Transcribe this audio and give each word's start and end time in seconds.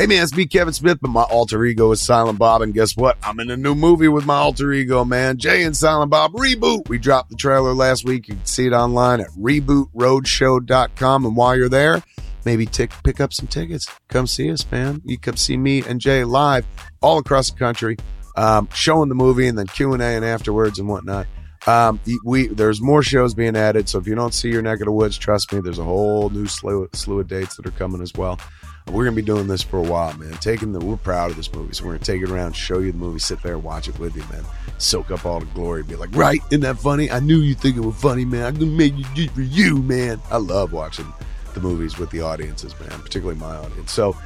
Hey 0.00 0.06
man, 0.06 0.22
it's 0.22 0.34
me, 0.34 0.46
Kevin 0.46 0.72
Smith, 0.72 0.96
but 1.02 1.10
my 1.10 1.24
alter 1.24 1.62
ego 1.62 1.90
is 1.90 2.00
Silent 2.00 2.38
Bob. 2.38 2.62
And 2.62 2.72
guess 2.72 2.96
what? 2.96 3.18
I'm 3.22 3.38
in 3.38 3.50
a 3.50 3.56
new 3.58 3.74
movie 3.74 4.08
with 4.08 4.24
my 4.24 4.36
alter 4.36 4.72
ego, 4.72 5.04
man. 5.04 5.36
Jay 5.36 5.62
and 5.62 5.76
Silent 5.76 6.10
Bob 6.10 6.32
Reboot. 6.32 6.88
We 6.88 6.96
dropped 6.96 7.28
the 7.28 7.36
trailer 7.36 7.74
last 7.74 8.06
week. 8.06 8.26
You 8.26 8.36
can 8.36 8.46
see 8.46 8.66
it 8.66 8.72
online 8.72 9.20
at 9.20 9.28
rebootroadshow.com. 9.38 11.26
And 11.26 11.36
while 11.36 11.54
you're 11.54 11.68
there, 11.68 12.02
maybe 12.46 12.64
tick, 12.64 12.92
pick 13.04 13.20
up 13.20 13.34
some 13.34 13.46
tickets. 13.46 13.90
Come 14.08 14.26
see 14.26 14.50
us, 14.50 14.64
man. 14.72 15.02
You 15.04 15.18
come 15.18 15.36
see 15.36 15.58
me 15.58 15.82
and 15.82 16.00
Jay 16.00 16.24
live 16.24 16.64
all 17.02 17.18
across 17.18 17.50
the 17.50 17.58
country, 17.58 17.98
um, 18.36 18.70
showing 18.72 19.10
the 19.10 19.14
movie 19.14 19.48
and 19.48 19.58
then 19.58 19.66
Q 19.66 19.92
and 19.92 20.02
A 20.02 20.06
and 20.06 20.24
afterwards 20.24 20.78
and 20.78 20.88
whatnot. 20.88 21.26
Um, 21.66 22.00
we 22.24 22.46
there's 22.46 22.80
more 22.80 23.02
shows 23.02 23.34
being 23.34 23.54
added, 23.54 23.86
so 23.86 23.98
if 23.98 24.06
you 24.06 24.14
don't 24.14 24.32
see 24.32 24.48
your 24.48 24.62
neck 24.62 24.80
of 24.80 24.86
the 24.86 24.92
woods, 24.92 25.18
trust 25.18 25.52
me, 25.52 25.60
there's 25.60 25.78
a 25.78 25.84
whole 25.84 26.30
new 26.30 26.46
slew, 26.46 26.88
slew 26.94 27.20
of 27.20 27.28
dates 27.28 27.56
that 27.56 27.66
are 27.66 27.72
coming 27.72 28.00
as 28.00 28.14
well. 28.14 28.40
We're 28.90 29.04
gonna 29.04 29.16
be 29.16 29.22
doing 29.22 29.46
this 29.46 29.62
for 29.62 29.78
a 29.78 29.82
while, 29.82 30.16
man. 30.16 30.32
Taking 30.34 30.72
the 30.72 30.80
we're 30.80 30.96
proud 30.96 31.30
of 31.30 31.36
this 31.36 31.52
movie, 31.52 31.74
so 31.74 31.84
we're 31.84 31.92
gonna 31.92 32.04
take 32.04 32.22
it 32.22 32.30
around, 32.30 32.54
show 32.54 32.80
you 32.80 32.92
the 32.92 32.98
movie, 32.98 33.18
sit 33.18 33.42
there, 33.42 33.58
watch 33.58 33.88
it 33.88 33.98
with 33.98 34.16
you, 34.16 34.22
man. 34.32 34.44
Soak 34.78 35.10
up 35.10 35.24
all 35.24 35.40
the 35.40 35.46
glory, 35.46 35.82
be 35.82 35.96
like, 35.96 36.14
right, 36.14 36.40
isn't 36.50 36.62
that 36.62 36.78
funny? 36.78 37.10
I 37.10 37.20
knew 37.20 37.38
you 37.38 37.54
think 37.54 37.76
it 37.76 37.80
was 37.80 37.94
funny, 37.96 38.24
man. 38.24 38.44
I'm 38.44 38.54
gonna 38.54 38.66
make 38.66 38.94
it 38.96 39.30
for 39.30 39.42
you, 39.42 39.76
man. 39.82 40.20
I 40.30 40.38
love 40.38 40.72
watching 40.72 41.12
the 41.54 41.60
movies 41.60 41.98
with 41.98 42.10
the 42.10 42.22
audiences, 42.22 42.78
man, 42.80 43.00
particularly 43.00 43.38
my 43.38 43.56
audience. 43.56 43.92
So 43.92 44.16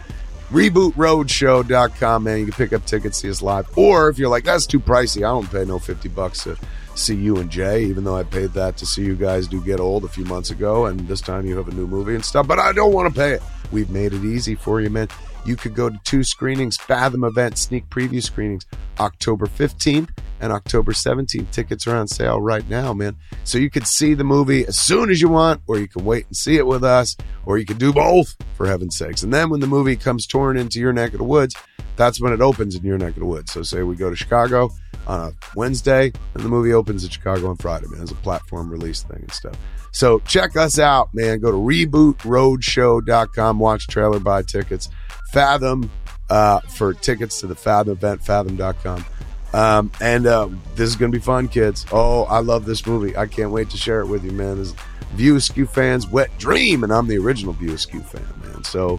rebootroadshow.com, 0.51 2.23
man. 2.23 2.39
You 2.39 2.45
can 2.47 2.55
pick 2.55 2.73
up 2.73 2.85
tickets, 2.87 3.19
see 3.19 3.31
us 3.31 3.43
live. 3.43 3.67
Or 3.77 4.09
if 4.09 4.19
you're 4.19 4.29
like, 4.29 4.45
that's 4.45 4.67
too 4.67 4.81
pricey, 4.81 5.19
I 5.19 5.31
don't 5.31 5.51
pay 5.51 5.65
no 5.65 5.79
50 5.79 6.09
bucks 6.11 6.45
to 6.45 6.57
see 6.95 7.17
you 7.17 7.37
and 7.39 7.51
Jay, 7.51 7.85
even 7.85 8.05
though 8.05 8.17
I 8.17 8.23
paid 8.23 8.53
that 8.53 8.77
to 8.79 8.87
see 8.87 9.03
you 9.03 9.17
guys 9.17 9.49
do 9.49 9.61
Get 9.63 9.81
Old 9.81 10.05
a 10.05 10.09
few 10.09 10.25
months 10.25 10.51
ago, 10.51 10.87
and 10.87 11.01
this 11.09 11.21
time 11.21 11.45
you 11.47 11.57
have 11.57 11.69
a 11.69 11.75
new 11.75 11.87
movie 11.87 12.15
and 12.15 12.25
stuff, 12.25 12.47
but 12.47 12.59
I 12.59 12.73
don't 12.73 12.93
want 12.93 13.13
to 13.13 13.21
pay 13.21 13.33
it. 13.33 13.43
We've 13.73 13.91
made 13.91 14.13
it 14.13 14.25
easy 14.25 14.55
for 14.55 14.81
you, 14.81 14.91
man. 14.91 15.09
You 15.45 15.57
could 15.57 15.75
go 15.75 15.91
to 15.91 16.01
two 16.05 16.25
screenings, 16.25 16.77
Fathom 16.77 17.25
event, 17.25 17.59
sneak 17.59 17.89
preview 17.91 18.23
screenings, 18.23 18.67
October 18.99 19.47
15th 19.47 20.09
and 20.41 20.53
October 20.53 20.93
17th. 20.93 21.51
Tickets 21.51 21.87
are 21.87 21.97
on 21.97 22.09
sale 22.09 22.41
right 22.41 22.69
now, 22.69 22.93
man. 22.93 23.17
So 23.45 23.59
you 23.59 23.71
could 23.71 23.87
see 23.87 24.15
the 24.15 24.25
movie 24.25 24.67
as 24.67 24.79
soon 24.79 25.11
as 25.11 25.21
you 25.21 25.29
want, 25.29 25.63
or 25.67 25.79
you 25.79 25.89
can 25.89 26.05
wait 26.05 26.27
and 26.27 26.37
see 26.37 26.57
it 26.57 26.67
with 26.67 26.83
us, 26.85 27.17
or 27.45 27.59
you 27.59 27.67
can 27.67 27.79
do 27.79 27.93
both, 27.93 28.35
for 28.55 28.67
heaven's 28.67 28.97
sakes. 28.97 29.23
And 29.23 29.33
then 29.33 29.51
when 29.51 29.61
the 29.61 29.67
movie 29.67 29.97
comes 29.97 30.27
touring 30.27 30.59
into 30.59 30.81
your 30.81 30.93
neck 30.93 31.13
of 31.13 31.19
the 31.19 31.25
woods, 31.25 31.55
that's 31.97 32.21
when 32.21 32.33
it 32.33 32.41
opens 32.41 32.75
in 32.75 32.85
your 32.85 32.99
neck 32.99 33.15
of 33.15 33.21
the 33.21 33.27
woods. 33.27 33.53
So 33.53 33.63
say 33.63 33.83
we 33.83 33.97
go 33.97 34.11
to 34.11 34.17
Chicago 34.17 34.71
on 35.07 35.21
a 35.21 35.33
Wednesday, 35.55 36.13
and 36.35 36.43
the 36.43 36.49
movie 36.49 36.73
opens 36.73 37.05
in 37.05 37.11
Chicago 37.11 37.49
on 37.49 37.57
Friday, 37.57 37.87
man. 37.89 38.03
It's 38.03 38.11
a 38.11 38.17
platform 38.17 38.71
release 38.71 39.03
thing 39.03 39.21
and 39.21 39.33
stuff. 39.33 39.57
So 39.95 40.19
check 40.21 40.57
us 40.57 40.79
out, 40.81 41.15
man. 41.15 41.39
Go 41.39 41.53
to 41.53 41.57
rebootroadshow.com, 41.57 43.59
watch 43.61 43.87
trailer, 43.87 44.19
buy 44.19 44.43
tickets. 44.43 44.89
Fathom 45.33 45.89
uh, 46.29 46.59
for 46.61 46.95
tickets 46.95 47.39
to 47.41 47.47
the 47.47 47.55
Fathom 47.55 47.93
event, 47.93 48.21
fathom.com. 48.21 49.05
Um, 49.53 49.93
and 50.01 50.27
uh, 50.27 50.49
this 50.75 50.89
is 50.89 50.97
going 50.97 51.13
to 51.13 51.17
be 51.17 51.23
fun, 51.23 51.47
kids. 51.47 51.87
Oh, 51.93 52.25
I 52.25 52.41
love 52.41 52.65
this 52.65 52.85
movie. 52.87 53.17
I 53.17 53.27
can't 53.27 53.53
wait 53.53 53.71
to 53.71 53.77
share 53.77 54.01
it 54.01 54.07
with 54.07 54.25
you, 54.25 54.33
man. 54.33 54.59
This 54.59 54.75
View 55.13 55.37
Askew 55.37 55.67
fans' 55.67 56.09
wet 56.09 56.37
dream, 56.39 56.83
and 56.83 56.93
I'm 56.93 57.07
the 57.07 57.19
original 57.19 57.53
View 57.53 57.73
Askew 57.73 58.01
fan, 58.01 58.27
man. 58.43 58.65
So 58.65 58.99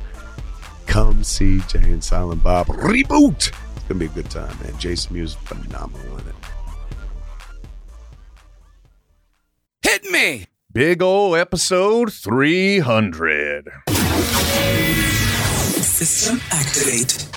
come 0.86 1.26
see 1.26 1.60
Jay 1.68 1.80
and 1.80 2.02
Silent 2.02 2.42
Bob 2.42 2.68
reboot. 2.68 3.52
It's 3.76 3.84
going 3.84 3.88
to 3.88 3.96
be 3.96 4.06
a 4.06 4.08
good 4.08 4.32
time, 4.32 4.58
man. 4.64 4.80
Jason 4.80 5.14
Mewes 5.14 5.34
phenomenal 5.34 6.20
in 6.20 6.28
it. 6.30 6.36
Hit 9.82 10.10
me! 10.10 10.46
Big 10.76 11.02
ol' 11.02 11.38
episode 11.38 12.12
300. 12.12 13.72
System 15.80 16.42
activate. 16.52 17.30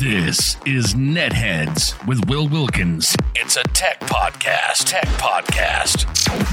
This 0.00 0.56
is 0.64 0.94
Netheads 0.94 1.94
with 2.06 2.26
Will 2.30 2.48
Wilkins. 2.48 3.14
It's 3.34 3.58
a 3.58 3.62
tech 3.74 4.00
podcast. 4.00 4.86
Tech 4.86 5.04
podcast. 5.18 6.06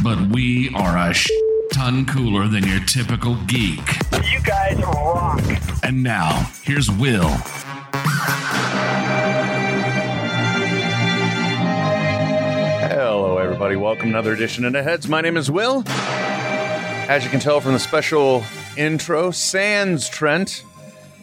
But 0.03 0.19
we 0.35 0.73
are 0.75 0.97
a 0.97 1.13
sh- 1.13 1.29
ton 1.71 2.05
cooler 2.05 2.49
than 2.49 2.67
your 2.67 2.81
typical 2.81 3.35
geek. 3.45 3.87
You 4.29 4.41
guys 4.43 4.77
rock. 4.79 5.41
And 5.83 6.03
now, 6.03 6.51
here's 6.63 6.91
Will. 6.91 7.29
Everybody. 13.67 13.83
Welcome 13.83 14.11
to 14.11 14.17
another 14.17 14.31
edition 14.31 14.63
of 14.63 14.71
Netheads. 14.71 15.09
My 15.09 15.19
name 15.19 15.35
is 15.35 15.51
Will. 15.51 15.83
As 15.87 17.25
you 17.25 17.29
can 17.29 17.41
tell 17.41 17.59
from 17.59 17.73
the 17.73 17.79
special 17.79 18.45
intro, 18.77 19.29
Sans 19.29 20.07
Trent, 20.07 20.63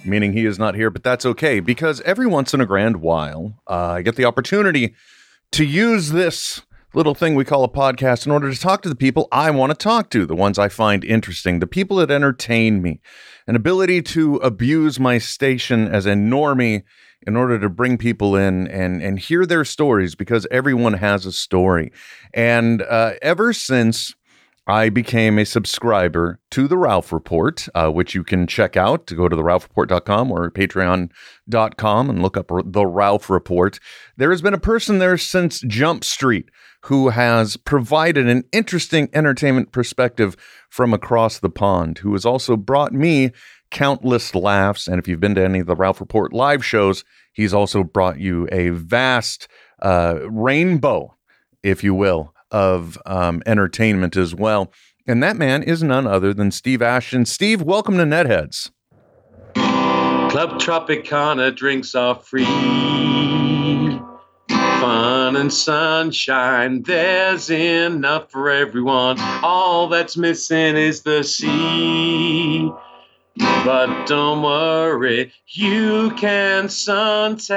meaning 0.05 0.35
he 0.35 0.45
is 0.45 0.59
not 0.59 0.75
here, 0.75 0.91
but 0.91 1.03
that's 1.03 1.25
okay 1.25 1.61
because 1.61 2.03
every 2.03 2.27
once 2.27 2.53
in 2.53 2.61
a 2.61 2.67
grand 2.67 2.97
while, 2.97 3.55
uh, 3.67 3.93
I 3.93 4.03
get 4.03 4.17
the 4.17 4.27
opportunity 4.27 4.95
to 5.53 5.65
use 5.65 6.11
this 6.11 6.61
little 6.93 7.15
thing 7.15 7.35
we 7.35 7.47
call 7.47 7.65
a 7.65 7.69
podcast 7.69 8.27
in 8.27 8.33
order 8.33 8.53
to 8.53 8.61
talk 8.61 8.83
to 8.83 8.91
the 8.91 8.95
people 8.95 9.27
I 9.33 9.51
want 9.51 9.71
to 9.71 9.75
talk 9.75 10.11
to, 10.11 10.27
the 10.27 10.37
ones 10.37 10.59
I 10.59 10.69
find 10.69 11.03
interesting, 11.03 11.61
the 11.61 11.67
people 11.67 11.97
that 11.97 12.11
entertain 12.11 12.83
me. 12.83 13.01
An 13.47 13.57
ability 13.57 14.03
to 14.03 14.37
abuse 14.37 15.01
my 15.01 15.17
station 15.17 15.89
as 15.89 16.05
a 16.05 16.13
normie 16.13 16.83
in 17.27 17.37
order 17.37 17.59
to 17.59 17.69
bring 17.69 17.99
people 17.99 18.37
in 18.37 18.67
and 18.69 19.03
and 19.03 19.19
hear 19.19 19.47
their 19.47 19.65
stories 19.65 20.15
because 20.15 20.47
everyone 20.51 20.95
has 20.95 21.27
a 21.27 21.33
story. 21.33 21.93
And 22.33 22.83
uh, 22.83 23.15
ever 23.23 23.53
since 23.53 24.15
I 24.67 24.89
became 24.89 25.39
a 25.39 25.45
subscriber 25.45 26.41
to 26.53 26.67
the 26.67 26.79
Ralph 26.79 27.13
Report, 27.13 27.69
uh, 27.75 27.91
which 27.91 28.15
you 28.15 28.25
can 28.25 28.47
check 28.47 28.79
out 28.79 29.07
to 29.09 29.15
go 29.15 29.29
to 29.29 29.37
the 29.37 29.43
ralphreport.com 29.43 30.33
or 30.33 30.51
patreon.com 30.51 32.11
and 32.11 32.23
look 32.23 32.37
up 32.39 32.51
the 32.65 32.87
Ralph 32.87 33.29
Report. 33.29 33.79
There 34.17 34.31
has 34.31 34.41
been 34.41 34.55
a 34.55 34.59
person 34.59 35.01
there 35.01 35.19
since 35.19 35.61
Jump 35.61 36.03
Street 36.03 36.49
who 36.85 37.11
has 37.11 37.59
provided 37.59 38.27
an 38.27 38.45
interesting 38.53 39.11
entertainment 39.13 39.73
perspective 39.73 40.35
from 40.71 40.95
across 40.95 41.39
the 41.39 41.51
pond, 41.51 41.99
who 41.99 42.13
has 42.13 42.25
also 42.25 42.57
brought 42.57 42.93
me 42.93 43.33
countless 43.71 44.35
laughs. 44.35 44.87
And 44.87 44.99
if 44.99 45.09
you've 45.09 45.21
been 45.21 45.35
to 45.35 45.45
any 45.45 45.61
of 45.61 45.67
the 45.67 45.77
Ralph 45.77 46.01
Report 46.01 46.33
live 46.33 46.65
shows, 46.65 47.05
he's 47.33 47.55
also 47.55 47.85
brought 47.85 48.19
you 48.19 48.49
a 48.53 48.71
vast 48.71 49.49
uh, 49.83 50.21
rainbow, 50.29 51.15
if 51.63 51.83
you 51.83 51.95
will, 51.95 52.33
of 52.51 52.99
um, 53.07 53.43
entertainment 53.47 54.17
as 54.17 54.35
well. 54.35 54.73
And 55.07 55.23
that 55.23 55.37
man 55.37 55.63
is 55.63 55.83
none 55.83 56.07
other 56.07 56.33
than 56.33 56.51
Steve 56.51 56.81
Ashton. 56.81 57.27
Steve, 57.27 57.61
welcome 57.61 57.97
to 57.99 58.05
Netheads. 58.05 58.71
Club 59.55 60.59
Tropicana 60.59 61.55
drinks 61.55 61.95
are 61.95 62.15
free. 62.17 62.45
Fun 64.49 65.37
and 65.37 65.53
sunshine, 65.53 66.83
there's 66.83 67.51
enough 67.51 68.31
for 68.31 68.51
everyone. 68.51 69.17
All 69.43 69.89
that's 69.89 70.17
missing 70.17 70.77
is 70.77 71.03
the 71.03 71.23
sea. 71.23 72.71
But 73.37 74.07
don't 74.07 74.43
worry, 74.43 75.33
you 75.49 76.13
can 76.17 76.67
suntan. 76.67 77.53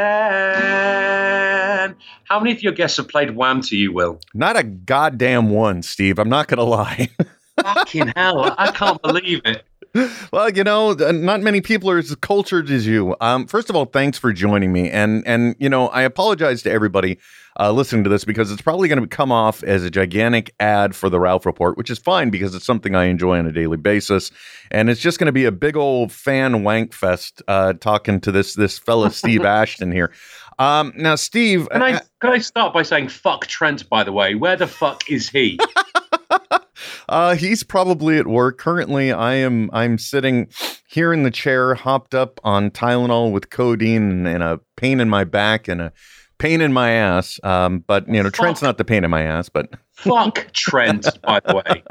How 2.23 2.39
many 2.39 2.51
of 2.51 2.63
your 2.63 2.73
guests 2.73 2.97
have 2.97 3.07
played 3.07 3.35
Wham 3.35 3.61
to 3.61 3.75
you, 3.75 3.93
Will? 3.93 4.19
Not 4.33 4.57
a 4.57 4.63
goddamn 4.63 5.49
one, 5.51 5.83
Steve. 5.83 6.17
I'm 6.17 6.29
not 6.29 6.47
going 6.47 6.57
to 6.57 6.63
lie. 6.63 7.09
Fucking 7.61 8.13
hell, 8.15 8.55
I 8.57 8.71
can't 8.71 9.01
believe 9.01 9.41
it. 9.45 9.63
Well, 10.31 10.49
you 10.49 10.63
know, 10.63 10.93
not 10.93 11.41
many 11.41 11.61
people 11.61 11.89
are 11.89 11.97
as 11.97 12.13
cultured 12.15 12.69
as 12.69 12.85
you. 12.85 13.15
Um, 13.21 13.47
first 13.47 13.69
of 13.69 13.75
all, 13.75 13.85
thanks 13.85 14.17
for 14.17 14.33
joining 14.33 14.73
me, 14.73 14.89
and 14.89 15.25
and 15.25 15.55
you 15.57 15.69
know, 15.69 15.87
I 15.87 16.01
apologize 16.01 16.61
to 16.63 16.71
everybody 16.71 17.17
uh, 17.59 17.71
listening 17.71 18.03
to 18.03 18.09
this 18.09 18.23
because 18.23 18.51
it's 18.51 18.61
probably 18.61 18.87
going 18.87 19.01
to 19.01 19.07
come 19.07 19.31
off 19.31 19.63
as 19.63 19.83
a 19.83 19.89
gigantic 19.89 20.53
ad 20.59 20.95
for 20.95 21.09
the 21.09 21.19
Ralph 21.19 21.45
Report, 21.45 21.77
which 21.77 21.89
is 21.89 21.97
fine 21.97 22.29
because 22.29 22.53
it's 22.53 22.65
something 22.65 22.95
I 22.95 23.05
enjoy 23.05 23.39
on 23.39 23.47
a 23.47 23.51
daily 23.51 23.77
basis, 23.77 24.31
and 24.69 24.89
it's 24.89 25.01
just 25.01 25.17
going 25.17 25.27
to 25.27 25.31
be 25.31 25.45
a 25.45 25.51
big 25.51 25.75
old 25.77 26.11
fan 26.11 26.63
wank 26.63 26.93
fest 26.93 27.41
uh, 27.47 27.73
talking 27.73 28.19
to 28.21 28.31
this 28.31 28.55
this 28.55 28.77
fella 28.77 29.11
Steve 29.11 29.45
Ashton 29.45 29.91
here. 29.91 30.11
Um, 30.59 30.91
now, 30.95 31.15
Steve, 31.15 31.69
can 31.69 31.83
I 31.83 32.01
can 32.21 32.33
I 32.33 32.39
start 32.39 32.73
by 32.73 32.83
saying 32.83 33.09
fuck 33.09 33.47
Trent? 33.47 33.87
By 33.89 34.03
the 34.03 34.11
way, 34.11 34.35
where 34.35 34.55
the 34.55 34.67
fuck 34.67 35.09
is 35.09 35.29
he? 35.29 35.59
uh, 37.09 37.35
he's 37.35 37.63
probably 37.63 38.17
at 38.17 38.27
work. 38.27 38.57
Currently, 38.57 39.11
I 39.11 39.35
am 39.35 39.69
I'm 39.73 39.97
sitting 39.97 40.47
here 40.87 41.13
in 41.13 41.23
the 41.23 41.31
chair, 41.31 41.75
hopped 41.75 42.13
up 42.13 42.39
on 42.43 42.71
Tylenol 42.71 43.31
with 43.31 43.49
codeine 43.49 44.25
and, 44.25 44.43
a 44.43 44.59
pain 44.75 44.99
in 44.99 45.09
my 45.09 45.23
back 45.23 45.67
and 45.67 45.81
a 45.81 45.93
pain 46.37 46.61
in 46.61 46.73
my 46.73 46.91
ass. 46.91 47.39
Um, 47.43 47.83
but 47.87 48.07
you 48.07 48.15
know, 48.15 48.23
Fuck. 48.23 48.33
Trent's 48.33 48.61
not 48.61 48.77
the 48.77 48.85
pain 48.85 49.03
in 49.03 49.09
my 49.09 49.23
ass, 49.23 49.49
but 49.49 49.69
fuck 49.91 50.51
Trent. 50.53 51.07
By 51.21 51.39
the 51.39 51.55
way, 51.55 51.83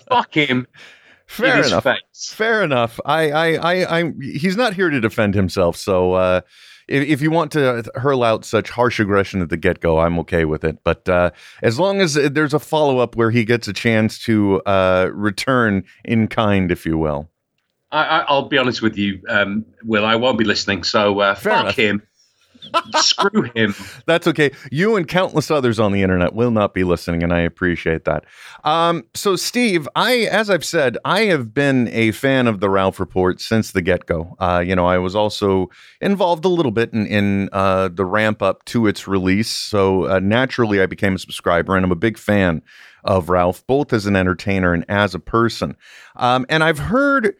fuck 0.08 0.34
him. 0.34 0.66
fair 1.26 1.64
enough. 1.64 1.86
Fair 2.14 2.62
enough. 2.62 3.00
I, 3.04 3.30
I, 3.30 3.54
I, 3.54 4.00
I, 4.00 4.12
he's 4.20 4.56
not 4.56 4.74
here 4.74 4.90
to 4.90 5.00
defend 5.00 5.34
himself. 5.34 5.76
So, 5.76 6.12
uh, 6.12 6.40
if, 6.88 7.08
if 7.08 7.22
you 7.22 7.30
want 7.30 7.52
to 7.52 7.84
hurl 7.94 8.22
out 8.22 8.44
such 8.44 8.70
harsh 8.70 9.00
aggression 9.00 9.40
at 9.42 9.48
the 9.48 9.56
get 9.56 9.80
go, 9.80 9.98
I'm 9.98 10.18
okay 10.20 10.44
with 10.44 10.64
it. 10.64 10.78
But 10.84 11.08
uh, 11.08 11.30
as 11.62 11.78
long 11.78 12.00
as 12.00 12.14
there's 12.14 12.54
a 12.54 12.58
follow 12.58 12.98
up 12.98 13.16
where 13.16 13.30
he 13.30 13.44
gets 13.44 13.68
a 13.68 13.72
chance 13.72 14.18
to 14.20 14.62
uh, 14.62 15.10
return 15.12 15.84
in 16.04 16.28
kind, 16.28 16.70
if 16.70 16.86
you 16.86 16.98
will. 16.98 17.30
I, 17.92 18.04
I, 18.04 18.18
I'll 18.28 18.48
be 18.48 18.58
honest 18.58 18.82
with 18.82 18.96
you, 18.98 19.20
um, 19.28 19.64
Will. 19.84 20.04
I 20.04 20.16
won't 20.16 20.38
be 20.38 20.44
listening. 20.44 20.82
So 20.82 21.20
uh, 21.20 21.34
fuck 21.34 21.62
enough. 21.62 21.76
him. 21.76 22.02
Screw 22.96 23.50
him. 23.54 23.74
That's 24.06 24.26
okay. 24.26 24.50
You 24.70 24.96
and 24.96 25.06
countless 25.06 25.50
others 25.50 25.78
on 25.78 25.92
the 25.92 26.02
internet 26.02 26.34
will 26.34 26.50
not 26.50 26.74
be 26.74 26.84
listening, 26.84 27.22
and 27.22 27.32
I 27.32 27.40
appreciate 27.40 28.04
that. 28.04 28.24
Um, 28.64 29.04
so, 29.14 29.36
Steve, 29.36 29.88
I, 29.94 30.20
as 30.30 30.50
I've 30.50 30.64
said, 30.64 30.98
I 31.04 31.22
have 31.22 31.52
been 31.54 31.88
a 31.88 32.12
fan 32.12 32.46
of 32.46 32.60
the 32.60 32.68
Ralph 32.70 33.00
Report 33.00 33.40
since 33.40 33.72
the 33.72 33.82
get 33.82 34.06
go. 34.06 34.36
Uh, 34.38 34.62
you 34.66 34.74
know, 34.76 34.86
I 34.86 34.98
was 34.98 35.14
also 35.14 35.68
involved 36.00 36.44
a 36.44 36.48
little 36.48 36.72
bit 36.72 36.92
in, 36.92 37.06
in 37.06 37.48
uh, 37.52 37.88
the 37.88 38.04
ramp 38.04 38.42
up 38.42 38.64
to 38.66 38.86
its 38.86 39.06
release. 39.06 39.50
So, 39.50 40.06
uh, 40.06 40.20
naturally, 40.20 40.80
I 40.80 40.86
became 40.86 41.14
a 41.14 41.18
subscriber, 41.18 41.76
and 41.76 41.84
I'm 41.84 41.92
a 41.92 41.96
big 41.96 42.18
fan 42.18 42.62
of 43.04 43.28
Ralph, 43.28 43.66
both 43.66 43.92
as 43.92 44.06
an 44.06 44.16
entertainer 44.16 44.72
and 44.72 44.84
as 44.88 45.14
a 45.14 45.20
person. 45.20 45.76
Um, 46.16 46.46
and 46.48 46.64
I've 46.64 46.78
heard. 46.78 47.34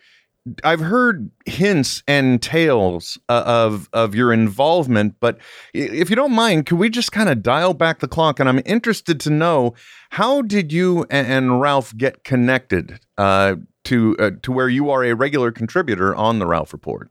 I've 0.62 0.80
heard 0.80 1.30
hints 1.44 2.02
and 2.06 2.40
tales 2.40 3.18
uh, 3.28 3.42
of 3.46 3.88
of 3.92 4.14
your 4.14 4.32
involvement, 4.32 5.16
but 5.20 5.38
if 5.74 6.10
you 6.10 6.16
don't 6.16 6.32
mind, 6.32 6.66
could 6.66 6.78
we 6.78 6.88
just 6.88 7.12
kind 7.12 7.28
of 7.28 7.42
dial 7.42 7.74
back 7.74 7.98
the 7.98 8.08
clock? 8.08 8.38
And 8.38 8.48
I'm 8.48 8.60
interested 8.64 9.18
to 9.20 9.30
know 9.30 9.74
how 10.10 10.42
did 10.42 10.72
you 10.72 11.04
a- 11.10 11.14
and 11.14 11.60
Ralph 11.60 11.96
get 11.96 12.24
connected 12.24 13.00
uh, 13.18 13.56
to 13.84 14.16
uh, 14.18 14.30
to 14.42 14.52
where 14.52 14.68
you 14.68 14.90
are 14.90 15.04
a 15.04 15.14
regular 15.14 15.50
contributor 15.50 16.14
on 16.14 16.38
the 16.38 16.46
Ralph 16.46 16.72
Report? 16.72 17.10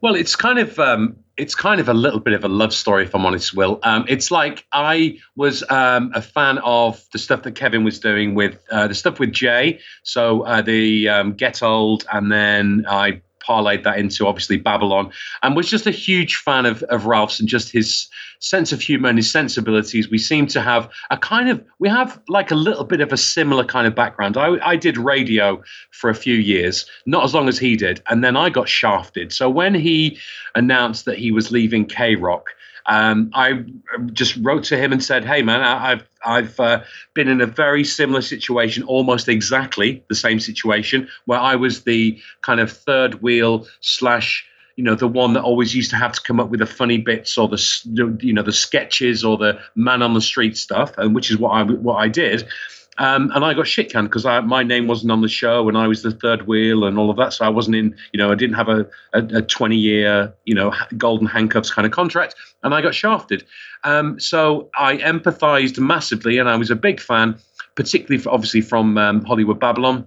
Well, 0.00 0.14
it's 0.14 0.36
kind 0.36 0.58
of 0.58 0.78
um, 0.78 1.16
it's 1.40 1.54
kind 1.54 1.80
of 1.80 1.88
a 1.88 1.94
little 1.94 2.20
bit 2.20 2.34
of 2.34 2.44
a 2.44 2.48
love 2.48 2.74
story, 2.74 3.04
if 3.04 3.14
I'm 3.14 3.24
honest. 3.24 3.54
Will 3.54 3.80
um, 3.82 4.04
it's 4.08 4.30
like 4.30 4.66
I 4.72 5.18
was 5.36 5.64
um, 5.70 6.12
a 6.14 6.20
fan 6.20 6.58
of 6.58 7.02
the 7.12 7.18
stuff 7.18 7.42
that 7.44 7.52
Kevin 7.52 7.82
was 7.82 7.98
doing 7.98 8.34
with 8.34 8.58
uh, 8.70 8.86
the 8.88 8.94
stuff 8.94 9.18
with 9.18 9.32
Jay. 9.32 9.80
So 10.02 10.42
uh, 10.42 10.60
the 10.60 11.08
um, 11.08 11.32
Get 11.32 11.62
Old, 11.62 12.04
and 12.12 12.30
then 12.30 12.84
I 12.86 13.22
parlayed 13.40 13.84
that 13.84 13.98
into 13.98 14.26
obviously 14.26 14.58
Babylon, 14.58 15.12
and 15.42 15.56
was 15.56 15.70
just 15.70 15.86
a 15.86 15.90
huge 15.90 16.36
fan 16.36 16.66
of 16.66 16.82
of 16.84 17.06
Ralph's 17.06 17.40
and 17.40 17.48
just 17.48 17.72
his 17.72 18.08
sense 18.40 18.72
of 18.72 18.80
humor 18.80 19.08
and 19.08 19.18
his 19.18 19.30
sensibilities. 19.30 20.10
We 20.10 20.18
seem 20.18 20.46
to 20.48 20.60
have 20.60 20.90
a 21.10 21.16
kind 21.16 21.48
of 21.48 21.64
we 21.78 21.88
have 21.88 22.20
like 22.28 22.50
a 22.50 22.54
little 22.54 22.84
bit 22.84 23.00
of 23.00 23.12
a 23.12 23.16
similar 23.16 23.64
kind 23.64 23.86
of 23.86 23.94
background. 23.94 24.36
I, 24.36 24.56
I 24.66 24.76
did 24.76 24.98
radio 24.98 25.62
for 25.92 26.10
a 26.10 26.14
few 26.14 26.34
years, 26.34 26.86
not 27.06 27.24
as 27.24 27.34
long 27.34 27.48
as 27.48 27.58
he 27.58 27.76
did, 27.76 28.02
and 28.08 28.24
then 28.24 28.36
I 28.36 28.50
got 28.50 28.68
shafted. 28.68 29.32
So 29.32 29.48
when 29.48 29.74
he 29.74 30.18
announced 30.54 31.04
that 31.04 31.18
he 31.18 31.30
was 31.30 31.52
leaving 31.52 31.86
KROQ. 31.86 32.42
Um, 32.86 33.30
I 33.34 33.64
just 34.12 34.36
wrote 34.36 34.64
to 34.64 34.76
him 34.76 34.92
and 34.92 35.04
said, 35.04 35.24
"Hey, 35.24 35.42
man, 35.42 35.60
I, 35.60 35.92
I've 35.92 36.08
I've 36.24 36.58
uh, 36.58 36.82
been 37.14 37.28
in 37.28 37.40
a 37.40 37.46
very 37.46 37.84
similar 37.84 38.22
situation, 38.22 38.82
almost 38.84 39.28
exactly 39.28 40.02
the 40.08 40.14
same 40.14 40.40
situation, 40.40 41.06
where 41.26 41.38
I 41.38 41.56
was 41.56 41.84
the 41.84 42.18
kind 42.40 42.58
of 42.58 42.72
third 42.72 43.22
wheel 43.22 43.66
slash." 43.80 44.46
You 44.80 44.84
know, 44.86 44.94
the 44.94 45.08
one 45.08 45.34
that 45.34 45.42
always 45.42 45.74
used 45.74 45.90
to 45.90 45.96
have 45.96 46.12
to 46.12 46.22
come 46.22 46.40
up 46.40 46.48
with 46.48 46.60
the 46.60 46.64
funny 46.66 46.96
bits 46.96 47.36
or 47.36 47.48
the 47.48 48.18
you 48.22 48.32
know 48.32 48.42
the 48.42 48.50
sketches 48.50 49.22
or 49.22 49.36
the 49.36 49.60
man 49.74 50.00
on 50.00 50.14
the 50.14 50.22
street 50.22 50.56
stuff, 50.56 50.96
and 50.96 51.14
which 51.14 51.30
is 51.30 51.36
what 51.36 51.50
I 51.50 51.64
what 51.64 51.96
I 51.96 52.08
did. 52.08 52.48
Um, 52.96 53.30
and 53.34 53.44
I 53.44 53.52
got 53.52 53.66
shit 53.66 53.92
canned 53.92 54.08
because 54.08 54.24
my 54.24 54.62
name 54.62 54.86
wasn't 54.86 55.12
on 55.12 55.20
the 55.20 55.28
show 55.28 55.68
and 55.68 55.76
I 55.76 55.86
was 55.86 56.02
the 56.02 56.10
third 56.10 56.46
wheel 56.46 56.84
and 56.84 56.98
all 56.98 57.10
of 57.10 57.18
that. 57.18 57.34
So 57.34 57.44
I 57.44 57.50
wasn't 57.50 57.76
in, 57.76 57.96
you 58.12 58.18
know, 58.18 58.32
I 58.32 58.34
didn't 58.34 58.56
have 58.56 58.68
a, 58.68 58.86
a, 59.12 59.38
a 59.38 59.42
20 59.42 59.76
year, 59.76 60.34
you 60.44 60.54
know, 60.54 60.74
golden 60.98 61.26
handcuffs 61.26 61.70
kind 61.70 61.86
of 61.86 61.92
contract 61.92 62.34
and 62.62 62.74
I 62.74 62.82
got 62.82 62.94
shafted. 62.94 63.44
Um, 63.84 64.18
so 64.18 64.70
I 64.78 64.98
empathized 64.98 65.78
massively 65.78 66.38
and 66.38 66.48
I 66.48 66.56
was 66.56 66.70
a 66.70 66.76
big 66.76 67.00
fan, 67.00 67.38
particularly 67.74 68.22
for, 68.22 68.30
obviously 68.30 68.60
from 68.60 68.98
um, 68.98 69.24
Hollywood 69.24 69.60
Babylon. 69.60 70.06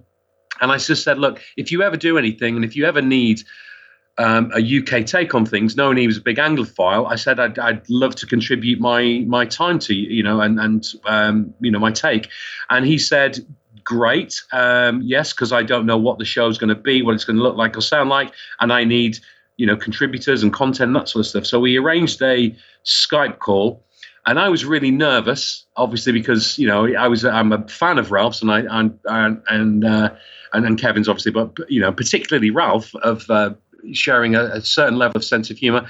And 0.60 0.70
I 0.70 0.78
just 0.78 1.02
said, 1.02 1.18
look, 1.18 1.40
if 1.56 1.72
you 1.72 1.82
ever 1.82 1.96
do 1.96 2.16
anything 2.16 2.54
and 2.56 2.64
if 2.64 2.76
you 2.76 2.84
ever 2.84 3.02
need 3.02 3.42
um, 4.18 4.52
a 4.54 4.60
UK 4.60 5.04
take 5.06 5.34
on 5.34 5.44
things, 5.44 5.76
knowing 5.76 5.96
he 5.96 6.06
was 6.06 6.18
a 6.18 6.20
big 6.20 6.36
Anglophile, 6.36 7.10
I 7.10 7.16
said 7.16 7.40
I'd, 7.40 7.58
I'd 7.58 7.88
love 7.88 8.14
to 8.16 8.26
contribute 8.26 8.80
my 8.80 9.24
my 9.26 9.44
time 9.44 9.78
to 9.80 9.94
you, 9.94 10.22
know, 10.22 10.40
and 10.40 10.60
and 10.60 10.86
um, 11.04 11.52
you 11.60 11.70
know 11.70 11.80
my 11.80 11.90
take. 11.90 12.28
And 12.70 12.86
he 12.86 12.96
said, 12.96 13.44
"Great, 13.82 14.40
um, 14.52 15.02
yes, 15.02 15.32
because 15.32 15.52
I 15.52 15.62
don't 15.62 15.86
know 15.86 15.98
what 15.98 16.18
the 16.18 16.24
show's 16.24 16.58
going 16.58 16.68
to 16.68 16.80
be, 16.80 17.02
what 17.02 17.14
it's 17.14 17.24
going 17.24 17.36
to 17.36 17.42
look 17.42 17.56
like 17.56 17.76
or 17.76 17.80
sound 17.80 18.08
like, 18.08 18.32
and 18.60 18.72
I 18.72 18.84
need 18.84 19.18
you 19.56 19.66
know 19.66 19.76
contributors 19.76 20.42
and 20.42 20.52
content 20.52 20.94
that 20.94 21.08
sort 21.08 21.24
of 21.24 21.26
stuff." 21.26 21.46
So 21.46 21.58
we 21.58 21.76
arranged 21.76 22.22
a 22.22 22.54
Skype 22.84 23.38
call. 23.38 23.82
And 24.26 24.38
I 24.38 24.48
was 24.48 24.64
really 24.64 24.90
nervous, 24.90 25.66
obviously, 25.76 26.12
because 26.12 26.58
you 26.58 26.66
know 26.66 26.86
I 26.96 27.08
was 27.08 27.26
I'm 27.26 27.52
a 27.52 27.68
fan 27.68 27.98
of 27.98 28.10
Ralph's 28.10 28.40
and 28.40 28.50
I 28.50 28.60
and 28.60 28.98
and 29.04 29.42
and, 29.48 29.84
uh, 29.84 30.14
and, 30.54 30.64
and 30.64 30.80
Kevin's 30.80 31.10
obviously, 31.10 31.32
but 31.32 31.58
you 31.68 31.78
know 31.78 31.92
particularly 31.92 32.48
Ralph 32.50 32.94
of 33.02 33.28
uh, 33.28 33.52
sharing 33.92 34.34
a, 34.34 34.44
a 34.44 34.60
certain 34.60 34.98
level 34.98 35.18
of 35.18 35.24
sense 35.24 35.50
of 35.50 35.58
humor. 35.58 35.88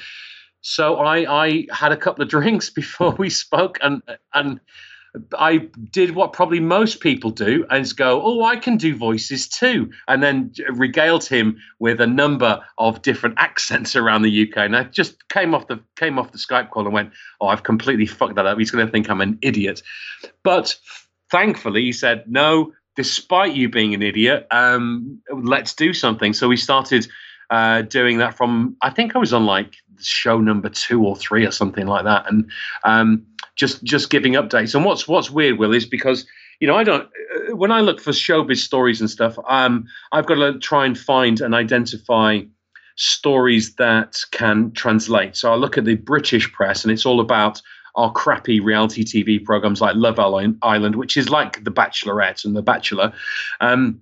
So 0.60 0.96
I, 0.96 1.44
I 1.44 1.66
had 1.70 1.92
a 1.92 1.96
couple 1.96 2.22
of 2.22 2.28
drinks 2.36 2.70
before 2.70 3.12
we 3.12 3.30
spoke, 3.30 3.78
and 3.82 4.02
and 4.32 4.60
I 5.38 5.68
did 5.92 6.16
what 6.16 6.32
probably 6.32 6.58
most 6.58 7.00
people 7.00 7.30
do, 7.30 7.66
and 7.70 7.96
go, 7.96 8.20
"Oh, 8.22 8.44
I 8.44 8.56
can 8.56 8.76
do 8.76 8.96
voices 8.96 9.46
too," 9.46 9.90
and 10.08 10.22
then 10.22 10.52
regaled 10.70 11.24
him 11.24 11.58
with 11.78 12.00
a 12.00 12.06
number 12.06 12.64
of 12.78 13.02
different 13.02 13.36
accents 13.38 13.94
around 13.94 14.22
the 14.22 14.48
UK. 14.48 14.56
And 14.58 14.76
I 14.76 14.84
just 14.84 15.28
came 15.28 15.54
off 15.54 15.68
the 15.68 15.80
came 15.96 16.18
off 16.18 16.32
the 16.32 16.38
Skype 16.38 16.70
call 16.70 16.84
and 16.84 16.94
went, 16.94 17.12
"Oh, 17.40 17.48
I've 17.48 17.62
completely 17.62 18.06
fucked 18.06 18.36
that 18.36 18.46
up. 18.46 18.58
He's 18.58 18.70
going 18.70 18.84
to 18.84 18.90
think 18.90 19.08
I'm 19.08 19.20
an 19.20 19.38
idiot." 19.42 19.82
But 20.42 20.76
thankfully, 21.30 21.82
he 21.82 21.92
said, 21.92 22.24
"No." 22.26 22.72
Despite 22.96 23.56
you 23.56 23.68
being 23.68 23.92
an 23.92 24.02
idiot, 24.02 24.46
um, 24.52 25.20
let's 25.28 25.74
do 25.74 25.92
something. 25.92 26.32
So 26.32 26.46
we 26.46 26.56
started 26.56 27.08
uh, 27.50 27.82
doing 27.82 28.18
that 28.18 28.36
from 28.36 28.76
I 28.82 28.90
think 28.90 29.14
I 29.14 29.18
was 29.18 29.32
on 29.32 29.46
like 29.46 29.76
show 30.00 30.40
number 30.40 30.68
two 30.68 31.04
or 31.04 31.16
three 31.16 31.46
or 31.46 31.50
something 31.50 31.86
like 31.86 32.04
that, 32.04 32.30
and 32.30 32.50
um, 32.84 33.24
just 33.56 33.82
just 33.84 34.10
giving 34.10 34.32
updates. 34.34 34.74
And 34.74 34.84
what's 34.84 35.06
what's 35.06 35.30
weird, 35.30 35.58
Will, 35.58 35.74
is 35.74 35.86
because 35.86 36.26
you 36.60 36.66
know 36.66 36.76
I 36.76 36.84
don't 36.84 37.04
uh, 37.04 37.56
when 37.56 37.70
I 37.70 37.80
look 37.80 38.00
for 38.00 38.10
showbiz 38.10 38.58
stories 38.58 39.00
and 39.00 39.10
stuff, 39.10 39.38
um, 39.48 39.86
I've 40.12 40.26
got 40.26 40.36
to 40.36 40.58
try 40.58 40.86
and 40.86 40.98
find 40.98 41.40
and 41.40 41.54
identify 41.54 42.40
stories 42.96 43.74
that 43.74 44.16
can 44.30 44.70
translate. 44.72 45.36
So 45.36 45.52
I 45.52 45.56
look 45.56 45.76
at 45.76 45.84
the 45.84 45.96
British 45.96 46.50
press, 46.52 46.84
and 46.84 46.92
it's 46.92 47.06
all 47.06 47.20
about 47.20 47.60
our 47.96 48.10
crappy 48.10 48.58
reality 48.60 49.04
TV 49.04 49.42
programs 49.42 49.80
like 49.80 49.94
Love 49.94 50.18
Island, 50.18 50.96
which 50.96 51.16
is 51.16 51.30
like 51.30 51.62
The 51.62 51.70
Bachelorette 51.70 52.44
and 52.44 52.56
The 52.56 52.62
Bachelor. 52.62 53.12
Um, 53.60 54.00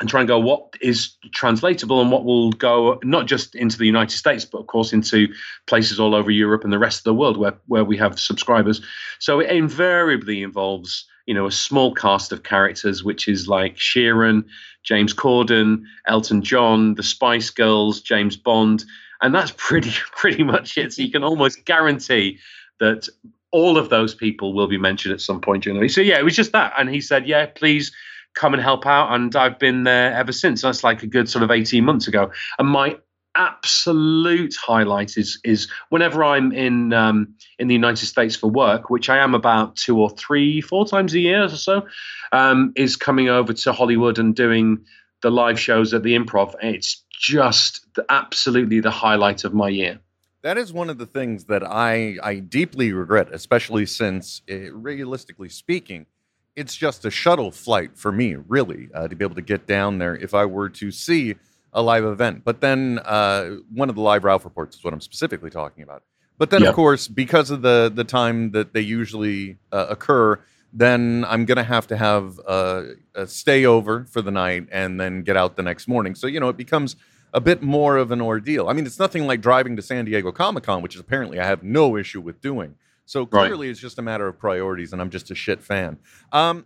and 0.00 0.08
try 0.08 0.20
and 0.20 0.28
go 0.28 0.38
what 0.38 0.74
is 0.80 1.16
translatable 1.32 2.00
and 2.00 2.10
what 2.10 2.24
will 2.24 2.50
go 2.52 2.98
not 3.04 3.26
just 3.26 3.54
into 3.54 3.78
the 3.78 3.86
United 3.86 4.16
States, 4.16 4.44
but 4.44 4.58
of 4.58 4.66
course 4.66 4.92
into 4.92 5.28
places 5.66 6.00
all 6.00 6.14
over 6.14 6.30
Europe 6.30 6.64
and 6.64 6.72
the 6.72 6.78
rest 6.78 7.00
of 7.00 7.04
the 7.04 7.14
world 7.14 7.36
where, 7.36 7.54
where 7.66 7.84
we 7.84 7.96
have 7.96 8.18
subscribers. 8.18 8.80
So 9.18 9.40
it 9.40 9.50
invariably 9.50 10.42
involves, 10.42 11.04
you 11.26 11.34
know, 11.34 11.46
a 11.46 11.52
small 11.52 11.94
cast 11.94 12.32
of 12.32 12.42
characters, 12.42 13.04
which 13.04 13.28
is 13.28 13.48
like 13.48 13.76
Sheeran, 13.76 14.44
James 14.82 15.14
Corden, 15.14 15.82
Elton 16.06 16.42
John, 16.42 16.94
the 16.94 17.02
Spice 17.02 17.50
Girls, 17.50 18.00
James 18.00 18.36
Bond, 18.36 18.84
and 19.20 19.34
that's 19.34 19.52
pretty 19.56 19.90
pretty 20.16 20.42
much 20.42 20.76
it. 20.78 20.94
So 20.94 21.02
you 21.02 21.10
can 21.10 21.22
almost 21.22 21.64
guarantee 21.64 22.38
that 22.80 23.08
all 23.52 23.76
of 23.76 23.90
those 23.90 24.14
people 24.14 24.54
will 24.54 24.66
be 24.66 24.78
mentioned 24.78 25.12
at 25.12 25.20
some 25.20 25.40
point 25.40 25.62
during 25.62 25.76
the 25.76 25.82
week. 25.82 25.90
So 25.90 26.00
yeah, 26.00 26.18
it 26.18 26.24
was 26.24 26.34
just 26.34 26.52
that, 26.52 26.72
and 26.78 26.88
he 26.88 27.02
said, 27.02 27.28
yeah, 27.28 27.46
please 27.46 27.92
come 28.34 28.54
and 28.54 28.62
help 28.62 28.86
out. 28.86 29.14
And 29.14 29.34
I've 29.36 29.58
been 29.58 29.84
there 29.84 30.12
ever 30.14 30.32
since. 30.32 30.62
That's 30.62 30.84
like 30.84 31.02
a 31.02 31.06
good 31.06 31.28
sort 31.28 31.42
of 31.42 31.50
18 31.50 31.84
months 31.84 32.08
ago. 32.08 32.30
And 32.58 32.68
my 32.68 32.96
absolute 33.34 34.54
highlight 34.56 35.16
is 35.16 35.40
is 35.44 35.68
whenever 35.88 36.22
I'm 36.22 36.52
in 36.52 36.92
um, 36.92 37.34
in 37.58 37.68
the 37.68 37.74
United 37.74 38.06
States 38.06 38.36
for 38.36 38.50
work, 38.50 38.90
which 38.90 39.08
I 39.08 39.18
am 39.18 39.34
about 39.34 39.76
two 39.76 40.00
or 40.00 40.10
three, 40.10 40.60
four 40.60 40.86
times 40.86 41.14
a 41.14 41.20
year 41.20 41.44
or 41.44 41.48
so, 41.48 41.86
um, 42.32 42.72
is 42.76 42.96
coming 42.96 43.28
over 43.28 43.52
to 43.52 43.72
Hollywood 43.72 44.18
and 44.18 44.34
doing 44.34 44.84
the 45.22 45.30
live 45.30 45.58
shows 45.58 45.94
at 45.94 46.02
the 46.02 46.16
Improv. 46.16 46.54
It's 46.62 47.02
just 47.10 47.86
the, 47.94 48.04
absolutely 48.08 48.80
the 48.80 48.90
highlight 48.90 49.44
of 49.44 49.54
my 49.54 49.68
year. 49.68 50.00
That 50.42 50.58
is 50.58 50.72
one 50.72 50.90
of 50.90 50.98
the 50.98 51.06
things 51.06 51.44
that 51.44 51.62
I 51.62 52.16
I 52.22 52.40
deeply 52.40 52.92
regret, 52.92 53.28
especially 53.32 53.86
since, 53.86 54.42
uh, 54.50 54.72
realistically 54.72 55.48
speaking, 55.48 56.06
it's 56.56 56.74
just 56.76 57.04
a 57.04 57.10
shuttle 57.10 57.50
flight 57.50 57.96
for 57.96 58.12
me, 58.12 58.34
really, 58.34 58.88
uh, 58.94 59.08
to 59.08 59.16
be 59.16 59.24
able 59.24 59.34
to 59.36 59.42
get 59.42 59.66
down 59.66 59.98
there 59.98 60.14
if 60.16 60.34
I 60.34 60.44
were 60.44 60.68
to 60.70 60.90
see 60.90 61.34
a 61.72 61.80
live 61.82 62.04
event. 62.04 62.44
But 62.44 62.60
then 62.60 63.00
uh, 63.04 63.56
one 63.72 63.88
of 63.88 63.94
the 63.94 64.02
live 64.02 64.24
Ralph 64.24 64.44
reports 64.44 64.76
is 64.76 64.84
what 64.84 64.92
I'm 64.92 65.00
specifically 65.00 65.50
talking 65.50 65.82
about. 65.82 66.02
But 66.38 66.50
then, 66.50 66.62
Yeah. 66.62 66.68
of 66.70 66.74
course, 66.74 67.08
because 67.08 67.50
of 67.50 67.62
the 67.62 67.90
the 67.94 68.04
time 68.04 68.50
that 68.52 68.72
they 68.74 68.80
usually 68.80 69.56
uh, 69.70 69.86
occur, 69.90 70.40
then 70.72 71.24
I'm 71.28 71.44
gonna 71.44 71.64
have 71.64 71.86
to 71.88 71.96
have 71.96 72.38
uh, 72.46 72.82
a 73.14 73.26
stay 73.26 73.64
over 73.64 74.04
for 74.10 74.20
the 74.22 74.30
night 74.30 74.66
and 74.72 75.00
then 75.00 75.22
get 75.22 75.36
out 75.36 75.56
the 75.56 75.62
next 75.62 75.86
morning. 75.88 76.14
So 76.14 76.26
you 76.26 76.40
know, 76.40 76.48
it 76.48 76.56
becomes 76.56 76.96
a 77.34 77.40
bit 77.40 77.62
more 77.62 77.96
of 77.96 78.10
an 78.10 78.20
ordeal. 78.20 78.68
I 78.68 78.74
mean, 78.74 78.84
it's 78.84 78.98
nothing 78.98 79.26
like 79.26 79.40
driving 79.40 79.76
to 79.76 79.82
San 79.82 80.04
Diego 80.04 80.32
Comic 80.32 80.64
Con, 80.64 80.82
which 80.82 80.94
is 80.94 81.00
apparently 81.00 81.40
I 81.40 81.46
have 81.46 81.62
no 81.62 81.96
issue 81.96 82.20
with 82.20 82.40
doing. 82.42 82.74
So 83.12 83.28
Right. 83.30 83.44
clearly, 83.48 83.68
it's 83.68 83.78
just 83.78 83.98
a 83.98 84.02
matter 84.02 84.26
of 84.26 84.38
priorities, 84.38 84.94
and 84.94 85.02
I'm 85.02 85.10
just 85.10 85.30
a 85.30 85.34
shit 85.34 85.62
fan. 85.62 85.98
Um, 86.32 86.64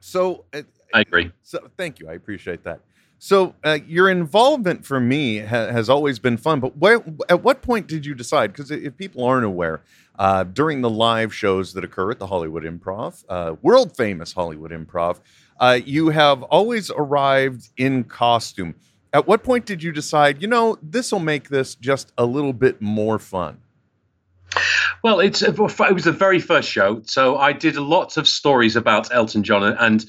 so, 0.00 0.46
uh, 0.54 0.62
I 0.94 1.00
agree. 1.00 1.30
so 1.42 1.68
thank 1.76 2.00
you, 2.00 2.08
I 2.08 2.14
appreciate 2.14 2.64
that. 2.64 2.80
So 3.18 3.54
uh, 3.62 3.78
your 3.86 4.08
involvement 4.08 4.86
for 4.86 4.98
me 4.98 5.40
ha- 5.40 5.66
has 5.66 5.90
always 5.90 6.18
been 6.18 6.38
fun, 6.38 6.60
but 6.60 6.78
where, 6.78 7.04
at 7.28 7.42
what 7.42 7.60
point 7.60 7.86
did 7.86 8.06
you 8.06 8.14
decide? 8.14 8.50
Because 8.50 8.70
if 8.70 8.96
people 8.96 9.22
aren't 9.24 9.44
aware, 9.44 9.82
uh, 10.18 10.44
during 10.44 10.80
the 10.80 10.88
live 10.88 11.34
shows 11.34 11.74
that 11.74 11.84
occur 11.84 12.12
at 12.12 12.18
the 12.18 12.28
Hollywood 12.28 12.62
Improv, 12.64 13.22
uh, 13.28 13.56
world 13.60 13.94
famous 13.94 14.32
Hollywood 14.32 14.70
Improv, 14.70 15.20
uh, 15.60 15.78
you 15.84 16.08
have 16.08 16.42
always 16.44 16.90
arrived 16.90 17.68
in 17.76 18.04
costume. 18.04 18.74
At 19.12 19.26
what 19.26 19.42
point 19.44 19.66
did 19.66 19.82
you 19.82 19.92
decide, 19.92 20.40
you 20.40 20.48
know, 20.48 20.78
this 20.82 21.12
will 21.12 21.18
make 21.20 21.50
this 21.50 21.74
just 21.74 22.10
a 22.16 22.24
little 22.24 22.54
bit 22.54 22.80
more 22.80 23.18
fun? 23.18 23.58
Well, 25.02 25.20
it's 25.20 25.42
it 25.42 25.58
was 25.58 26.04
the 26.04 26.12
very 26.12 26.40
first 26.40 26.68
show, 26.68 27.02
so 27.04 27.36
I 27.36 27.52
did 27.52 27.76
lots 27.76 28.16
of 28.16 28.26
stories 28.26 28.76
about 28.76 29.12
Elton 29.12 29.42
John, 29.42 29.62
and 29.62 30.04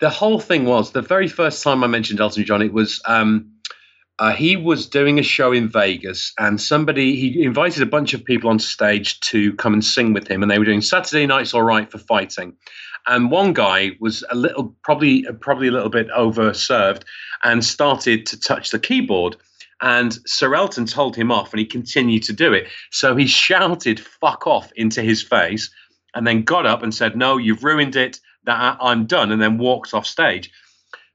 the 0.00 0.10
whole 0.10 0.40
thing 0.40 0.64
was 0.64 0.92
the 0.92 1.02
very 1.02 1.28
first 1.28 1.62
time 1.62 1.84
I 1.84 1.86
mentioned 1.86 2.20
Elton 2.20 2.44
John. 2.44 2.62
It 2.62 2.72
was 2.72 3.00
um, 3.06 3.52
uh, 4.18 4.32
he 4.32 4.56
was 4.56 4.88
doing 4.88 5.18
a 5.18 5.22
show 5.22 5.52
in 5.52 5.68
Vegas, 5.68 6.32
and 6.38 6.60
somebody 6.60 7.14
he 7.14 7.44
invited 7.44 7.82
a 7.82 7.86
bunch 7.86 8.14
of 8.14 8.24
people 8.24 8.50
on 8.50 8.58
stage 8.58 9.20
to 9.20 9.52
come 9.54 9.72
and 9.72 9.84
sing 9.84 10.12
with 10.12 10.26
him, 10.26 10.42
and 10.42 10.50
they 10.50 10.58
were 10.58 10.64
doing 10.64 10.82
Saturday 10.82 11.26
Nights 11.26 11.54
All 11.54 11.62
Right 11.62 11.90
for 11.90 11.98
fighting. 11.98 12.54
And 13.06 13.30
one 13.30 13.52
guy 13.52 13.92
was 14.00 14.24
a 14.30 14.34
little, 14.34 14.74
probably, 14.82 15.24
probably 15.40 15.68
a 15.68 15.72
little 15.72 15.88
bit 15.88 16.08
overserved, 16.10 17.02
and 17.44 17.64
started 17.64 18.26
to 18.26 18.40
touch 18.40 18.70
the 18.70 18.78
keyboard. 18.78 19.36
And 19.80 20.18
Sir 20.26 20.54
Elton 20.54 20.86
told 20.86 21.14
him 21.14 21.30
off, 21.30 21.52
and 21.52 21.60
he 21.60 21.66
continued 21.66 22.22
to 22.24 22.32
do 22.32 22.52
it. 22.52 22.66
So 22.90 23.14
he 23.14 23.26
shouted 23.26 24.00
"fuck 24.00 24.46
off" 24.46 24.72
into 24.76 25.02
his 25.02 25.22
face, 25.22 25.70
and 26.14 26.26
then 26.26 26.42
got 26.42 26.66
up 26.66 26.82
and 26.82 26.94
said, 26.94 27.16
"No, 27.16 27.36
you've 27.36 27.64
ruined 27.64 27.96
it. 27.96 28.20
That 28.44 28.78
I'm 28.80 29.06
done," 29.06 29.30
and 29.30 29.40
then 29.40 29.58
walked 29.58 29.94
off 29.94 30.06
stage. 30.06 30.50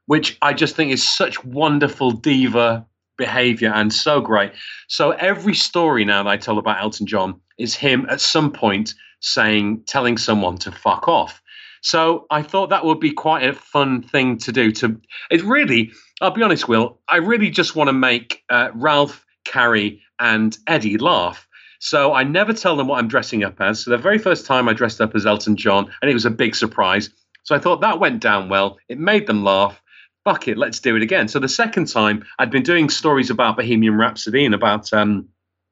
Which 0.05 0.37
I 0.41 0.53
just 0.53 0.75
think 0.75 0.91
is 0.91 1.07
such 1.07 1.43
wonderful 1.43 2.11
diva 2.11 2.85
behavior 3.17 3.71
and 3.73 3.93
so 3.93 4.21
great. 4.21 4.51
So 4.87 5.11
every 5.11 5.53
story 5.53 6.03
now 6.03 6.23
that 6.23 6.29
I 6.29 6.37
tell 6.37 6.57
about 6.57 6.81
Elton 6.81 7.07
John 7.07 7.39
is 7.57 7.75
him 7.75 8.05
at 8.09 8.21
some 8.21 8.51
point 8.51 8.93
saying, 9.19 9.83
telling 9.87 10.17
someone 10.17 10.57
to 10.57 10.71
fuck 10.71 11.07
off. 11.07 11.41
So 11.81 12.25
I 12.29 12.41
thought 12.41 12.69
that 12.69 12.85
would 12.85 12.99
be 12.99 13.11
quite 13.11 13.43
a 13.43 13.53
fun 13.53 14.01
thing 14.01 14.37
to 14.39 14.51
do. 14.51 14.71
To 14.73 14.99
it 15.29 15.43
really, 15.43 15.91
I'll 16.23 16.31
be 16.31 16.41
honest, 16.41 16.69
Will, 16.69 16.99
I 17.09 17.17
really 17.17 17.49
just 17.49 17.75
want 17.75 17.89
to 17.89 17.93
make 17.93 18.43
uh, 18.49 18.69
Ralph, 18.73 19.25
Kerri, 19.45 19.99
and 20.19 20.57
Eddie 20.67 20.97
laugh. 20.97 21.45
So 21.79 22.13
I 22.13 22.23
never 22.23 22.53
tell 22.53 22.77
them 22.77 22.87
what 22.87 22.99
I'm 22.99 23.09
dressing 23.09 23.43
up 23.43 23.59
as. 23.59 23.81
So 23.81 23.91
the 23.91 23.97
very 23.97 24.17
first 24.17 24.45
time 24.45 24.69
I 24.69 24.73
dressed 24.73 25.01
up 25.01 25.15
as 25.15 25.25
Elton 25.25 25.57
John, 25.57 25.91
and 26.01 26.09
it 26.09 26.13
was 26.13 26.23
a 26.23 26.29
big 26.29 26.55
surprise. 26.55 27.09
So 27.43 27.53
I 27.53 27.59
thought 27.59 27.81
that 27.81 27.99
went 27.99 28.21
down 28.21 28.47
well. 28.47 28.77
It 28.87 28.97
made 28.97 29.27
them 29.27 29.43
laugh. 29.43 29.81
Fuck 30.23 30.47
it, 30.47 30.57
let's 30.57 30.79
do 30.79 30.95
it 30.95 31.01
again. 31.01 31.27
So 31.27 31.39
the 31.39 31.49
second 31.49 31.89
time, 31.89 32.23
I'd 32.39 32.51
been 32.51 32.63
doing 32.63 32.89
stories 32.89 33.29
about 33.29 33.57
Bohemian 33.57 33.97
Rhapsody 33.97 34.45
and 34.45 34.55
about 34.55 34.93
um, 34.93 35.27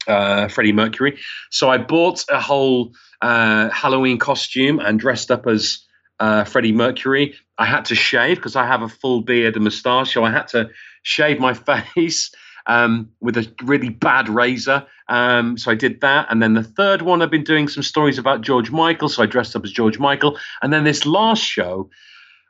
uh, 0.05 0.49
Freddie 0.49 0.73
Mercury. 0.73 1.17
So 1.49 1.69
I 1.69 1.77
bought 1.77 2.25
a 2.27 2.41
whole 2.41 2.91
uh, 3.21 3.69
Halloween 3.69 4.17
costume 4.17 4.79
and 4.79 4.99
dressed 4.99 5.31
up 5.31 5.47
as 5.47 5.85
uh, 6.21 6.43
Freddie 6.45 6.71
Mercury. 6.71 7.35
I 7.57 7.65
had 7.65 7.83
to 7.85 7.95
shave 7.95 8.37
because 8.37 8.55
I 8.55 8.65
have 8.65 8.83
a 8.83 8.87
full 8.87 9.21
beard 9.21 9.55
and 9.55 9.65
moustache, 9.65 10.13
so 10.13 10.23
I 10.23 10.31
had 10.31 10.47
to 10.49 10.69
shave 11.01 11.39
my 11.39 11.53
face 11.95 12.31
um, 12.67 13.09
with 13.19 13.35
a 13.35 13.51
really 13.63 13.89
bad 13.89 14.29
razor. 14.29 14.85
Um, 15.09 15.57
so 15.57 15.71
I 15.71 15.75
did 15.75 15.99
that, 16.01 16.27
and 16.29 16.41
then 16.41 16.53
the 16.53 16.63
third 16.63 17.01
one, 17.01 17.21
I've 17.21 17.31
been 17.31 17.43
doing 17.43 17.67
some 17.67 17.83
stories 17.83 18.17
about 18.17 18.41
George 18.41 18.71
Michael, 18.71 19.09
so 19.09 19.23
I 19.23 19.25
dressed 19.25 19.55
up 19.55 19.65
as 19.65 19.71
George 19.71 19.99
Michael, 19.99 20.37
and 20.61 20.71
then 20.71 20.85
this 20.85 21.05
last 21.05 21.43
show. 21.43 21.89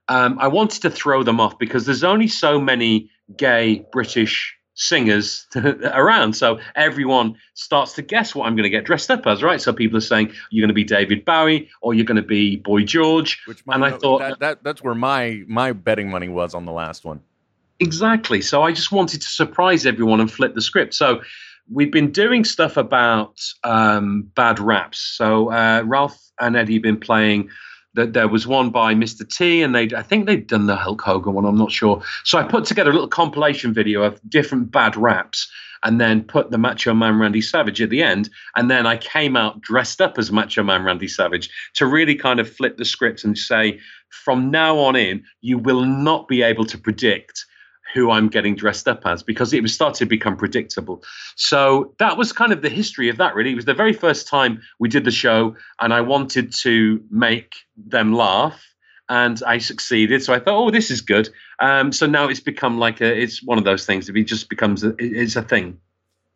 Um, 0.08 0.38
I 0.40 0.48
wanted 0.48 0.82
to 0.82 0.90
throw 0.90 1.24
them 1.24 1.40
off 1.40 1.58
because 1.58 1.86
there's 1.86 2.04
only 2.04 2.28
so 2.28 2.60
many 2.60 3.10
gay 3.38 3.86
British 3.94 4.54
singers 4.74 5.48
around. 5.56 6.36
So 6.36 6.60
everyone 6.76 7.36
starts 7.54 7.94
to 7.94 8.02
guess 8.02 8.34
what 8.34 8.48
I'm 8.48 8.56
going 8.56 8.64
to 8.64 8.70
get 8.70 8.86
dressed 8.86 9.12
up 9.12 9.26
as, 9.28 9.44
right? 9.44 9.62
So 9.62 9.74
people 9.74 9.98
are 9.98 10.02
saying 10.02 10.34
you're 10.50 10.64
going 10.64 10.70
to 10.70 10.74
be 10.74 10.84
David 10.84 11.26
Bowie 11.26 11.70
or 11.82 11.94
you're 11.94 12.06
going 12.06 12.22
to 12.22 12.22
be 12.22 12.58
Boy 12.58 12.84
George. 12.84 13.42
Which 13.46 13.64
and 13.68 13.84
I 13.84 13.92
thought 13.92 14.20
that, 14.20 14.40
that 14.40 14.64
that's 14.64 14.84
where 14.84 14.96
my 14.96 15.44
my 15.48 15.74
betting 15.74 16.10
money 16.10 16.30
was 16.30 16.54
on 16.54 16.66
the 16.66 16.72
last 16.72 17.06
one. 17.06 17.22
Exactly. 17.80 18.42
So 18.42 18.62
I 18.62 18.72
just 18.72 18.92
wanted 18.92 19.22
to 19.22 19.28
surprise 19.28 19.86
everyone 19.86 20.20
and 20.20 20.32
flip 20.32 20.54
the 20.54 20.62
script. 20.62 20.94
So 20.94 21.22
we've 21.72 21.92
been 21.92 22.12
doing 22.12 22.44
stuff 22.44 22.78
about 22.78 23.42
um, 23.64 24.30
bad 24.36 24.60
raps. 24.60 25.00
So 25.00 25.52
uh, 25.52 25.82
Ralph 25.86 26.20
and 26.40 26.56
Eddie 26.56 26.76
have 26.76 26.84
been 26.84 27.00
playing 27.00 27.50
that 27.94 28.14
there 28.14 28.28
was 28.28 28.48
one 28.48 28.70
by 28.70 28.94
Mr. 28.94 29.28
T, 29.28 29.62
and 29.62 29.76
they 29.76 29.90
I 29.96 30.02
think 30.02 30.26
they'd 30.26 30.48
done 30.48 30.68
the 30.68 30.76
Hulk 30.76 31.02
Hogan 31.02 31.34
one. 31.34 31.46
I'm 31.46 31.58
not 31.58 31.72
sure. 31.72 32.02
So 32.24 32.38
I 32.38 32.44
put 32.44 32.66
together 32.66 32.92
a 32.92 32.94
little 32.94 33.08
compilation 33.08 33.74
video 33.74 34.04
of 34.04 34.20
different 34.30 34.72
bad 34.72 34.96
raps, 34.96 35.50
and 35.84 36.00
then 36.00 36.24
put 36.24 36.52
the 36.52 36.58
Macho 36.58 36.94
Man 36.94 37.20
Randy 37.20 37.42
Savage 37.42 37.82
at 37.82 37.90
the 37.90 38.04
end. 38.04 38.30
And 38.56 38.70
then 38.70 38.86
I 38.86 38.98
came 38.98 39.36
out 39.36 39.62
dressed 39.62 40.02
up 40.02 40.18
as 40.18 40.32
Macho 40.32 40.64
Man 40.64 40.84
Randy 40.84 41.08
Savage 41.08 41.50
to 41.74 41.86
really 41.86 42.16
kind 42.16 42.40
of 42.40 42.52
flip 42.52 42.78
the 42.78 42.86
script 42.86 43.24
and 43.24 43.38
say, 43.38 43.80
from 44.10 44.52
now 44.52 44.78
on 44.78 44.96
in, 44.96 45.24
you 45.42 45.58
will 45.58 45.86
not 45.86 46.28
be 46.28 46.42
able 46.42 46.66
to 46.66 46.78
predict 46.78 47.46
who 47.94 48.12
I'm 48.12 48.28
getting 48.30 48.56
dressed 48.56 48.88
up 48.88 49.02
as 49.06 49.24
because 49.24 49.54
it 49.54 49.62
was 49.62 49.74
starting 49.74 49.98
to 50.00 50.06
become 50.06 50.38
predictable. 50.38 51.04
So 51.36 51.94
that 52.00 52.18
was 52.18 52.32
kind 52.34 52.52
of 52.52 52.62
the 52.62 52.70
history 52.70 53.10
of 53.10 53.18
that, 53.18 53.36
really. 53.36 53.52
It 53.52 53.56
was 53.56 53.66
the 53.66 53.74
very 53.74 53.94
first 53.94 54.28
time 54.28 54.62
we 54.80 54.90
did 54.90 55.04
the 55.06 55.12
show, 55.12 55.56
and 55.80 55.94
I 55.94 56.02
wanted 56.02 56.54
to 56.62 57.04
make 57.10 57.54
them 57.76 58.14
laugh. 58.14 58.62
And 59.10 59.42
I 59.46 59.58
succeeded, 59.58 60.24
so 60.24 60.34
I 60.34 60.40
thought, 60.40 60.56
"Oh, 60.56 60.72
this 60.72 60.90
is 60.90 61.02
good." 61.02 61.28
Um, 61.60 61.92
so 61.92 62.06
now 62.06 62.30
it's 62.30 62.40
become 62.40 62.78
like 62.78 63.02
a, 63.02 63.22
it's 63.22 63.44
one 63.44 63.58
of 63.58 63.66
those 63.66 63.86
things. 63.86 64.08
It 64.08 64.24
just 64.24 64.48
becomes, 64.48 64.86
a, 64.86 64.96
it's 65.00 65.36
a 65.36 65.42
thing. 65.42 65.82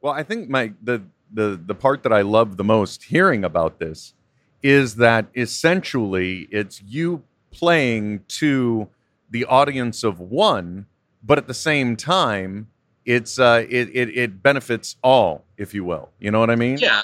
Well, 0.01 0.12
I 0.12 0.24
think 0.24 0.50
my 0.50 0.74
the 0.83 1.01
the 1.31 1.59
the 1.65 1.75
part 1.75 2.03
that 2.03 2.12
I 2.12 2.21
love 2.21 2.57
the 2.57 2.65
most 2.65 3.03
hearing 3.03 3.45
about 3.45 3.79
this 3.79 4.13
is 4.62 4.95
that 4.95 5.27
essentially 5.35 6.47
it's 6.51 6.81
you 6.81 7.24
playing 7.51 8.21
to 8.27 8.89
the 9.29 9.45
audience 9.45 10.03
of 10.03 10.19
one 10.19 10.88
but 11.25 11.38
at 11.38 11.48
the 11.48 11.53
same 11.53 11.96
time, 11.96 12.67
it's 13.05 13.39
uh, 13.39 13.65
it, 13.70 13.89
it 13.94 14.17
it 14.17 14.44
benefits 14.44 14.96
all, 15.03 15.46
if 15.58 15.74
you 15.74 15.84
will. 15.84 16.10
You 16.20 16.32
know 16.32 16.39
what 16.39 16.50
I 16.50 16.55
mean? 16.55 16.77
Yeah, 16.77 17.01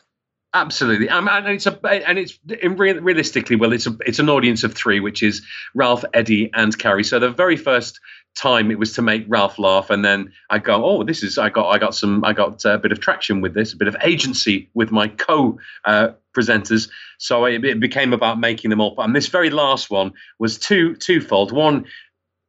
absolutely. 0.53 1.09
Um, 1.09 1.27
and 1.27 1.47
it's 1.47 1.65
a 1.65 1.79
and 1.85 2.17
it's 2.17 2.37
realistically, 2.45 3.55
well, 3.55 3.73
it's 3.73 3.87
a 3.87 3.97
it's 4.05 4.19
an 4.19 4.29
audience 4.29 4.63
of 4.63 4.73
three, 4.73 4.99
which 4.99 5.23
is 5.23 5.41
Ralph, 5.73 6.03
Eddie, 6.13 6.51
and 6.53 6.77
Kerri. 6.77 7.05
So 7.05 7.19
the 7.19 7.29
very 7.29 7.57
first 7.57 7.99
time 8.35 8.71
it 8.71 8.79
was 8.79 8.93
to 8.93 9.01
make 9.01 9.25
Ralph 9.27 9.59
laugh, 9.59 9.89
and 9.89 10.05
then 10.05 10.31
I 10.49 10.59
go, 10.59 10.83
oh, 10.85 11.03
this 11.03 11.23
is 11.23 11.37
I 11.37 11.49
got 11.49 11.69
I 11.69 11.77
got 11.77 11.95
some 11.95 12.23
I 12.23 12.33
got 12.33 12.63
a 12.65 12.77
bit 12.77 12.91
of 12.91 12.99
traction 12.99 13.41
with 13.41 13.53
this, 13.53 13.73
a 13.73 13.77
bit 13.77 13.87
of 13.87 13.95
agency 14.03 14.69
with 14.73 14.91
my 14.91 15.07
co. 15.07 15.59
Uh, 15.83 16.09
presenters 16.33 16.89
so 17.17 17.43
it, 17.43 17.65
it 17.65 17.81
became 17.81 18.13
about 18.13 18.39
making 18.39 18.69
them 18.69 18.79
all 18.79 18.95
and 18.99 19.13
this 19.13 19.27
very 19.27 19.49
last 19.49 19.89
one 19.89 20.13
was 20.39 20.57
two 20.57 20.95
twofold 20.95 21.51
one 21.51 21.85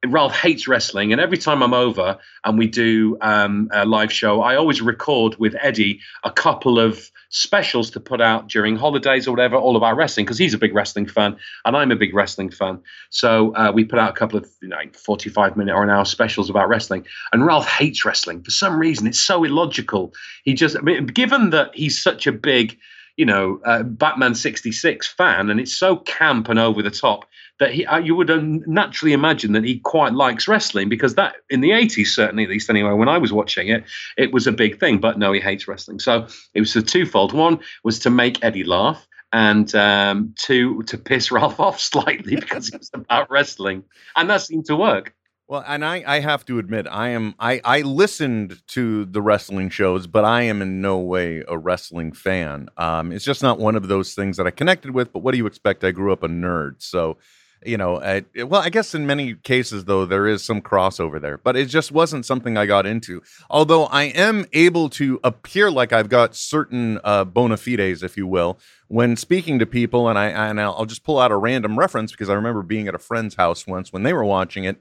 Ralph 0.07 0.35
hates 0.35 0.67
wrestling, 0.67 1.13
and 1.13 1.21
every 1.21 1.39
time 1.39 1.63
I'm 1.63 1.75
over 1.75 2.19
and 2.45 2.59
we 2.59 2.67
do 2.67 3.17
um, 3.21 3.69
a 3.73 3.85
live 3.85 4.13
show, 4.13 4.43
I 4.43 4.57
always 4.57 4.83
record 4.83 5.37
with 5.39 5.55
Eddie 5.61 6.01
a 6.25 6.31
couple 6.31 6.79
of 6.79 7.11
specials 7.33 7.91
to 7.91 7.99
put 7.99 8.21
out 8.21 8.49
during 8.49 8.77
holidays 8.77 9.27
or 9.27 9.31
whatever, 9.33 9.57
all 9.57 9.77
about 9.77 9.97
wrestling, 9.97 10.27
because 10.27 10.39
he's 10.39 10.55
a 10.55 10.59
big 10.59 10.75
wrestling 10.75 11.07
fan 11.07 11.37
and 11.65 11.77
I'm 11.77 11.91
a 11.91 11.97
big 11.97 12.15
wrestling 12.15 12.51
fan. 12.51 12.81
So 13.11 13.55
uh, 13.55 13.73
we 13.75 13.85
put 13.85 13.99
out 13.99 14.11
a 14.11 14.13
couple 14.13 14.39
of 14.39 14.49
you 14.61 14.69
know, 14.69 14.77
45 14.95 15.57
minute 15.57 15.75
or 15.75 15.83
an 15.83 15.91
hour 15.91 16.05
specials 16.05 16.51
about 16.51 16.69
wrestling. 16.69 17.07
And 17.33 17.47
Ralph 17.47 17.67
hates 17.67 18.05
wrestling 18.05 18.43
for 18.43 18.51
some 18.51 18.79
reason. 18.79 19.07
It's 19.07 19.21
so 19.21 19.45
illogical. 19.45 20.13
He 20.45 20.53
just, 20.53 20.77
I 20.77 20.81
mean, 20.81 21.07
given 21.07 21.51
that 21.51 21.75
he's 21.75 22.01
such 22.01 22.27
a 22.27 22.33
big, 22.33 22.77
you 23.23 23.27
know, 23.27 23.61
Batman 23.85 24.35
66 24.35 25.07
fan 25.07 25.49
and 25.49 25.61
it's 25.61 25.77
so 25.77 25.95
camp 25.97 26.49
and 26.49 26.59
over 26.59 26.83
the 26.83 26.91
top 26.91 27.25
that 27.61 27.73
he, 27.73 27.87
uh, 27.87 27.99
you 27.99 28.17
would 28.17 28.29
naturally 28.67 29.13
imagine 29.13 29.53
that 29.53 29.63
he 29.63 29.79
quite 29.79 30.13
likes 30.13 30.49
wrestling 30.49 30.89
because 30.89 31.15
that 31.15 31.37
in 31.49 31.61
the 31.61 31.71
80s 31.71 32.09
certainly 32.09 32.43
at 32.43 32.51
least 32.51 32.69
anyway 32.69 32.91
when 32.91 33.09
i 33.09 33.19
was 33.19 33.33
watching 33.33 33.69
it 33.69 33.85
it 34.17 34.33
was 34.33 34.49
a 34.49 34.53
big 34.53 34.81
thing 34.81 34.99
but 34.99 35.21
no 35.21 35.31
he 35.31 35.39
hates 35.39 35.69
wrestling. 35.69 36.01
So 36.01 36.27
it 36.53 36.61
was 36.61 36.75
a 36.75 36.83
twofold. 36.83 37.33
One 37.33 37.61
was 37.85 38.01
to 38.01 38.11
make 38.11 38.43
eddie 38.43 38.65
laugh 38.65 39.07
and 39.33 39.73
um, 39.75 40.35
to 40.41 40.83
to 40.83 40.99
piss 40.99 41.31
ralph 41.37 41.61
off 41.61 41.81
slightly 41.81 42.35
because 42.37 42.69
it 42.69 42.79
was 42.79 42.91
about 42.93 43.31
wrestling. 43.31 43.85
And 44.17 44.29
that 44.31 44.43
seemed 44.43 44.67
to 44.67 44.77
work 44.77 45.15
well, 45.53 45.65
and 45.67 45.85
I, 45.85 46.03
I 46.07 46.21
have 46.21 46.47
to 46.47 46.59
admit, 46.59 46.87
I 46.91 47.11
am 47.11 47.35
I, 47.39 47.61
I 47.63 47.83
listened 47.83 48.63
to 48.69 49.05
the 49.05 49.21
wrestling 49.21 49.69
shows, 49.69 50.07
but 50.07 50.25
I 50.25 50.45
am 50.45 50.63
in 50.63 50.81
no 50.81 50.97
way 50.99 51.45
a 51.47 51.59
wrestling 51.59 52.13
fan. 52.13 52.71
Um, 52.79 53.13
it's 53.13 53.23
just 53.23 53.43
not 53.43 53.59
one 53.59 53.77
of 53.77 53.87
those 53.87 54.15
things 54.15 54.39
that 54.39 54.47
I 54.47 54.51
connected 54.51 54.93
with. 54.93 55.13
But 55.13 55.19
what 55.19 55.33
do 55.33 55.37
you 55.37 55.45
expect? 55.45 55.85
I 55.85 55.91
grew 55.91 56.11
up 56.11 56.23
a 56.23 56.29
nerd, 56.29 56.77
so 56.79 57.19
you 57.67 57.77
know, 57.77 58.01
I, 58.01 58.25
well, 58.45 58.63
I 58.63 58.71
guess 58.71 58.95
in 58.95 59.07
many 59.07 59.35
cases 59.35 59.85
though 59.85 60.07
there 60.07 60.27
is 60.27 60.43
some 60.43 60.63
crossover 60.63 61.21
there, 61.21 61.37
but 61.37 61.55
it 61.55 61.67
just 61.67 61.93
wasn't 61.93 62.25
something 62.25 62.57
I 62.57 62.65
got 62.65 62.87
into. 62.87 63.23
Although 63.51 63.85
I 63.85 64.05
am 64.05 64.47
able 64.55 64.89
to 64.91 65.21
appear 65.23 65.71
like 65.71 65.93
I've 65.93 66.09
got 66.09 66.35
certain 66.35 66.99
uh, 67.05 67.27
bona 67.27 67.59
fides, 67.59 68.03
if 68.03 68.17
you 68.17 68.27
will, 68.27 68.59
when 68.89 69.17
speaking 69.17 69.59
to 69.59 69.67
people, 69.67 70.09
and 70.09 70.19
I 70.19 70.29
and 70.29 70.59
I'll 70.59 70.87
just 70.87 71.05
pull 71.05 71.19
out 71.19 71.31
a 71.31 71.37
random 71.37 71.79
reference 71.79 72.11
because 72.11 72.31
I 72.31 72.35
remember 72.35 72.63
being 72.63 72.89
at 72.89 72.95
a 72.95 72.99
friend's 72.99 73.35
house 73.35 73.67
once 73.67 73.93
when 73.93 74.03
they 74.03 74.15
were 74.15 74.25
watching 74.25 74.65
it, 74.65 74.79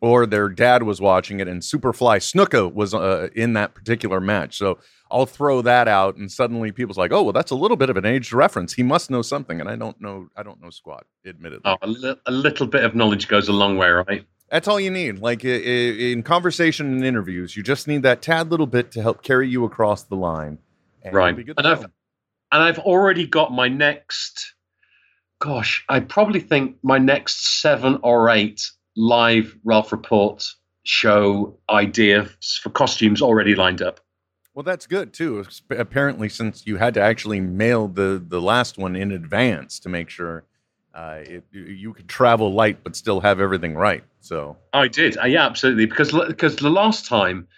or 0.00 0.26
their 0.26 0.48
dad 0.48 0.82
was 0.82 1.00
watching 1.00 1.40
it, 1.40 1.48
and 1.48 1.62
Superfly 1.62 2.18
Snuka 2.18 2.72
was 2.72 2.94
uh, 2.94 3.28
in 3.34 3.52
that 3.54 3.74
particular 3.74 4.20
match. 4.20 4.56
So 4.58 4.78
I'll 5.10 5.26
throw 5.26 5.62
that 5.62 5.88
out, 5.88 6.16
and 6.16 6.30
suddenly 6.30 6.72
people's 6.72 6.98
like, 6.98 7.12
"Oh, 7.12 7.22
well, 7.22 7.32
that's 7.32 7.50
a 7.50 7.54
little 7.54 7.76
bit 7.76 7.90
of 7.90 7.96
an 7.96 8.04
aged 8.04 8.32
reference. 8.32 8.74
He 8.74 8.82
must 8.82 9.10
know 9.10 9.22
something," 9.22 9.60
and 9.60 9.68
I 9.68 9.76
don't 9.76 10.00
know. 10.00 10.28
I 10.36 10.42
don't 10.42 10.60
know 10.62 10.70
squat, 10.70 11.06
admittedly. 11.26 11.62
Oh, 11.64 11.76
a, 11.82 11.86
li- 11.86 12.16
a 12.26 12.30
little 12.32 12.66
bit 12.66 12.84
of 12.84 12.94
knowledge 12.94 13.28
goes 13.28 13.48
a 13.48 13.52
long 13.52 13.76
way, 13.76 13.88
right? 13.90 14.26
That's 14.50 14.68
all 14.68 14.78
you 14.78 14.90
need. 14.90 15.18
Like 15.20 15.44
in 15.44 16.22
conversation 16.22 16.86
and 16.92 17.04
interviews, 17.04 17.56
you 17.56 17.62
just 17.62 17.88
need 17.88 18.02
that 18.02 18.20
tad 18.22 18.50
little 18.50 18.66
bit 18.66 18.92
to 18.92 19.02
help 19.02 19.22
carry 19.22 19.48
you 19.48 19.64
across 19.64 20.02
the 20.04 20.16
line. 20.16 20.58
and 21.02 21.14
Right. 21.14 21.28
you'll 21.28 21.36
be 21.38 21.44
good 21.44 21.58
And 21.58 21.66
I've 21.66 21.82
and 21.82 22.62
I've 22.62 22.78
already 22.78 23.26
got 23.26 23.52
my 23.52 23.68
next. 23.68 24.54
Gosh, 25.40 25.84
I 25.88 26.00
probably 26.00 26.40
think 26.40 26.76
my 26.82 26.98
next 26.98 27.60
seven 27.60 27.98
or 28.02 28.28
eight 28.30 28.70
live 28.96 29.56
Ralph 29.64 29.92
Report 29.92 30.44
show 30.84 31.58
ideas 31.70 32.60
for 32.62 32.70
costumes 32.70 33.22
already 33.22 33.54
lined 33.54 33.82
up. 33.82 34.00
Well, 34.54 34.62
that's 34.62 34.86
good 34.86 35.12
too. 35.12 35.44
Apparently, 35.70 36.28
since 36.28 36.66
you 36.66 36.76
had 36.76 36.94
to 36.94 37.00
actually 37.00 37.40
mail 37.40 37.88
the 37.88 38.22
the 38.24 38.40
last 38.40 38.78
one 38.78 38.94
in 38.94 39.10
advance 39.12 39.80
to 39.80 39.88
make 39.88 40.10
sure 40.10 40.44
uh, 40.94 41.18
it, 41.22 41.44
you- 41.50 41.62
you 41.64 41.92
could 41.92 42.08
travel 42.08 42.52
light 42.52 42.84
but 42.84 42.94
still 42.94 43.20
have 43.20 43.40
everything 43.40 43.74
right. 43.74 44.04
So 44.20 44.56
I 44.72 44.86
did, 44.88 45.16
uh, 45.18 45.24
yeah, 45.26 45.44
absolutely. 45.46 45.86
Because 45.86 46.12
because 46.12 46.54
the 46.56 46.70
last 46.70 47.06
time 47.06 47.48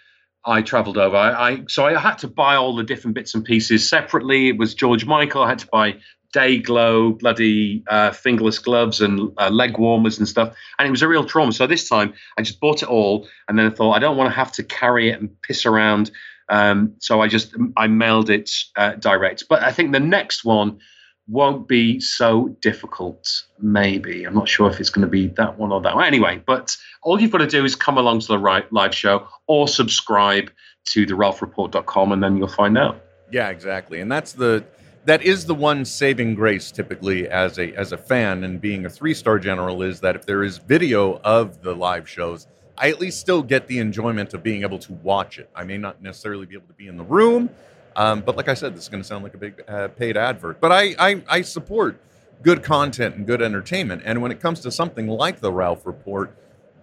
I 0.43 0.63
travelled 0.63 0.97
over, 0.97 1.15
I, 1.15 1.49
I 1.51 1.63
so 1.67 1.85
I 1.85 1.99
had 1.99 2.17
to 2.19 2.27
buy 2.27 2.55
all 2.55 2.75
the 2.75 2.83
different 2.83 3.13
bits 3.13 3.35
and 3.35 3.45
pieces 3.45 3.87
separately. 3.87 4.47
It 4.49 4.57
was 4.57 4.73
George 4.73 5.05
Michael. 5.05 5.43
I 5.43 5.49
had 5.49 5.59
to 5.59 5.67
buy 5.71 5.97
Day-Glo, 6.33 7.13
bloody 7.13 7.83
uh, 7.87 8.11
fingerless 8.11 8.59
gloves 8.59 9.01
and 9.01 9.31
uh, 9.37 9.49
leg 9.49 9.77
warmers 9.77 10.17
and 10.17 10.27
stuff, 10.27 10.53
and 10.77 10.87
it 10.87 10.91
was 10.91 11.01
a 11.01 11.07
real 11.07 11.25
trauma. 11.25 11.51
So 11.51 11.67
this 11.67 11.87
time 11.87 12.13
I 12.37 12.41
just 12.41 12.59
bought 12.59 12.83
it 12.83 12.89
all, 12.89 13.27
and 13.47 13.57
then 13.57 13.65
I 13.65 13.69
thought 13.69 13.93
I 13.93 13.99
don't 13.99 14.17
want 14.17 14.29
to 14.31 14.35
have 14.35 14.51
to 14.53 14.63
carry 14.63 15.09
it 15.09 15.19
and 15.19 15.29
piss 15.41 15.65
around. 15.65 16.11
Um, 16.49 16.93
so 16.99 17.21
I 17.21 17.27
just 17.27 17.55
I 17.75 17.87
mailed 17.87 18.29
it 18.29 18.49
uh, 18.75 18.95
direct. 18.95 19.45
But 19.49 19.63
I 19.63 19.71
think 19.71 19.91
the 19.91 19.99
next 19.99 20.45
one 20.45 20.79
won't 21.27 21.67
be 21.67 21.99
so 21.99 22.55
difficult. 22.61 23.43
Maybe 23.59 24.23
I'm 24.23 24.33
not 24.33 24.47
sure 24.47 24.69
if 24.69 24.79
it's 24.79 24.89
going 24.89 25.05
to 25.05 25.11
be 25.11 25.27
that 25.29 25.57
one 25.57 25.71
or 25.71 25.81
that 25.81 25.95
one. 25.95 26.05
Anyway, 26.05 26.41
but 26.45 26.75
all 27.03 27.21
you've 27.21 27.31
got 27.31 27.39
to 27.39 27.47
do 27.47 27.65
is 27.65 27.75
come 27.75 27.97
along 27.97 28.19
to 28.21 28.27
the 28.27 28.39
right 28.39 28.71
live 28.71 28.95
show 28.95 29.27
or 29.47 29.67
subscribe 29.67 30.49
to 30.85 31.05
the 31.05 31.13
ralphreport.com 31.13 32.11
and 32.13 32.23
then 32.23 32.37
you'll 32.37 32.47
find 32.47 32.77
out. 32.77 33.01
yeah, 33.29 33.49
exactly. 33.49 33.99
And 33.99 34.09
that's 34.09 34.33
the 34.33 34.63
that 35.07 35.23
is 35.23 35.45
the 35.45 35.55
one 35.55 35.85
saving 35.85 36.35
grace 36.35 36.69
typically 36.69 37.29
as 37.29 37.57
a 37.59 37.73
as 37.75 37.93
a 37.93 37.97
fan 37.97 38.43
and 38.43 38.59
being 38.59 38.85
a 38.85 38.89
three 38.89 39.13
star 39.13 39.39
general 39.39 39.81
is 39.81 40.01
that 40.01 40.17
if 40.17 40.25
there 40.25 40.43
is 40.43 40.57
video 40.57 41.19
of 41.23 41.61
the 41.61 41.73
live 41.73 42.07
shows, 42.09 42.47
I 42.77 42.89
at 42.89 42.99
least 42.99 43.21
still 43.21 43.41
get 43.41 43.67
the 43.67 43.79
enjoyment 43.79 44.33
of 44.33 44.43
being 44.43 44.63
able 44.63 44.79
to 44.79 44.91
watch 44.95 45.39
it. 45.39 45.49
I 45.55 45.63
may 45.63 45.77
not 45.77 46.01
necessarily 46.01 46.45
be 46.45 46.55
able 46.55 46.67
to 46.67 46.73
be 46.73 46.87
in 46.87 46.97
the 46.97 47.05
room, 47.05 47.49
um, 47.95 48.19
but 48.19 48.35
like 48.35 48.49
I 48.49 48.53
said, 48.53 48.75
this 48.75 48.83
is 48.83 48.89
going 48.89 49.01
to 49.01 49.07
sound 49.07 49.23
like 49.23 49.33
a 49.33 49.37
big 49.37 49.63
uh, 49.69 49.87
paid 49.87 50.17
advert. 50.17 50.59
But 50.59 50.73
I, 50.73 50.93
I 50.99 51.23
I 51.29 51.41
support 51.41 52.01
good 52.43 52.61
content 52.61 53.15
and 53.15 53.25
good 53.25 53.41
entertainment. 53.41 54.01
And 54.03 54.21
when 54.21 54.31
it 54.31 54.41
comes 54.41 54.59
to 54.61 54.71
something 54.71 55.07
like 55.07 55.39
the 55.39 55.53
Ralph 55.53 55.85
Report, 55.85 56.35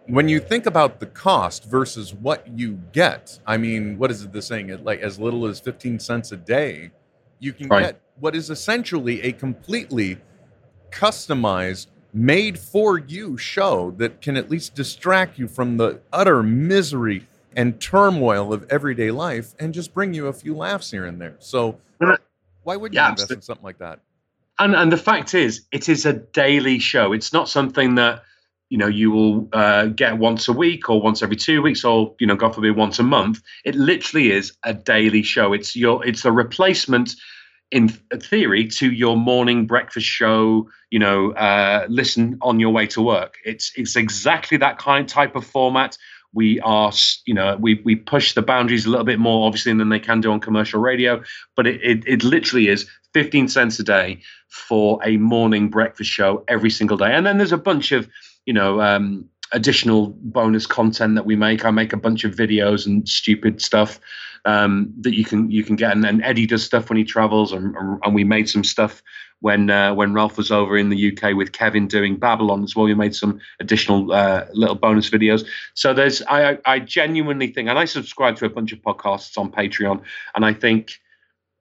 when 0.06 0.30
you 0.30 0.40
think 0.40 0.64
about 0.64 0.98
the 0.98 1.06
cost 1.06 1.64
versus 1.66 2.14
what 2.14 2.48
you 2.48 2.80
get, 2.92 3.38
I 3.46 3.58
mean, 3.58 3.98
what 3.98 4.10
is 4.10 4.22
it 4.24 4.32
the 4.32 4.40
saying? 4.40 4.70
It 4.70 4.82
like 4.82 5.00
as 5.00 5.18
little 5.18 5.44
as 5.46 5.60
fifteen 5.60 5.98
cents 5.98 6.32
a 6.32 6.38
day, 6.38 6.90
you 7.38 7.52
can 7.52 7.68
Right. 7.68 7.82
get 7.82 8.00
what 8.18 8.36
is 8.36 8.50
essentially 8.50 9.22
a 9.22 9.32
completely 9.32 10.18
customized, 10.90 11.88
made 12.12 12.58
for 12.58 12.98
you 12.98 13.36
show 13.36 13.90
that 13.98 14.20
can 14.22 14.36
at 14.36 14.50
least 14.50 14.74
distract 14.74 15.38
you 15.38 15.48
from 15.48 15.76
the 15.76 16.00
utter 16.12 16.42
misery 16.42 17.26
and 17.56 17.80
turmoil 17.80 18.52
of 18.52 18.66
everyday 18.70 19.10
life 19.10 19.54
and 19.58 19.74
just 19.74 19.92
bring 19.92 20.14
you 20.14 20.26
a 20.28 20.32
few 20.32 20.54
laughs 20.54 20.90
here 20.90 21.04
and 21.06 21.20
there. 21.20 21.36
So 21.40 21.78
why 22.62 22.76
wouldn't 22.76 22.94
Yeah, 22.94 23.02
you 23.02 23.08
invest 23.08 23.22
absolutely. 23.22 23.36
in 23.36 23.42
something 23.42 23.64
like 23.64 23.78
that? 23.78 24.00
And 24.58 24.74
and 24.76 24.92
the 24.92 24.96
fact 24.96 25.34
is, 25.34 25.66
it 25.72 25.88
is 25.88 26.06
a 26.06 26.12
daily 26.12 26.78
show. 26.78 27.12
It's 27.12 27.32
not 27.32 27.48
something 27.48 27.96
that 27.96 28.22
you 28.70 28.78
know 28.78 28.86
you 28.86 29.10
will 29.10 29.48
uh, 29.52 29.86
get 29.86 30.18
once 30.18 30.48
a 30.48 30.52
week 30.52 30.88
or 30.88 31.00
once 31.00 31.22
every 31.22 31.36
two 31.36 31.62
weeks 31.62 31.84
or 31.84 32.14
you 32.20 32.26
know 32.26 32.36
God 32.36 32.54
forbid 32.54 32.76
once 32.76 32.98
a 33.00 33.02
month. 33.02 33.42
It 33.64 33.74
literally 33.74 34.30
is 34.30 34.52
a 34.62 34.72
daily 34.72 35.22
show. 35.22 35.52
It's 35.52 35.74
your 35.74 36.06
it's 36.06 36.24
a 36.24 36.32
replacement 36.32 37.14
in 37.74 37.88
theory 37.88 38.68
to 38.68 38.92
your 38.92 39.16
morning 39.16 39.66
breakfast 39.66 40.06
show. 40.06 40.70
You 40.90 41.00
know, 41.00 41.32
uh, 41.32 41.86
listen 41.88 42.38
on 42.40 42.60
your 42.60 42.70
way 42.70 42.86
to 42.86 43.02
work. 43.02 43.34
It's 43.44 43.72
it's 43.76 43.96
exactly 43.96 44.56
that 44.58 44.78
kind 44.78 45.08
type 45.08 45.34
of 45.34 45.44
format. 45.44 45.98
We 46.32 46.60
are, 46.60 46.92
you 47.26 47.34
know, 47.34 47.56
we 47.60 47.82
we 47.84 47.96
push 47.96 48.34
the 48.34 48.42
boundaries 48.42 48.86
a 48.86 48.90
little 48.90 49.04
bit 49.04 49.18
more, 49.18 49.46
obviously, 49.46 49.74
than 49.74 49.88
they 49.88 49.98
can 49.98 50.20
do 50.20 50.30
on 50.30 50.38
commercial 50.38 50.80
radio. 50.80 51.22
But 51.56 51.66
it 51.66 51.82
it, 51.82 52.04
it 52.06 52.24
literally 52.24 52.68
is 52.68 52.88
15 53.12 53.48
cents 53.48 53.78
a 53.80 53.84
day 53.84 54.20
for 54.48 55.00
a 55.04 55.16
morning 55.16 55.68
breakfast 55.68 56.10
show 56.10 56.44
every 56.46 56.70
single 56.70 56.96
day. 56.96 57.12
And 57.12 57.26
then 57.26 57.38
there's 57.38 57.52
a 57.52 57.58
bunch 57.58 57.90
of, 57.90 58.08
you 58.46 58.52
know, 58.52 58.80
um, 58.80 59.28
additional 59.52 60.08
bonus 60.20 60.66
content 60.66 61.16
that 61.16 61.26
we 61.26 61.34
make. 61.34 61.64
I 61.64 61.70
make 61.70 61.92
a 61.92 61.96
bunch 61.96 62.22
of 62.24 62.34
videos 62.34 62.86
and 62.86 63.08
stupid 63.08 63.60
stuff 63.60 63.98
um, 64.44 64.92
that 65.00 65.14
you 65.14 65.24
can 65.24 65.50
you 65.50 65.64
can 65.64 65.76
get. 65.76 65.92
And 65.92 66.04
then 66.04 66.22
Eddie 66.22 66.46
does 66.46 66.64
stuff 66.64 66.88
when 66.88 66.98
he 66.98 67.04
travels, 67.04 67.52
and, 67.52 67.74
and 68.02 68.14
we 68.14 68.24
made 68.24 68.48
some 68.48 68.64
stuff 68.64 69.02
when 69.40 69.70
uh, 69.70 69.94
when 69.94 70.14
Ralph 70.14 70.36
was 70.36 70.50
over 70.50 70.76
in 70.76 70.90
the 70.90 71.12
UK 71.12 71.34
with 71.34 71.52
Kevin 71.52 71.88
doing 71.88 72.16
Babylon 72.16 72.62
as 72.62 72.74
well. 72.74 72.86
We 72.86 72.94
made 72.94 73.14
some 73.14 73.40
additional 73.60 74.12
uh, 74.12 74.46
little 74.52 74.74
bonus 74.74 75.10
videos. 75.10 75.46
So 75.74 75.94
there's 75.94 76.22
I 76.22 76.58
I 76.64 76.78
genuinely 76.78 77.48
think, 77.48 77.68
and 77.68 77.78
I 77.78 77.84
subscribe 77.84 78.36
to 78.36 78.46
a 78.46 78.50
bunch 78.50 78.72
of 78.72 78.80
podcasts 78.80 79.36
on 79.38 79.50
Patreon, 79.50 80.02
and 80.34 80.44
I 80.44 80.52
think. 80.52 81.00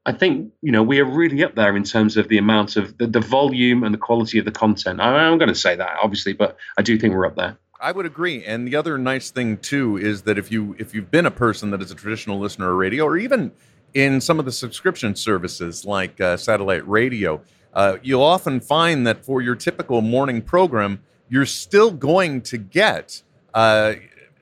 I 0.05 0.11
think 0.11 0.51
you 0.61 0.69
know 0.69 0.83
we 0.83 0.99
are 0.99 1.05
really 1.05 1.45
up 1.45 1.55
there 1.55 1.77
in 1.77 1.85
terms 1.85 2.17
of 2.17 2.27
the 2.27 2.37
amount 2.37 2.75
of 2.75 2.97
the, 2.97 3.07
the 3.07 3.21
volume 3.21 3.85
and 3.85 3.93
the 3.93 3.97
quality 3.97 4.37
of 4.37 4.43
the 4.43 4.51
content. 4.51 4.99
I, 4.99 5.05
I'm 5.05 5.37
going 5.37 5.47
to 5.47 5.55
say 5.55 5.77
that 5.77 5.95
obviously, 6.03 6.33
but 6.33 6.57
I 6.77 6.81
do 6.81 6.99
think 6.99 7.13
we're 7.13 7.25
up 7.25 7.37
there. 7.37 7.57
I 7.83 7.91
would 7.91 8.05
agree. 8.05 8.45
And 8.45 8.65
the 8.65 8.77
other 8.77 8.97
nice 8.97 9.29
thing 9.29 9.57
too 9.57 9.97
is 9.97 10.21
that 10.21 10.37
if 10.37 10.49
you 10.49 10.73
if 10.79 10.95
you've 10.95 11.11
been 11.11 11.25
a 11.25 11.31
person 11.31 11.69
that 11.71 11.81
is 11.81 11.91
a 11.91 11.95
traditional 11.95 12.39
listener 12.39 12.71
of 12.71 12.77
radio, 12.77 13.03
or 13.03 13.17
even 13.17 13.51
in 13.93 14.21
some 14.21 14.39
of 14.39 14.45
the 14.45 14.53
subscription 14.53 15.17
services 15.17 15.83
like 15.83 16.19
uh, 16.21 16.37
satellite 16.37 16.87
radio, 16.87 17.41
uh, 17.73 17.97
you'll 18.01 18.23
often 18.23 18.61
find 18.61 19.05
that 19.05 19.25
for 19.25 19.41
your 19.41 19.55
typical 19.55 20.01
morning 20.01 20.41
program, 20.41 21.03
you're 21.27 21.45
still 21.45 21.91
going 21.91 22.41
to 22.43 22.57
get 22.57 23.21
uh, 23.53 23.95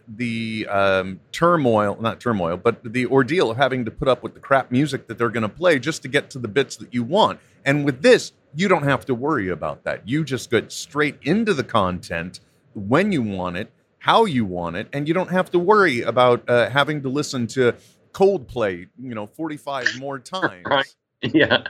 the 0.08 0.68
um, 0.68 1.20
turmoil, 1.32 1.98
not 2.00 2.20
turmoil, 2.20 2.58
but 2.58 2.94
the 2.94 3.08
ordeal 3.08 3.50
of 3.50 3.58
having 3.58 3.86
to 3.86 3.92
put 3.92 4.08
up 4.08 4.22
with 4.22 4.36
the 4.36 4.40
crap 4.40 4.70
music 4.70 5.08
that 5.08 5.18
they're 5.18 5.30
going 5.30 5.42
to 5.42 5.50
play 5.50 5.80
just 5.80 6.04
to 6.04 6.08
get 6.08 6.30
to 6.30 6.38
the 6.38 6.48
bits 6.48 6.76
that 6.76 6.94
you 6.94 7.04
want. 7.04 7.40
And 7.66 7.86
with 7.86 8.04
this, 8.04 8.34
you 8.56 8.68
don't 8.68 8.84
have 8.84 9.04
to 9.06 9.16
worry 9.16 9.50
about 9.50 9.84
that. 9.86 10.08
You 10.08 10.24
just 10.24 10.52
get 10.52 10.72
straight 10.72 11.18
into 11.24 11.56
the 11.56 11.64
content 11.64 12.40
when 12.74 13.12
you 13.12 13.22
want 13.22 13.58
it, 13.58 13.72
how 14.00 14.26
you 14.26 14.46
want 14.46 14.76
it, 14.76 14.88
and 14.94 15.08
you 15.08 15.14
don't 15.14 15.30
have 15.30 15.52
to 15.52 15.60
worry 15.60 16.02
about 16.02 16.48
uh, 16.50 16.70
having 16.70 17.02
to 17.04 17.10
listen 17.10 17.48
to 17.48 17.76
Coldplay, 18.14 18.88
you 19.00 19.16
know, 19.16 19.28
45 19.28 20.00
more 20.00 20.20
times. 20.20 20.66
Right. 20.66 20.96
yeah, 21.22 21.66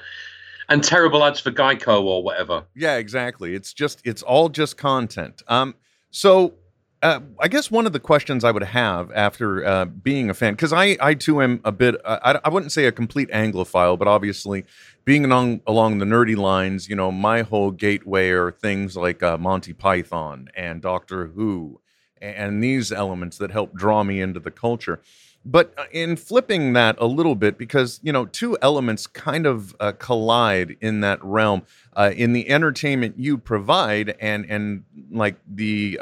and 0.69 0.83
terrible 0.83 1.23
ads 1.23 1.39
for 1.39 1.51
Geico 1.51 2.03
or 2.03 2.23
whatever. 2.23 2.65
Yeah, 2.75 2.97
exactly. 2.97 3.53
It's 3.53 3.73
just 3.73 4.01
it's 4.05 4.21
all 4.23 4.49
just 4.49 4.77
content. 4.77 5.43
Um, 5.47 5.75
so 6.09 6.53
uh, 7.01 7.19
I 7.39 7.47
guess 7.47 7.71
one 7.71 7.87
of 7.87 7.93
the 7.93 7.99
questions 7.99 8.43
I 8.43 8.51
would 8.51 8.63
have 8.63 9.11
after 9.11 9.65
uh, 9.65 9.85
being 9.85 10.29
a 10.29 10.33
fan, 10.33 10.53
because 10.53 10.71
I 10.71 10.97
I 10.99 11.15
too 11.15 11.41
am 11.41 11.59
a 11.63 11.71
bit 11.71 11.95
uh, 12.05 12.19
I 12.23 12.39
I 12.45 12.49
wouldn't 12.49 12.71
say 12.71 12.85
a 12.85 12.91
complete 12.91 13.29
Anglophile, 13.31 13.97
but 13.97 14.07
obviously 14.07 14.65
being 15.03 15.25
along 15.25 15.61
along 15.65 15.97
the 15.97 16.05
nerdy 16.05 16.37
lines, 16.37 16.87
you 16.89 16.95
know, 16.95 17.11
my 17.11 17.41
whole 17.41 17.71
gateway 17.71 18.29
are 18.29 18.51
things 18.51 18.95
like 18.95 19.23
uh, 19.23 19.37
Monty 19.37 19.73
Python 19.73 20.49
and 20.55 20.81
Doctor 20.81 21.27
Who, 21.27 21.81
and 22.21 22.63
these 22.63 22.91
elements 22.91 23.37
that 23.39 23.51
help 23.51 23.73
draw 23.73 24.03
me 24.03 24.21
into 24.21 24.39
the 24.39 24.51
culture. 24.51 25.01
But 25.43 25.73
uh, 25.75 25.85
in 25.91 26.17
flipping 26.17 26.73
that 26.73 26.97
a 26.99 27.07
little 27.07 27.33
bit, 27.33 27.57
because 27.57 27.99
you 28.03 28.13
know, 28.13 28.27
two 28.27 28.59
elements 28.61 29.07
kind 29.07 29.47
of 29.47 29.75
uh, 29.79 29.93
collide 29.93 30.77
in 30.81 30.99
that 30.99 31.23
realm, 31.23 31.63
in 31.97 32.33
the 32.33 32.47
entertainment 32.47 33.17
you 33.17 33.39
provide, 33.39 34.15
and 34.19 34.45
and 34.47 34.83
like 35.09 35.37
the 35.47 35.99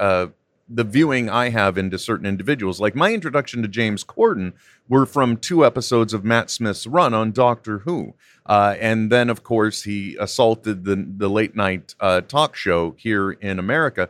the 0.69 0.83
viewing 0.83 1.29
I 1.29 1.49
have 1.49 1.77
into 1.77 1.97
certain 1.97 2.25
individuals. 2.25 2.79
Like 2.79 2.95
my 2.95 3.11
introduction 3.13 3.61
to 3.63 3.67
James 3.67 4.03
Corden 4.03 4.53
were 4.87 5.05
from 5.05 5.37
two 5.37 5.65
episodes 5.65 6.13
of 6.13 6.23
Matt 6.23 6.49
Smith's 6.49 6.85
run 6.85 7.13
on 7.13 7.31
Doctor 7.31 7.79
Who, 7.79 8.13
uh, 8.45 8.75
and 8.79 9.11
then 9.11 9.29
of 9.29 9.43
course 9.43 9.83
he 9.83 10.15
assaulted 10.19 10.83
the 10.85 10.95
the 11.17 11.29
late 11.29 11.55
night 11.55 11.95
uh, 11.99 12.21
talk 12.21 12.55
show 12.55 12.95
here 12.97 13.31
in 13.31 13.57
America. 13.59 14.09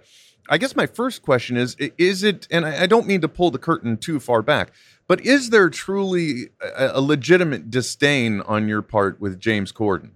I 0.52 0.58
guess 0.58 0.76
my 0.76 0.86
first 0.88 1.22
question 1.22 1.58
is: 1.58 1.76
Is 1.98 2.24
it? 2.24 2.48
And 2.52 2.65
I 2.65 2.88
don't 2.88 3.08
mean 3.08 3.22
to 3.22 3.28
pull 3.30 3.52
the 3.52 3.60
curtain 3.60 3.98
too 3.98 4.19
far 4.19 4.41
back, 4.41 4.72
but 5.08 5.22
is 5.22 5.52
there 5.52 5.69
truly 5.69 6.50
a, 6.62 6.91
a 6.95 7.02
legitimate 7.02 7.69
disdain 7.69 8.41
on 8.41 8.67
your 8.67 8.82
part 8.82 9.22
with 9.22 9.39
James 9.39 9.72
Corden? 9.72 10.12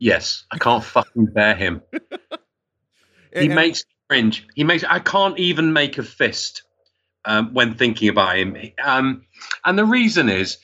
Yes, 0.00 0.44
I 0.50 0.58
can't 0.58 0.82
fucking 0.84 1.26
bear 1.26 1.54
him. 1.54 1.82
He 3.30 3.44
And- 3.46 3.54
makes 3.54 3.84
cringe. 4.08 4.46
He 4.54 4.64
makes. 4.64 4.84
I 4.84 4.98
can't 4.98 5.38
even 5.38 5.72
make 5.72 5.98
a 5.98 6.02
fist 6.02 6.62
um, 7.24 7.52
when 7.52 7.74
thinking 7.74 8.08
about 8.08 8.38
him. 8.38 8.56
Um, 8.82 9.22
and 9.64 9.78
the 9.78 9.84
reason 9.84 10.28
is 10.28 10.58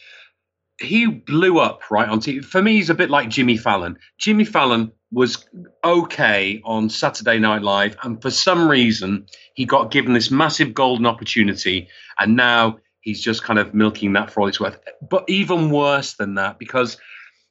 he 0.81 1.07
blew 1.07 1.59
up 1.59 1.91
right 1.91 2.09
on 2.09 2.21
TV. 2.21 2.45
For 2.45 2.63
me, 2.63 2.75
he's 2.75 2.91
a 2.91 2.95
bit 2.95 3.11
like 3.11 3.29
Jimmy 3.29 3.57
Fallon. 3.57 3.99
Jimmy 4.19 4.45
Fallon 4.45 4.91
was 5.13 5.47
okay 5.85 6.61
on 6.65 6.91
Saturday 6.91 7.39
Night 7.39 7.63
Live, 7.63 7.97
and 8.03 8.21
for 8.21 8.31
some 8.31 8.69
reason, 8.69 9.27
he 9.55 9.65
got 9.65 9.91
given 9.91 10.15
this 10.15 10.31
massive 10.31 10.75
golden 10.75 11.07
opportunity, 11.07 11.89
and 12.19 12.37
now 12.37 12.79
he's 13.03 13.23
just 13.23 13.45
kind 13.45 13.59
of 13.59 13.75
milking 13.75 14.15
that 14.15 14.31
for 14.31 14.41
all 14.41 14.49
it's 14.49 14.59
worth. 14.59 14.79
But 15.09 15.25
even 15.29 15.71
worse 15.71 16.15
than 16.15 16.35
that, 16.35 16.59
because 16.59 16.97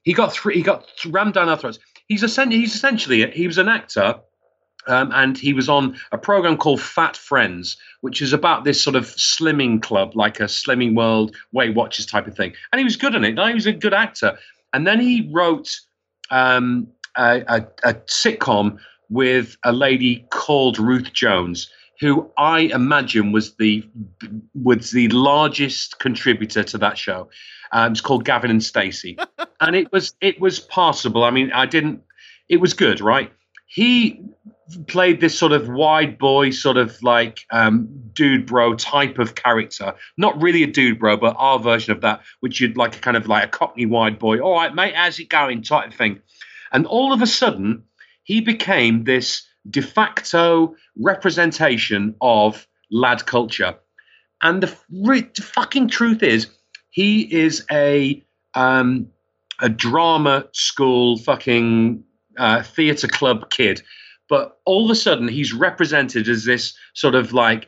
he 0.01 0.13
got 0.13 0.33
three, 0.33 0.55
he 0.55 0.61
got 0.61 0.85
rammed 1.07 1.35
down 1.35 1.47
our 1.47 1.57
throats. 1.57 1.79
He's 2.07 2.23
essentially, 2.23 2.59
he's 2.59 2.75
essentially 2.75 3.31
he 3.31 3.47
was 3.47 3.57
an 3.57 3.69
actor 3.69 4.19
um, 4.87 5.11
and 5.13 5.37
he 5.37 5.53
was 5.53 5.69
on 5.69 5.97
a 6.11 6.17
program 6.17 6.57
called 6.57 6.81
Fat 6.81 7.15
Friends, 7.15 7.77
which 8.01 8.21
is 8.21 8.33
about 8.33 8.63
this 8.63 8.81
sort 8.81 8.95
of 8.95 9.05
slimming 9.05 9.81
club, 9.81 10.15
like 10.15 10.39
a 10.39 10.45
Slimming 10.45 10.95
World, 10.95 11.35
Weight 11.51 11.75
Watchers 11.75 12.05
type 12.05 12.27
of 12.27 12.35
thing. 12.35 12.53
And 12.71 12.79
he 12.79 12.83
was 12.83 12.97
good 12.97 13.15
in 13.15 13.23
it. 13.23 13.37
He 13.37 13.53
was 13.53 13.65
a 13.65 13.73
good 13.73 13.93
actor. 13.93 14.37
And 14.73 14.87
then 14.87 14.99
he 14.99 15.29
wrote 15.31 15.69
um, 16.31 16.87
a, 17.17 17.43
a, 17.47 17.67
a 17.83 17.93
sitcom 17.93 18.77
with 19.09 19.57
a 19.63 19.71
lady 19.71 20.25
called 20.31 20.79
Ruth 20.79 21.13
Jones, 21.13 21.69
who 21.99 22.29
I 22.37 22.61
imagine 22.61 23.31
was 23.31 23.55
the 23.55 23.87
was 24.55 24.91
the 24.91 25.07
largest 25.09 25.99
contributor 25.99 26.63
to 26.63 26.77
that 26.79 26.97
show. 26.97 27.29
Um, 27.71 27.91
it's 27.91 28.01
called 28.01 28.25
Gavin 28.25 28.51
and 28.51 28.63
Stacey, 28.63 29.17
and 29.61 29.75
it 29.75 29.91
was 29.91 30.15
it 30.19 30.41
was 30.41 30.59
passable. 30.59 31.23
I 31.23 31.31
mean, 31.31 31.51
I 31.53 31.65
didn't. 31.65 32.01
It 32.49 32.57
was 32.57 32.73
good, 32.73 32.99
right? 32.99 33.31
He 33.67 34.21
played 34.87 35.21
this 35.21 35.37
sort 35.37 35.51
of 35.51 35.67
wide 35.67 36.17
boy, 36.17 36.49
sort 36.49 36.77
of 36.77 37.01
like 37.03 37.45
um, 37.51 37.87
dude 38.13 38.45
bro 38.45 38.75
type 38.75 39.19
of 39.19 39.35
character. 39.35 39.93
Not 40.17 40.41
really 40.41 40.63
a 40.63 40.67
dude 40.67 40.99
bro, 40.99 41.17
but 41.17 41.35
our 41.37 41.59
version 41.59 41.91
of 41.91 42.01
that, 42.01 42.21
which 42.39 42.59
you'd 42.59 42.77
like 42.77 42.95
a 42.95 42.99
kind 42.99 43.17
of 43.17 43.27
like 43.27 43.45
a 43.45 43.47
cockney 43.47 43.85
wide 43.85 44.19
boy. 44.19 44.39
All 44.39 44.55
right, 44.55 44.73
mate, 44.73 44.95
how's 44.95 45.19
it 45.19 45.29
going? 45.29 45.63
Type 45.63 45.89
of 45.89 45.95
thing. 45.95 46.21
And 46.71 46.85
all 46.85 47.13
of 47.13 47.21
a 47.21 47.27
sudden, 47.27 47.83
he 48.23 48.41
became 48.41 49.03
this 49.03 49.45
de 49.69 49.81
facto 49.81 50.75
representation 50.97 52.15
of 52.21 52.67
lad 52.91 53.25
culture. 53.25 53.75
And 54.41 54.63
the, 54.63 54.75
re- 54.91 55.29
fucking 55.39 55.89
truth 55.89 56.21
is, 56.21 56.47
he 56.89 57.21
is 57.33 57.65
a 57.71 58.23
um, 58.55 59.07
a 59.61 59.69
drama 59.69 60.45
school 60.51 61.17
fucking 61.17 62.03
uh, 62.37 62.61
theater 62.63 63.07
club 63.07 63.49
kid 63.49 63.81
but 64.29 64.59
all 64.65 64.85
of 64.85 64.91
a 64.91 64.95
sudden 64.95 65.27
he's 65.27 65.53
represented 65.53 66.27
as 66.27 66.45
this 66.45 66.73
sort 66.93 67.15
of 67.15 67.33
like 67.33 67.67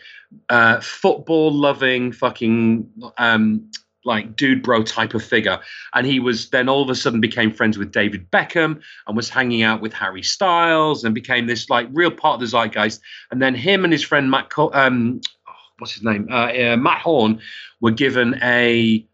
uh, 0.50 0.80
football 0.80 1.54
loving 1.54 2.12
fucking 2.12 2.90
um, 3.18 3.70
like 4.06 4.36
dude 4.36 4.64
bro 4.64 4.84
type 4.84 5.14
of 5.14 5.24
figure. 5.24 5.60
And 5.94 6.06
he 6.06 6.20
was 6.20 6.50
then 6.50 6.70
all 6.70 6.82
of 6.82 6.90
a 6.90 6.96
sudden 6.96 7.20
became 7.20 7.52
friends 7.52 7.78
with 7.78 7.92
david 7.92 8.30
beckham 8.32 8.82
and 9.08 9.18
was 9.18 9.30
hanging 9.30 9.64
out 9.64 9.82
with 9.82 9.94
harry 9.94 10.24
styles 10.24 11.04
and 11.04 11.14
became 11.16 11.48
this 11.48 11.70
like 11.70 11.88
real 11.92 12.12
part 12.12 12.36
of 12.36 12.40
the 12.42 12.58
zeitgeist. 12.58 13.02
And 13.32 13.42
then 13.42 13.56
him 13.56 13.84
and 13.84 13.92
his 13.92 14.04
friend 14.04 14.30
matt 14.30 14.52
um, 14.58 15.22
oh, 15.48 15.54
what's 15.80 15.94
his 15.94 16.04
name? 16.04 16.28
Uh, 16.32 16.52
uh, 16.52 16.78
Matt 16.78 17.02
Horne 17.02 17.42
were 17.82 17.92
given 17.92 18.40
a, 18.42 19.06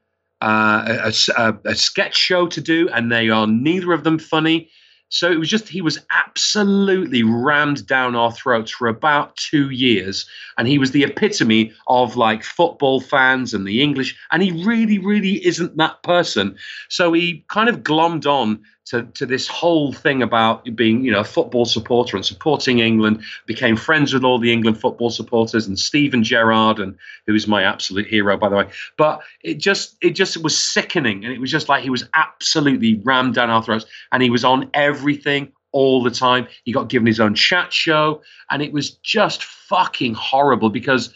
uh, 0.42 1.12
a, 1.12 1.14
a, 1.38 1.60
a 1.66 1.76
sketch 1.76 2.16
show 2.16 2.48
to 2.48 2.62
do 2.62 2.90
and 2.90 3.12
they 3.12 3.30
are 3.30 3.48
neither 3.48 3.94
of 3.94 4.04
them 4.04 4.20
funny 4.20 4.70
so 5.12 5.30
it 5.30 5.38
was 5.38 5.50
just, 5.50 5.68
he 5.68 5.82
was 5.82 6.00
absolutely 6.12 7.22
rammed 7.22 7.86
down 7.86 8.16
our 8.16 8.32
throats 8.32 8.72
for 8.72 8.88
about 8.88 9.36
two 9.36 9.70
years. 9.70 10.26
And 10.58 10.70
he 10.70 10.78
was 10.78 10.92
the 10.92 11.04
epitome 11.04 11.74
of 11.88 12.16
like 12.16 12.46
football 12.46 13.02
fans 13.02 13.54
and 13.54 13.68
the 13.68 13.82
English. 13.82 14.18
And 14.32 14.42
he 14.42 14.64
really, 14.64 15.00
really 15.00 15.46
isn't 15.46 15.76
that 15.76 16.02
person. 16.04 16.56
So 16.88 17.12
he 17.12 17.44
kind 17.50 17.68
of 17.68 17.84
glommed 17.84 18.26
on 18.26 18.62
to, 18.88 19.04
to 19.04 19.26
this 19.26 19.48
whole 19.48 19.94
thing 19.94 20.22
about 20.22 20.64
being, 20.76 21.04
you 21.04 21.12
know, 21.12 21.20
a 21.20 21.26
football 21.26 21.66
supporter 21.66 22.18
and 22.18 22.26
supporting 22.26 22.80
England, 22.80 23.24
became 23.46 23.76
friends 23.76 24.14
with 24.14 24.24
all 24.24 24.40
the 24.40 24.52
England 24.52 24.80
football 24.80 25.10
supporters 25.10 25.68
and 25.68 25.80
Steven 25.80 26.24
Gerrard, 26.24 26.80
and 26.80 26.98
who 27.28 27.36
is 27.36 27.48
my 27.48 27.64
absolute 27.64 28.08
hero, 28.08 28.38
by 28.38 28.50
the 28.50 28.56
way. 28.56 28.68
But 28.98 29.22
it 29.44 29.60
just 29.60 29.96
it 30.02 30.12
just 30.12 30.42
was 30.44 30.60
sickening. 30.60 31.24
And 31.24 31.34
it 31.34 31.40
was 31.40 31.52
just 31.52 31.70
like 31.70 31.84
he 31.84 31.90
was 31.90 32.06
absolutely 32.16 32.96
rammed 33.04 33.36
down 33.36 33.50
our 33.50 33.64
throats. 33.64 33.86
And 34.12 34.24
he 34.24 34.30
was 34.30 34.44
on 34.44 34.70
everything 34.74 35.52
all 35.72 36.04
the 36.04 36.12
time. 36.12 36.48
He 36.64 36.72
got 36.72 36.90
given 36.90 37.08
his 37.08 37.20
own 37.20 37.36
chat 37.36 37.72
show, 37.72 38.22
and 38.50 38.62
it 38.62 38.74
was 38.74 38.92
just 38.92 39.44
fucking 39.44 40.16
horrible 40.16 40.70
because 40.70 41.14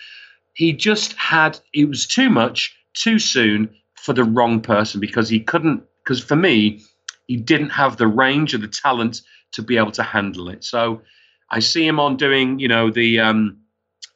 he 0.54 0.72
just 0.72 1.14
had 1.14 1.60
it 1.74 1.90
was 1.90 2.08
too 2.08 2.30
much 2.30 2.76
too 2.94 3.20
soon 3.20 3.70
for 3.96 4.14
the 4.14 4.24
wrong 4.24 4.62
person 4.62 5.00
because 5.00 5.28
he 5.28 5.40
couldn't 5.40 5.84
because 6.04 6.24
for 6.24 6.36
me 6.36 6.82
he 7.28 7.38
didn't 7.38 7.70
have 7.70 7.98
the 7.98 8.08
range 8.08 8.54
or 8.54 8.58
the 8.60 8.68
talent 8.68 9.22
to 9.54 9.62
be 9.62 9.78
able 9.78 9.92
to 9.92 10.04
handle 10.04 10.50
it. 10.50 10.64
So 10.64 11.02
I 11.50 11.60
see 11.60 11.86
him 11.86 12.00
on 12.00 12.18
doing, 12.18 12.60
you 12.60 12.68
know, 12.68 12.90
the 12.90 13.20
um, 13.20 13.58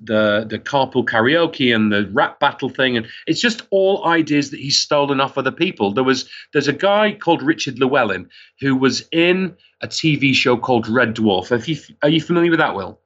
the 0.01 0.45
the 0.49 0.59
carpool 0.59 1.03
karaoke 1.05 1.73
and 1.75 1.91
the 1.91 2.09
rap 2.13 2.39
battle 2.39 2.69
thing, 2.69 2.97
and 2.97 3.07
it's 3.27 3.41
just 3.41 3.63
all 3.69 4.05
ideas 4.05 4.51
that 4.51 4.59
he's 4.59 4.79
stolen 4.79 5.19
off 5.19 5.37
other 5.37 5.51
people. 5.51 5.91
There 5.91 6.03
was 6.03 6.29
there's 6.53 6.67
a 6.67 6.73
guy 6.73 7.13
called 7.13 7.41
Richard 7.41 7.79
Llewellyn 7.79 8.29
who 8.59 8.75
was 8.75 9.07
in 9.11 9.55
a 9.81 9.87
TV 9.87 10.33
show 10.33 10.57
called 10.57 10.87
Red 10.87 11.15
Dwarf. 11.15 11.51
Are 11.51 11.63
you 11.69 11.77
are 12.01 12.09
you 12.09 12.21
familiar 12.21 12.49
with 12.51 12.59
that, 12.59 12.75
Will? 12.75 12.99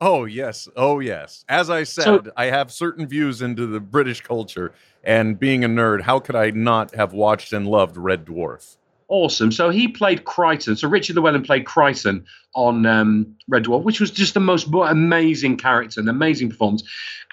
Oh 0.00 0.24
yes, 0.24 0.68
oh 0.76 1.00
yes. 1.00 1.44
As 1.48 1.70
I 1.70 1.84
said, 1.84 2.04
So- 2.04 2.32
I 2.36 2.46
have 2.46 2.72
certain 2.72 3.06
views 3.06 3.40
into 3.40 3.66
the 3.66 3.80
British 3.80 4.20
culture, 4.20 4.72
and 5.04 5.38
being 5.38 5.64
a 5.64 5.68
nerd, 5.68 6.02
how 6.02 6.18
could 6.18 6.36
I 6.36 6.50
not 6.50 6.94
have 6.94 7.12
watched 7.12 7.52
and 7.52 7.66
loved 7.66 7.96
Red 7.96 8.24
Dwarf? 8.26 8.76
Awesome. 9.08 9.52
So 9.52 9.70
he 9.70 9.88
played 9.88 10.24
Kryten. 10.24 10.78
So 10.78 10.88
Richard 10.88 11.16
Llewellyn 11.16 11.42
played 11.42 11.66
Kryten 11.66 12.24
on 12.54 12.86
um, 12.86 13.36
Red 13.48 13.64
Dwarf, 13.64 13.82
which 13.82 14.00
was 14.00 14.10
just 14.10 14.34
the 14.34 14.40
most 14.40 14.68
amazing 14.72 15.58
character, 15.58 16.00
an 16.00 16.08
amazing 16.08 16.48
performance. 16.48 16.82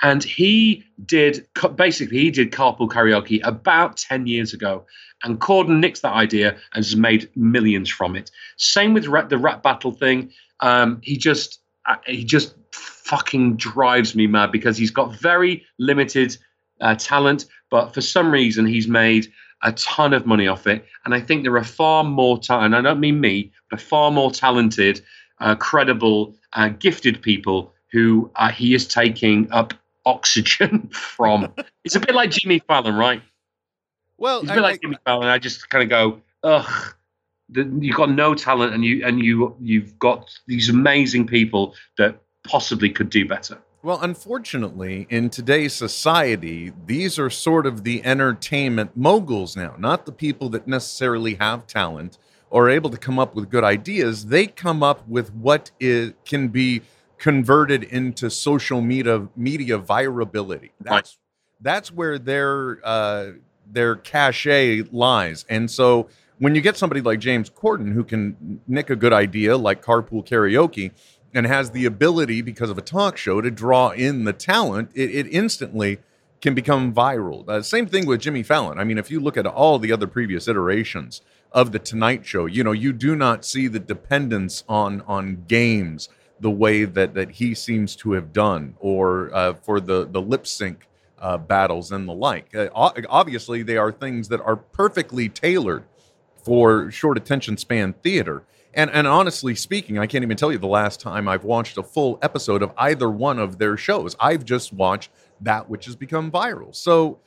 And 0.02 0.24
he 0.24 0.84
did 1.06 1.48
basically 1.76 2.20
he 2.20 2.32
did 2.32 2.52
carpool 2.52 2.90
karaoke 2.90 3.40
about 3.44 3.98
ten 3.98 4.28
years 4.28 4.54
ago, 4.54 4.86
and 5.24 5.40
Corden 5.40 5.80
nicked 5.80 6.02
that 6.02 6.14
idea 6.14 6.52
and 6.74 6.84
has 6.84 6.96
made 6.96 7.30
millions 7.36 7.90
from 7.90 8.16
it. 8.16 8.32
Same 8.58 8.94
with 8.94 9.04
the 9.04 9.38
rap 9.38 9.64
battle 9.64 9.92
thing. 9.92 10.32
Um, 10.60 11.00
he 11.04 11.18
just 11.18 11.60
uh, 11.86 11.96
he 12.06 12.24
just 12.24 12.56
fucking 12.74 13.56
drives 13.58 14.16
me 14.16 14.28
mad 14.28 14.52
because 14.52 14.78
he's 14.78 14.92
got 14.92 15.16
very 15.16 15.66
limited 15.80 16.38
uh, 16.82 16.96
talent, 16.96 17.46
but 17.70 17.94
for 17.94 18.02
some 18.02 18.32
reason 18.32 18.66
he's 18.66 18.88
made 18.88 19.32
a 19.64 19.72
ton 19.74 20.14
of 20.14 20.26
money 20.26 20.48
off 20.48 20.68
it. 20.68 20.86
And 21.06 21.14
I 21.14 21.20
think 21.20 21.44
there 21.44 21.56
are 21.58 21.64
far 21.64 22.04
more, 22.04 22.40
ta- 22.40 22.62
and 22.62 22.76
I 22.76 22.82
don't 22.82 23.00
mean 23.00 23.20
me, 23.20 23.52
but 23.70 23.80
far 23.82 24.12
more 24.12 24.32
talented, 24.32 25.02
uh, 25.40 25.56
credible, 25.56 26.36
uh, 26.54 26.70
gifted 26.70 27.22
people 27.22 27.74
who 27.92 28.32
uh, 28.36 28.50
he 28.52 28.74
is 28.74 28.88
taking 28.88 29.52
up 29.52 29.74
oxygen 30.06 30.88
from. 30.94 31.54
it's 31.84 31.96
a 31.96 32.00
bit 32.00 32.16
like 32.16 32.32
Jimmy 32.32 32.60
Fallon, 32.60 32.96
right? 32.96 33.22
Well, 34.18 34.42
It's 34.42 34.52
a 34.52 34.54
bit 34.54 34.62
like 34.62 34.82
Jimmy 34.82 34.98
Fallon. 35.06 35.28
I 35.28 35.40
just 35.40 35.70
kind 35.70 35.84
of 35.84 35.90
go, 35.90 36.22
ugh. 36.44 36.96
The, 37.50 37.70
you've 37.82 37.98
got 37.98 38.10
no 38.10 38.34
talent, 38.34 38.74
and 38.74 38.86
you 38.86 39.06
and 39.06 39.22
you 39.22 39.54
you've 39.60 40.00
got 40.00 40.30
these 40.48 40.70
amazing 40.70 41.28
people 41.28 41.76
that 41.98 42.22
possibly 42.46 42.90
could 42.90 43.10
do 43.10 43.28
better. 43.28 43.58
Well, 43.84 44.00
unfortunately, 44.00 45.08
in 45.10 45.32
today's 45.32 45.74
society, 45.74 46.72
these 46.86 47.18
are 47.18 47.32
sort 47.32 47.66
of 47.66 47.84
the 47.84 48.06
entertainment 48.06 48.96
moguls 48.96 49.56
now, 49.56 49.74
not 49.80 50.06
the 50.06 50.12
people 50.12 50.50
that 50.50 50.68
necessarily 50.68 51.34
have 51.36 51.66
talent 51.66 52.20
or 52.52 52.68
are 52.68 52.70
able 52.70 52.92
to 52.92 52.98
come 52.98 53.18
up 53.18 53.34
with 53.34 53.50
good 53.50 53.64
ideas. 53.64 54.28
They 54.28 54.46
come 54.46 54.84
up 54.84 55.08
with 55.08 55.34
what 55.34 55.72
is, 55.80 56.14
can 56.26 56.50
be 56.50 56.84
converted 57.18 57.84
into 57.86 58.30
social 58.30 58.82
media 58.82 59.28
media 59.36 59.80
virability. 59.80 60.70
That's 60.80 61.18
that's 61.60 61.92
where 61.92 62.20
their 62.20 62.80
uh, 62.84 63.32
their 63.66 63.96
cachet 63.96 64.84
lies. 64.92 65.44
And 65.50 65.72
so 65.72 66.08
when 66.38 66.54
you 66.54 66.62
get 66.62 66.78
somebody 66.78 67.02
like 67.02 67.20
James 67.20 67.50
Corden 67.50 67.94
who 67.94 68.04
can 68.04 68.62
nick 68.68 68.92
a 68.92 68.96
good 68.96 69.14
idea 69.14 69.58
like 69.58 69.84
carpool 69.84 70.28
karaoke 70.28 70.92
and 71.34 71.46
has 71.48 71.72
the 71.72 71.86
ability 71.86 72.42
because 72.42 72.70
of 72.70 72.78
a 72.78 72.82
talk 72.82 73.18
show 73.18 73.42
to 73.42 73.52
draw 73.52 73.90
in 73.90 74.26
the 74.26 74.34
talent, 74.34 74.90
it, 74.94 75.10
it 75.12 75.28
instantly 75.28 76.00
can 76.42 76.54
become 76.54 76.94
viral. 76.94 77.48
Uh, 77.48 77.62
same 77.62 77.86
thing 77.86 78.06
with 78.06 78.22
Jimmy 78.22 78.44
Fallon. 78.44 78.80
I 78.80 78.84
mean, 78.84 78.98
if 78.98 79.12
you 79.12 79.20
look 79.20 79.38
at 79.38 79.46
all 79.46 79.80
the 79.80 79.92
other 79.92 80.08
previous 80.08 80.48
iterations 80.48 81.22
of 81.52 81.72
the 81.72 81.80
Tonight 81.80 82.26
Show, 82.26 82.46
you 82.48 82.64
know, 82.64 82.72
you 82.72 82.92
do 82.92 83.16
not 83.16 83.46
see 83.46 83.68
the 83.68 83.80
dependence 83.80 84.64
on 84.68 85.02
on 85.02 85.46
games 85.48 86.10
the 86.40 86.50
way 86.52 86.86
that 86.86 87.14
that 87.14 87.32
he 87.32 87.54
seems 87.54 87.96
to 87.98 88.14
have 88.14 88.34
done, 88.34 88.76
or 88.80 89.34
uh, 89.34 89.54
for 89.54 89.80
the 89.80 90.08
the 90.08 90.22
lip 90.22 90.48
sync 90.48 90.88
uh, 91.20 91.38
battles 91.38 91.92
and 91.92 92.10
the 92.10 92.14
like. 92.14 92.54
Uh, 92.56 92.70
obviously, 92.74 93.62
they 93.62 93.78
are 93.78 93.92
things 93.92 94.28
that 94.30 94.42
are 94.42 94.56
perfectly 94.56 95.30
tailored 95.30 95.84
for 96.44 96.90
short 96.90 97.18
attention 97.18 97.58
span 97.58 97.94
theater. 97.94 98.44
And 98.74 98.90
and 98.92 99.08
honestly 99.08 99.56
speaking, 99.56 100.00
I 100.00 100.08
can't 100.08 100.24
even 100.24 100.38
tell 100.38 100.52
you 100.52 100.58
the 100.58 100.68
last 100.68 101.00
time 101.02 101.28
I've 101.28 101.44
watched 101.44 101.78
a 101.78 101.84
full 101.84 102.20
episode 102.22 102.62
of 102.62 102.72
either 102.78 103.10
one 103.10 103.40
of 103.40 103.58
their 103.58 103.78
shows. 103.78 104.16
I've 104.20 104.46
just 104.46 104.72
watched 104.72 105.12
that 105.42 105.70
which 105.70 105.86
has 105.86 105.96
become 105.96 106.32
viral. 106.32 106.74
So 106.76 107.20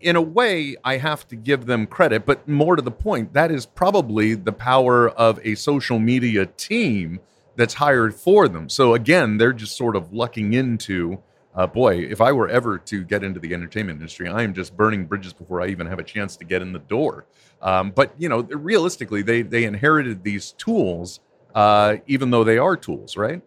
in 0.00 0.16
a 0.16 0.22
way, 0.22 0.76
I 0.82 0.96
have 0.96 1.28
to 1.28 1.36
give 1.36 1.66
them 1.66 1.86
credit, 1.86 2.24
but 2.24 2.48
more 2.48 2.74
to 2.76 2.82
the 2.82 2.90
point, 2.90 3.34
that 3.34 3.50
is 3.50 3.66
probably 3.66 4.34
the 4.34 4.52
power 4.52 5.08
of 5.10 5.38
a 5.44 5.54
social 5.54 5.98
media 5.98 6.46
team 6.46 7.20
that's 7.56 7.74
hired 7.74 8.14
for 8.14 8.48
them. 8.48 8.68
So 8.68 8.94
again, 8.94 9.36
they're 9.36 9.52
just 9.52 9.76
sort 9.76 9.96
of 9.96 10.12
lucking 10.12 10.54
into 10.54 11.22
uh, 11.54 11.66
boy, 11.66 11.98
if 11.98 12.20
I 12.20 12.32
were 12.32 12.48
ever 12.48 12.78
to 12.78 13.04
get 13.04 13.24
into 13.24 13.40
the 13.40 13.52
entertainment 13.54 13.98
industry, 13.98 14.28
I 14.28 14.42
am 14.42 14.54
just 14.54 14.76
burning 14.76 15.06
bridges 15.06 15.32
before 15.32 15.60
I 15.60 15.66
even 15.68 15.86
have 15.86 15.98
a 15.98 16.04
chance 16.04 16.36
to 16.36 16.44
get 16.44 16.62
in 16.62 16.72
the 16.72 16.78
door. 16.78 17.26
Um, 17.60 17.90
but 17.90 18.14
you 18.18 18.28
know, 18.28 18.42
realistically, 18.42 19.22
they 19.22 19.42
they 19.42 19.64
inherited 19.64 20.22
these 20.22 20.52
tools, 20.52 21.20
uh, 21.54 21.96
even 22.06 22.30
though 22.30 22.44
they 22.44 22.58
are 22.58 22.76
tools, 22.76 23.16
right? 23.16 23.42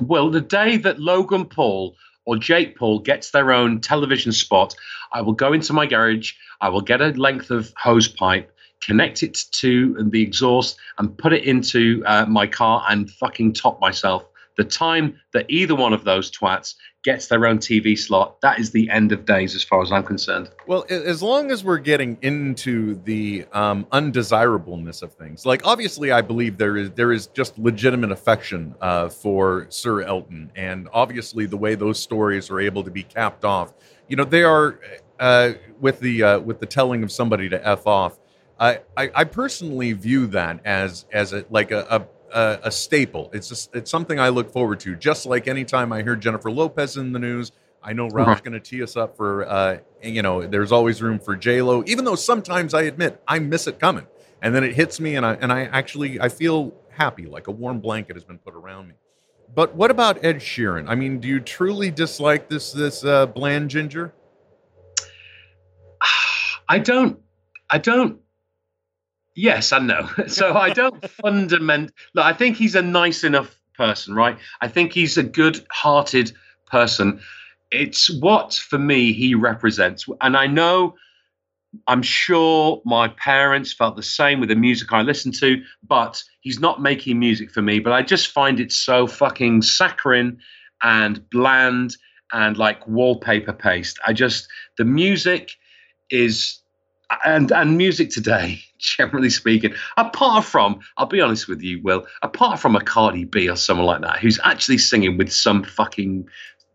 Well, 0.00 0.30
the 0.30 0.40
day 0.40 0.78
that 0.78 0.98
Logan 0.98 1.44
Paul 1.44 1.94
or 2.24 2.36
Jake 2.36 2.76
Paul 2.76 2.98
gets 2.98 3.30
their 3.30 3.52
own 3.52 3.80
television 3.80 4.32
spot, 4.32 4.74
I 5.12 5.20
will 5.20 5.32
go 5.32 5.52
into 5.52 5.72
my 5.72 5.86
garage, 5.86 6.32
I 6.60 6.70
will 6.70 6.80
get 6.80 7.00
a 7.00 7.08
length 7.10 7.50
of 7.50 7.72
hose 7.76 8.08
pipe, 8.08 8.50
connect 8.82 9.22
it 9.22 9.38
to 9.52 9.96
the 10.10 10.22
exhaust, 10.22 10.76
and 10.98 11.16
put 11.16 11.32
it 11.32 11.44
into 11.44 12.02
uh, 12.06 12.26
my 12.26 12.46
car 12.46 12.84
and 12.88 13.10
fucking 13.10 13.52
top 13.52 13.80
myself. 13.80 14.24
The 14.56 14.64
time 14.64 15.20
that 15.32 15.46
either 15.48 15.74
one 15.74 15.92
of 15.92 16.04
those 16.04 16.30
twats 16.30 16.74
gets 17.06 17.28
their 17.28 17.46
own 17.46 17.58
TV 17.58 17.96
slot, 17.96 18.40
that 18.40 18.58
is 18.58 18.72
the 18.72 18.90
end 18.90 19.12
of 19.12 19.24
days 19.24 19.54
as 19.54 19.62
far 19.62 19.80
as 19.80 19.92
I'm 19.92 20.02
concerned. 20.02 20.50
Well, 20.66 20.84
as 20.90 21.22
long 21.22 21.52
as 21.52 21.62
we're 21.62 21.78
getting 21.78 22.18
into 22.20 22.96
the 23.04 23.46
um, 23.52 23.86
undesirableness 23.92 25.02
of 25.02 25.14
things, 25.14 25.46
like 25.46 25.64
obviously, 25.64 26.10
I 26.10 26.20
believe 26.20 26.58
there 26.58 26.76
is 26.76 26.90
there 26.90 27.12
is 27.12 27.28
just 27.28 27.56
legitimate 27.58 28.10
affection 28.10 28.74
uh, 28.80 29.08
for 29.08 29.66
Sir 29.70 30.02
Elton, 30.02 30.50
and 30.56 30.88
obviously 30.92 31.46
the 31.46 31.56
way 31.56 31.76
those 31.76 32.00
stories 32.00 32.50
are 32.50 32.58
able 32.58 32.82
to 32.82 32.90
be 32.90 33.04
capped 33.04 33.44
off, 33.44 33.72
you 34.08 34.16
know, 34.16 34.24
they 34.24 34.42
are 34.42 34.80
uh, 35.20 35.52
with 35.80 36.00
the 36.00 36.24
uh, 36.24 36.40
with 36.40 36.58
the 36.58 36.66
telling 36.66 37.04
of 37.04 37.12
somebody 37.12 37.48
to 37.48 37.66
f 37.66 37.86
off. 37.86 38.18
I, 38.58 38.80
I, 38.96 39.24
personally 39.24 39.92
view 39.92 40.26
that 40.28 40.60
as 40.64 41.04
as 41.12 41.34
a 41.34 41.44
like 41.50 41.72
a, 41.72 41.86
a 41.90 42.06
a, 42.32 42.58
a 42.64 42.70
staple. 42.70 43.30
It's 43.32 43.48
just, 43.48 43.74
it's 43.74 43.90
something 43.90 44.18
I 44.18 44.28
look 44.28 44.52
forward 44.52 44.80
to. 44.80 44.96
Just 44.96 45.26
like 45.26 45.48
anytime 45.48 45.92
I 45.92 46.02
hear 46.02 46.16
Jennifer 46.16 46.50
Lopez 46.50 46.96
in 46.96 47.12
the 47.12 47.18
news, 47.18 47.52
I 47.82 47.92
know 47.92 48.08
Ralph's 48.08 48.40
going 48.40 48.52
to 48.52 48.60
tee 48.60 48.82
us 48.82 48.96
up 48.96 49.16
for, 49.16 49.48
uh, 49.48 49.78
you 50.02 50.20
know, 50.20 50.44
there's 50.44 50.72
always 50.72 51.00
room 51.00 51.20
for 51.20 51.36
J 51.36 51.62
Lo. 51.62 51.84
Even 51.86 52.04
though 52.04 52.16
sometimes 52.16 52.74
I 52.74 52.82
admit 52.82 53.22
I 53.28 53.38
miss 53.38 53.68
it 53.68 53.78
coming, 53.78 54.06
and 54.42 54.52
then 54.54 54.64
it 54.64 54.74
hits 54.74 54.98
me, 54.98 55.14
and 55.14 55.24
I 55.24 55.34
and 55.34 55.52
I 55.52 55.66
actually 55.66 56.20
I 56.20 56.28
feel 56.28 56.74
happy, 56.90 57.26
like 57.26 57.46
a 57.46 57.52
warm 57.52 57.78
blanket 57.80 58.16
has 58.16 58.24
been 58.24 58.38
put 58.38 58.54
around 58.54 58.88
me. 58.88 58.94
But 59.54 59.76
what 59.76 59.92
about 59.92 60.24
Ed 60.24 60.36
Sheeran? 60.36 60.88
I 60.88 60.96
mean, 60.96 61.20
do 61.20 61.28
you 61.28 61.38
truly 61.38 61.92
dislike 61.92 62.48
this 62.48 62.72
this 62.72 63.04
uh, 63.04 63.26
bland 63.26 63.70
ginger? 63.70 64.12
I 66.68 66.80
don't. 66.80 67.20
I 67.70 67.78
don't 67.78 68.20
Yes 69.36 69.70
and 69.70 69.86
no. 69.86 70.08
So 70.26 70.54
I 70.54 70.70
don't 70.70 71.08
fundament. 71.22 71.92
Look, 72.14 72.24
I 72.24 72.32
think 72.32 72.56
he's 72.56 72.74
a 72.74 72.82
nice 72.82 73.22
enough 73.22 73.56
person, 73.76 74.14
right? 74.14 74.38
I 74.62 74.68
think 74.68 74.92
he's 74.92 75.16
a 75.18 75.22
good-hearted 75.22 76.32
person. 76.66 77.20
It's 77.70 78.10
what 78.20 78.54
for 78.54 78.78
me 78.78 79.12
he 79.12 79.34
represents, 79.34 80.06
and 80.20 80.36
I 80.36 80.48
know. 80.48 80.96
I'm 81.88 82.00
sure 82.00 82.80
my 82.86 83.08
parents 83.08 83.74
felt 83.74 83.96
the 83.96 84.02
same 84.02 84.40
with 84.40 84.48
the 84.48 84.56
music 84.56 84.94
I 84.94 85.02
listened 85.02 85.34
to, 85.40 85.62
but 85.86 86.22
he's 86.40 86.58
not 86.58 86.80
making 86.80 87.18
music 87.18 87.50
for 87.50 87.60
me. 87.60 87.80
But 87.80 87.92
I 87.92 88.00
just 88.00 88.28
find 88.28 88.60
it 88.60 88.72
so 88.72 89.06
fucking 89.06 89.60
saccharine 89.60 90.38
and 90.82 91.28
bland 91.28 91.96
and 92.32 92.56
like 92.56 92.86
wallpaper 92.88 93.52
paste. 93.52 93.98
I 94.06 94.14
just 94.14 94.48
the 94.78 94.86
music 94.86 95.50
is 96.08 96.62
and 97.24 97.52
and 97.52 97.76
music 97.76 98.10
today, 98.10 98.60
generally 98.78 99.30
speaking, 99.30 99.74
apart 99.96 100.44
from, 100.44 100.80
I'll 100.96 101.06
be 101.06 101.20
honest 101.20 101.48
with 101.48 101.62
you, 101.62 101.82
Will, 101.82 102.06
apart 102.22 102.60
from 102.60 102.76
a 102.76 102.80
Cardi 102.80 103.24
B 103.24 103.48
or 103.48 103.56
someone 103.56 103.86
like 103.86 104.02
that, 104.02 104.18
who's 104.18 104.40
actually 104.44 104.78
singing 104.78 105.16
with 105.16 105.32
some 105.32 105.62
fucking 105.64 106.28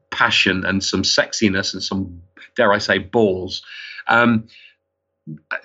passion 0.09 0.65
and 0.65 0.83
some 0.83 1.03
sexiness 1.03 1.73
and 1.73 1.81
some, 1.81 2.21
dare 2.55 2.73
I 2.73 2.77
say, 2.77 2.97
balls. 2.97 3.63
Um, 4.07 4.47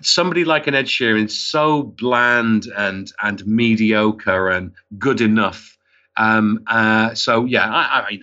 somebody 0.02 0.44
like 0.44 0.66
an 0.66 0.74
Ed 0.74 0.86
Sheeran, 0.86 1.30
so 1.30 1.82
bland 1.82 2.66
and 2.76 3.10
and 3.22 3.46
mediocre 3.46 4.48
and 4.48 4.72
good 4.98 5.20
enough. 5.20 5.76
Um, 6.16 6.62
uh, 6.66 7.14
so 7.14 7.44
yeah, 7.44 7.68
I, 7.68 8.00
I 8.00 8.10
mean, 8.10 8.20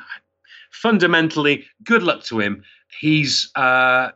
fundamentally, 0.72 1.66
good 1.84 2.04
luck 2.04 2.24
to 2.26 2.40
him. 2.40 2.64
He's 3.00 3.52
uh, 3.56 4.12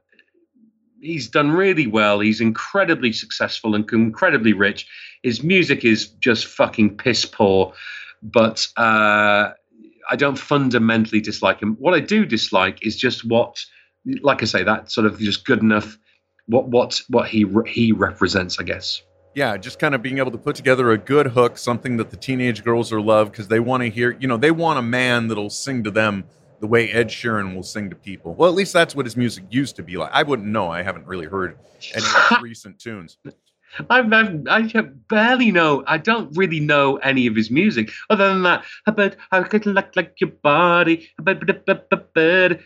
he's 1.02 1.28
done 1.28 1.52
really 1.52 1.88
well. 1.88 2.20
He's 2.20 2.42
incredibly 2.42 3.12
successful 3.14 3.76
and 3.76 3.92
incredibly 3.92 4.54
rich. 4.54 4.88
His 5.24 5.44
music 5.44 5.86
is 5.86 6.08
just 6.08 6.46
fucking 6.46 6.98
piss 6.98 7.26
poor, 7.26 7.74
but 8.22 8.68
uh, 8.78 9.52
I 10.10 10.16
don't 10.16 10.38
fundamentally 10.38 11.22
dislike 11.22 11.60
him. 11.62 11.76
What 11.80 11.94
I 11.94 12.00
do 12.00 12.26
dislike 12.26 12.86
is 12.86 12.96
just 12.96 13.26
what, 13.26 13.60
like 14.22 14.42
I 14.42 14.46
say, 14.46 14.64
that 14.64 14.92
sort 14.92 15.08
of 15.08 15.20
just 15.20 15.46
good 15.46 15.60
enough. 15.60 15.98
What 16.48 16.70
what 16.70 17.02
what 17.10 17.28
he 17.28 17.46
he 17.66 17.92
represents, 17.92 18.60
I 18.60 18.64
guess. 18.64 19.02
Yeah, 19.36 19.58
just 19.58 19.80
kind 19.80 19.94
of 19.94 20.02
being 20.02 20.18
able 20.18 20.32
to 20.32 20.38
put 20.38 20.56
together 20.56 20.92
a 20.92 20.98
good 20.98 21.28
hook, 21.28 21.58
something 21.58 21.98
that 21.98 22.10
the 22.10 22.18
teenage 22.18 22.64
girls 22.64 22.92
are 22.92 23.02
love 23.02 23.32
because 23.32 23.50
they 23.50 23.60
want 23.60 23.84
to 23.84 23.90
hear. 23.90 24.18
You 24.20 24.28
know, 24.28 24.38
they 24.38 24.52
want 24.52 24.80
a 24.80 24.82
man 24.82 25.28
that'll 25.28 25.50
sing 25.50 25.84
to 25.84 25.92
them 25.92 26.24
the 26.60 26.68
way 26.68 26.90
Ed 26.90 27.10
Sheeran 27.10 27.56
will 27.56 27.64
sing 27.64 27.90
to 27.90 27.96
people. 27.96 28.34
Well, 28.34 28.50
at 28.50 28.56
least 28.56 28.74
that's 28.74 28.96
what 28.96 29.06
his 29.06 29.16
music 29.16 29.46
used 29.50 29.76
to 29.76 29.84
be 29.84 29.98
like. 29.98 30.12
I 30.12 30.24
wouldn't 30.24 30.48
know. 30.48 30.70
I 30.70 30.82
haven't 30.82 31.08
really 31.08 31.28
heard 31.28 31.58
any 31.94 32.06
recent 32.42 32.80
tunes. 32.80 33.18
I've, 33.90 34.12
I've, 34.12 34.48
I 34.48 34.82
barely 35.10 35.52
know. 35.52 35.84
I 35.88 35.98
don't 35.98 36.36
really 36.36 36.60
know 36.60 36.98
any 36.98 37.28
of 37.28 37.36
his 37.36 37.52
music 37.52 37.92
other 38.10 38.28
than 38.30 38.44
that. 38.44 38.64
But 38.86 39.18
I 39.32 39.44
could 39.44 39.66
look 39.66 39.96
like 39.96 40.20
your 40.20 40.32
body, 40.32 41.10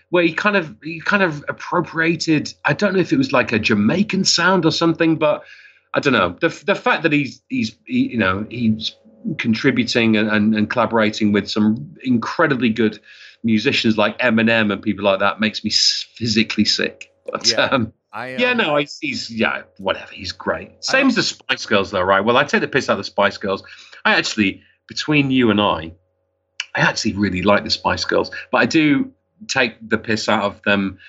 where 0.09 0.23
he 0.23 0.33
kind 0.33 0.55
of 0.55 0.75
he 0.83 1.01
kind 1.01 1.23
of 1.23 1.43
appropriated. 1.49 2.53
I 2.65 2.73
don't 2.73 2.93
know 2.93 2.99
if 2.99 3.11
it 3.11 3.17
was 3.17 3.33
like 3.33 3.51
a 3.51 3.59
Jamaican 3.59 4.25
sound 4.25 4.65
or 4.65 4.71
something, 4.71 5.17
but 5.17 5.43
I 5.93 5.99
don't 5.99 6.13
know. 6.13 6.37
The 6.39 6.49
the 6.65 6.75
fact 6.75 7.03
that 7.03 7.11
he's 7.11 7.41
he's 7.49 7.75
he, 7.85 8.11
you 8.11 8.17
know 8.17 8.45
he's 8.49 8.95
contributing 9.37 10.17
and, 10.17 10.29
and, 10.29 10.55
and 10.55 10.69
collaborating 10.69 11.31
with 11.31 11.49
some 11.49 11.95
incredibly 12.03 12.69
good 12.69 12.99
musicians 13.43 13.97
like 13.97 14.17
Eminem 14.19 14.71
and 14.71 14.81
people 14.81 15.05
like 15.05 15.19
that 15.19 15.39
makes 15.39 15.63
me 15.63 15.71
physically 15.71 16.65
sick. 16.65 17.11
But 17.31 17.49
yeah, 17.49 17.65
um, 17.65 17.93
I, 18.11 18.35
um, 18.35 18.39
yeah 18.39 18.53
no, 18.53 18.75
he's, 18.77 18.97
he's, 18.99 19.29
yeah, 19.29 19.63
whatever. 19.77 20.11
He's 20.11 20.31
great. 20.31 20.83
Same 20.83 21.07
as 21.07 21.15
the 21.15 21.23
Spice 21.23 21.65
Girls, 21.65 21.91
though, 21.91 22.01
right? 22.01 22.21
Well, 22.21 22.37
I 22.37 22.43
take 22.43 22.61
the 22.61 22.67
piss 22.67 22.89
out 22.89 22.93
of 22.93 22.97
the 22.99 23.03
Spice 23.05 23.37
Girls. 23.37 23.63
I 24.03 24.15
actually, 24.15 24.61
between 24.87 25.31
you 25.31 25.51
and 25.51 25.61
I, 25.61 25.93
I 26.75 26.81
actually 26.81 27.13
really 27.13 27.41
like 27.41 27.63
the 27.63 27.69
Spice 27.69 28.05
Girls, 28.05 28.31
but 28.51 28.59
I 28.59 28.65
do 28.65 29.11
take 29.47 29.75
the 29.87 29.97
piss 29.97 30.29
out 30.29 30.43
of 30.43 30.61
them 30.63 30.99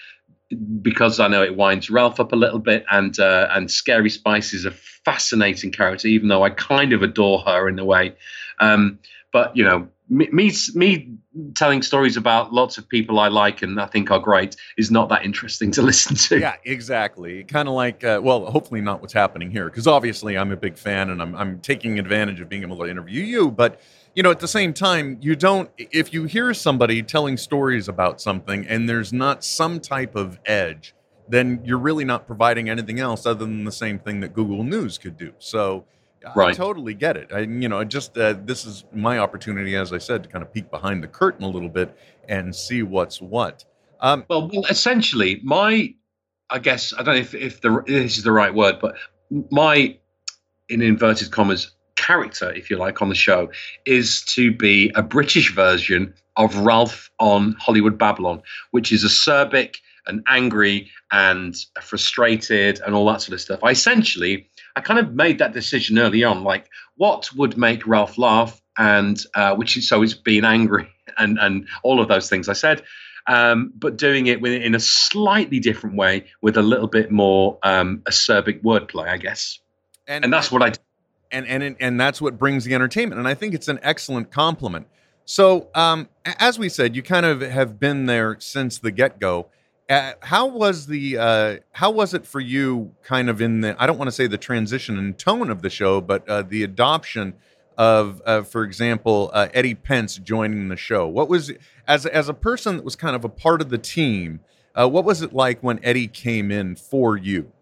because 0.82 1.18
I 1.18 1.28
know 1.28 1.42
it 1.42 1.56
winds 1.56 1.90
Ralph 1.90 2.20
up 2.20 2.32
a 2.32 2.36
little 2.36 2.58
bit, 2.58 2.84
and 2.90 3.18
uh, 3.18 3.48
and 3.50 3.70
Scary 3.70 4.10
Spice 4.10 4.52
is 4.52 4.64
a 4.64 4.70
fascinating 4.70 5.72
character, 5.72 6.08
even 6.08 6.28
though 6.28 6.42
I 6.42 6.50
kind 6.50 6.92
of 6.92 7.02
adore 7.02 7.40
her 7.40 7.68
in 7.68 7.78
a 7.78 7.84
way. 7.84 8.14
Um, 8.58 8.98
but 9.32 9.56
you 9.56 9.64
know, 9.64 9.88
me, 10.08 10.52
me, 10.74 11.16
telling 11.54 11.80
stories 11.80 12.16
about 12.16 12.52
lots 12.52 12.76
of 12.76 12.88
people 12.88 13.18
I 13.18 13.28
like 13.28 13.62
and 13.62 13.80
I 13.80 13.86
think 13.86 14.10
are 14.10 14.18
great 14.18 14.56
is 14.76 14.90
not 14.90 15.08
that 15.08 15.24
interesting 15.24 15.70
to 15.72 15.82
listen 15.90 16.16
to. 16.16 16.40
Yeah, 16.40 16.56
exactly. 16.64 17.44
Kind 17.44 17.68
of 17.68 17.74
like, 17.74 18.04
uh, 18.04 18.20
well, 18.22 18.50
hopefully 18.50 18.80
not 18.80 19.00
what's 19.00 19.12
happening 19.12 19.50
here, 19.50 19.66
because 19.66 19.86
obviously 19.86 20.36
I'm 20.36 20.52
a 20.52 20.56
big 20.56 20.76
fan 20.76 21.10
and 21.10 21.22
I'm, 21.22 21.34
I'm 21.34 21.60
taking 21.60 21.98
advantage 21.98 22.40
of 22.40 22.48
being 22.48 22.62
able 22.62 22.78
to 22.78 22.84
interview 22.84 23.22
you. 23.22 23.50
But, 23.50 23.80
you 24.14 24.22
know, 24.22 24.30
at 24.30 24.40
the 24.40 24.48
same 24.48 24.74
time, 24.74 25.18
you 25.20 25.34
don't, 25.34 25.70
if 25.78 26.12
you 26.12 26.24
hear 26.24 26.52
somebody 26.52 27.02
telling 27.02 27.36
stories 27.36 27.88
about 27.88 28.20
something 28.20 28.66
and 28.66 28.88
there's 28.88 29.12
not 29.12 29.44
some 29.44 29.80
type 29.80 30.14
of 30.14 30.38
edge, 30.44 30.94
then 31.28 31.62
you're 31.64 31.78
really 31.78 32.04
not 32.04 32.26
providing 32.26 32.68
anything 32.68 33.00
else 33.00 33.24
other 33.24 33.44
than 33.46 33.64
the 33.64 33.72
same 33.72 33.98
thing 33.98 34.20
that 34.20 34.34
Google 34.34 34.64
News 34.64 34.98
could 34.98 35.16
do. 35.16 35.32
So, 35.38 35.84
Right. 36.34 36.50
I 36.50 36.52
totally 36.52 36.94
get 36.94 37.16
it. 37.16 37.32
I, 37.32 37.40
you 37.40 37.68
know, 37.68 37.82
just 37.84 38.16
uh, 38.16 38.34
this 38.44 38.64
is 38.64 38.84
my 38.92 39.18
opportunity, 39.18 39.76
as 39.76 39.92
I 39.92 39.98
said, 39.98 40.24
to 40.24 40.28
kind 40.28 40.42
of 40.42 40.52
peek 40.52 40.70
behind 40.70 41.02
the 41.02 41.08
curtain 41.08 41.44
a 41.44 41.48
little 41.48 41.68
bit 41.68 41.96
and 42.28 42.54
see 42.54 42.82
what's 42.82 43.20
what. 43.20 43.64
Um, 44.00 44.24
well, 44.28 44.48
well, 44.48 44.64
essentially, 44.68 45.40
my, 45.44 45.94
I 46.50 46.58
guess 46.58 46.92
I 46.92 47.02
don't 47.02 47.14
know 47.14 47.20
if 47.20 47.34
if 47.34 47.60
the 47.60 47.82
this 47.86 48.18
is 48.18 48.24
the 48.24 48.32
right 48.32 48.54
word, 48.54 48.78
but 48.80 48.96
my, 49.50 49.96
in 50.68 50.82
inverted 50.82 51.30
commas, 51.30 51.72
character, 51.96 52.50
if 52.52 52.68
you 52.68 52.76
like, 52.76 53.00
on 53.00 53.08
the 53.08 53.14
show 53.14 53.50
is 53.86 54.22
to 54.22 54.52
be 54.52 54.90
a 54.94 55.02
British 55.02 55.54
version 55.54 56.12
of 56.36 56.56
Ralph 56.56 57.10
on 57.20 57.54
Hollywood 57.60 57.96
Babylon, 57.96 58.42
which 58.72 58.90
is 58.92 59.04
acerbic 59.04 59.76
and 60.06 60.22
angry 60.26 60.90
and 61.12 61.54
frustrated 61.80 62.80
and 62.84 62.94
all 62.94 63.06
that 63.06 63.22
sort 63.22 63.34
of 63.34 63.40
stuff. 63.40 63.60
I 63.62 63.70
essentially 63.70 64.48
I 64.76 64.80
kind 64.80 64.98
of 64.98 65.14
made 65.14 65.38
that 65.38 65.52
decision 65.52 65.98
early 65.98 66.24
on, 66.24 66.44
like 66.44 66.68
what 66.96 67.28
would 67.36 67.56
make 67.56 67.86
Ralph 67.86 68.18
laugh, 68.18 68.60
and 68.78 69.20
uh, 69.34 69.54
which 69.54 69.76
is 69.76 69.88
so 69.88 70.02
it's 70.02 70.14
being 70.14 70.44
angry 70.44 70.88
and 71.18 71.38
and 71.38 71.66
all 71.82 72.00
of 72.00 72.08
those 72.08 72.28
things 72.28 72.48
I 72.48 72.54
said, 72.54 72.82
um, 73.26 73.72
but 73.76 73.96
doing 73.96 74.26
it 74.26 74.40
with, 74.40 74.52
in 74.52 74.74
a 74.74 74.80
slightly 74.80 75.60
different 75.60 75.96
way 75.96 76.24
with 76.40 76.56
a 76.56 76.62
little 76.62 76.88
bit 76.88 77.10
more 77.10 77.58
um, 77.62 78.02
acerbic 78.06 78.62
wordplay, 78.62 79.08
I 79.08 79.16
guess. 79.16 79.58
And, 80.06 80.24
and 80.24 80.32
that's 80.32 80.50
what 80.50 80.62
I. 80.62 80.72
And 81.30 81.46
and 81.46 81.76
and 81.80 81.98
that's 81.98 82.20
what 82.20 82.38
brings 82.38 82.64
the 82.64 82.74
entertainment, 82.74 83.18
and 83.18 83.26
I 83.26 83.34
think 83.34 83.54
it's 83.54 83.68
an 83.68 83.78
excellent 83.82 84.30
compliment. 84.30 84.86
So, 85.24 85.68
um, 85.74 86.08
as 86.24 86.58
we 86.58 86.68
said, 86.68 86.94
you 86.96 87.02
kind 87.02 87.24
of 87.24 87.40
have 87.40 87.78
been 87.78 88.06
there 88.06 88.36
since 88.40 88.78
the 88.78 88.90
get 88.90 89.18
go. 89.18 89.46
How 90.20 90.46
was 90.46 90.86
the 90.86 91.18
uh, 91.18 91.56
how 91.72 91.90
was 91.90 92.14
it 92.14 92.26
for 92.26 92.40
you? 92.40 92.94
Kind 93.02 93.28
of 93.28 93.40
in 93.40 93.60
the 93.60 93.76
I 93.78 93.86
don't 93.86 93.98
want 93.98 94.08
to 94.08 94.12
say 94.12 94.26
the 94.26 94.38
transition 94.38 94.98
and 94.98 95.18
tone 95.18 95.50
of 95.50 95.62
the 95.62 95.70
show, 95.70 96.00
but 96.00 96.28
uh, 96.28 96.42
the 96.42 96.62
adoption 96.62 97.34
of, 97.78 98.20
uh, 98.26 98.42
for 98.42 98.64
example, 98.64 99.30
uh, 99.32 99.48
Eddie 99.54 99.74
Pence 99.74 100.16
joining 100.16 100.68
the 100.68 100.76
show. 100.76 101.06
What 101.06 101.28
was 101.28 101.52
as 101.86 102.06
as 102.06 102.28
a 102.28 102.34
person 102.34 102.76
that 102.76 102.84
was 102.84 102.96
kind 102.96 103.16
of 103.16 103.24
a 103.24 103.28
part 103.28 103.60
of 103.60 103.70
the 103.70 103.78
team? 103.78 104.40
Uh, 104.74 104.88
what 104.88 105.04
was 105.04 105.20
it 105.20 105.32
like 105.32 105.62
when 105.62 105.78
Eddie 105.82 106.08
came 106.08 106.50
in 106.50 106.76
for 106.76 107.16
you? 107.16 107.52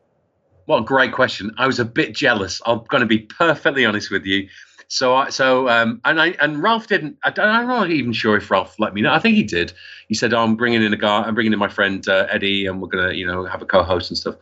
A 0.68 0.80
great 0.80 1.10
question. 1.10 1.52
I 1.58 1.66
was 1.66 1.80
a 1.80 1.84
bit 1.84 2.14
jealous. 2.14 2.62
I'm 2.64 2.84
going 2.84 3.00
to 3.00 3.06
be 3.06 3.18
perfectly 3.18 3.84
honest 3.84 4.12
with 4.12 4.24
you. 4.24 4.48
So, 4.92 5.14
I, 5.14 5.30
so, 5.30 5.68
um, 5.68 6.00
and 6.04 6.20
I 6.20 6.34
and 6.40 6.60
Ralph 6.60 6.88
didn't. 6.88 7.16
I, 7.22 7.32
am 7.36 7.68
not 7.68 7.90
even 7.90 8.12
sure 8.12 8.36
if 8.36 8.50
Ralph 8.50 8.74
let 8.80 8.92
me 8.92 9.00
know. 9.00 9.12
I 9.12 9.20
think 9.20 9.36
he 9.36 9.44
did. 9.44 9.72
He 10.08 10.16
said, 10.16 10.34
oh, 10.34 10.42
"I'm 10.42 10.56
bringing 10.56 10.82
in 10.82 10.92
a 10.92 10.96
guy. 10.96 11.22
I'm 11.22 11.34
bringing 11.34 11.52
in 11.52 11.60
my 11.60 11.68
friend 11.68 12.06
uh, 12.08 12.26
Eddie, 12.28 12.66
and 12.66 12.82
we're 12.82 12.88
gonna, 12.88 13.12
you 13.12 13.24
know, 13.24 13.44
have 13.44 13.62
a 13.62 13.66
co-host 13.66 14.10
and 14.10 14.18
stuff." 14.18 14.34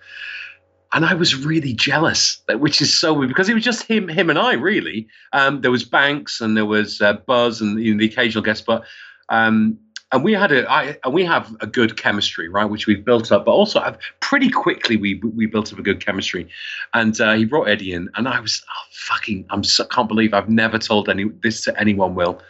And 0.95 1.05
I 1.05 1.13
was 1.13 1.37
really 1.37 1.75
jealous, 1.75 2.41
which 2.49 2.81
is 2.81 2.99
so 2.99 3.13
weird 3.13 3.29
because 3.29 3.51
it 3.51 3.55
was 3.55 3.63
just 3.63 3.83
him, 3.83 4.09
him 4.09 4.31
and 4.31 4.39
I 4.39 4.55
really. 4.55 5.07
Um, 5.35 5.61
there 5.61 5.71
was 5.71 5.85
Banks 5.85 6.41
and 6.41 6.57
there 6.57 6.65
was 6.65 7.03
uh, 7.03 7.13
Buzz 7.13 7.61
and 7.61 7.79
you 7.79 7.93
know, 7.93 7.99
the 7.99 8.07
occasional 8.07 8.43
guest, 8.43 8.65
but 8.65 8.85
um, 9.29 9.79
and 10.13 10.25
we 10.25 10.33
had 10.33 10.53
a 10.53 10.71
I, 10.71 10.97
and 11.05 11.13
we 11.13 11.25
have 11.25 11.55
a 11.61 11.67
good 11.67 11.97
chemistry, 11.97 12.49
right, 12.49 12.65
which 12.65 12.87
we've 12.87 13.05
built 13.05 13.31
up. 13.31 13.45
But 13.45 13.53
also, 13.53 13.81
I've, 13.81 13.99
pretty 14.21 14.51
quickly 14.51 14.97
we 14.97 15.21
we 15.37 15.47
built 15.47 15.73
up 15.73 15.79
a 15.79 15.83
good 15.83 16.05
chemistry, 16.05 16.49
and 16.95 17.21
uh, 17.21 17.35
he 17.35 17.45
brought 17.45 17.69
Eddie 17.69 17.93
in, 17.93 18.09
and 18.15 18.27
I 18.27 18.41
was 18.41 18.63
oh, 18.69 18.83
fucking 18.91 19.47
I'm 19.51 19.63
so, 19.65 19.85
can't 19.85 20.09
believe 20.09 20.33
I've 20.33 20.49
never 20.49 20.79
told 20.79 21.09
any 21.09 21.25
this 21.43 21.63
to 21.65 21.79
anyone. 21.79 22.15
Will, 22.15 22.41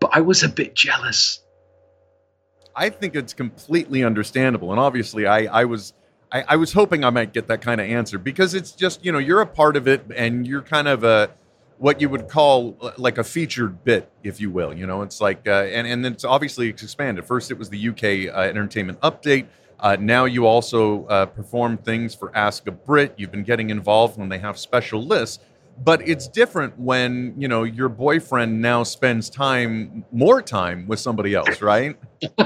but 0.00 0.10
I 0.12 0.20
was 0.20 0.42
a 0.42 0.48
bit 0.48 0.74
jealous. 0.74 1.40
I 2.74 2.88
think 2.88 3.14
it's 3.14 3.34
completely 3.34 4.02
understandable, 4.02 4.72
and 4.72 4.80
obviously, 4.80 5.26
I 5.26 5.44
I 5.44 5.64
was. 5.64 5.92
I, 6.32 6.44
I 6.50 6.56
was 6.56 6.72
hoping 6.72 7.04
I 7.04 7.10
might 7.10 7.32
get 7.32 7.48
that 7.48 7.60
kind 7.60 7.80
of 7.80 7.88
answer 7.88 8.16
because 8.16 8.54
it's 8.54 8.70
just 8.70 9.04
you 9.04 9.10
know 9.10 9.18
you're 9.18 9.40
a 9.40 9.46
part 9.46 9.76
of 9.76 9.88
it 9.88 10.04
and 10.14 10.46
you're 10.46 10.62
kind 10.62 10.86
of 10.86 11.02
a 11.02 11.28
what 11.80 11.98
you 11.98 12.10
would 12.10 12.28
call 12.28 12.76
uh, 12.82 12.90
like 12.98 13.16
a 13.16 13.24
featured 13.24 13.82
bit, 13.84 14.12
if 14.22 14.38
you 14.38 14.50
will. 14.50 14.72
You 14.76 14.86
know, 14.86 15.00
it's 15.00 15.18
like, 15.20 15.48
uh, 15.48 15.64
and 15.64 15.86
and 15.86 16.04
it's 16.04 16.24
obviously 16.24 16.68
expanded. 16.68 17.24
First, 17.24 17.50
it 17.50 17.58
was 17.58 17.70
the 17.70 17.88
UK 17.88 18.34
uh, 18.34 18.40
Entertainment 18.42 19.00
Update. 19.00 19.46
Uh, 19.80 19.96
now 19.98 20.26
you 20.26 20.46
also 20.46 21.06
uh, 21.06 21.24
perform 21.24 21.78
things 21.78 22.14
for 22.14 22.36
Ask 22.36 22.66
a 22.66 22.70
Brit. 22.70 23.14
You've 23.16 23.32
been 23.32 23.44
getting 23.44 23.70
involved 23.70 24.18
when 24.18 24.28
they 24.28 24.38
have 24.38 24.58
special 24.58 25.02
lists, 25.02 25.42
but 25.82 26.06
it's 26.06 26.28
different 26.28 26.78
when 26.78 27.32
you 27.38 27.48
know 27.48 27.62
your 27.62 27.88
boyfriend 27.88 28.60
now 28.60 28.82
spends 28.82 29.30
time, 29.30 30.04
more 30.12 30.42
time 30.42 30.86
with 30.86 31.00
somebody 31.00 31.34
else, 31.34 31.62
right? 31.62 31.96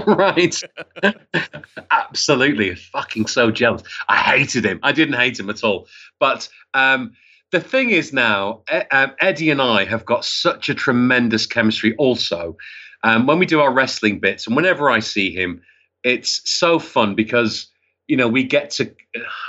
right. 0.07 0.63
Absolutely, 1.91 2.77
fucking 2.77 3.27
so 3.27 3.51
jealous. 3.51 3.83
I 4.09 4.17
hated 4.17 4.65
him. 4.65 4.79
I 4.85 4.93
didn't 4.93 5.17
hate 5.17 5.39
him 5.41 5.51
at 5.51 5.65
all, 5.65 5.89
but. 6.21 6.49
um 6.73 7.15
the 7.55 7.61
thing 7.61 7.91
is 7.91 8.13
now, 8.13 8.63
um, 8.91 9.13
Eddie 9.21 9.51
and 9.51 9.63
I 9.63 9.85
have 9.85 10.05
got 10.05 10.25
such 10.25 10.69
a 10.69 10.75
tremendous 10.75 11.47
chemistry. 11.47 11.95
Also, 11.97 12.57
um, 13.05 13.27
when 13.27 13.39
we 13.39 13.47
do 13.47 13.61
our 13.61 13.73
wrestling 13.73 14.19
bits, 14.19 14.49
and 14.49 14.57
whenever 14.57 14.91
I 14.91 14.99
see 14.99 15.33
him, 15.33 15.63
it's 16.03 16.41
so 16.51 16.81
fun 16.81 17.15
because 17.15 17.69
you 18.09 18.17
know 18.17 18.27
we 18.27 18.43
get 18.43 18.71
to. 18.73 18.93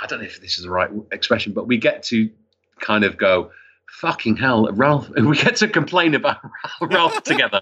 I 0.00 0.06
don't 0.06 0.20
know 0.20 0.24
if 0.24 0.40
this 0.40 0.56
is 0.56 0.62
the 0.62 0.70
right 0.70 0.90
expression, 1.10 1.52
but 1.52 1.66
we 1.66 1.78
get 1.78 2.04
to 2.04 2.30
kind 2.78 3.02
of 3.02 3.16
go, 3.16 3.50
"Fucking 3.90 4.36
hell, 4.36 4.70
Ralph!" 4.72 5.10
And 5.16 5.28
we 5.30 5.36
get 5.36 5.56
to 5.56 5.68
complain 5.68 6.14
about 6.14 6.38
Ralph 6.80 7.24
together. 7.24 7.60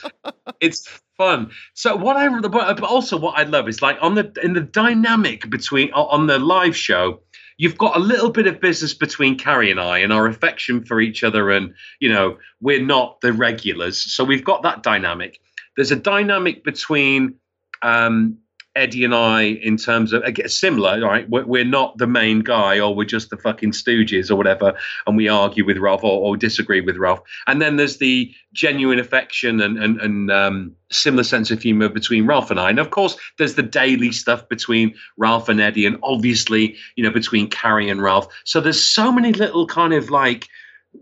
it's 0.60 0.88
fun. 1.16 1.52
So 1.74 1.94
what 1.94 2.16
I, 2.16 2.28
but 2.40 2.82
also 2.82 3.16
what 3.16 3.38
I 3.38 3.44
love 3.44 3.68
is 3.68 3.80
like 3.80 3.98
on 4.00 4.16
the 4.16 4.32
in 4.42 4.54
the 4.54 4.60
dynamic 4.60 5.48
between 5.48 5.92
on 5.92 6.26
the 6.26 6.40
live 6.40 6.76
show 6.76 7.20
you've 7.56 7.78
got 7.78 7.96
a 7.96 8.00
little 8.00 8.30
bit 8.30 8.46
of 8.46 8.60
business 8.60 8.94
between 8.94 9.38
Kerri 9.38 9.70
and 9.70 9.80
I 9.80 9.98
and 9.98 10.12
our 10.12 10.26
affection 10.26 10.84
for 10.84 11.00
each 11.00 11.22
other. 11.22 11.50
And, 11.50 11.74
you 12.00 12.12
know, 12.12 12.38
we're 12.60 12.84
not 12.84 13.20
the 13.20 13.32
regulars. 13.32 14.02
So 14.14 14.24
we've 14.24 14.44
got 14.44 14.62
that 14.62 14.82
dynamic. 14.82 15.40
There's 15.76 15.92
a 15.92 15.96
dynamic 15.96 16.64
between 16.64 17.34
um, 17.82 18.38
Eddie 18.76 19.04
and 19.04 19.14
I 19.14 19.42
in 19.42 19.76
terms 19.76 20.12
of 20.12 20.24
similar, 20.46 21.00
right? 21.00 21.28
We're, 21.28 21.44
we're, 21.44 21.64
not 21.64 21.96
the 21.98 22.06
main 22.06 22.40
guy, 22.40 22.80
or 22.80 22.94
we're 22.94 23.04
just 23.04 23.30
the 23.30 23.36
fucking 23.36 23.72
stooges, 23.72 24.30
or 24.30 24.36
whatever, 24.36 24.76
and 25.06 25.16
we 25.16 25.28
argue 25.28 25.64
with 25.64 25.78
Ralph 25.78 26.02
or, 26.02 26.20
or 26.20 26.36
disagree 26.36 26.80
with 26.80 26.96
Ralph. 26.96 27.20
And 27.46 27.62
then 27.62 27.76
there's 27.76 27.98
the 27.98 28.32
genuine 28.52 28.98
affection 28.98 29.60
and 29.60 29.78
and, 29.78 30.00
and 30.00 30.30
um, 30.30 30.76
similar 30.90 31.24
sense 31.24 31.50
of 31.50 31.62
humor 31.62 31.88
between 31.88 32.26
Ralph 32.26 32.50
and 32.50 32.58
I. 32.58 32.70
And 32.70 32.78
of 32.78 32.90
course, 32.90 33.16
there's 33.38 33.54
the 33.54 33.62
daily 33.62 34.12
stuff 34.12 34.48
between 34.48 34.94
Ralph 35.16 35.48
and 35.48 35.60
Eddie, 35.60 35.86
and 35.86 35.98
obviously, 36.02 36.76
you 36.96 37.04
know, 37.04 37.10
between 37.10 37.48
Kerri 37.48 37.90
and 37.90 38.02
Ralph. 38.02 38.26
So 38.44 38.60
there's 38.60 38.82
so 38.82 39.12
many 39.12 39.32
little 39.32 39.66
kind 39.66 39.92
of 39.92 40.10
like 40.10 40.48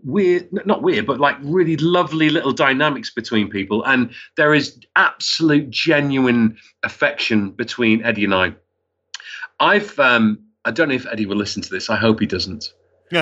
weird 0.03 0.47
not 0.65 0.81
weird 0.81 1.05
but 1.05 1.19
like 1.19 1.37
really 1.41 1.77
lovely 1.77 2.29
little 2.29 2.51
dynamics 2.51 3.09
between 3.09 3.49
people 3.49 3.83
and 3.85 4.11
there 4.37 4.53
is 4.53 4.79
absolute 4.95 5.69
genuine 5.69 6.57
affection 6.83 7.51
between 7.51 8.03
eddie 8.03 8.23
and 8.23 8.33
i 8.33 8.53
i've 9.59 9.97
um 9.99 10.39
i 10.65 10.71
don't 10.71 10.89
know 10.89 10.95
if 10.95 11.05
eddie 11.07 11.25
will 11.25 11.37
listen 11.37 11.61
to 11.61 11.69
this 11.69 11.89
i 11.89 11.95
hope 11.95 12.19
he 12.19 12.25
doesn't 12.25 12.73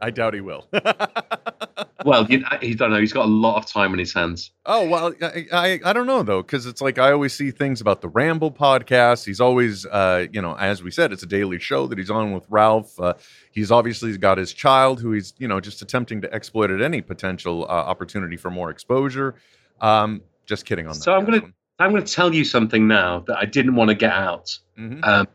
I 0.00 0.10
doubt 0.10 0.34
he 0.34 0.40
will. 0.40 0.66
well, 2.04 2.26
you, 2.30 2.44
he 2.60 2.74
don't 2.74 2.90
know. 2.90 3.00
He's 3.00 3.12
got 3.12 3.26
a 3.26 3.28
lot 3.28 3.56
of 3.56 3.66
time 3.66 3.92
on 3.92 3.98
his 3.98 4.12
hands. 4.12 4.50
Oh 4.66 4.88
well, 4.88 5.12
I 5.22 5.46
I, 5.52 5.80
I 5.84 5.92
don't 5.92 6.06
know 6.06 6.22
though, 6.22 6.42
because 6.42 6.66
it's 6.66 6.80
like 6.80 6.98
I 6.98 7.12
always 7.12 7.32
see 7.32 7.50
things 7.50 7.80
about 7.80 8.00
the 8.00 8.08
Ramble 8.08 8.52
podcast. 8.52 9.24
He's 9.24 9.40
always, 9.40 9.86
uh, 9.86 10.26
you 10.32 10.40
know, 10.40 10.56
as 10.56 10.82
we 10.82 10.90
said, 10.90 11.12
it's 11.12 11.22
a 11.22 11.26
daily 11.26 11.58
show 11.58 11.86
that 11.86 11.98
he's 11.98 12.10
on 12.10 12.32
with 12.32 12.44
Ralph. 12.48 12.98
Uh, 12.98 13.14
he's 13.52 13.70
obviously 13.70 14.16
got 14.18 14.38
his 14.38 14.52
child, 14.52 15.00
who 15.00 15.12
he's, 15.12 15.34
you 15.38 15.48
know, 15.48 15.60
just 15.60 15.82
attempting 15.82 16.20
to 16.22 16.32
exploit 16.32 16.70
at 16.70 16.80
any 16.80 17.00
potential 17.00 17.64
uh, 17.64 17.68
opportunity 17.68 18.36
for 18.36 18.50
more 18.50 18.70
exposure. 18.70 19.34
Um, 19.80 20.22
just 20.46 20.64
kidding 20.64 20.86
on 20.86 20.94
that. 20.94 21.02
So 21.02 21.14
I'm 21.14 21.24
gonna 21.24 21.40
one. 21.40 21.54
I'm 21.78 21.90
gonna 21.92 22.04
tell 22.04 22.34
you 22.34 22.44
something 22.44 22.86
now 22.88 23.20
that 23.20 23.38
I 23.38 23.44
didn't 23.44 23.74
want 23.74 23.88
to 23.88 23.94
get 23.94 24.12
out. 24.12 24.58
Mm-hmm. 24.78 25.02
Um, 25.04 25.28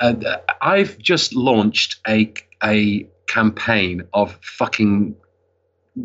and 0.00 0.24
uh, 0.24 0.40
I've 0.60 0.98
just 0.98 1.34
launched 1.34 2.00
a 2.08 2.32
a 2.62 3.08
campaign 3.26 4.02
of 4.12 4.38
fucking 4.42 5.16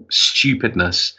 stupidness 0.10 1.14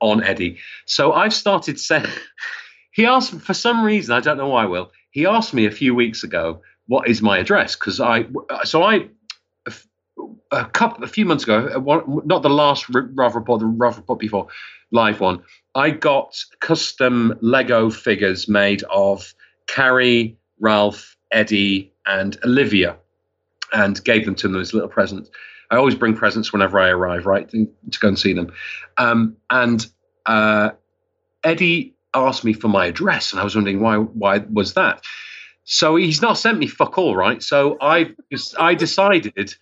on 0.00 0.22
Eddie. 0.22 0.58
So 0.84 1.12
I've 1.12 1.34
started 1.34 1.80
saying, 1.80 2.06
he 2.92 3.06
asked 3.06 3.34
for 3.40 3.54
some 3.54 3.84
reason, 3.84 4.14
I 4.14 4.20
don't 4.20 4.38
know 4.38 4.48
why, 4.48 4.66
Will, 4.66 4.90
he 5.10 5.26
asked 5.26 5.54
me 5.54 5.66
a 5.66 5.70
few 5.70 5.94
weeks 5.94 6.22
ago, 6.22 6.60
what 6.86 7.08
is 7.08 7.22
my 7.22 7.38
address? 7.38 7.74
Because 7.74 8.00
I, 8.00 8.26
so 8.64 8.82
I, 8.82 9.08
a 10.52 10.64
couple, 10.66 11.04
a 11.04 11.08
few 11.08 11.24
months 11.24 11.44
ago, 11.44 11.66
uh, 11.66 12.20
not 12.24 12.42
the 12.42 12.50
last 12.50 12.86
Ralph 12.90 13.34
report, 13.34 13.60
the 13.60 13.66
Ralph 13.66 13.96
report 13.96 14.18
before, 14.18 14.46
live 14.92 15.20
one, 15.20 15.42
I 15.74 15.90
got 15.90 16.38
custom 16.60 17.36
Lego 17.40 17.90
figures 17.90 18.48
made 18.48 18.82
of 18.84 19.34
Kerri, 19.66 20.36
Ralph, 20.60 21.16
Eddie, 21.32 21.92
and 22.06 22.38
Olivia 22.44 22.96
and 23.72 24.02
gave 24.04 24.24
them 24.24 24.34
to 24.36 24.48
them 24.48 24.60
as 24.60 24.72
little 24.72 24.88
presents. 24.88 25.30
I 25.70 25.76
always 25.76 25.94
bring 25.94 26.14
presents 26.14 26.52
whenever 26.52 26.78
I 26.78 26.88
arrive, 26.88 27.26
right, 27.26 27.48
to, 27.50 27.68
to 27.90 27.98
go 27.98 28.08
and 28.08 28.18
see 28.18 28.32
them. 28.32 28.52
Um, 28.98 29.36
and 29.50 29.86
uh, 30.26 30.70
Eddie 31.44 31.94
asked 32.14 32.44
me 32.44 32.52
for 32.52 32.68
my 32.68 32.86
address, 32.86 33.32
and 33.32 33.40
I 33.40 33.44
was 33.44 33.54
wondering 33.54 33.80
why. 33.80 33.96
Why 33.96 34.38
was 34.50 34.74
that? 34.74 35.04
So 35.64 35.96
he's 35.96 36.22
not 36.22 36.38
sent 36.38 36.58
me 36.58 36.66
fuck 36.66 36.96
all, 36.98 37.16
right? 37.16 37.42
So 37.42 37.76
I 37.80 38.12
I 38.58 38.74
decided. 38.74 39.54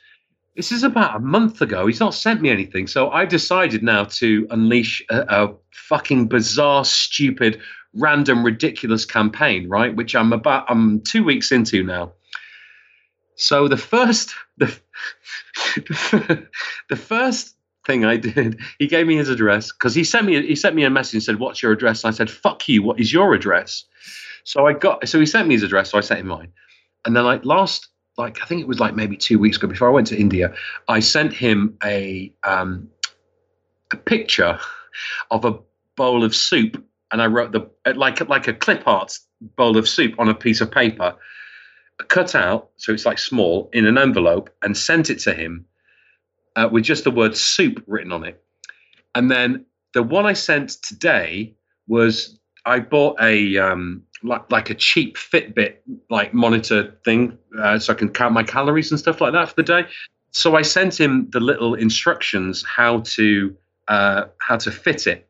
This 0.57 0.71
is 0.71 0.85
about 0.85 1.17
a 1.17 1.19
month 1.19 1.61
ago. 1.63 1.89
He's 1.89 1.99
not 1.99 2.15
sent 2.15 2.41
me 2.41 2.49
anything. 2.49 2.87
So 2.87 3.11
I 3.11 3.25
decided 3.25 3.83
now 3.83 4.05
to 4.05 4.47
unleash 4.51 5.03
a, 5.11 5.25
a 5.29 5.55
fucking 5.73 6.29
bizarre, 6.29 6.85
stupid, 6.85 7.61
random, 7.93 8.45
ridiculous 8.45 9.05
campaign, 9.05 9.69
right? 9.69 9.95
Which 9.97 10.15
I'm 10.15 10.33
about 10.33 10.67
I'm 10.69 11.01
two 11.01 11.25
weeks 11.25 11.51
into 11.51 11.83
now. 11.83 12.13
So 13.37 13.69
the 13.69 13.77
first 13.77 14.35
the 14.59 14.79
the 16.89 16.97
first 16.97 17.57
thing 17.87 18.05
I 18.05 18.17
did, 18.17 18.61
he 18.79 18.87
gave 18.87 19.07
me 19.07 19.17
his 19.17 19.29
address 19.29 19.73
because 19.73 19.95
he 19.95 20.05
sent 20.05 20.27
me 20.27 20.47
he 20.47 20.57
sent 20.57 20.75
me 20.75 20.85
a 20.85 20.91
message 20.91 21.15
and 21.15 21.23
said, 21.23 21.39
"What's 21.39 21.63
your 21.63 21.73
address?" 21.73 22.05
And 22.05 22.13
I 22.13 22.17
said, 22.17 22.31
"Fuck 22.31 22.69
you. 22.69 22.83
What 22.83 23.01
is 23.01 23.13
your 23.13 23.35
address?" 23.35 23.85
So 24.45 24.67
I 24.67 24.73
got 24.73 25.09
so 25.09 25.19
he 25.21 25.27
sent 25.27 25.49
me 25.49 25.55
his 25.55 25.63
address, 25.63 25.91
so 25.91 25.99
I 25.99 26.01
sent 26.01 26.21
him 26.21 26.29
mine. 26.29 26.53
And 27.05 27.15
then 27.17 27.25
like 27.25 27.45
last 27.45 27.89
like 28.17 28.41
I 28.43 28.47
think 28.47 28.61
it 28.61 28.69
was 28.69 28.81
like 28.81 28.95
maybe 28.95 29.17
two 29.17 29.39
weeks 29.39 29.57
ago 29.57 29.67
before 29.67 29.89
I 29.89 29.93
went 29.93 30.07
to 30.09 30.17
India. 30.17 30.55
I 30.89 31.01
sent 31.01 31.33
him 31.33 31.77
a 31.83 32.33
um, 32.45 32.89
a 33.93 33.97
picture 33.97 34.59
of 35.31 35.45
a 35.45 35.59
bowl 35.97 36.25
of 36.25 36.35
soup, 36.35 36.85
and 37.13 37.21
I 37.21 37.27
wrote 37.27 37.53
the 37.53 37.69
like 37.95 38.27
like 38.29 38.49
a 38.49 38.55
clip 38.55 38.87
art 38.87 39.19
bowl 39.57 39.77
of 39.77 39.89
soup 39.89 40.15
on 40.19 40.29
a 40.29 40.35
piece 40.35 40.61
of 40.61 40.71
paper, 40.71 41.17
cut 42.09 42.35
out 42.35 42.71
so 42.77 42.93
it's 42.93 43.07
like 43.07 43.19
small 43.19 43.71
in 43.73 43.87
an 43.87 43.99
envelope, 43.99 44.51
and 44.63 44.77
sent 44.77 45.11
it 45.11 45.19
to 45.21 45.35
him 45.35 45.67
uh, 46.57 46.69
with 46.71 46.85
just 46.85 47.05
the 47.05 47.11
word 47.11 47.37
soup 47.37 47.83
written 47.87 48.13
on 48.13 48.25
it. 48.25 48.43
And 49.15 49.31
then 49.31 49.65
the 49.93 50.03
one 50.03 50.27
I 50.27 50.33
sent 50.33 50.71
today 50.83 51.55
was 51.87 52.39
I 52.67 52.81
bought 52.81 53.21
a 53.21 53.59
um, 53.59 54.03
like 54.23 54.51
like 54.51 54.71
a 54.71 54.75
cheap 54.75 55.17
Fitbit 55.17 55.77
like 56.11 56.35
monitor 56.35 56.99
thing, 57.05 57.39
uh, 57.59 57.79
so 57.79 57.93
I 57.93 57.97
can 57.97 58.09
count 58.09 58.35
my 58.35 58.43
calories 58.43 58.91
and 58.91 58.99
stuff 58.99 59.21
like 59.21 59.33
that 59.33 59.49
for 59.49 59.55
the 59.57 59.63
day. 59.63 59.87
So 60.31 60.57
I 60.57 60.63
sent 60.63 60.99
him 60.99 61.29
the 61.31 61.41
little 61.41 61.75
instructions 61.75 62.65
how 62.65 63.01
to 63.01 63.57
uh, 63.89 64.25
how 64.39 64.57
to 64.57 64.73
fit 64.73 65.07
it. 65.07 65.29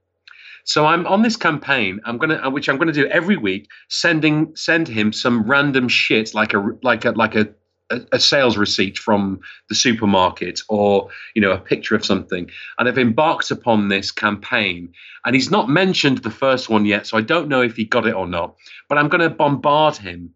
So 0.65 0.87
I'm 0.87 1.07
on 1.07 1.23
this 1.23 1.37
campaign. 1.37 2.01
I'm 2.05 2.19
gonna, 2.19 2.37
uh, 2.37 2.51
which 2.51 2.69
I'm 2.69 2.79
gonna 2.79 2.93
do 2.93 3.07
every 3.09 3.37
week, 3.37 3.69
sending 3.89 4.55
send 4.57 4.89
him 4.89 5.13
some 5.13 5.43
random 5.43 5.89
shit 5.89 6.35
like 6.35 6.55
a 6.55 6.71
like 6.83 7.05
a 7.05 7.11
like 7.13 7.35
a 7.35 7.49
a, 7.91 8.19
sales 8.19 8.57
receipt 8.57 8.97
from 8.97 9.41
the 9.69 9.75
supermarket 9.75 10.61
or 10.69 11.09
you 11.35 11.43
know 11.43 11.53
a 11.53 11.59
picture 11.59 11.95
of 11.95 12.05
something 12.05 12.51
and 12.79 12.89
i've 12.89 12.99
embarked 12.99 13.51
upon 13.51 13.89
this 13.89 14.11
campaign 14.11 14.93
and 15.25 15.35
he's 15.35 15.51
not 15.51 15.69
mentioned 15.69 16.19
the 16.19 16.31
first 16.31 16.71
one 16.71 16.87
yet 16.87 17.07
so 17.07 17.19
i 17.19 17.21
don't 17.21 17.49
know 17.49 17.61
if 17.61 17.77
he 17.77 17.85
got 17.85 18.07
it 18.07 18.15
or 18.15 18.27
not 18.27 18.57
but 18.89 18.97
i'm 18.97 19.09
going 19.09 19.21
to 19.21 19.31
bombard 19.31 19.97
him 19.97 20.31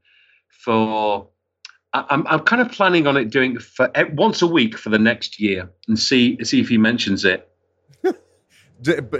for 0.50 1.28
I'm, 1.94 2.26
I'm 2.26 2.40
kind 2.40 2.60
of 2.60 2.70
planning 2.70 3.06
on 3.06 3.16
it 3.16 3.30
doing 3.30 3.58
for 3.58 3.90
eh, 3.94 4.04
once 4.12 4.42
a 4.42 4.46
week 4.46 4.76
for 4.76 4.90
the 4.90 4.98
next 4.98 5.40
year 5.40 5.70
and 5.88 5.98
see 5.98 6.38
see 6.44 6.60
if 6.60 6.68
he 6.68 6.76
mentions 6.76 7.24
it 7.24 7.47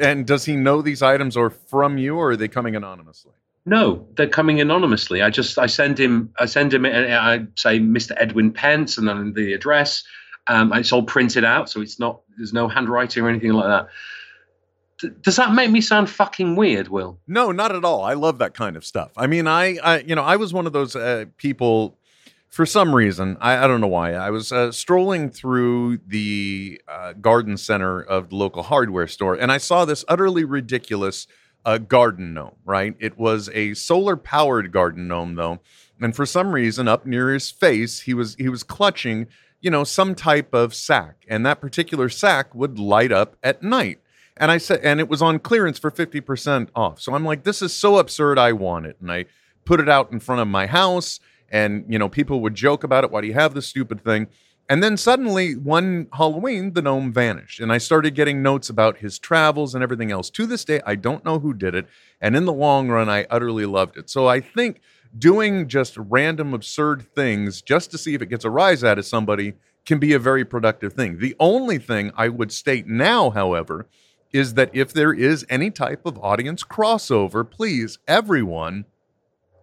and 0.01 0.27
does 0.27 0.45
he 0.45 0.57
know 0.57 0.83
these 0.83 1.03
items 1.03 1.37
are 1.37 1.51
from 1.51 1.99
you, 1.99 2.17
or 2.17 2.31
are 2.31 2.37
they 2.37 2.49
coming 2.49 2.77
anonymously? 2.77 3.33
No, 3.67 4.07
they're 4.17 4.29
coming 4.29 4.61
anonymously. 4.61 5.21
I 5.21 5.31
just 5.31 5.59
I 5.59 5.67
send 5.67 5.99
him 5.99 6.33
I 6.39 6.47
send 6.47 6.73
him 6.73 6.87
and 6.87 7.13
I 7.13 7.47
say 7.55 7.79
Mr. 7.79 8.13
Edwin 8.17 8.53
Pence 8.53 8.97
and 8.99 9.07
then 9.09 9.35
the 9.35 9.53
address. 9.53 10.05
Um, 10.47 10.73
it's 10.73 10.93
all 10.93 11.03
printed 11.03 11.45
out, 11.45 11.69
so 11.69 11.83
it's 11.83 12.01
not 12.01 12.21
there's 12.39 12.55
no 12.55 12.69
handwriting 12.69 13.23
or 13.23 13.29
anything 13.29 13.53
like 13.53 13.67
that. 13.67 13.89
D- 15.01 15.15
does 15.21 15.37
that 15.37 15.53
make 15.53 15.71
me 15.71 15.81
sound 15.83 16.09
fucking 16.09 16.57
weird, 16.57 16.89
Will? 16.89 17.19
No, 17.27 17.53
not 17.53 17.75
at 17.75 17.85
all. 17.85 18.03
I 18.03 18.15
love 18.15 18.39
that 18.39 18.55
kind 18.55 18.77
of 18.77 18.87
stuff. 18.87 19.13
I 19.17 19.27
mean, 19.27 19.47
I, 19.47 19.77
I 19.77 19.99
you 20.01 20.15
know, 20.15 20.25
I 20.25 20.37
was 20.37 20.55
one 20.55 20.67
of 20.67 20.73
those 20.73 20.97
uh, 20.97 21.27
people. 21.37 21.99
For 22.49 22.65
some 22.65 22.95
reason, 22.95 23.37
I, 23.41 23.65
I 23.65 23.67
don't 23.67 23.81
know 23.81 23.87
why. 23.87 24.15
I 24.15 24.31
was 24.31 24.51
uh, 24.51 24.73
strolling 24.73 25.31
through 25.31 25.99
the 26.07 26.81
uh, 26.89 27.13
garden 27.13 27.57
center 27.57 28.01
of 28.01 28.31
the 28.31 28.37
local 28.37 28.63
hardware 28.63 29.07
store, 29.07 29.35
and 29.35 29.53
I 29.53 29.59
saw 29.59 29.85
this 29.85 30.05
utterly 30.09 30.45
ridiculous 30.45 31.27
uh, 31.65 31.79
garden 31.79 32.35
gnome. 32.35 32.57
Right? 32.65 32.97
It 32.99 33.19
was 33.19 33.51
a 33.53 33.75
solar-powered 33.75 34.73
garden 34.73 35.07
gnome, 35.09 35.35
though, 35.35 35.61
and 36.01 36.17
for 36.17 36.25
some 36.27 36.53
reason, 36.53 36.89
up 36.89 37.05
near 37.05 37.33
his 37.33 37.51
face, 37.51 38.01
he 38.01 38.15
was 38.15 38.35
he 38.37 38.49
was 38.49 38.63
clutching, 38.63 39.27
you 39.61 39.71
know, 39.71 39.85
some 39.85 40.15
type 40.15 40.55
of 40.55 40.75
sack, 40.75 41.25
and 41.29 41.45
that 41.45 41.61
particular 41.61 42.09
sack 42.09 42.55
would 42.55 42.79
light 42.79 43.13
up 43.13 43.37
at 43.43 43.63
night. 43.63 44.01
And 44.39 44.51
I 44.51 44.59
said, 44.59 44.81
and 44.83 45.01
it 45.01 45.09
was 45.09 45.21
on 45.21 45.41
clearance 45.41 45.79
for 45.79 45.91
50% 45.91 46.69
off. 46.75 47.01
So 47.01 47.15
I'm 47.15 47.25
like, 47.25 47.43
this 47.43 47.61
is 47.61 47.73
so 47.73 47.99
absurd. 47.99 48.39
I 48.39 48.53
want 48.53 48.87
it. 48.87 48.97
And 49.01 49.11
I 49.11 49.25
put 49.65 49.81
it 49.81 49.89
out 49.89 50.13
in 50.13 50.21
front 50.21 50.41
of 50.41 50.49
my 50.49 50.67
house. 50.67 51.19
And, 51.51 51.85
you 51.89 51.99
know, 51.99 52.09
people 52.09 52.41
would 52.41 52.55
joke 52.55 52.85
about 52.85 53.05
it. 53.05 53.11
Why 53.11 53.21
do 53.21 53.27
you 53.27 53.35
have 53.35 53.55
this 53.55 53.67
stupid 53.67 54.03
thing? 54.05 54.29
And 54.71 54.83
then 54.83 54.99
suddenly, 54.99 55.57
one 55.57 56.09
Halloween, 56.13 56.75
the 56.75 56.83
gnome 56.83 57.11
vanished. 57.11 57.59
And 57.59 57.73
I 57.73 57.79
started 57.79 58.15
getting 58.15 58.43
notes 58.43 58.69
about 58.69 58.99
his 58.99 59.19
travels 59.19 59.75
and 59.75 59.83
everything 59.83 60.13
else. 60.13 60.29
To 60.31 60.45
this 60.45 60.65
day, 60.65 60.83
I 60.85 60.95
don't 60.95 61.25
know 61.25 61.39
who 61.39 61.55
did 61.55 61.75
it. 61.75 61.87
And 62.21 62.37
in 62.37 62.45
the 62.45 62.53
long 62.53 62.89
run, 62.89 63.09
I 63.09 63.27
utterly 63.31 63.65
loved 63.65 63.97
it. 63.97 64.11
So 64.11 64.27
I 64.27 64.41
think 64.41 64.81
doing 65.17 65.69
just 65.69 65.97
random, 65.97 66.53
absurd 66.53 67.07
things 67.15 67.63
just 67.63 67.91
to 67.93 67.99
see 67.99 68.15
if 68.15 68.21
it 68.21 68.29
gets 68.29 68.45
a 68.45 68.51
rise 68.51 68.85
out 68.85 68.99
of 68.99 69.07
somebody 69.07 69.55
can 69.87 69.99
be 69.99 70.13
a 70.13 70.19
very 70.19 70.45
productive 70.45 70.93
thing. 70.93 71.19
The 71.19 71.35
only 71.41 71.79
thing 71.79 72.13
I 72.15 72.29
would 72.29 72.53
state 72.53 72.87
now, 72.87 73.31
however, 73.31 73.87
is 74.33 74.53
that 74.53 74.71
if 74.75 74.93
there 74.93 75.15
is 75.15 75.47
any 75.49 75.71
type 75.71 76.05
of 76.05 76.19
audience 76.19 76.63
crossover, 76.63 77.49
please, 77.49 77.99
everyone, 78.07 78.85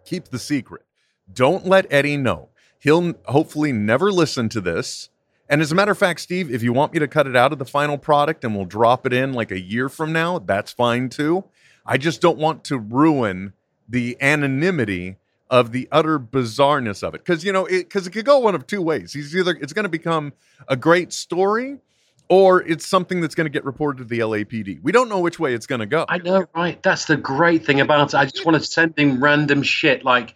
keep 0.03 0.29
the 0.29 0.39
secret. 0.39 0.84
Don't 1.31 1.65
let 1.65 1.91
Eddie 1.91 2.17
know. 2.17 2.49
He'll 2.79 3.13
hopefully 3.25 3.71
never 3.71 4.11
listen 4.11 4.49
to 4.49 4.61
this. 4.61 5.09
And 5.49 5.61
as 5.61 5.71
a 5.71 5.75
matter 5.75 5.91
of 5.91 5.97
fact, 5.97 6.21
Steve, 6.21 6.51
if 6.51 6.63
you 6.63 6.73
want 6.73 6.93
me 6.93 6.99
to 6.99 7.07
cut 7.07 7.27
it 7.27 7.35
out 7.35 7.51
of 7.51 7.59
the 7.59 7.65
final 7.65 7.97
product 7.97 8.43
and 8.43 8.55
we'll 8.55 8.65
drop 8.65 9.05
it 9.05 9.13
in 9.13 9.33
like 9.33 9.51
a 9.51 9.59
year 9.59 9.89
from 9.89 10.11
now, 10.11 10.39
that's 10.39 10.71
fine 10.71 11.09
too. 11.09 11.45
I 11.85 11.97
just 11.97 12.21
don't 12.21 12.37
want 12.37 12.63
to 12.65 12.77
ruin 12.77 13.53
the 13.87 14.17
anonymity 14.19 15.17
of 15.51 15.71
the 15.71 15.87
utter 15.91 16.19
bizarreness 16.19 17.03
of 17.03 17.13
it 17.13 17.23
because 17.23 17.43
you 17.43 17.51
know 17.51 17.67
it 17.67 17.83
because 17.83 18.07
it 18.07 18.09
could 18.09 18.25
go 18.25 18.39
one 18.39 18.55
of 18.55 18.65
two 18.65 18.81
ways 18.81 19.13
he's 19.13 19.35
either 19.35 19.51
it's 19.61 19.73
going 19.73 19.83
to 19.83 19.89
become 19.89 20.33
a 20.67 20.75
great 20.75 21.13
story 21.13 21.77
or 22.29 22.63
it's 22.63 22.85
something 22.85 23.21
that's 23.21 23.35
going 23.35 23.45
to 23.45 23.51
get 23.51 23.63
reported 23.65 23.99
to 23.99 24.03
the 24.03 24.19
LAPD. 24.19 24.81
We 24.81 24.91
don't 24.91 25.09
know 25.09 25.19
which 25.19 25.39
way 25.39 25.53
it's 25.53 25.67
going 25.67 25.79
to 25.79 25.85
go. 25.85 26.05
I 26.09 26.17
know, 26.17 26.45
right? 26.55 26.81
That's 26.81 27.05
the 27.05 27.17
great 27.17 27.65
thing 27.65 27.81
about 27.81 28.13
it. 28.13 28.17
I 28.17 28.25
just 28.25 28.45
want 28.45 28.57
to 28.57 28.63
send 28.63 28.97
him 28.97 29.23
random 29.23 29.63
shit. 29.63 30.03
Like, 30.03 30.33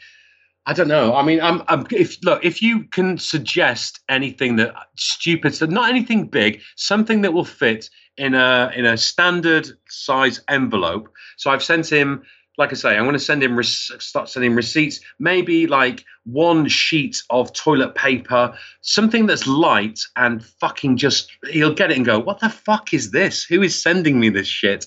I 0.70 0.74
don't 0.74 0.88
know. 0.88 1.16
I 1.16 1.24
mean, 1.24 1.42
I'm, 1.42 1.64
I'm 1.68 1.88
if 1.90 2.24
look, 2.24 2.46
if 2.46 2.62
you 2.62 2.84
can 2.84 3.18
suggest 3.18 4.02
anything 4.08 4.58
that 4.58 4.76
stupid, 4.96 5.56
so 5.56 5.66
not 5.66 5.90
anything 5.90 6.28
big, 6.28 6.62
something 6.76 7.24
that 7.24 7.34
will 7.34 7.44
fit 7.44 7.90
in 8.18 8.36
a 8.36 8.72
in 8.76 8.86
a 8.86 8.96
standard 8.96 9.68
size 9.88 10.42
envelope. 10.48 11.10
So 11.38 11.50
I've 11.50 11.64
sent 11.64 11.92
him. 11.92 12.22
Like 12.60 12.72
I 12.72 12.76
say, 12.76 12.96
I'm 12.96 13.06
going 13.06 13.14
to 13.14 13.20
send 13.20 13.42
him 13.42 13.60
start 13.64 14.30
sending 14.30 14.54
receipts. 14.54 15.00
Maybe 15.18 15.66
like 15.66 16.06
one 16.26 16.68
sheet 16.68 17.18
of 17.32 17.52
toilet 17.54 17.96
paper, 17.96 18.54
something 18.82 19.26
that's 19.26 19.48
light 19.48 20.00
and 20.18 20.46
fucking 20.46 20.98
just 20.98 21.32
he'll 21.50 21.74
get 21.74 21.90
it 21.90 21.98
and 21.98 22.06
go, 22.06 22.20
"What 22.20 22.42
the 22.42 22.50
fuck 22.50 22.94
is 22.94 23.10
this? 23.10 23.44
Who 23.44 23.64
is 23.64 23.82
sending 23.82 24.20
me 24.20 24.30
this 24.30 24.48
shit?" 24.48 24.86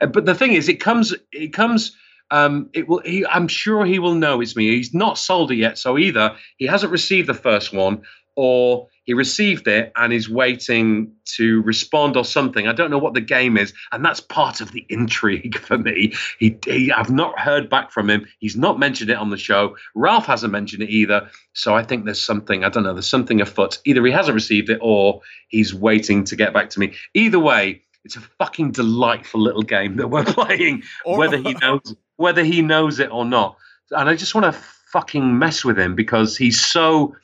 Uh, 0.00 0.06
But 0.06 0.26
the 0.26 0.34
thing 0.36 0.52
is, 0.52 0.68
it 0.68 0.78
comes 0.78 1.12
it 1.32 1.52
comes 1.52 1.96
um, 2.30 2.70
it 2.72 2.88
will. 2.88 3.00
He, 3.04 3.24
I'm 3.26 3.48
sure 3.48 3.84
he 3.84 3.98
will 3.98 4.14
know 4.14 4.40
it's 4.40 4.56
me. 4.56 4.76
He's 4.76 4.94
not 4.94 5.18
sold 5.18 5.50
it 5.50 5.56
yet, 5.56 5.78
so 5.78 5.98
either 5.98 6.36
he 6.56 6.66
hasn't 6.66 6.92
received 6.92 7.28
the 7.28 7.34
first 7.34 7.72
one, 7.72 8.02
or 8.36 8.88
he 9.04 9.12
received 9.12 9.68
it 9.68 9.92
and 9.96 10.12
is 10.12 10.30
waiting 10.30 11.12
to 11.36 11.60
respond 11.62 12.16
or 12.16 12.24
something. 12.24 12.66
I 12.66 12.72
don't 12.72 12.90
know 12.90 12.98
what 12.98 13.12
the 13.14 13.20
game 13.20 13.56
is, 13.58 13.74
and 13.92 14.04
that's 14.04 14.20
part 14.20 14.60
of 14.60 14.72
the 14.72 14.84
intrigue 14.88 15.58
for 15.58 15.76
me. 15.76 16.14
He, 16.38 16.56
he, 16.64 16.90
I've 16.90 17.10
not 17.10 17.38
heard 17.38 17.68
back 17.68 17.90
from 17.92 18.08
him. 18.08 18.26
He's 18.38 18.56
not 18.56 18.78
mentioned 18.78 19.10
it 19.10 19.18
on 19.18 19.30
the 19.30 19.36
show. 19.36 19.76
Ralph 19.94 20.26
hasn't 20.26 20.52
mentioned 20.52 20.82
it 20.82 20.90
either. 20.90 21.28
So 21.52 21.74
I 21.74 21.82
think 21.84 22.04
there's 22.06 22.24
something. 22.24 22.64
I 22.64 22.70
don't 22.70 22.82
know. 22.82 22.94
There's 22.94 23.08
something 23.08 23.40
afoot. 23.40 23.78
Either 23.84 24.04
he 24.04 24.12
hasn't 24.12 24.34
received 24.34 24.70
it, 24.70 24.78
or 24.80 25.20
he's 25.48 25.74
waiting 25.74 26.24
to 26.24 26.36
get 26.36 26.54
back 26.54 26.70
to 26.70 26.80
me. 26.80 26.94
Either 27.14 27.38
way. 27.38 27.82
It's 28.06 28.16
a 28.16 28.20
fucking 28.20 28.72
delightful 28.72 29.40
little 29.40 29.62
game 29.62 29.96
that 29.96 30.08
we're 30.08 30.24
playing, 30.26 30.82
Or- 31.06 31.16
whether 31.16 31.38
he 31.38 31.54
knows 31.62 31.96
whether 32.16 32.44
he 32.44 32.62
knows 32.62 33.00
it 33.00 33.10
or 33.10 33.24
not. 33.24 33.56
And 33.90 34.08
I 34.08 34.16
just 34.16 34.34
want 34.34 34.46
to 34.46 34.52
fucking 34.52 35.38
mess 35.38 35.64
with 35.64 35.78
him 35.78 35.94
because 35.94 36.36
he's 36.36 36.64
so 36.64 37.14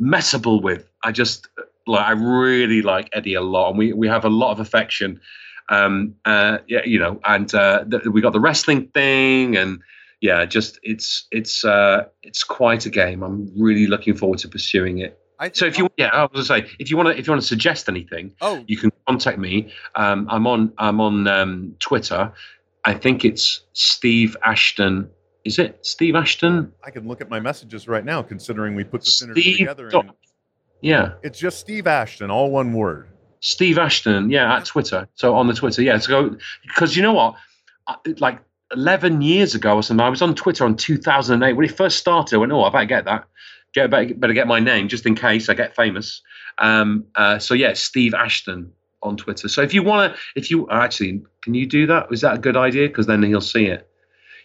messable 0.00 0.62
with. 0.62 0.88
I 1.04 1.12
just 1.12 1.48
like 1.86 2.06
I 2.06 2.12
really 2.12 2.82
like 2.82 3.08
Eddie 3.12 3.34
a 3.34 3.42
lot, 3.42 3.70
and 3.70 3.78
we 3.78 3.92
we 3.92 4.08
have 4.08 4.24
a 4.24 4.30
lot 4.30 4.52
of 4.52 4.60
affection. 4.60 5.20
Um, 5.68 6.14
uh, 6.24 6.58
yeah, 6.66 6.84
you 6.84 6.98
know, 6.98 7.20
and 7.24 7.54
uh, 7.54 7.84
th- 7.84 8.04
we 8.06 8.20
got 8.20 8.32
the 8.32 8.40
wrestling 8.40 8.88
thing, 8.88 9.56
and 9.56 9.80
yeah, 10.20 10.44
just 10.44 10.78
it's 10.82 11.26
it's 11.30 11.64
uh, 11.64 12.04
it's 12.22 12.42
quite 12.42 12.86
a 12.86 12.90
game. 12.90 13.22
I'm 13.22 13.50
really 13.56 13.86
looking 13.86 14.16
forward 14.16 14.38
to 14.40 14.48
pursuing 14.48 14.98
it. 14.98 15.18
I 15.38 15.50
So 15.52 15.64
if 15.64 15.78
you 15.78 15.88
yeah, 15.96 16.08
I 16.08 16.22
was 16.22 16.30
gonna 16.32 16.44
say 16.44 16.70
if 16.78 16.90
you 16.90 16.96
want 16.96 17.08
to 17.08 17.18
if 17.18 17.26
you 17.26 17.32
want 17.32 17.42
to 17.42 17.48
suggest 17.48 17.88
anything, 17.88 18.34
oh 18.40 18.62
you 18.66 18.76
can 18.76 18.92
contact 19.06 19.38
me. 19.38 19.72
Um, 19.94 20.26
I'm 20.30 20.46
on 20.46 20.72
I'm 20.76 21.00
on 21.00 21.26
um, 21.26 21.76
Twitter. 21.78 22.32
I 22.84 22.94
think 22.94 23.24
it's 23.24 23.62
Steve 23.72 24.36
Ashton. 24.44 25.10
Is 25.44 25.58
it 25.58 25.78
Steve 25.82 26.14
Ashton? 26.14 26.72
I 26.84 26.90
can 26.90 27.06
look 27.06 27.20
at 27.20 27.28
my 27.28 27.40
messages 27.40 27.88
right 27.88 28.04
now, 28.04 28.22
considering 28.22 28.74
we 28.74 28.84
put 28.84 29.02
this 29.04 29.22
interview 29.22 29.56
together. 29.58 29.88
And 29.88 30.12
yeah, 30.80 31.12
it's 31.22 31.38
just 31.38 31.60
Steve 31.60 31.86
Ashton, 31.86 32.30
all 32.30 32.50
one 32.50 32.72
word. 32.72 33.08
Steve 33.40 33.78
Ashton. 33.78 34.30
Yeah, 34.30 34.56
at 34.56 34.64
Twitter. 34.66 35.08
So 35.14 35.34
on 35.34 35.46
the 35.46 35.54
Twitter, 35.54 35.82
yeah. 35.82 35.98
So 35.98 36.36
because 36.66 36.96
you 36.96 37.02
know 37.02 37.12
what, 37.12 37.34
like 38.18 38.40
11 38.74 39.22
years 39.22 39.54
ago 39.54 39.76
or 39.76 39.82
something, 39.82 40.04
I 40.04 40.08
was 40.08 40.22
on 40.22 40.34
Twitter 40.34 40.64
on 40.64 40.76
2008 40.76 41.52
when 41.54 41.64
it 41.64 41.76
first 41.76 41.98
started. 41.98 42.36
I 42.36 42.38
went, 42.38 42.52
oh, 42.52 42.64
I 42.64 42.70
better 42.70 42.84
get 42.86 43.04
that. 43.06 43.24
Get 43.72 43.90
better, 43.90 44.14
better 44.14 44.32
get 44.32 44.48
my 44.48 44.60
name 44.60 44.88
just 44.88 45.06
in 45.06 45.14
case 45.14 45.48
I 45.48 45.54
get 45.54 45.76
famous. 45.76 46.22
Um, 46.58 47.04
uh, 47.14 47.38
so 47.38 47.54
yeah, 47.54 47.72
Steve 47.74 48.14
Ashton 48.14 48.72
on 49.02 49.16
Twitter. 49.16 49.48
So 49.48 49.62
if 49.62 49.74
you 49.74 49.82
want 49.82 50.12
to, 50.12 50.20
if 50.36 50.50
you 50.50 50.68
actually, 50.70 51.22
can 51.42 51.54
you 51.54 51.66
do 51.66 51.86
that? 51.86 52.08
Is 52.10 52.20
that 52.20 52.34
a 52.34 52.38
good 52.38 52.56
idea? 52.56 52.88
Because 52.88 53.06
then 53.06 53.22
he'll 53.22 53.40
see 53.40 53.66
it. 53.66 53.88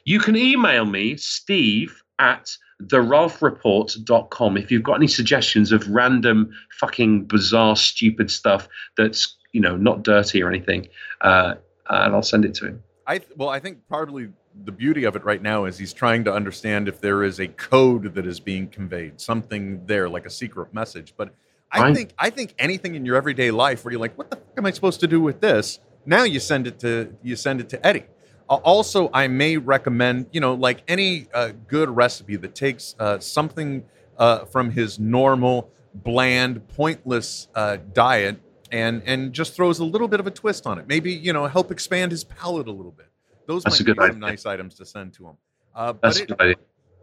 You 0.05 0.19
can 0.19 0.35
email 0.35 0.85
me, 0.85 1.17
Steve 1.17 2.01
at 2.19 2.49
theralphreport.com 2.83 4.57
if 4.57 4.71
you've 4.71 4.83
got 4.83 4.95
any 4.95 5.07
suggestions 5.07 5.71
of 5.71 5.87
random 5.89 6.49
fucking 6.79 7.25
bizarre 7.25 7.75
stupid 7.75 8.29
stuff 8.29 8.67
that's 8.97 9.37
you 9.53 9.61
know 9.61 9.77
not 9.77 10.03
dirty 10.03 10.41
or 10.41 10.49
anything 10.49 10.87
uh, 11.21 11.55
and 11.89 12.13
i'll 12.13 12.21
send 12.21 12.43
it 12.43 12.53
to 12.53 12.67
him 12.67 12.83
I 13.07 13.19
th- 13.19 13.31
well, 13.35 13.49
I 13.49 13.59
think 13.59 13.87
probably 13.87 14.29
the 14.63 14.71
beauty 14.71 15.03
of 15.03 15.15
it 15.15 15.23
right 15.23 15.41
now 15.41 15.65
is 15.65 15.77
he's 15.77 15.93
trying 15.93 16.23
to 16.25 16.33
understand 16.33 16.87
if 16.87 17.01
there 17.01 17.23
is 17.23 17.39
a 17.39 17.47
code 17.47 18.15
that 18.15 18.25
is 18.25 18.39
being 18.39 18.67
conveyed, 18.67 19.19
something 19.21 19.85
there 19.85 20.09
like 20.09 20.25
a 20.25 20.29
secret 20.29 20.73
message. 20.73 21.13
But 21.15 21.33
I 21.81 21.93
think 21.93 22.13
I 22.17 22.29
think 22.29 22.55
anything 22.59 22.95
in 22.95 23.05
your 23.05 23.15
everyday 23.15 23.51
life 23.51 23.83
where 23.83 23.91
you're 23.91 24.01
like, 24.01 24.17
what 24.17 24.29
the 24.29 24.37
fuck 24.37 24.57
am 24.57 24.65
I 24.65 24.71
supposed 24.71 24.99
to 25.01 25.07
do 25.07 25.21
with 25.21 25.41
this? 25.41 25.79
Now 26.05 26.23
you 26.23 26.39
send 26.39 26.67
it 26.67 26.79
to 26.79 27.15
you 27.23 27.35
send 27.35 27.61
it 27.61 27.69
to 27.69 27.85
Eddie. 27.85 28.05
Uh, 28.49 28.55
also, 28.55 29.09
I 29.11 29.27
may 29.27 29.57
recommend, 29.57 30.27
you 30.31 30.39
know, 30.39 30.53
like 30.53 30.83
any 30.87 31.27
uh, 31.33 31.51
good 31.67 31.89
recipe 31.89 32.35
that 32.35 32.53
takes 32.53 32.95
uh, 32.99 33.17
something 33.19 33.83
uh, 34.19 34.45
from 34.45 34.69
his 34.69 34.99
normal, 34.99 35.71
bland, 35.95 36.67
pointless 36.67 37.47
uh, 37.55 37.77
diet 37.93 38.39
and 38.71 39.01
and 39.05 39.33
just 39.33 39.55
throws 39.55 39.79
a 39.79 39.85
little 39.85 40.07
bit 40.07 40.19
of 40.19 40.27
a 40.27 40.31
twist 40.31 40.67
on 40.67 40.77
it. 40.79 40.87
Maybe 40.87 41.13
you 41.13 41.33
know 41.33 41.47
help 41.47 41.71
expand 41.71 42.11
his 42.11 42.23
palate 42.23 42.67
a 42.67 42.71
little 42.71 42.91
bit. 42.91 43.07
Those 43.47 43.63
That's 43.63 43.79
might 43.79 43.85
be 43.85 43.93
some 43.93 44.03
idea. 44.03 44.19
nice 44.19 44.45
items 44.45 44.75
to 44.75 44.85
send 44.85 45.13
to 45.13 45.27
him. 45.27 45.37
Uh, 45.73 45.93
but 45.93 46.01
that's 46.01 46.19
it, 46.19 46.23
a 46.23 46.25
good 46.27 46.41
idea. 46.41 46.55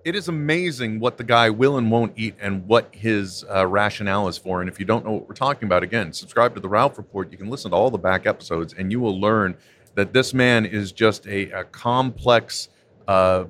It 0.05 0.14
is 0.14 0.28
amazing 0.28 1.00
what 1.00 1.16
the 1.16 1.24
guy 1.24 1.50
will 1.50 1.76
and 1.76 1.90
won't 1.90 2.12
eat 2.16 2.34
and 2.40 2.66
what 2.66 2.88
his 2.92 3.44
uh, 3.53 3.66
rationale 3.66 4.28
is 4.28 4.36
for. 4.36 4.61
And 4.61 4.68
if 4.68 4.80
you 4.80 4.86
don't 4.86 5.05
know 5.05 5.12
what 5.12 5.28
we're 5.28 5.34
talking 5.34 5.66
about, 5.66 5.82
again, 5.82 6.12
subscribe 6.12 6.55
to 6.55 6.61
the 6.61 6.68
Ralph 6.68 6.98
Report. 6.98 7.30
You 7.30 7.38
can 7.38 7.48
listen 7.48 7.70
to 7.70 7.76
all 7.76 7.90
the 7.90 7.98
back 7.98 8.26
episodes, 8.26 8.74
and 8.74 8.90
you 8.90 9.00
will 9.00 9.20
learn 9.20 9.57
that 9.94 10.12
this 10.12 10.34
man 10.34 10.66
is 10.66 10.92
just 10.92 11.26
a, 11.26 11.50
a 11.50 11.64
complex 11.64 12.68
uh, 13.07 13.44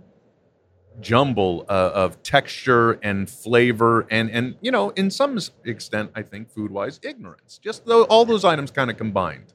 jumble 1.00 1.64
uh, 1.68 1.90
of 1.94 2.22
texture 2.22 2.92
and 3.02 3.28
flavor, 3.30 4.06
and 4.10 4.30
and 4.30 4.56
you 4.60 4.70
know, 4.70 4.90
in 4.90 5.10
some 5.10 5.38
extent, 5.64 6.10
I 6.14 6.22
think 6.22 6.50
food 6.50 6.70
wise, 6.70 7.00
ignorance. 7.02 7.58
Just 7.58 7.88
all 7.88 8.24
those 8.24 8.44
items 8.44 8.70
kind 8.70 8.90
of 8.90 8.96
combined. 8.96 9.51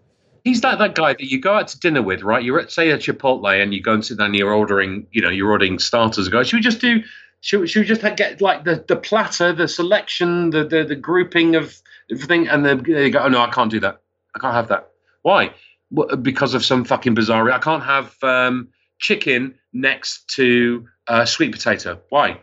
He's 0.47 0.63
like 0.63 0.79
that 0.79 0.95
guy 0.95 1.11
that 1.13 1.29
you 1.29 1.41
go 1.41 1.55
out 1.55 1.67
to 1.69 1.79
dinner 1.79 2.01
with, 2.01 2.21
right? 2.23 2.41
You're 2.41 2.59
at 2.59 2.71
say 2.71 2.89
at 2.91 3.01
Chipotle 3.01 3.61
and 3.61 3.73
you 3.73 3.81
go 3.81 3.93
and 3.93 4.05
sit 4.05 4.17
down 4.17 4.27
and 4.27 4.35
you're 4.35 4.53
ordering, 4.53 5.05
you 5.11 5.21
know, 5.21 5.29
you're 5.29 5.51
ordering 5.51 5.77
starters. 5.77 6.29
Go, 6.29 6.41
should 6.43 6.55
we 6.55 6.61
just 6.61 6.79
do? 6.79 7.03
Should, 7.41 7.59
we- 7.59 7.67
should 7.67 7.81
we 7.81 7.85
just 7.85 8.01
get 8.15 8.39
like 8.39 8.63
the, 8.63 8.83
the 8.87 8.95
platter, 8.95 9.51
the 9.51 9.67
selection, 9.67 10.51
the, 10.51 10.63
the 10.63 10.85
the 10.85 10.95
grouping 10.95 11.55
of 11.55 11.75
everything? 12.09 12.47
And 12.47 12.65
then 12.65 12.81
they 12.83 13.09
go, 13.09 13.19
oh 13.19 13.27
no, 13.27 13.41
I 13.41 13.49
can't 13.49 13.69
do 13.69 13.81
that. 13.81 14.01
I 14.35 14.39
can't 14.39 14.53
have 14.53 14.69
that. 14.69 14.89
Why? 15.23 15.53
Well, 15.91 16.15
because 16.15 16.53
of 16.53 16.63
some 16.63 16.85
fucking 16.85 17.13
bizarre. 17.13 17.51
I 17.51 17.59
can't 17.59 17.83
have 17.83 18.15
um, 18.23 18.69
chicken 18.99 19.55
next 19.73 20.29
to 20.35 20.87
uh, 21.07 21.25
sweet 21.25 21.51
potato. 21.51 21.99
Why? 22.09 22.39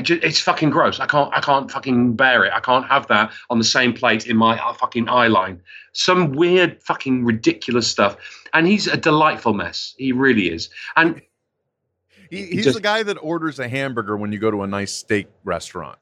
Just, 0.00 0.22
it's 0.24 0.40
fucking 0.40 0.70
gross. 0.70 1.00
I 1.00 1.06
can't. 1.06 1.32
I 1.34 1.40
can't 1.40 1.70
fucking 1.70 2.14
bear 2.16 2.44
it. 2.44 2.52
I 2.52 2.60
can't 2.60 2.86
have 2.86 3.06
that 3.08 3.32
on 3.50 3.58
the 3.58 3.64
same 3.64 3.92
plate 3.92 4.26
in 4.26 4.36
my 4.36 4.58
uh, 4.58 4.72
fucking 4.74 5.08
eye 5.08 5.28
line. 5.28 5.60
Some 5.92 6.32
weird, 6.32 6.82
fucking 6.82 7.24
ridiculous 7.24 7.88
stuff. 7.88 8.16
And 8.54 8.66
he's 8.66 8.86
a 8.86 8.96
delightful 8.96 9.54
mess. 9.54 9.94
He 9.98 10.12
really 10.12 10.48
is. 10.50 10.70
And 10.96 11.20
He, 12.30 12.44
he's 12.44 12.64
just- 12.64 12.76
the 12.76 12.82
guy 12.82 13.02
that 13.04 13.16
orders 13.22 13.58
a 13.58 13.68
hamburger 13.68 14.16
when 14.16 14.32
you 14.32 14.38
go 14.38 14.50
to 14.50 14.62
a 14.62 14.66
nice 14.66 14.92
steak 14.92 15.28
restaurant. 15.44 15.98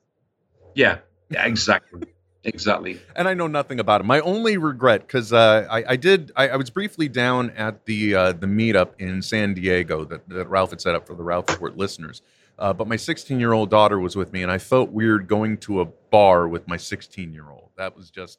yeah, 0.75 0.99
yeah, 1.31 1.45
exactly, 1.47 2.03
exactly. 2.43 3.01
and 3.17 3.29
I 3.29 3.35
know 3.35 3.47
nothing 3.47 3.79
about 3.79 4.01
him. 4.01 4.09
My 4.09 4.19
only 4.21 4.57
regret, 4.57 5.07
because 5.07 5.33
uh, 5.33 5.67
I, 5.71 5.85
I 5.93 5.97
did, 5.97 6.33
I, 6.35 6.49
I 6.49 6.57
was 6.57 6.69
briefly 6.69 7.09
down 7.09 7.51
at 7.51 7.87
the 7.87 8.15
uh, 8.17 8.33
the 8.33 8.47
meetup 8.49 8.91
in 8.99 9.23
San 9.23 9.55
Diego 9.55 10.05
that, 10.05 10.29
that 10.29 10.49
Ralph 10.49 10.71
had 10.71 10.81
set 10.81 10.97
up 10.97 11.07
for 11.07 11.15
the 11.15 11.23
Ralph 11.23 11.49
Report 11.49 11.77
listeners. 11.77 12.23
Uh, 12.59 12.73
but 12.73 12.89
my 12.89 12.97
16 12.97 13.39
year 13.39 13.53
old 13.53 13.71
daughter 13.71 13.99
was 13.99 14.17
with 14.17 14.33
me, 14.33 14.43
and 14.43 14.51
I 14.51 14.59
felt 14.59 14.91
weird 14.91 15.29
going 15.29 15.59
to 15.59 15.81
a 15.81 15.85
bar 15.85 16.49
with 16.49 16.67
my 16.67 16.77
16 16.77 17.33
year 17.33 17.51
old. 17.51 17.71
That 17.77 17.97
was 17.97 18.11
just 18.11 18.39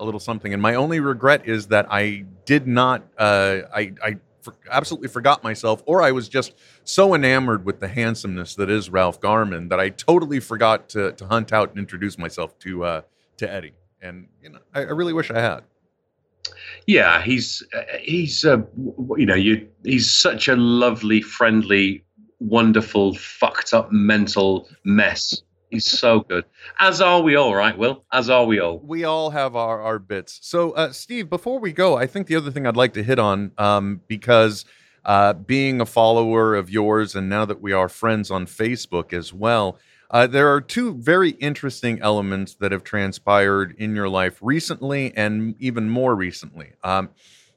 a 0.00 0.04
little 0.04 0.20
something. 0.20 0.52
And 0.52 0.62
my 0.62 0.74
only 0.74 1.00
regret 1.00 1.46
is 1.46 1.66
that 1.68 1.86
I 1.90 2.24
did 2.44 2.66
not, 2.66 3.02
uh, 3.18 3.58
I, 3.74 3.92
I 4.02 4.16
for, 4.40 4.54
absolutely 4.70 5.08
forgot 5.08 5.42
myself, 5.42 5.82
or 5.86 6.02
I 6.02 6.12
was 6.12 6.28
just 6.28 6.54
so 6.84 7.14
enamored 7.14 7.64
with 7.64 7.80
the 7.80 7.88
handsomeness 7.88 8.54
that 8.54 8.70
is 8.70 8.90
Ralph 8.90 9.20
Garman 9.20 9.68
that 9.68 9.80
I 9.80 9.90
totally 9.90 10.40
forgot 10.40 10.88
to, 10.90 11.12
to 11.12 11.26
hunt 11.26 11.52
out 11.52 11.70
and 11.70 11.78
introduce 11.78 12.16
myself 12.16 12.58
to 12.60 12.84
uh, 12.84 13.00
to 13.38 13.52
Eddie. 13.52 13.74
And 14.00 14.28
you 14.42 14.50
know, 14.50 14.60
I, 14.74 14.80
I 14.80 14.90
really 14.90 15.12
wish 15.12 15.30
I 15.30 15.40
had. 15.40 15.64
Yeah, 16.86 17.22
he's 17.22 17.62
uh, 17.74 17.82
he's 18.00 18.44
uh, 18.44 18.58
you 19.16 19.26
know 19.26 19.34
you 19.34 19.68
he's 19.84 20.10
such 20.10 20.48
a 20.48 20.56
lovely, 20.56 21.20
friendly, 21.20 22.04
wonderful, 22.40 23.14
fucked 23.14 23.74
up 23.74 23.92
mental 23.92 24.68
mess. 24.84 25.42
He's 25.70 25.86
so 25.86 26.20
good. 26.20 26.44
As 26.80 27.00
are 27.00 27.20
we 27.20 27.36
all, 27.36 27.54
right, 27.54 27.76
Will? 27.76 28.04
As 28.10 28.30
are 28.30 28.46
we 28.46 28.58
all. 28.58 28.78
We 28.78 29.04
all 29.04 29.30
have 29.30 29.54
our, 29.54 29.82
our 29.82 29.98
bits. 29.98 30.38
So, 30.42 30.72
uh, 30.72 30.92
Steve, 30.92 31.28
before 31.28 31.58
we 31.58 31.72
go, 31.72 31.96
I 31.96 32.06
think 32.06 32.26
the 32.26 32.36
other 32.36 32.50
thing 32.50 32.66
I'd 32.66 32.76
like 32.76 32.94
to 32.94 33.02
hit 33.02 33.18
on, 33.18 33.52
um, 33.58 34.00
because 34.08 34.64
uh, 35.04 35.34
being 35.34 35.80
a 35.80 35.86
follower 35.86 36.54
of 36.54 36.70
yours, 36.70 37.14
and 37.14 37.28
now 37.28 37.44
that 37.44 37.60
we 37.60 37.72
are 37.72 37.88
friends 37.88 38.30
on 38.30 38.46
Facebook 38.46 39.12
as 39.12 39.32
well, 39.32 39.78
uh, 40.10 40.26
there 40.26 40.52
are 40.52 40.60
two 40.62 40.94
very 40.94 41.30
interesting 41.32 42.00
elements 42.00 42.54
that 42.54 42.72
have 42.72 42.82
transpired 42.82 43.74
in 43.76 43.94
your 43.94 44.08
life 44.08 44.38
recently 44.40 45.14
and 45.14 45.54
even 45.58 45.90
more 45.90 46.14
recently. 46.14 46.72
Um, 46.82 47.10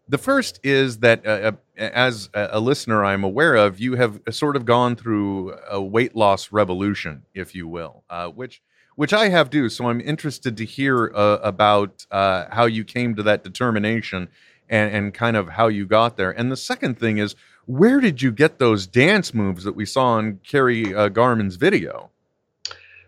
the 0.08 0.18
first 0.18 0.60
is 0.64 1.00
that, 1.00 1.26
uh, 1.26 1.30
uh, 1.30 1.52
as 1.78 2.30
a 2.34 2.60
listener, 2.60 3.06
I'm 3.06 3.24
aware 3.24 3.56
of, 3.56 3.80
you 3.80 3.96
have 3.96 4.20
sort 4.30 4.56
of 4.56 4.66
gone 4.66 4.96
through 4.96 5.56
a 5.70 5.82
weight 5.82 6.16
loss 6.16 6.52
revolution, 6.52 7.24
if 7.34 7.56
you 7.56 7.68
will, 7.68 8.04
uh, 8.10 8.28
which 8.28 8.62
which 8.96 9.14
I 9.14 9.30
have 9.30 9.50
too. 9.50 9.70
So 9.70 9.90
I'm 9.90 10.02
interested 10.02 10.58
to 10.58 10.66
hear 10.66 11.12
uh, 11.16 11.40
about 11.42 12.06
uh, 12.12 12.46
how 12.52 12.66
you 12.66 12.84
came 12.84 13.16
to 13.16 13.24
that 13.24 13.44
determination 13.44 14.28
and, 14.70 14.94
and 14.94 15.14
kind 15.14 15.38
of 15.38 15.50
how 15.50 15.70
you 15.70 15.86
got 15.86 16.18
there. 16.18 16.32
And 16.32 16.52
the 16.52 16.58
second 16.58 17.00
thing 17.00 17.18
is, 17.18 17.36
where 17.66 18.00
did 18.00 18.22
you 18.22 18.32
get 18.32 18.60
those 18.60 18.86
dance 18.86 19.34
moves 19.34 19.64
that 19.64 19.74
we 19.74 19.86
saw 19.86 20.20
in 20.20 20.40
Kerri 20.48 20.94
uh, 20.94 21.10
Garman's 21.10 21.56
video? 21.56 22.10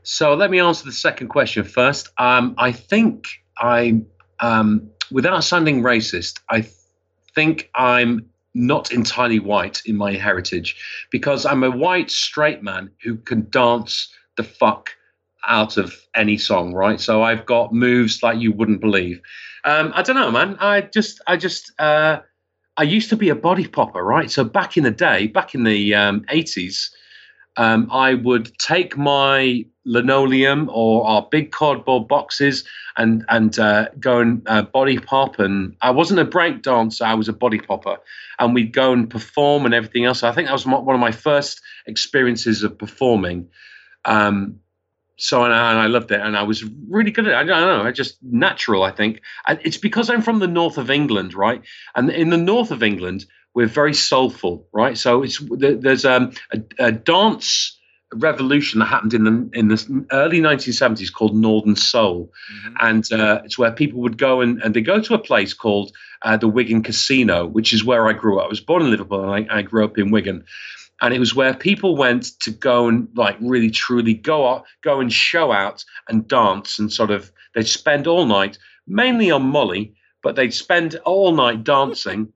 So 0.03 0.33
let 0.33 0.49
me 0.49 0.59
answer 0.59 0.85
the 0.85 0.91
second 0.91 1.27
question 1.27 1.63
first. 1.63 2.09
Um, 2.17 2.55
I 2.57 2.71
think 2.71 3.27
I, 3.57 4.01
um, 4.39 4.89
without 5.11 5.43
sounding 5.43 5.81
racist, 5.81 6.39
I 6.49 6.67
think 7.35 7.69
I'm 7.75 8.29
not 8.53 8.91
entirely 8.91 9.39
white 9.39 9.81
in 9.85 9.95
my 9.95 10.13
heritage 10.13 10.75
because 11.09 11.45
I'm 11.45 11.63
a 11.63 11.71
white 11.71 12.11
straight 12.11 12.61
man 12.61 12.91
who 13.01 13.17
can 13.17 13.49
dance 13.49 14.13
the 14.37 14.43
fuck 14.43 14.91
out 15.47 15.77
of 15.77 15.93
any 16.15 16.37
song, 16.37 16.73
right? 16.73 17.01
So 17.01 17.23
I've 17.23 17.45
got 17.45 17.73
moves 17.73 18.23
like 18.23 18.39
you 18.39 18.51
wouldn't 18.51 18.81
believe. 18.81 19.21
Um, 19.65 19.91
I 19.95 20.01
don't 20.01 20.15
know, 20.15 20.31
man. 20.31 20.57
I 20.59 20.81
just, 20.81 21.21
I 21.27 21.37
just, 21.37 21.71
uh, 21.79 22.19
I 22.77 22.83
used 22.83 23.09
to 23.09 23.17
be 23.17 23.29
a 23.29 23.35
body 23.35 23.67
popper, 23.67 24.03
right? 24.03 24.29
So 24.31 24.43
back 24.43 24.77
in 24.77 24.83
the 24.83 24.91
day, 24.91 25.27
back 25.27 25.53
in 25.53 25.63
the 25.63 25.93
um, 25.95 26.21
80s, 26.31 26.89
um, 27.57 27.89
I 27.91 28.15
would 28.15 28.57
take 28.57 28.97
my 28.97 29.65
linoleum 29.85 30.69
or 30.71 31.05
our 31.05 31.27
big 31.29 31.51
cardboard 31.51 32.07
boxes 32.07 32.63
and 32.97 33.25
and 33.29 33.59
uh, 33.59 33.89
go 33.99 34.19
and 34.19 34.41
uh, 34.47 34.63
body 34.63 34.97
pop. 34.97 35.39
And 35.39 35.75
I 35.81 35.91
wasn't 35.91 36.19
a 36.19 36.25
break 36.25 36.61
dancer; 36.61 37.05
I 37.05 37.13
was 37.13 37.29
a 37.29 37.33
body 37.33 37.59
popper. 37.59 37.97
And 38.39 38.53
we'd 38.53 38.73
go 38.73 38.91
and 38.91 39.09
perform 39.09 39.65
and 39.65 39.73
everything 39.73 40.05
else. 40.05 40.23
I 40.23 40.31
think 40.31 40.47
that 40.47 40.53
was 40.53 40.65
my, 40.65 40.79
one 40.79 40.95
of 40.95 41.01
my 41.01 41.11
first 41.11 41.61
experiences 41.85 42.63
of 42.63 42.77
performing. 42.77 43.49
Um, 44.05 44.59
so 45.17 45.43
and 45.43 45.53
I, 45.53 45.71
and 45.71 45.79
I 45.79 45.85
loved 45.85 46.11
it, 46.11 46.19
and 46.19 46.35
I 46.35 46.43
was 46.43 46.63
really 46.89 47.11
good 47.11 47.27
at 47.27 47.33
it. 47.33 47.35
I 47.35 47.43
don't 47.43 47.83
know, 47.83 47.87
I 47.87 47.91
just 47.91 48.17
natural. 48.23 48.83
I 48.83 48.91
think 48.91 49.21
and 49.45 49.59
it's 49.63 49.77
because 49.77 50.09
I'm 50.09 50.23
from 50.23 50.39
the 50.39 50.47
north 50.47 50.77
of 50.77 50.89
England, 50.89 51.35
right? 51.35 51.61
And 51.95 52.09
in 52.09 52.29
the 52.29 52.37
north 52.37 52.71
of 52.71 52.81
England, 52.81 53.25
we're 53.53 53.67
very 53.67 53.93
soulful, 53.93 54.67
right? 54.73 54.97
So 54.97 55.23
it's 55.23 55.39
there's 55.57 56.05
um, 56.05 56.31
a, 56.51 56.85
a 56.87 56.91
dance 56.91 57.77
revolution 58.15 58.79
that 58.79 58.85
happened 58.85 59.13
in 59.13 59.23
the 59.23 59.49
in 59.53 59.67
the 59.69 60.05
early 60.11 60.39
1970s 60.39 61.11
called 61.11 61.35
Northern 61.35 61.75
Soul, 61.75 62.31
and 62.79 63.11
uh, 63.11 63.41
it's 63.43 63.57
where 63.57 63.71
people 63.71 64.01
would 64.01 64.17
go 64.17 64.41
and, 64.41 64.61
and 64.61 64.73
they 64.73 64.81
go 64.81 64.99
to 65.01 65.13
a 65.13 65.19
place 65.19 65.53
called 65.53 65.91
uh, 66.23 66.37
the 66.37 66.47
Wigan 66.47 66.83
Casino, 66.83 67.45
which 67.45 67.73
is 67.73 67.83
where 67.83 68.07
I 68.07 68.13
grew 68.13 68.39
up. 68.39 68.45
I 68.45 68.49
was 68.49 68.61
born 68.61 68.81
in 68.83 68.91
Liverpool 68.91 69.23
and 69.23 69.49
I, 69.49 69.59
I 69.59 69.61
grew 69.61 69.83
up 69.83 69.97
in 69.97 70.11
Wigan. 70.11 70.43
And 71.01 71.13
it 71.13 71.19
was 71.19 71.35
where 71.35 71.53
people 71.53 71.97
went 71.97 72.39
to 72.41 72.51
go 72.51 72.87
and 72.87 73.09
like 73.15 73.35
really 73.41 73.69
truly 73.69 74.13
go 74.13 74.47
out, 74.47 74.63
go 74.83 75.01
and 75.01 75.11
show 75.11 75.51
out 75.51 75.83
and 76.07 76.27
dance 76.27 76.79
and 76.79 76.93
sort 76.93 77.11
of 77.11 77.31
they'd 77.53 77.67
spend 77.67 78.07
all 78.07 78.25
night, 78.25 78.57
mainly 78.87 79.29
on 79.29 79.43
Molly, 79.43 79.93
but 80.21 80.35
they'd 80.35 80.53
spend 80.53 80.95
all 81.03 81.33
night 81.33 81.63
dancing 81.75 82.31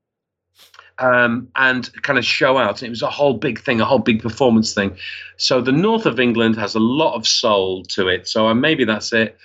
um, 0.99 1.47
and 1.55 1.91
kind 2.03 2.19
of 2.19 2.25
show 2.25 2.57
out. 2.57 2.81
And 2.81 2.87
It 2.87 2.91
was 2.91 3.01
a 3.01 3.09
whole 3.09 3.35
big 3.35 3.59
thing, 3.59 3.81
a 3.81 3.85
whole 3.85 3.99
big 3.99 4.21
performance 4.21 4.73
thing. 4.73 4.97
So 5.37 5.61
the 5.61 5.71
north 5.71 6.05
of 6.05 6.19
England 6.19 6.55
has 6.57 6.75
a 6.75 6.79
lot 6.79 7.15
of 7.15 7.27
soul 7.27 7.83
to 7.85 8.07
it. 8.07 8.27
So 8.27 8.53
maybe 8.53 8.85
that's 8.85 9.13
it. 9.13 9.37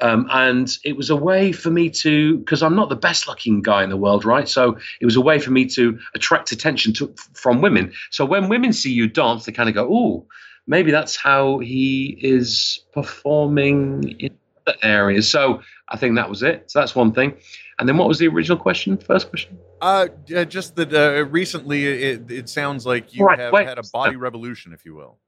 Um, 0.00 0.28
and 0.30 0.76
it 0.84 0.96
was 0.96 1.10
a 1.10 1.16
way 1.16 1.50
for 1.50 1.70
me 1.70 1.90
to, 1.90 2.38
because 2.38 2.62
I'm 2.62 2.76
not 2.76 2.88
the 2.88 2.96
best 2.96 3.26
looking 3.26 3.62
guy 3.62 3.82
in 3.82 3.90
the 3.90 3.96
world, 3.96 4.24
right? 4.24 4.48
So 4.48 4.78
it 5.00 5.04
was 5.04 5.16
a 5.16 5.20
way 5.20 5.40
for 5.40 5.50
me 5.50 5.66
to 5.66 5.98
attract 6.14 6.52
attention 6.52 6.92
to 6.94 7.12
from 7.32 7.60
women. 7.60 7.92
So 8.10 8.24
when 8.24 8.48
women 8.48 8.72
see 8.72 8.92
you 8.92 9.08
dance, 9.08 9.44
they 9.44 9.50
kind 9.50 9.68
of 9.68 9.74
go, 9.74 9.88
"Oh, 9.90 10.26
maybe 10.68 10.92
that's 10.92 11.16
how 11.16 11.58
he 11.58 12.16
is 12.20 12.80
performing 12.92 14.16
in 14.20 14.30
other 14.66 14.78
areas. 14.82 15.28
So 15.28 15.62
I 15.88 15.96
think 15.96 16.14
that 16.14 16.30
was 16.30 16.42
it. 16.44 16.70
So 16.70 16.78
that's 16.78 16.94
one 16.94 17.12
thing. 17.12 17.34
And 17.78 17.88
then 17.88 17.96
what 17.96 18.06
was 18.06 18.18
the 18.18 18.28
original 18.28 18.58
question? 18.58 18.96
First 18.96 19.30
question. 19.30 19.58
Uh, 19.80 20.08
uh, 20.34 20.44
just 20.44 20.76
that 20.76 20.92
uh, 20.92 21.24
recently 21.26 21.86
it, 21.86 22.30
it 22.30 22.48
sounds 22.48 22.84
like 22.84 23.14
you 23.14 23.24
Right, 23.24 23.38
have 23.38 23.52
wait. 23.52 23.66
had 23.66 23.78
a 23.78 23.82
body 23.92 24.16
revolution, 24.16 24.72
if 24.72 24.84
you 24.84 24.94
will. 24.94 25.18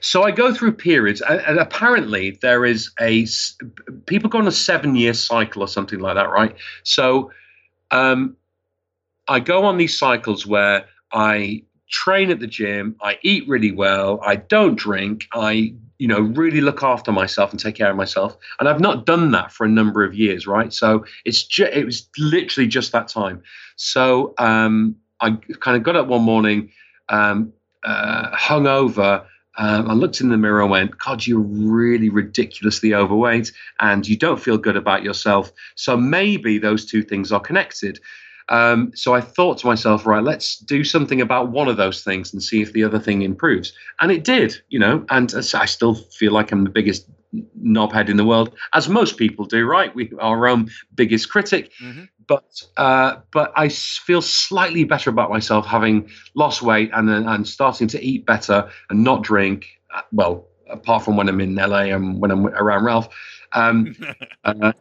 So 0.00 0.22
I 0.22 0.30
go 0.30 0.52
through 0.52 0.72
periods, 0.72 1.20
and, 1.22 1.40
and 1.40 1.58
apparently 1.58 2.38
there 2.42 2.64
is 2.64 2.90
a 3.00 3.26
people 4.06 4.28
go 4.28 4.38
on 4.38 4.46
a 4.46 4.52
seven-year 4.52 5.14
cycle 5.14 5.62
or 5.62 5.68
something 5.68 6.00
like 6.00 6.16
that, 6.16 6.30
right? 6.30 6.54
So 6.82 7.30
um, 7.90 8.36
I 9.28 9.40
go 9.40 9.64
on 9.64 9.78
these 9.78 9.98
cycles 9.98 10.46
where 10.46 10.86
I 11.12 11.62
train 11.90 12.30
at 12.30 12.40
the 12.40 12.46
gym, 12.46 12.96
I 13.02 13.18
eat 13.22 13.48
really 13.48 13.72
well, 13.72 14.20
I 14.24 14.36
don't 14.36 14.76
drink, 14.76 15.24
I 15.32 15.74
you 16.00 16.08
know 16.08 16.20
really 16.20 16.62
look 16.62 16.82
after 16.82 17.12
myself 17.12 17.50
and 17.50 17.60
take 17.60 17.74
care 17.74 17.90
of 17.90 17.96
myself, 17.96 18.36
and 18.58 18.68
I've 18.68 18.80
not 18.80 19.04
done 19.04 19.30
that 19.32 19.52
for 19.52 19.66
a 19.66 19.68
number 19.68 20.02
of 20.02 20.14
years, 20.14 20.46
right? 20.46 20.72
So 20.72 21.04
it's 21.26 21.44
ju- 21.44 21.68
it 21.70 21.84
was 21.84 22.08
literally 22.18 22.66
just 22.66 22.92
that 22.92 23.08
time. 23.08 23.42
So 23.76 24.32
um, 24.38 24.96
I 25.20 25.32
kind 25.60 25.76
of 25.76 25.82
got 25.82 25.96
up 25.96 26.06
one 26.06 26.22
morning, 26.22 26.70
um, 27.10 27.52
uh, 27.84 28.34
hungover. 28.34 29.26
Um, 29.58 29.90
I 29.90 29.92
looked 29.92 30.22
in 30.22 30.30
the 30.30 30.38
mirror 30.38 30.62
and 30.62 30.70
went, 30.70 30.98
God, 30.98 31.26
you're 31.26 31.40
really 31.40 32.08
ridiculously 32.08 32.94
overweight 32.94 33.52
and 33.80 34.08
you 34.08 34.16
don't 34.16 34.40
feel 34.40 34.56
good 34.56 34.76
about 34.76 35.02
yourself. 35.02 35.52
So 35.74 35.96
maybe 35.98 36.58
those 36.58 36.86
two 36.86 37.02
things 37.02 37.30
are 37.30 37.40
connected. 37.40 37.98
Um, 38.50 38.92
so 38.94 39.14
I 39.14 39.20
thought 39.20 39.58
to 39.58 39.66
myself, 39.66 40.06
right, 40.06 40.22
let's 40.22 40.56
do 40.58 40.84
something 40.84 41.20
about 41.20 41.50
one 41.50 41.68
of 41.68 41.76
those 41.76 42.02
things 42.02 42.32
and 42.32 42.42
see 42.42 42.60
if 42.62 42.72
the 42.72 42.84
other 42.84 42.98
thing 42.98 43.22
improves. 43.22 43.72
And 44.00 44.10
it 44.12 44.24
did, 44.24 44.56
you 44.68 44.78
know, 44.78 45.04
and 45.10 45.32
uh, 45.34 45.42
I 45.54 45.66
still 45.66 45.94
feel 45.94 46.32
like 46.32 46.50
I'm 46.52 46.64
the 46.64 46.70
biggest 46.70 47.08
knobhead 47.62 48.08
in 48.08 48.16
the 48.16 48.24
world, 48.24 48.54
as 48.74 48.88
most 48.88 49.16
people 49.16 49.44
do, 49.44 49.64
right? 49.64 49.94
We 49.94 50.10
are 50.18 50.36
our 50.36 50.48
own 50.48 50.68
biggest 50.94 51.30
critic. 51.30 51.70
Mhm. 51.82 52.08
But 52.26 52.62
uh, 52.76 53.16
but 53.32 53.52
I 53.56 53.68
feel 53.68 54.22
slightly 54.22 54.84
better 54.84 55.10
about 55.10 55.30
myself 55.30 55.66
having 55.66 56.08
lost 56.34 56.62
weight 56.62 56.90
and 56.92 57.08
then 57.08 57.26
and 57.26 57.46
starting 57.46 57.88
to 57.88 58.00
eat 58.04 58.24
better 58.24 58.70
and 58.88 59.02
not 59.02 59.22
drink. 59.24 59.66
uh, 59.94 60.02
Well, 60.12 60.46
apart 60.68 61.04
from 61.04 61.16
when 61.16 61.28
I'm 61.28 61.40
in 61.40 61.56
LA 61.56 61.92
and 61.94 62.20
when 62.20 62.30
I'm 62.30 62.46
around 62.46 62.84
Ralph, 62.84 63.08
um, 63.52 63.96
uh, 64.44 64.72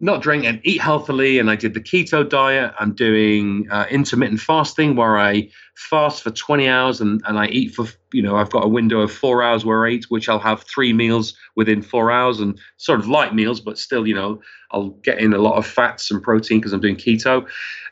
not 0.00 0.22
drink 0.22 0.44
and 0.44 0.60
eat 0.64 0.80
healthily. 0.80 1.38
And 1.38 1.50
I 1.50 1.56
did 1.56 1.74
the 1.74 1.80
keto 1.80 2.28
diet. 2.28 2.74
I'm 2.78 2.94
doing 2.94 3.68
uh, 3.70 3.86
intermittent 3.90 4.40
fasting 4.40 4.96
where 4.96 5.18
I 5.18 5.48
fast 5.76 6.22
for 6.22 6.30
20 6.30 6.68
hours 6.68 7.00
and, 7.00 7.22
and 7.26 7.38
I 7.38 7.46
eat 7.46 7.74
for, 7.74 7.86
you 8.12 8.22
know, 8.22 8.36
I've 8.36 8.50
got 8.50 8.64
a 8.64 8.68
window 8.68 9.00
of 9.00 9.12
four 9.12 9.42
hours 9.42 9.64
where 9.64 9.86
I 9.86 9.90
eat, 9.90 10.10
which 10.10 10.28
I'll 10.28 10.38
have 10.38 10.62
three 10.64 10.92
meals 10.92 11.34
within 11.56 11.82
four 11.82 12.10
hours 12.10 12.40
and 12.40 12.58
sort 12.76 13.00
of 13.00 13.08
light 13.08 13.34
meals, 13.34 13.60
but 13.60 13.78
still, 13.78 14.06
you 14.06 14.14
know, 14.14 14.40
I'll 14.72 14.90
get 14.90 15.18
in 15.18 15.32
a 15.32 15.38
lot 15.38 15.56
of 15.56 15.66
fats 15.66 16.10
and 16.10 16.22
protein 16.22 16.58
because 16.58 16.72
I'm 16.72 16.80
doing 16.80 16.96
keto. 16.96 17.46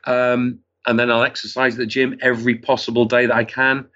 Um, 0.05 0.59
and 0.87 0.99
then 0.99 1.11
I'll 1.11 1.23
exercise 1.23 1.75
at 1.75 1.79
the 1.79 1.87
gym 1.87 2.19
every 2.21 2.57
possible 2.57 3.05
day 3.05 3.27
that 3.27 3.37
I 3.37 3.45
can. 3.45 3.87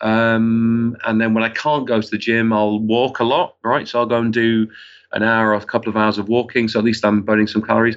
Um, 0.00 0.96
and 1.06 1.20
then 1.20 1.34
when 1.34 1.44
I 1.44 1.48
can't 1.48 1.86
go 1.86 2.00
to 2.00 2.10
the 2.10 2.18
gym, 2.18 2.52
I'll 2.52 2.78
walk 2.78 3.20
a 3.20 3.24
lot, 3.24 3.56
right? 3.64 3.88
So 3.88 4.00
I'll 4.00 4.06
go 4.06 4.18
and 4.18 4.32
do 4.32 4.68
an 5.14 5.22
hour 5.22 5.50
or 5.50 5.54
a 5.54 5.64
couple 5.64 5.88
of 5.88 5.96
hours 5.96 6.18
of 6.18 6.28
walking. 6.28 6.68
So 6.68 6.78
at 6.78 6.84
least 6.84 7.04
I'm 7.04 7.22
burning 7.22 7.46
some 7.46 7.62
calories. 7.62 7.96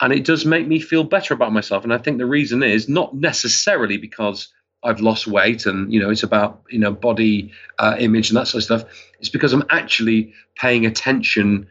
And 0.00 0.12
it 0.12 0.24
does 0.24 0.44
make 0.44 0.66
me 0.66 0.80
feel 0.80 1.04
better 1.04 1.34
about 1.34 1.52
myself. 1.52 1.84
And 1.84 1.92
I 1.92 1.98
think 1.98 2.18
the 2.18 2.26
reason 2.26 2.62
is 2.62 2.88
not 2.88 3.14
necessarily 3.14 3.96
because 3.96 4.48
I've 4.82 5.00
lost 5.00 5.26
weight 5.26 5.66
and, 5.66 5.92
you 5.92 6.00
know, 6.00 6.10
it's 6.10 6.22
about, 6.22 6.62
you 6.68 6.78
know, 6.78 6.92
body 6.92 7.52
uh, 7.78 7.96
image 7.98 8.30
and 8.30 8.36
that 8.36 8.46
sort 8.46 8.60
of 8.60 8.64
stuff. 8.64 8.84
It's 9.18 9.28
because 9.28 9.52
I'm 9.52 9.64
actually 9.70 10.32
paying 10.56 10.84
attention 10.86 11.68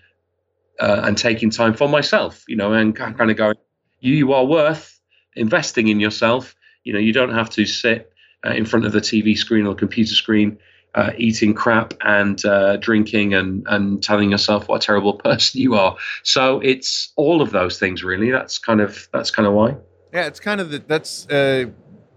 uh, 0.80 1.02
and 1.04 1.18
taking 1.18 1.50
time 1.50 1.74
for 1.74 1.88
myself, 1.88 2.44
you 2.48 2.56
know, 2.56 2.74
and 2.74 2.96
kind 2.96 3.30
of 3.30 3.38
going, 3.38 3.56
you, 4.00 4.14
you 4.14 4.34
are 4.34 4.46
worth 4.46 5.00
investing 5.36 5.88
in 5.88 6.00
yourself. 6.00 6.56
You 6.84 6.94
know, 6.94 7.00
you 7.00 7.14
don't 7.14 7.34
have 7.34 7.50
to 7.52 7.66
sit 7.66 8.12
uh, 8.46 8.52
in 8.52 8.66
front 8.66 8.86
of 8.86 8.92
the 8.92 9.00
TV 9.00 9.38
screen 9.38 9.68
or 9.68 9.76
computer 9.76 10.16
screen, 10.16 10.58
uh, 10.96 11.12
eating 11.18 11.54
crap 11.54 11.94
and 12.02 12.44
uh, 12.46 12.78
drinking 12.78 13.34
and 13.34 13.66
and 13.68 14.04
telling 14.04 14.32
yourself 14.32 14.68
what 14.68 14.84
a 14.84 14.86
terrible 14.86 15.14
person 15.26 15.62
you 15.62 15.76
are. 15.76 15.98
So 16.24 16.60
it's 16.60 17.14
all 17.16 17.42
of 17.42 17.52
those 17.52 17.80
things, 17.80 18.04
really. 18.04 18.32
That's 18.32 18.58
kind 18.58 18.82
of 18.82 19.08
that's 19.12 19.32
kind 19.32 19.48
of 19.48 19.54
why. 19.54 19.76
Yeah, 20.14 20.28
it's 20.28 20.40
kind 20.40 20.62
of 20.62 20.70
the, 20.70 20.80
that's 20.80 21.28
uh, 21.30 21.66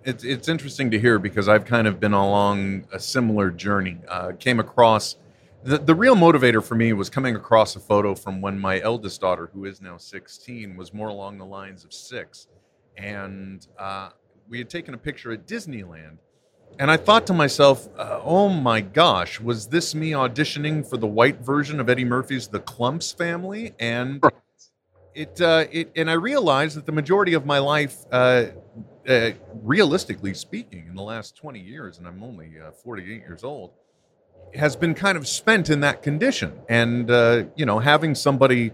it's 0.04 0.24
it's 0.24 0.48
interesting 0.48 0.90
to 0.90 0.98
hear 0.98 1.18
because 1.18 1.48
I've 1.48 1.64
kind 1.64 1.86
of 1.86 1.98
been 1.98 2.12
along 2.12 2.86
a 2.92 3.00
similar 3.00 3.50
journey. 3.50 3.98
Uh, 4.08 4.32
came 4.38 4.60
across 4.60 5.16
the 5.66 5.78
the 5.78 5.94
real 5.94 6.14
motivator 6.14 6.62
for 6.62 6.76
me 6.76 6.92
was 6.92 7.10
coming 7.10 7.34
across 7.34 7.74
a 7.74 7.80
photo 7.80 8.14
from 8.14 8.40
when 8.40 8.58
my 8.58 8.80
eldest 8.80 9.20
daughter, 9.20 9.50
who 9.52 9.64
is 9.64 9.80
now 9.82 9.96
16, 9.96 10.76
was 10.76 10.94
more 10.94 11.08
along 11.08 11.38
the 11.38 11.44
lines 11.44 11.84
of 11.84 11.92
six, 11.92 12.46
and 12.96 13.66
uh, 13.78 14.10
we 14.48 14.58
had 14.58 14.70
taken 14.70 14.94
a 14.94 14.98
picture 14.98 15.32
at 15.32 15.46
Disneyland. 15.46 16.18
And 16.78 16.90
I 16.90 16.96
thought 16.98 17.26
to 17.28 17.32
myself, 17.32 17.88
uh, 17.96 18.20
oh 18.22 18.48
my 18.48 18.82
gosh, 18.82 19.40
was 19.40 19.66
this 19.68 19.94
me 19.94 20.10
auditioning 20.10 20.86
for 20.88 20.98
the 20.98 21.06
white 21.06 21.40
version 21.40 21.80
of 21.80 21.88
Eddie 21.88 22.04
Murphy's 22.04 22.48
The 22.48 22.60
Klumps 22.60 23.16
Family? 23.16 23.72
And 23.78 24.22
it, 25.14 25.40
uh, 25.40 25.64
it 25.72 25.90
and 25.96 26.10
I 26.10 26.14
realized 26.14 26.76
that 26.76 26.84
the 26.84 26.92
majority 26.92 27.32
of 27.32 27.46
my 27.46 27.58
life, 27.58 28.04
uh, 28.12 28.46
uh, 29.08 29.30
realistically 29.62 30.34
speaking, 30.34 30.86
in 30.88 30.94
the 30.94 31.02
last 31.02 31.34
20 31.36 31.60
years, 31.60 31.98
and 31.98 32.06
I'm 32.06 32.22
only 32.22 32.52
uh, 32.62 32.72
48 32.72 33.06
years 33.06 33.42
old, 33.42 33.70
has 34.54 34.76
been 34.76 34.94
kind 34.94 35.16
of 35.16 35.26
spent 35.26 35.70
in 35.70 35.80
that 35.80 36.02
condition. 36.02 36.52
And, 36.68 37.10
uh, 37.10 37.44
you 37.56 37.64
know, 37.64 37.78
having 37.78 38.14
somebody 38.14 38.72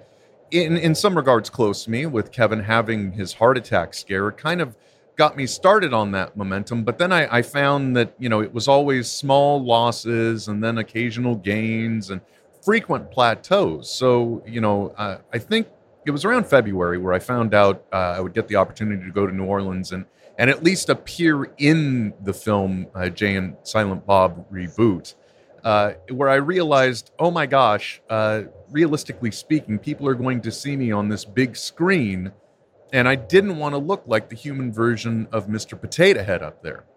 in, 0.51 0.77
in 0.77 0.95
some 0.95 1.17
regards 1.17 1.49
close 1.51 1.85
to 1.85 1.91
me, 1.91 2.07
with 2.07 2.31
Kevin 2.31 2.61
having 2.61 3.13
his 3.13 3.35
heart 3.35 3.57
attack 3.57 3.95
scare, 3.95 4.31
kind 4.33 4.61
of 4.61 4.77
got 5.17 5.37
me 5.37 5.47
started 5.47 5.93
on 5.93 6.13
that 6.13 6.37
momentum. 6.37 6.85
But 6.85 6.99
then 6.99 7.13
I, 7.13 7.39
I 7.39 7.43
found 7.43 7.97
that, 7.97 8.15
you 8.19 8.29
know, 8.29 8.41
it 8.41 8.53
was 8.53 8.69
always 8.69 9.11
small 9.11 9.63
losses 9.63 10.49
and 10.49 10.63
then 10.63 10.79
occasional 10.79 11.35
gains 11.37 12.11
and 12.11 12.21
frequent 12.65 13.11
plateaus. 13.11 13.91
So, 13.91 14.43
you 14.47 14.61
know, 14.61 14.95
uh, 14.97 15.19
I 15.33 15.39
think 15.39 15.69
it 16.07 16.11
was 16.11 16.25
around 16.25 16.47
February 16.47 16.99
where 16.99 17.13
I 17.13 17.19
found 17.19 17.55
out 17.55 17.85
uh, 17.93 17.97
I 18.17 18.21
would 18.21 18.35
get 18.35 18.49
the 18.49 18.57
opportunity 18.57 19.05
to 19.05 19.11
go 19.13 19.27
to 19.27 19.35
New 19.35 19.45
Orleans 19.45 19.93
and 19.93 20.07
and 20.39 20.49
at 20.49 20.65
least 20.65 20.89
appear 20.89 21.53
in 21.59 22.15
the 22.23 22.33
film 22.33 22.87
uh, 22.95 23.09
Jay 23.11 23.37
and 23.37 23.55
Silent 23.65 24.07
Bob 24.07 24.51
reboot, 24.51 25.15
uh, 25.63 25.93
where 26.11 26.31
I 26.31 26.37
realized, 26.37 27.13
oh 27.19 27.31
my 27.31 27.47
gosh, 27.47 28.01
uh, 28.09 28.45
realistically 28.71 29.31
speaking, 29.31 29.79
people 29.79 30.09
are 30.09 30.15
going 30.15 30.41
to 30.41 30.51
see 30.51 30.75
me 30.75 30.91
on 30.91 31.09
this 31.09 31.25
big 31.27 31.55
screen, 31.55 32.33
and 32.93 33.09
I 33.09 33.15
didn't 33.15 33.57
want 33.57 33.75
to 33.75 33.79
look 33.79 34.05
like 34.07 34.29
the 34.29 34.37
human 34.37 34.73
version 34.73 35.27
of 35.33 35.47
Mr. 35.47 35.81
Potato 35.81 36.23
Head 36.23 36.43
up 36.43 36.63
there. 36.63 36.85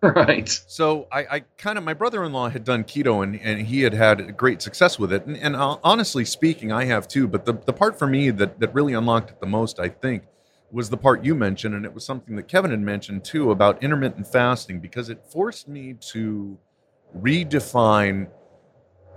Right. 0.00 0.48
So 0.68 1.08
I, 1.10 1.26
I 1.28 1.40
kind 1.56 1.76
of 1.76 1.82
my 1.82 1.92
brother-in-law 1.92 2.50
had 2.50 2.62
done 2.62 2.84
keto 2.84 3.24
and, 3.24 3.34
and 3.40 3.66
he 3.66 3.80
had 3.80 3.92
had 3.92 4.36
great 4.36 4.62
success 4.62 4.96
with 4.96 5.12
it. 5.12 5.26
And, 5.26 5.36
and 5.36 5.56
uh, 5.56 5.78
honestly 5.82 6.24
speaking, 6.24 6.70
I 6.70 6.84
have 6.84 7.08
too. 7.08 7.26
But 7.26 7.44
the, 7.44 7.54
the 7.54 7.72
part 7.72 7.98
for 7.98 8.06
me 8.06 8.30
that, 8.30 8.60
that 8.60 8.72
really 8.72 8.92
unlocked 8.92 9.30
it 9.30 9.40
the 9.40 9.48
most, 9.48 9.80
I 9.80 9.88
think, 9.88 10.22
was 10.70 10.90
the 10.90 10.96
part 10.96 11.24
you 11.24 11.34
mentioned, 11.34 11.74
and 11.74 11.84
it 11.84 11.92
was 11.92 12.04
something 12.04 12.36
that 12.36 12.46
Kevin 12.46 12.70
had 12.70 12.80
mentioned 12.80 13.24
too 13.24 13.50
about 13.50 13.82
intermittent 13.82 14.26
fasting 14.26 14.80
because 14.80 15.08
it 15.08 15.24
forced 15.32 15.66
me 15.66 15.94
to 16.12 16.58
redefine 17.18 18.28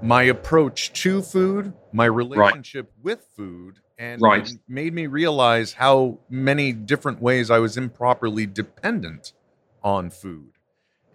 my 0.02 0.24
approach 0.24 0.94
to 0.94 1.22
food, 1.22 1.74
my 1.92 2.06
relationship 2.06 2.92
with 3.04 3.28
food, 3.36 3.80
and, 4.02 4.22
Right. 4.22 4.50
made 4.68 4.94
me 4.94 5.06
realize 5.08 5.74
how 5.74 6.18
many 6.30 6.74
different 6.74 7.22
ways 7.22 7.52
I 7.52 7.60
was 7.60 7.78
improperly 7.78 8.46
dependent 8.46 9.34
on 9.84 10.10
food 10.10 10.52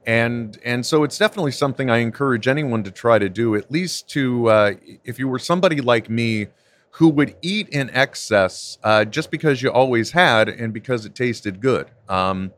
and 0.07 0.59
and 0.65 0.87
so 0.87 1.03
it's 1.03 1.19
definitely 1.19 1.51
something 1.51 1.91
I 1.91 1.99
encourage 1.99 2.47
anyone 2.47 2.85
to 2.85 2.91
try 2.93 3.19
to 3.19 3.29
do. 3.29 3.57
At 3.57 3.71
least 3.71 4.09
to 4.11 4.49
uh, 4.49 4.75
if 5.05 5.19
you 5.19 5.27
were 5.29 5.41
somebody 5.41 5.81
like 5.81 6.09
me 6.09 6.47
who 6.91 7.09
would 7.09 7.37
eat 7.43 7.69
in 7.71 7.91
excess 7.91 8.79
uh, 8.85 9.05
just 9.05 9.31
because 9.31 9.61
you 9.61 9.71
always 9.71 10.13
had 10.13 10.49
and 10.49 10.73
because 10.73 11.05
it 11.05 11.15
tasted 11.15 11.61
good. 11.61 11.91
Um, 12.09 12.53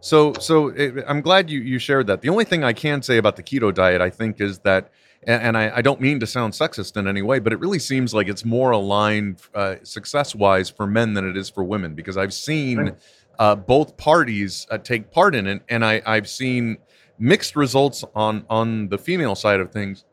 so 0.00 0.34
so 0.34 0.68
it, 0.68 1.04
I'm 1.08 1.20
glad 1.20 1.50
you 1.50 1.60
you 1.60 1.80
shared 1.80 2.06
that. 2.06 2.22
The 2.22 2.28
only 2.28 2.44
thing 2.44 2.62
I 2.62 2.72
can 2.72 3.02
say 3.02 3.16
about 3.16 3.34
the 3.34 3.42
keto 3.42 3.74
diet, 3.74 4.00
I 4.00 4.10
think, 4.10 4.40
is 4.40 4.60
that. 4.60 4.92
And 5.28 5.42
and 5.42 5.54
I, 5.58 5.64
I 5.78 5.82
don't 5.82 6.00
mean 6.00 6.18
to 6.20 6.26
sound 6.26 6.54
sexist 6.54 6.96
in 6.96 7.06
any 7.06 7.22
way, 7.22 7.38
but 7.38 7.52
it 7.52 7.60
really 7.60 7.78
seems 7.78 8.12
like 8.14 8.28
it's 8.32 8.44
more 8.44 8.70
aligned 8.72 9.42
uh, 9.54 9.76
success-wise 9.82 10.68
for 10.76 10.86
men 10.86 11.14
than 11.14 11.28
it 11.30 11.36
is 11.36 11.50
for 11.50 11.62
women. 11.62 11.94
Because 11.94 12.16
I've 12.16 12.32
seen 12.32 12.96
uh, 13.38 13.54
both 13.54 13.96
parties 13.96 14.66
uh, 14.70 14.78
take 14.78 15.12
part 15.12 15.34
in 15.34 15.46
it, 15.46 15.62
and 15.68 15.84
I, 15.84 16.02
I've 16.06 16.28
seen 16.28 16.78
mixed 17.18 17.54
results 17.56 18.04
on 18.14 18.44
on 18.48 18.88
the 18.88 18.98
female 18.98 19.34
side 19.34 19.60
of 19.60 19.70
things, 19.70 20.04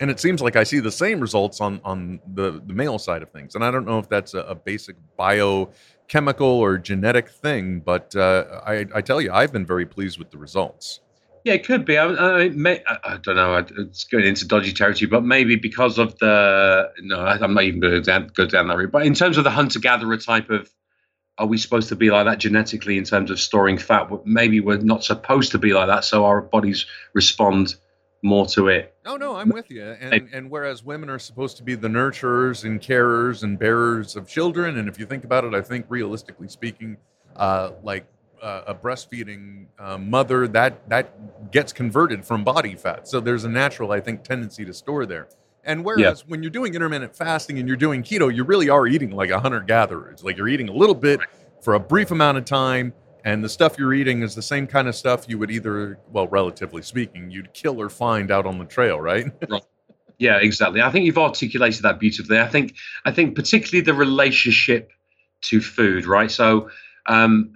and 0.00 0.10
it 0.10 0.18
seems 0.18 0.40
like 0.40 0.56
I 0.56 0.64
see 0.64 0.80
the 0.80 0.96
same 1.04 1.20
results 1.20 1.60
on 1.60 1.80
on 1.84 2.20
the 2.34 2.62
the 2.66 2.74
male 2.74 2.98
side 2.98 3.22
of 3.22 3.30
things. 3.30 3.54
And 3.54 3.62
I 3.62 3.70
don't 3.70 3.86
know 3.86 3.98
if 3.98 4.08
that's 4.08 4.34
a, 4.34 4.40
a 4.40 4.54
basic 4.54 4.96
biochemical 5.16 6.46
or 6.64 6.78
genetic 6.78 7.28
thing, 7.28 7.80
but 7.80 8.16
uh, 8.16 8.62
I, 8.66 8.86
I 8.94 9.02
tell 9.02 9.20
you, 9.20 9.30
I've 9.30 9.52
been 9.52 9.66
very 9.66 9.86
pleased 9.86 10.18
with 10.18 10.30
the 10.30 10.38
results. 10.38 11.00
Yeah, 11.48 11.54
it 11.54 11.64
could 11.64 11.86
be. 11.86 11.96
I, 11.96 12.04
I, 12.08 12.48
may, 12.50 12.82
I, 12.86 12.98
I 13.14 13.16
don't 13.16 13.36
know. 13.36 13.56
It's 13.56 14.04
going 14.04 14.26
into 14.26 14.46
dodgy 14.46 14.70
territory, 14.70 15.08
but 15.08 15.24
maybe 15.24 15.56
because 15.56 15.96
of 15.96 16.18
the 16.18 16.92
no, 17.00 17.24
I'm 17.24 17.54
not 17.54 17.64
even 17.64 17.80
going 17.80 17.94
to 17.94 18.02
down, 18.02 18.30
go 18.34 18.44
down 18.44 18.68
that 18.68 18.76
route. 18.76 18.92
But 18.92 19.06
in 19.06 19.14
terms 19.14 19.38
of 19.38 19.44
the 19.44 19.50
hunter 19.50 19.78
gatherer 19.78 20.18
type 20.18 20.50
of, 20.50 20.68
are 21.38 21.46
we 21.46 21.56
supposed 21.56 21.88
to 21.88 21.96
be 21.96 22.10
like 22.10 22.26
that 22.26 22.36
genetically 22.36 22.98
in 22.98 23.04
terms 23.04 23.30
of 23.30 23.40
storing 23.40 23.78
fat? 23.78 24.10
Maybe 24.26 24.60
we're 24.60 24.76
not 24.76 25.04
supposed 25.04 25.52
to 25.52 25.58
be 25.58 25.72
like 25.72 25.86
that, 25.86 26.04
so 26.04 26.26
our 26.26 26.42
bodies 26.42 26.84
respond 27.14 27.76
more 28.22 28.44
to 28.48 28.68
it. 28.68 28.94
Oh 29.06 29.16
no, 29.16 29.36
I'm 29.36 29.48
with 29.48 29.70
you. 29.70 29.84
And 29.84 30.28
and 30.30 30.50
whereas 30.50 30.84
women 30.84 31.08
are 31.08 31.18
supposed 31.18 31.56
to 31.56 31.62
be 31.62 31.74
the 31.76 31.88
nurturers 31.88 32.64
and 32.64 32.78
carers 32.78 33.42
and 33.42 33.58
bearers 33.58 34.16
of 34.16 34.28
children, 34.28 34.76
and 34.76 34.86
if 34.86 34.98
you 34.98 35.06
think 35.06 35.24
about 35.24 35.44
it, 35.44 35.54
I 35.54 35.62
think 35.62 35.86
realistically 35.88 36.48
speaking, 36.48 36.98
uh, 37.36 37.70
like 37.82 38.06
uh, 38.42 38.62
a 38.66 38.74
breastfeeding 38.74 39.66
uh, 39.78 39.98
mother 39.98 40.48
that 40.48 40.88
that 40.88 41.50
gets 41.50 41.72
converted 41.72 42.24
from 42.24 42.44
body 42.44 42.74
fat. 42.74 43.08
So 43.08 43.20
there's 43.20 43.44
a 43.44 43.48
natural, 43.48 43.92
I 43.92 44.00
think, 44.00 44.22
tendency 44.22 44.64
to 44.64 44.74
store 44.74 45.06
there. 45.06 45.28
And 45.64 45.84
whereas 45.84 46.20
yeah. 46.20 46.24
when 46.28 46.42
you're 46.42 46.50
doing 46.50 46.74
intermittent 46.74 47.14
fasting 47.14 47.58
and 47.58 47.68
you're 47.68 47.76
doing 47.76 48.02
keto, 48.02 48.34
you 48.34 48.44
really 48.44 48.70
are 48.70 48.86
eating 48.86 49.10
like 49.10 49.30
a 49.30 49.40
hunter 49.40 49.60
gatherer. 49.60 50.10
It's 50.10 50.24
like 50.24 50.36
you're 50.36 50.48
eating 50.48 50.68
a 50.68 50.72
little 50.72 50.94
bit 50.94 51.20
for 51.60 51.74
a 51.74 51.80
brief 51.80 52.10
amount 52.10 52.38
of 52.38 52.44
time, 52.44 52.94
and 53.24 53.44
the 53.44 53.48
stuff 53.48 53.78
you're 53.78 53.92
eating 53.92 54.22
is 54.22 54.34
the 54.34 54.42
same 54.42 54.66
kind 54.66 54.88
of 54.88 54.94
stuff 54.94 55.26
you 55.28 55.38
would 55.38 55.50
either, 55.50 55.98
well, 56.10 56.28
relatively 56.28 56.82
speaking, 56.82 57.30
you'd 57.30 57.52
kill 57.52 57.80
or 57.80 57.90
find 57.90 58.30
out 58.30 58.46
on 58.46 58.58
the 58.58 58.64
trail, 58.64 59.00
right? 59.00 59.26
right. 59.50 59.62
Yeah, 60.18 60.38
exactly. 60.38 60.82
I 60.82 60.90
think 60.90 61.06
you've 61.06 61.18
articulated 61.18 61.82
that 61.82 62.00
beautifully. 62.00 62.40
I 62.40 62.48
think 62.48 62.74
I 63.04 63.12
think 63.12 63.36
particularly 63.36 63.82
the 63.82 63.94
relationship 63.94 64.90
to 65.42 65.60
food, 65.60 66.06
right? 66.06 66.30
So 66.30 66.70
um, 67.06 67.52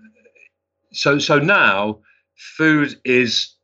so 0.93 1.19
so 1.19 1.39
now 1.39 1.99
food 2.37 2.99
is 3.05 3.55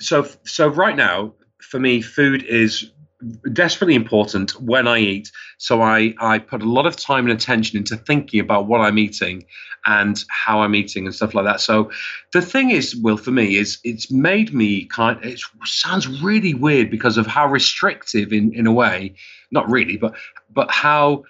so 0.00 0.26
so 0.44 0.68
right 0.68 0.96
now 0.96 1.34
for 1.60 1.78
me 1.78 2.02
food 2.02 2.42
is 2.44 2.90
desperately 3.52 3.94
important 3.94 4.60
when 4.60 4.88
I 4.88 4.98
eat. 4.98 5.30
So 5.58 5.82
I, 5.82 6.14
I 6.20 6.38
put 6.38 6.62
a 6.62 6.68
lot 6.68 6.86
of 6.86 6.96
time 6.96 7.28
and 7.28 7.32
attention 7.32 7.78
into 7.78 7.96
thinking 7.96 8.40
about 8.40 8.66
what 8.66 8.80
I'm 8.80 8.98
eating 8.98 9.44
and 9.86 10.22
how 10.28 10.60
I'm 10.60 10.74
eating 10.74 11.06
and 11.06 11.14
stuff 11.14 11.34
like 11.34 11.44
that. 11.44 11.60
So 11.60 11.90
the 12.32 12.42
thing 12.42 12.70
is, 12.70 12.96
Will, 12.96 13.16
for 13.16 13.30
me, 13.30 13.56
is 13.56 13.78
it's 13.84 14.10
made 14.10 14.54
me 14.54 14.84
kind 14.86 15.18
it 15.24 15.40
sounds 15.64 16.22
really 16.22 16.54
weird 16.54 16.90
because 16.90 17.18
of 17.18 17.26
how 17.26 17.46
restrictive 17.48 18.32
in, 18.32 18.52
in 18.52 18.66
a 18.66 18.72
way, 18.72 19.14
not 19.50 19.68
really, 19.70 19.96
but 19.96 20.14
but 20.52 20.70
how 20.70 21.24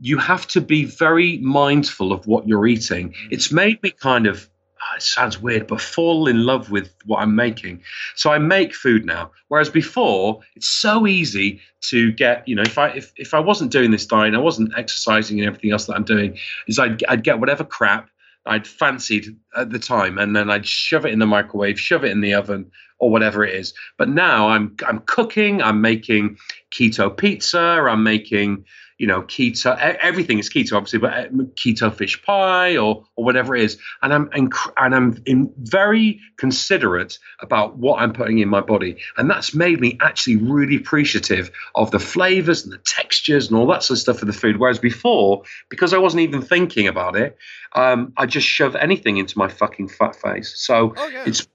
you 0.00 0.18
have 0.18 0.46
to 0.48 0.60
be 0.60 0.84
very 0.84 1.38
mindful 1.38 2.12
of 2.12 2.26
what 2.26 2.46
you're 2.46 2.66
eating. 2.66 3.10
Mm. 3.10 3.14
It's 3.30 3.52
made 3.52 3.82
me 3.82 3.90
kind 3.90 4.26
of 4.26 4.48
oh, 4.80 4.96
it 4.96 5.02
sounds 5.02 5.40
weird, 5.40 5.66
but 5.66 5.80
fall 5.80 6.28
in 6.28 6.44
love 6.44 6.70
with 6.70 6.94
what 7.04 7.18
I'm 7.20 7.34
making. 7.34 7.82
So 8.14 8.30
I 8.30 8.38
make 8.38 8.74
food 8.74 9.04
now. 9.04 9.30
Whereas 9.48 9.68
before, 9.68 10.40
it's 10.54 10.68
so 10.68 11.06
easy 11.06 11.60
to 11.82 12.12
get, 12.12 12.46
you 12.46 12.54
know, 12.54 12.62
if 12.62 12.78
I 12.78 12.88
if, 12.88 13.12
if 13.16 13.34
I 13.34 13.40
wasn't 13.40 13.72
doing 13.72 13.90
this 13.90 14.06
diet, 14.06 14.34
I 14.34 14.38
wasn't 14.38 14.72
exercising 14.76 15.38
and 15.38 15.46
everything 15.46 15.72
else 15.72 15.86
that 15.86 15.94
I'm 15.94 16.04
doing, 16.04 16.38
is 16.66 16.78
I'd 16.78 17.04
I'd 17.06 17.24
get 17.24 17.40
whatever 17.40 17.64
crap 17.64 18.08
I'd 18.46 18.66
fancied 18.66 19.36
at 19.56 19.70
the 19.70 19.78
time, 19.78 20.18
and 20.18 20.34
then 20.34 20.50
I'd 20.50 20.66
shove 20.66 21.04
it 21.04 21.12
in 21.12 21.18
the 21.18 21.26
microwave, 21.26 21.78
shove 21.78 22.04
it 22.04 22.10
in 22.10 22.20
the 22.20 22.34
oven, 22.34 22.70
or 22.98 23.10
whatever 23.10 23.44
it 23.44 23.54
is. 23.54 23.74
But 23.96 24.08
now 24.08 24.48
I'm 24.48 24.76
I'm 24.86 25.00
cooking, 25.00 25.62
I'm 25.62 25.80
making 25.80 26.38
keto 26.74 27.14
pizza, 27.14 27.58
I'm 27.58 28.02
making 28.02 28.64
you 28.98 29.06
know, 29.06 29.22
keto, 29.22 29.78
everything 29.78 30.40
is 30.40 30.50
keto, 30.50 30.72
obviously, 30.72 30.98
but 30.98 31.12
uh, 31.12 31.28
keto 31.54 31.94
fish 31.94 32.20
pie 32.22 32.76
or 32.76 33.04
or 33.14 33.24
whatever 33.24 33.54
it 33.54 33.62
is. 33.62 33.78
And 34.02 34.12
I'm 34.12 34.26
inc- 34.30 34.72
and 34.76 34.94
I'm 34.94 35.22
in 35.24 35.52
very 35.58 36.20
considerate 36.36 37.18
about 37.40 37.78
what 37.78 38.02
I'm 38.02 38.12
putting 38.12 38.40
in 38.40 38.48
my 38.48 38.60
body, 38.60 38.96
and 39.16 39.30
that's 39.30 39.54
made 39.54 39.80
me 39.80 39.96
actually 40.00 40.36
really 40.36 40.74
appreciative 40.74 41.50
of 41.76 41.92
the 41.92 42.00
flavors 42.00 42.64
and 42.64 42.72
the 42.72 42.78
textures 42.78 43.48
and 43.48 43.56
all 43.56 43.68
that 43.68 43.84
sort 43.84 43.98
of 43.98 44.02
stuff 44.02 44.20
of 44.20 44.26
the 44.26 44.32
food. 44.32 44.56
Whereas 44.56 44.80
before, 44.80 45.44
because 45.68 45.94
I 45.94 45.98
wasn't 45.98 46.22
even 46.22 46.42
thinking 46.42 46.88
about 46.88 47.14
it, 47.14 47.38
um, 47.74 48.12
I 48.16 48.26
just 48.26 48.48
shove 48.48 48.74
anything 48.74 49.18
into 49.18 49.38
my 49.38 49.48
fucking 49.48 49.90
fat 49.90 50.16
face. 50.16 50.52
So 50.56 50.94
oh, 50.96 51.08
yeah. 51.08 51.22
it's 51.24 51.46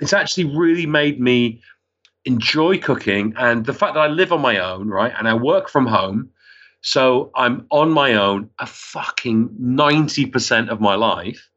it's 0.00 0.12
actually 0.12 0.56
really 0.56 0.86
made 0.86 1.20
me 1.20 1.62
enjoy 2.24 2.78
cooking 2.78 3.32
and 3.38 3.64
the 3.64 3.72
fact 3.72 3.94
that 3.94 4.00
I 4.00 4.08
live 4.08 4.32
on 4.32 4.40
my 4.40 4.58
own, 4.58 4.88
right, 4.88 5.12
and 5.16 5.28
I 5.28 5.34
work 5.34 5.70
from 5.70 5.86
home 5.86 6.30
so 6.82 7.30
I'm 7.34 7.66
on 7.70 7.90
my 7.90 8.14
own 8.14 8.50
a 8.58 8.66
fucking 8.66 9.50
90% 9.60 10.68
of 10.68 10.80
my 10.80 10.94
life. 10.94 11.48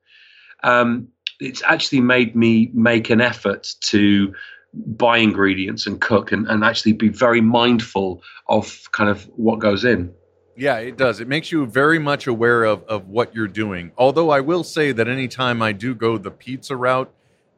Um, 0.63 1.07
it's 1.39 1.61
actually 1.63 2.01
made 2.01 2.35
me 2.35 2.71
make 2.73 3.09
an 3.09 3.21
effort 3.21 3.67
to 3.81 4.33
buy 4.73 5.17
ingredients 5.17 5.85
and 5.85 6.01
cook 6.01 6.31
and, 6.31 6.47
and 6.47 6.63
actually 6.63 6.93
be 6.93 7.09
very 7.09 7.41
mindful 7.41 8.21
of 8.47 8.89
kind 8.91 9.09
of 9.09 9.23
what 9.35 9.59
goes 9.59 9.85
in. 9.85 10.13
Yeah, 10.55 10.77
it 10.77 10.97
does. 10.97 11.19
It 11.19 11.27
makes 11.27 11.51
you 11.51 11.65
very 11.65 11.99
much 11.99 12.27
aware 12.27 12.63
of, 12.63 12.83
of 12.83 13.07
what 13.07 13.33
you're 13.33 13.47
doing. 13.47 13.91
Although 13.97 14.29
I 14.29 14.41
will 14.41 14.63
say 14.63 14.91
that 14.91 15.07
anytime 15.07 15.61
I 15.61 15.71
do 15.71 15.95
go 15.95 16.17
the 16.17 16.31
pizza 16.31 16.75
route, 16.75 17.11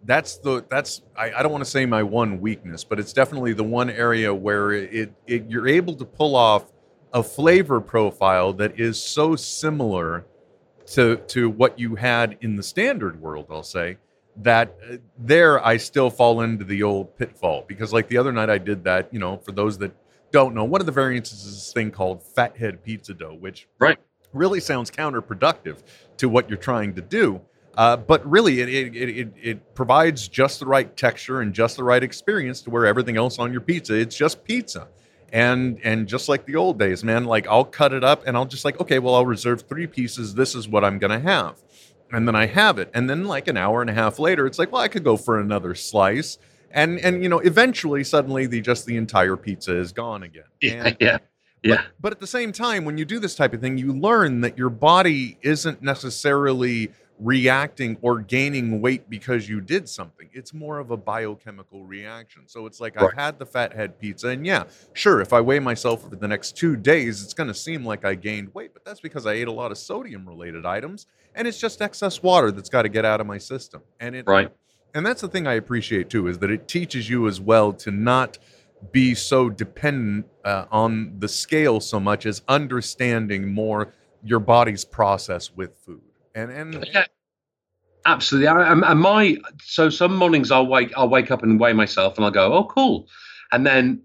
that's 0.04 0.38
the 0.38 0.64
that's 0.70 1.02
I, 1.18 1.34
I 1.34 1.44
don't 1.44 1.52
want 1.52 1.64
to 1.64 1.70
say 1.70 1.86
my 1.86 2.04
one 2.04 2.40
weakness, 2.40 2.84
but 2.84 3.00
it's 3.00 3.12
definitely 3.12 3.54
the 3.54 3.64
one 3.64 3.90
area 3.90 4.34
where 4.34 4.72
it, 4.72 5.14
it 5.26 5.46
you're 5.50 5.68
able 5.68 5.96
to 5.96 6.06
pull 6.06 6.36
off 6.36 6.72
a 7.16 7.24
flavor 7.24 7.80
profile 7.80 8.52
that 8.54 8.78
is 8.80 9.02
so 9.02 9.36
similar 9.36 10.26
to 10.86 11.16
to 11.28 11.50
what 11.50 11.80
you 11.80 11.96
had 11.96 12.38
in 12.42 12.56
the 12.56 12.62
standard 12.62 13.20
world 13.20 13.48
i'll 13.50 13.64
say 13.64 13.98
that 14.36 14.76
uh, 14.92 14.98
there 15.18 15.66
i 15.66 15.78
still 15.78 16.10
fall 16.10 16.42
into 16.42 16.66
the 16.66 16.84
old 16.84 17.18
pitfall. 17.18 17.64
Because 17.68 17.94
like 17.94 18.08
the 18.10 18.18
other 18.18 18.32
night 18.32 18.50
i 18.50 18.58
did 18.58 18.84
that 18.84 19.12
you 19.12 19.20
know 19.20 19.38
for 19.38 19.54
those 19.54 19.78
that 19.80 19.96
don't 20.32 20.54
know 20.54 20.66
one 20.66 20.82
of 20.82 20.86
the 20.86 20.92
variants 20.92 21.32
is 21.32 21.46
this 21.46 21.74
thing 21.74 21.90
called 21.90 22.22
fathead 22.22 22.84
pizza 22.84 23.14
dough 23.14 23.34
which 23.40 23.68
right. 23.80 23.98
really 24.34 24.60
sounds 24.60 24.92
counterproductive 24.92 25.78
to 26.18 26.28
what 26.28 26.50
you're 26.50 26.58
trying 26.58 26.94
to 26.96 27.02
do. 27.02 27.40
Uh, 27.76 27.98
but 27.98 28.26
really 28.30 28.62
it, 28.62 28.70
it, 28.70 28.96
it, 28.96 29.34
it 29.42 29.76
provides 29.76 30.30
just 30.30 30.62
the 30.62 30.66
right 30.66 30.96
texture 30.96 31.42
and 31.42 31.54
just 31.54 31.76
the 31.76 31.84
right 31.84 32.04
experience 32.04 32.62
to 32.62 32.70
where 32.70 32.86
everything 32.86 33.18
else 33.18 33.38
on 33.38 33.52
your 33.52 33.60
pizza 33.60 33.94
it's 33.94 34.16
just 34.16 34.44
pizza 34.46 34.88
and 35.36 35.82
and 35.84 36.08
just 36.08 36.30
like 36.30 36.46
the 36.46 36.56
old 36.56 36.80
days 36.80 37.04
man 37.04 37.26
like 37.26 37.46
i'll 37.50 37.66
cut 37.66 37.92
it 37.92 38.06
up 38.06 38.26
and 38.26 38.38
i'll 38.38 38.46
just 38.46 38.64
like 38.64 38.80
okay 38.80 39.00
well 39.00 39.14
i'll 39.14 39.26
reserve 39.26 39.64
three 39.64 39.86
pieces. 39.86 40.34
This 40.34 40.56
is 40.56 40.68
what 40.68 40.86
i'm 40.86 40.98
gonna 40.98 41.20
have. 41.20 41.62
And 42.12 42.26
then 42.26 42.36
i 42.36 42.46
have 42.46 42.80
it. 42.80 42.90
And 42.94 43.10
then 43.10 43.26
like 43.26 43.50
an 43.50 43.58
hour 43.58 43.82
and 43.82 43.90
a 43.90 43.94
half 43.94 44.18
later 44.18 44.48
it's 44.48 44.58
like 44.58 44.72
well 44.72 44.82
i 44.82 44.88
could 44.88 45.04
go 45.04 45.18
for 45.18 45.38
another 45.40 45.76
slice. 45.76 46.38
And 46.72 47.00
and 47.00 47.22
you 47.22 47.28
know 47.28 47.40
eventually 47.40 48.04
suddenly 48.06 48.48
the 48.48 48.62
just 48.62 48.86
the 48.86 48.96
entire 48.96 49.36
pizza 49.36 49.78
is 49.78 49.92
gone 49.92 50.24
again. 50.24 50.46
Yeah 50.62 50.94
yeah 51.02 51.18
yeah. 51.62 51.76
But, 51.76 51.86
but 52.00 52.12
at 52.14 52.20
the 52.22 52.28
same 52.28 52.54
time 52.54 52.86
when 52.86 52.98
you 52.98 53.04
do 53.04 53.20
this 53.20 53.36
type 53.36 53.54
of 53.54 53.60
thing 53.60 53.78
you 53.78 53.92
learn 53.92 54.40
that 54.42 54.58
your 54.58 54.70
body 54.70 55.38
isn't 55.42 55.82
necessarily 55.82 56.92
reacting 57.20 57.98
or 58.02 58.20
gaining 58.20 58.82
weight 58.82 59.10
because 59.10 59.48
you 59.48 59.62
did 59.62 59.88
something. 59.88 60.30
It's 60.34 60.54
more 60.54 60.80
of 60.80 60.92
a 60.92 60.98
biochemical 60.98 61.86
reaction. 61.86 62.44
So 62.48 62.66
it's 62.66 62.80
like 62.80 62.96
right. 62.96 63.06
I've 63.06 63.14
had 63.14 63.40
the 63.40 63.46
fathead 63.46 64.00
pizza, 64.00 64.30
and 64.30 64.46
yeah, 64.46 64.64
sure, 64.94 65.22
if 65.22 65.32
I 65.34 65.42
weigh 65.42 65.60
myself 65.60 66.10
for 66.10 66.16
the 66.16 66.28
next 66.28 66.58
two 66.58 66.76
days, 66.76 67.24
it's 67.24 67.34
going 67.34 67.48
to 67.48 67.54
seem 67.54 67.86
like 67.86 68.06
I 68.06 68.16
gained 68.16 68.54
weight, 68.54 68.74
but 68.74 68.84
that's 68.84 69.00
because 69.00 69.26
I 69.26 69.34
ate 69.34 69.48
a 69.48 69.52
lot 69.52 69.72
of 69.72 69.78
sodium 69.78 70.28
related 70.28 70.66
items, 70.66 71.08
and 71.36 71.48
it's 71.48 71.60
just 71.60 71.82
excess 71.82 72.22
water 72.22 72.52
that's 72.52 72.70
got 72.70 72.84
to 72.84 72.90
get 72.90 73.06
out 73.06 73.22
of 73.22 73.28
my 73.28 73.38
system. 73.38 73.82
And 74.00 74.16
it, 74.16 74.28
right. 74.28 74.52
And 74.94 75.06
that's 75.06 75.20
the 75.20 75.28
thing 75.28 75.46
I 75.46 75.56
appreciate 75.56 76.10
too 76.10 76.28
is 76.28 76.40
that 76.40 76.50
it 76.50 76.70
teaches 76.70 77.10
you 77.10 77.28
as 77.28 77.42
well 77.42 77.74
to 77.74 77.92
not 77.92 78.38
be 78.92 79.14
so 79.14 79.50
dependent 79.50 80.26
uh, 80.46 80.66
on 80.72 81.20
the 81.20 81.28
scale 81.28 81.80
so 81.82 82.00
much 82.00 82.26
as 82.26 82.42
understanding 82.48 83.54
more 83.54 83.94
your 84.24 84.40
body's 84.40 84.86
process 84.86 85.52
with 85.52 85.76
food. 85.78 86.02
And 86.36 86.52
and 86.52 86.86
yeah, 86.94 87.06
absolutely. 88.06 88.48
And 88.48 88.82
my 89.00 89.38
so 89.64 89.90
some 89.90 90.16
mornings 90.18 90.52
I'll 90.52 90.68
wake 90.68 90.92
I'll 90.98 91.10
wake 91.10 91.32
up 91.32 91.42
and 91.42 91.60
weigh 91.60 91.74
myself, 91.74 92.18
and 92.18 92.26
I'll 92.26 92.32
go, 92.32 92.54
oh, 92.54 92.66
cool, 92.66 93.08
and 93.54 93.66
then 93.66 94.02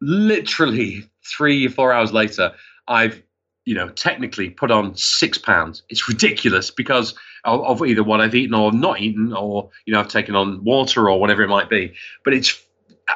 literally 0.00 1.08
three 1.24 1.66
or 1.66 1.70
four 1.70 1.92
hours 1.92 2.12
later, 2.12 2.52
I've 2.88 3.22
you 3.66 3.74
know 3.74 3.90
technically 3.90 4.48
put 4.48 4.70
on 4.70 4.96
six 4.96 5.36
pounds. 5.36 5.82
It's 5.90 6.08
ridiculous 6.08 6.70
because 6.70 7.14
of, 7.44 7.60
of 7.60 7.86
either 7.86 8.02
what 8.02 8.22
I've 8.22 8.34
eaten 8.34 8.54
or 8.54 8.72
not 8.72 9.00
eaten, 9.00 9.34
or 9.34 9.68
you 9.84 9.92
know 9.92 10.00
I've 10.00 10.08
taken 10.08 10.34
on 10.34 10.64
water 10.64 11.10
or 11.10 11.20
whatever 11.20 11.42
it 11.42 11.48
might 11.48 11.68
be. 11.68 11.92
But 12.24 12.32
it's 12.32 12.58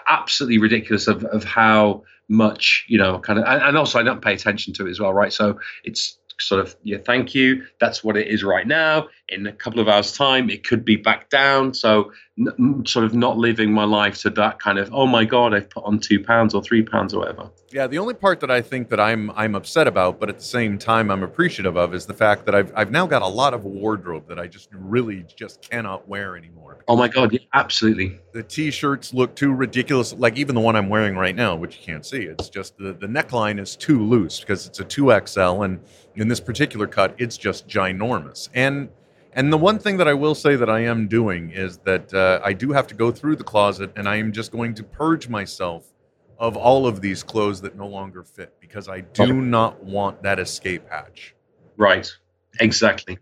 absolutely 0.07 0.59
ridiculous 0.59 1.09
of 1.09 1.25
of 1.25 1.45
how 1.45 2.03
much 2.29 2.85
you 2.89 2.99
know 2.99 3.19
kind 3.19 3.41
of 3.41 3.45
and 3.45 3.77
also 3.77 3.99
i 3.99 4.05
don't 4.05 4.23
pay 4.23 4.33
attention 4.33 4.73
to 4.73 4.87
it 4.87 4.91
as 4.91 5.01
well 5.01 5.13
right 5.13 5.33
so 5.33 5.59
it's 5.83 6.20
sort 6.41 6.61
of 6.61 6.77
yeah 6.83 6.99
thank 7.05 7.35
you. 7.35 7.65
That's 7.81 8.03
what 8.03 8.17
it 8.17 8.29
is 8.29 8.43
right 8.45 8.67
now 8.67 9.09
in 9.31 9.47
a 9.47 9.53
couple 9.53 9.81
of 9.81 9.89
hours' 9.89 10.13
time, 10.13 10.51
it 10.51 10.67
could 10.67 10.85
be 10.85 10.97
back 10.97 11.31
down. 11.31 11.73
So, 11.73 12.13
n- 12.39 12.85
sort 12.87 13.05
of 13.05 13.15
not 13.15 13.39
living 13.39 13.73
my 13.73 13.85
life 13.85 14.21
to 14.23 14.31
that 14.31 14.59
kind 14.61 14.79
of, 14.79 14.93
oh 14.93 15.07
my 15.07 15.25
God, 15.25 15.55
I've 15.55 15.71
put 15.71 15.85
on 15.85 15.99
two 15.99 16.23
pounds 16.23 16.55
or 16.55 16.63
three 16.63 16.83
pounds 16.83 17.15
or 17.15 17.21
whatever. 17.21 17.51
Yeah, 17.71 17.87
the 17.87 17.99
only 17.99 18.15
part 18.15 18.41
that 18.41 18.51
I 18.51 18.61
think 18.61 18.89
that 18.89 18.99
I'm 18.99 19.31
I'm 19.33 19.55
upset 19.55 19.87
about, 19.87 20.19
but 20.19 20.29
at 20.29 20.39
the 20.39 20.45
same 20.45 20.79
time 20.79 21.11
I'm 21.11 21.23
appreciative 21.23 21.77
of, 21.77 21.95
is 21.95 22.07
the 22.07 22.15
fact 22.15 22.45
that 22.47 22.55
I've 22.55 22.73
I've 22.75 22.91
now 22.91 23.07
got 23.07 23.23
a 23.23 23.27
lot 23.27 23.55
of 23.55 23.65
wardrobe 23.65 24.27
that 24.29 24.39
I 24.39 24.49
just 24.49 24.69
really 24.73 25.25
just 25.37 25.69
cannot 25.71 26.09
wear 26.09 26.37
anymore. 26.37 26.85
Oh 26.89 26.97
my 26.97 27.09
God, 27.09 27.33
yeah, 27.33 27.41
absolutely. 27.55 28.19
The 28.33 28.43
t-shirts 28.43 29.15
look 29.15 29.37
too 29.37 29.53
ridiculous. 29.53 30.13
Like 30.13 30.37
even 30.37 30.55
the 30.55 30.61
one 30.61 30.75
I'm 30.75 30.89
wearing 30.89 31.17
right 31.17 31.37
now, 31.37 31.55
which 31.55 31.77
you 31.77 31.85
can't 31.85 32.05
see, 32.05 32.23
it's 32.23 32.49
just 32.49 32.77
the 32.77 32.93
the 32.93 33.07
neckline 33.07 33.61
is 33.61 33.77
too 33.77 34.03
loose 34.03 34.41
because 34.41 34.67
it's 34.67 34.81
a 34.81 34.85
two 34.85 35.17
XL, 35.25 35.63
and 35.63 35.81
in 36.17 36.27
this 36.27 36.41
particular 36.41 36.89
cut, 36.89 37.15
it's 37.19 37.37
just 37.39 37.69
ginormous. 37.69 38.49
And 38.55 38.89
and 39.35 39.53
the 39.53 39.57
one 39.59 39.79
thing 39.79 39.97
that 39.99 40.09
I 40.09 40.15
will 40.15 40.35
say 40.35 40.57
that 40.57 40.69
I 40.71 40.81
am 40.81 41.09
doing 41.09 41.51
is 41.51 41.79
that 41.79 42.13
uh, 42.13 42.41
I 42.45 42.53
do 42.53 42.73
have 42.73 42.87
to 42.89 42.95
go 42.95 43.11
through 43.11 43.37
the 43.37 43.45
closet, 43.45 43.93
and 43.97 44.09
I 44.09 44.17
am 44.17 44.33
just 44.33 44.53
going 44.53 44.75
to 44.75 44.83
purge 44.83 45.29
myself 45.29 45.87
of 46.39 46.57
all 46.57 46.87
of 46.87 47.01
these 47.01 47.23
clothes 47.23 47.61
that 47.61 47.77
no 47.77 47.87
longer 47.87 48.23
fit 48.23 48.55
because 48.61 48.89
I 48.89 49.01
do 49.01 49.23
Okay. 49.25 49.33
not 49.33 49.83
want 49.85 50.23
that 50.23 50.39
escape 50.39 50.83
hatch. 50.89 51.35
Right. 51.77 52.11
Exactly. 52.61 53.19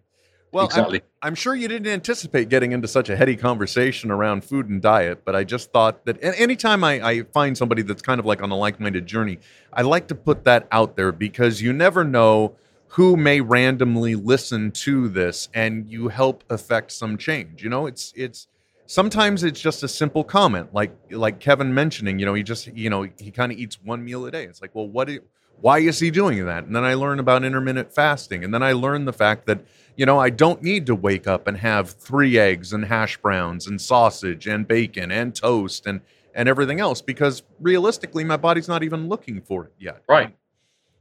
Well, 0.52 0.64
I'm- 0.64 0.70
exactly. 0.70 1.00
I'm, 1.20 1.34
sure 1.34 1.54
you 1.54 1.66
didn't 1.68 1.92
anticipate 1.92 2.48
getting 2.48 2.72
into 2.72 2.86
such 2.88 3.10
a 3.10 3.16
heady 3.16 3.36
conversation 3.36 4.10
around 4.10 4.44
food 4.44 4.68
and 4.70 4.80
diet, 4.80 5.22
but 5.24 5.34
I 5.36 5.42
just 5.44 5.72
thought 5.72 6.06
that 6.06 6.16
anytime 6.22 6.84
I, 6.84 7.06
I 7.06 7.22
find 7.24 7.58
somebody 7.58 7.82
that's 7.82 8.00
kind 8.02 8.18
of 8.20 8.24
like 8.24 8.40
on 8.40 8.50
a 8.50 8.56
like 8.56 8.78
minded 8.80 9.06
journey, 9.06 9.40
I 9.72 9.82
like 9.82 10.06
to 10.08 10.14
put 10.14 10.44
that 10.44 10.66
out 10.70 10.96
there 10.96 11.12
because 11.12 11.60
you 11.60 11.72
never 11.72 12.04
know 12.04 12.54
who 12.88 13.16
may 13.16 13.40
randomly 13.40 14.14
listen 14.14 14.70
to 14.72 15.08
this 15.08 15.48
and 15.54 15.86
you 15.88 16.08
help 16.08 16.42
affect 16.50 16.90
some 16.92 17.16
change. 17.18 17.62
You 17.62 17.70
know, 17.70 17.86
it's, 17.86 18.12
it's, 18.16 18.46
sometimes 18.86 19.44
it's 19.44 19.60
just 19.60 19.82
a 19.82 19.88
simple 19.88 20.24
comment 20.24 20.72
like 20.72 20.90
like 21.10 21.38
kevin 21.40 21.74
mentioning 21.74 22.18
you 22.18 22.24
know 22.24 22.32
he 22.32 22.42
just 22.42 22.68
you 22.68 22.88
know 22.88 23.06
he 23.18 23.30
kind 23.30 23.52
of 23.52 23.58
eats 23.58 23.78
one 23.84 24.02
meal 24.02 24.24
a 24.24 24.30
day 24.30 24.44
it's 24.44 24.62
like 24.62 24.74
well 24.74 24.88
what 24.88 25.10
i- 25.10 25.18
why 25.60 25.78
is 25.78 26.00
he 26.00 26.10
doing 26.10 26.42
that 26.46 26.64
and 26.64 26.74
then 26.74 26.84
i 26.84 26.94
learn 26.94 27.18
about 27.18 27.44
intermittent 27.44 27.92
fasting 27.92 28.42
and 28.44 28.54
then 28.54 28.62
i 28.62 28.72
learn 28.72 29.04
the 29.04 29.12
fact 29.12 29.44
that 29.44 29.60
you 29.98 30.06
know 30.06 30.18
i 30.18 30.30
don't 30.30 30.62
need 30.62 30.86
to 30.86 30.94
wake 30.94 31.26
up 31.26 31.46
and 31.46 31.58
have 31.58 31.90
three 31.90 32.38
eggs 32.38 32.72
and 32.72 32.86
hash 32.86 33.18
browns 33.18 33.66
and 33.66 33.78
sausage 33.78 34.46
and 34.46 34.66
bacon 34.66 35.10
and 35.12 35.34
toast 35.34 35.86
and 35.86 36.00
and 36.34 36.48
everything 36.48 36.80
else 36.80 37.02
because 37.02 37.42
realistically 37.60 38.24
my 38.24 38.38
body's 38.38 38.68
not 38.68 38.82
even 38.82 39.06
looking 39.06 39.42
for 39.42 39.66
it 39.66 39.72
yet 39.78 40.02
Right. 40.08 40.34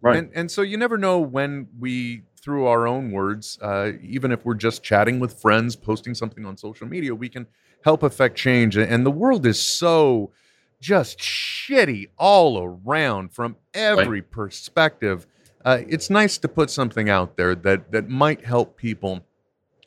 Right. 0.02 0.18
and, 0.18 0.32
and 0.36 0.52
so 0.52 0.62
you 0.62 0.78
never 0.78 0.98
know 0.98 1.20
when 1.20 1.68
we, 1.80 2.24
through 2.40 2.68
our 2.68 2.88
own 2.88 3.12
words, 3.12 3.58
uh, 3.62 3.94
even 4.02 4.32
if 4.32 4.46
we're 4.46 4.54
just 4.54 4.84
chatting 4.84 5.20
with 5.20 5.40
friends, 5.42 5.76
posting 5.76 6.14
something 6.14 6.46
on 6.46 6.56
social 6.56 6.88
media, 6.88 7.16
we 7.16 7.30
can 7.30 7.48
help 7.84 8.04
affect 8.04 8.38
change. 8.38 8.78
And 8.78 9.06
the 9.06 9.12
world 9.12 9.46
is 9.46 9.62
so 9.62 10.32
just 10.80 11.20
shitty 11.20 12.10
all 12.18 12.64
around 12.64 13.34
from 13.34 13.56
every 13.74 14.22
perspective. 14.22 15.26
Uh, 15.66 15.80
it's 15.88 16.10
nice 16.10 16.38
to 16.38 16.48
put 16.48 16.70
something 16.70 17.10
out 17.10 17.36
there 17.36 17.56
that 17.56 17.92
that 17.92 18.08
might 18.08 18.46
help 18.46 18.78
people 18.78 19.26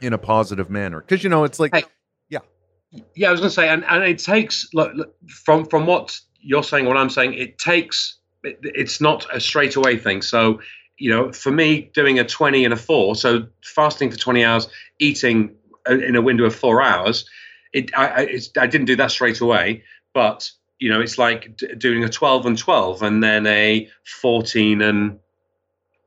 in 0.03 0.13
a 0.13 0.19
positive 0.19 0.69
manner. 0.69 1.01
Because 1.01 1.23
you 1.23 1.31
know, 1.31 1.45
it's 1.45 1.61
like 1.61 1.75
Hey. 1.75 1.85
Yeah, 3.15 3.29
I 3.29 3.31
was 3.31 3.41
going 3.41 3.51
to 3.51 3.55
say, 3.55 3.69
and, 3.69 3.85
and 3.85 4.03
it 4.03 4.19
takes 4.19 4.69
look, 4.75 4.93
look, 4.95 5.15
from 5.29 5.65
from 5.67 5.87
what 5.87 6.19
you're 6.41 6.63
saying, 6.63 6.87
what 6.87 6.97
I'm 6.97 7.11
saying, 7.11 7.35
it 7.35 7.59
takes. 7.59 8.19
It, 8.43 8.59
it's 8.63 9.01
not 9.01 9.27
a 9.33 9.41
straight 9.41 9.77
away 9.77 9.97
thing. 9.97 10.23
So, 10.23 10.61
you 10.99 11.11
know, 11.11 11.33
for 11.33 11.51
me, 11.51 11.91
doing 11.95 12.19
a 12.19 12.25
20 12.25 12.65
and 12.65 12.75
a 12.75 12.77
four, 12.77 13.15
so 13.15 13.47
fasting 13.63 14.11
for 14.11 14.19
20 14.19 14.45
hours, 14.45 14.69
eating 14.99 15.55
in 15.89 16.17
a 16.17 16.23
window 16.23 16.45
of 16.45 16.55
four 16.55 16.83
hours, 16.83 17.29
it 17.73 17.91
I 17.97 18.39
I 18.59 18.67
didn't 18.67 18.87
do 18.87 18.97
that 18.97 19.11
straight 19.11 19.41
away, 19.41 19.85
but 20.13 20.51
you 20.79 20.91
know, 20.91 21.01
it's 21.01 21.19
like 21.19 21.57
d- 21.57 21.75
doing 21.77 22.05
a 22.05 22.09
12 22.09 22.47
and 22.47 22.59
12, 22.59 23.03
and 23.03 23.23
then 23.23 23.47
a 23.47 23.89
14 24.21 24.83
and 24.83 25.19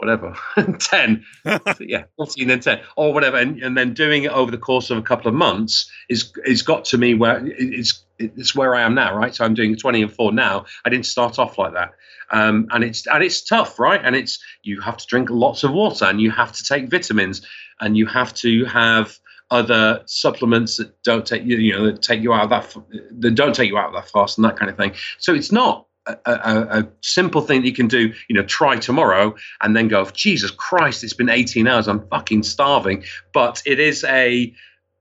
whatever 0.03 0.35
10 0.79 1.23
yeah 1.79 2.03
14 2.17 2.49
and 2.49 2.61
10 2.61 2.81
or 2.97 3.13
whatever 3.13 3.37
and, 3.37 3.61
and 3.61 3.77
then 3.77 3.93
doing 3.93 4.23
it 4.23 4.31
over 4.31 4.51
the 4.51 4.57
course 4.57 4.89
of 4.89 4.97
a 4.97 5.01
couple 5.01 5.27
of 5.27 5.33
months 5.33 5.89
is 6.09 6.31
is 6.45 6.61
got 6.61 6.85
to 6.85 6.97
me 6.97 7.13
where 7.13 7.41
it's 7.45 8.03
it's 8.19 8.55
where 8.55 8.75
i 8.75 8.81
am 8.81 8.93
now 8.93 9.15
right? 9.15 9.33
So 9.33 9.45
i'm 9.45 9.53
doing 9.53 9.75
20 9.75 10.03
and 10.03 10.13
4 10.13 10.31
now. 10.31 10.65
I 10.85 10.89
didn't 10.89 11.05
start 11.05 11.39
off 11.39 11.57
like 11.57 11.73
that. 11.73 11.91
Um, 12.31 12.67
and 12.71 12.83
it's 12.83 13.05
and 13.07 13.23
it's 13.23 13.43
tough 13.43 13.79
right? 13.79 14.01
And 14.03 14.15
it's 14.15 14.39
you 14.63 14.81
have 14.81 14.97
to 14.97 15.05
drink 15.07 15.29
lots 15.29 15.63
of 15.63 15.71
water 15.71 16.05
and 16.05 16.21
you 16.21 16.31
have 16.31 16.51
to 16.53 16.63
take 16.63 16.89
vitamins 16.89 17.41
and 17.79 17.97
you 17.97 18.05
have 18.07 18.33
to 18.35 18.65
have 18.65 19.17
other 19.51 20.01
supplements 20.05 20.77
that 20.77 21.01
don't 21.03 21.25
take 21.25 21.43
you 21.43 21.57
you 21.57 21.73
know 21.73 21.85
that 21.85 22.01
take 22.01 22.21
you 22.21 22.33
out 22.33 22.43
of 22.43 22.49
that 22.49 22.75
that 23.19 23.35
don't 23.35 23.55
take 23.55 23.69
you 23.69 23.77
out 23.77 23.87
of 23.87 23.93
that 23.93 24.09
fast 24.09 24.37
and 24.37 24.45
that 24.45 24.57
kind 24.57 24.69
of 24.69 24.77
thing. 24.77 24.93
So 25.19 25.33
it's 25.33 25.51
not 25.51 25.87
a, 26.05 26.21
a, 26.25 26.87
simple 27.01 27.41
thing 27.41 27.61
that 27.61 27.67
you 27.67 27.73
can 27.73 27.87
do 27.87 28.13
you 28.27 28.35
know 28.35 28.43
try 28.43 28.77
tomorrow 28.77 29.35
and 29.61 29.75
then 29.75 29.87
go, 29.87 30.05
Jesus 30.05 30.51
Christ, 30.51 31.03
it's 31.03 31.13
been 31.13 31.29
18 31.29 31.67
hours, 31.67 31.87
I'm 31.87 32.07
fucking 32.07 32.43
starving. 32.43 33.03
But 33.33 33.61
it 33.65 33.79
is 33.79 34.03
a 34.03 34.53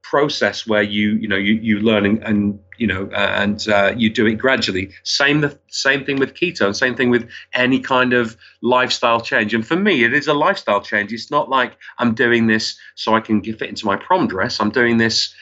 process 0.03 0.67
where 0.67 0.83
you, 0.83 1.13
you 1.13 1.29
know, 1.29 1.37
you, 1.37 1.55
you 1.55 1.81
learn 1.81 2.05
and, 2.05 2.23
and 2.23 2.61
you 2.79 2.87
know, 2.87 3.09
uh, 3.13 3.35
and 3.37 3.69
uh, 3.69 3.95
you 3.97 4.11
do 4.11 4.27
it 4.27 4.35
gradually. 4.35 4.91
Same 5.05 5.41
the 5.41 5.59
same 5.69 6.05
thing 6.05 6.19
with 6.19 6.35
keto, 6.35 6.67
and 6.67 6.77
same 6.77 6.95
thing 6.95 7.11
with 7.11 7.29
any 7.55 7.81
kind 7.81 8.13
of 8.13 8.37
lifestyle 8.61 9.21
change. 9.21 9.55
And 9.55 9.67
for 9.67 9.77
me, 9.77 10.05
it 10.05 10.13
is 10.13 10.27
a 10.27 10.35
lifestyle 10.35 10.81
change. 10.81 11.13
It's 11.13 11.31
not 11.31 11.49
like 11.49 11.77
I'm 11.99 12.15
doing 12.15 12.47
this 12.47 12.77
so 12.95 13.15
I 13.15 13.21
can 13.21 13.43
fit 13.43 13.63
into 13.69 13.87
my 13.87 13.97
prom 13.97 14.27
dress. 14.27 14.61
I'm 14.61 14.71
doing 14.71 14.99
this 14.99 15.35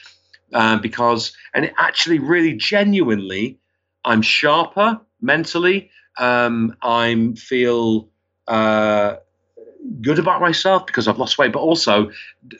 uh, 0.53 0.77
because, 0.77 1.33
and 1.53 1.65
it 1.65 1.73
actually, 1.77 2.19
really, 2.19 2.53
genuinely, 2.53 3.59
I'm 4.05 4.21
sharper 4.21 5.01
mentally. 5.21 5.89
Um, 6.17 6.75
I'm 6.81 7.35
feel 7.35 8.09
uh, 8.47 9.15
good 10.01 10.19
about 10.19 10.41
myself 10.41 10.85
because 10.85 11.07
I've 11.07 11.17
lost 11.17 11.37
weight, 11.37 11.53
but 11.53 11.59
also 11.59 12.11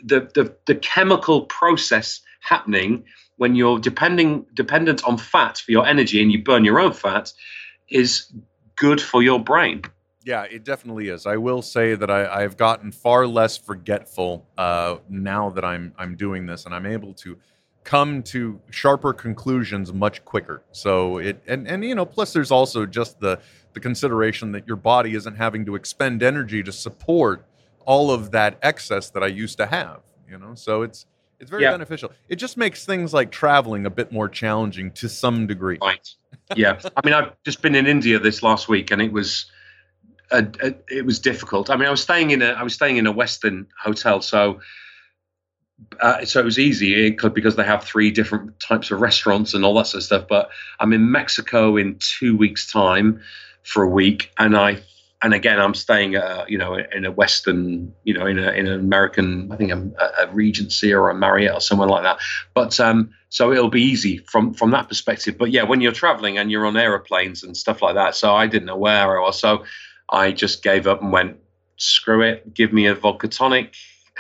the, 0.04 0.30
the 0.34 0.56
the 0.66 0.76
chemical 0.76 1.44
process 1.44 2.22
happening 2.40 3.04
when 3.38 3.56
you're 3.56 3.80
depending 3.80 4.46
dependent 4.54 5.04
on 5.04 5.18
fat 5.18 5.58
for 5.58 5.72
your 5.72 5.86
energy 5.86 6.22
and 6.22 6.32
you 6.32 6.44
burn 6.44 6.64
your 6.64 6.80
own 6.80 6.94
fat 6.94 7.34
is 7.90 8.32
good 8.76 9.02
for 9.02 9.22
your 9.22 9.40
brain. 9.40 9.84
Yeah, 10.24 10.44
it 10.44 10.64
definitely 10.64 11.10
is. 11.10 11.26
I 11.26 11.38
will 11.38 11.64
say 11.64 11.96
that 11.96 12.12
I, 12.12 12.44
I've 12.44 12.56
gotten 12.56 12.92
far 12.92 13.26
less 13.26 13.58
forgetful 13.58 14.48
uh, 14.58 14.98
now 15.10 15.50
that 15.50 15.66
I'm 15.66 15.94
I'm 15.98 16.16
doing 16.16 16.46
this, 16.46 16.66
and 16.66 16.76
I'm 16.76 16.86
able 16.86 17.14
to 17.16 17.38
come 17.84 18.22
to 18.24 18.60
sharper 18.70 19.14
conclusions 19.14 19.92
much 19.94 20.24
quicker. 20.26 20.62
So 20.72 21.18
it 21.18 21.42
and 21.48 21.68
and 21.68 21.84
you 21.84 21.96
know, 21.96 22.06
plus 22.06 22.34
there's 22.34 22.52
also 22.52 22.86
just 22.86 23.20
the 23.20 23.40
the 23.74 23.80
consideration 23.80 24.52
that 24.52 24.68
your 24.68 24.76
body 24.78 25.16
isn't 25.16 25.36
having 25.36 25.66
to 25.66 25.76
expend 25.76 26.22
energy 26.22 26.62
to 26.64 26.72
support 26.72 27.46
all 27.86 28.12
of 28.12 28.32
that 28.32 28.58
excess 28.62 29.10
that 29.12 29.24
I 29.24 29.28
used 29.28 29.58
to 29.58 29.66
have. 29.66 30.02
You 30.30 30.38
know, 30.38 30.54
so 30.56 30.82
it's 30.84 31.06
it's 31.40 31.50
very 31.50 31.64
Yeah. 31.64 31.72
beneficial. 31.72 32.12
It 32.30 32.36
just 32.36 32.56
makes 32.56 32.86
things 32.86 33.14
like 33.14 33.32
traveling 33.32 33.86
a 33.86 33.90
bit 33.90 34.12
more 34.12 34.30
challenging 34.30 34.92
to 34.92 35.10
some 35.10 35.48
degree. 35.48 35.80
Right. 35.82 36.08
Yeah. 36.56 36.80
I 36.98 37.02
mean, 37.04 37.16
I've 37.16 37.34
just 37.44 37.62
been 37.64 37.74
in 37.74 37.88
India 37.88 38.20
this 38.20 38.44
last 38.44 38.68
week, 38.70 38.92
and 38.92 39.02
it 39.02 39.12
was. 39.12 39.46
A, 40.34 40.48
a, 40.64 40.74
it 40.88 41.06
was 41.06 41.20
difficult. 41.20 41.70
I 41.70 41.76
mean, 41.76 41.90
I 41.90 41.92
was 41.92 42.02
staying 42.02 42.32
in 42.32 42.42
a 42.42 42.52
I 42.52 42.64
was 42.64 42.74
staying 42.74 42.96
in 42.96 43.06
a 43.06 43.12
Western 43.12 43.68
hotel, 43.78 44.22
so 44.22 44.62
uh, 46.00 46.26
so 46.26 46.40
it 46.40 46.46
was 46.46 46.60
easy 46.60 47.12
because 47.12 47.56
they 47.56 47.64
have 47.64 47.84
three 47.84 48.12
different 48.12 48.60
types 48.60 48.92
of 48.92 49.02
restaurants 49.02 49.54
and 49.54 49.66
all 49.66 49.74
that 49.76 49.88
sort 49.88 50.00
of 50.00 50.04
stuff. 50.04 50.26
But 50.28 50.50
I'm 50.80 50.94
in 50.94 51.12
Mexico 51.12 51.78
in 51.78 51.98
two 52.00 52.36
weeks' 52.36 52.72
time 52.72 53.22
for 53.64 53.84
a 53.84 53.90
week, 53.90 54.32
and 54.38 54.56
I 54.56 54.82
and 55.22 55.34
again 55.34 55.60
I'm 55.60 55.74
staying 55.74 56.16
uh, 56.16 56.46
you 56.48 56.58
know 56.58 56.76
in 56.76 57.06
a 57.06 57.12
Western 57.12 57.94
you 58.04 58.14
know 58.14 58.26
in 58.26 58.40
a 58.40 58.52
in 58.52 58.68
an 58.68 58.80
American 58.80 59.52
I 59.52 59.58
think 59.58 59.72
a, 59.72 60.12
a 60.20 60.32
Regency 60.32 60.94
or 60.94 61.10
a 61.10 61.16
Marriott 61.16 61.56
or 61.56 61.62
somewhere 61.62 61.88
like 61.88 62.04
that. 62.04 62.20
But 62.54 62.80
um, 62.80 63.12
so 63.30 63.52
it'll 63.52 63.70
be 63.70 63.84
easy 63.84 64.18
from 64.18 64.54
from 64.54 64.72
that 64.72 64.88
perspective. 64.88 65.38
But 65.38 65.52
yeah, 65.52 65.64
when 65.64 65.82
you're 65.82 65.92
traveling 65.92 66.38
and 66.38 66.52
you're 66.52 66.66
on 66.66 66.78
aeroplanes 66.78 67.44
and 67.44 67.56
stuff 67.56 67.82
like 67.82 67.96
that, 67.96 68.16
so 68.16 68.34
I 68.34 68.48
didn't 68.48 68.66
know 68.68 68.78
where 68.78 69.20
I 69.20 69.22
was, 69.22 69.40
so 69.40 69.66
I 70.10 70.32
just 70.32 70.64
gave 70.64 70.88
up 70.88 71.02
and 71.02 71.12
went 71.12 71.38
screw 71.78 72.22
it, 72.22 72.54
give 72.54 72.72
me 72.72 72.86
a 72.86 72.94
vodka 72.94 73.28
tonic 73.28 73.74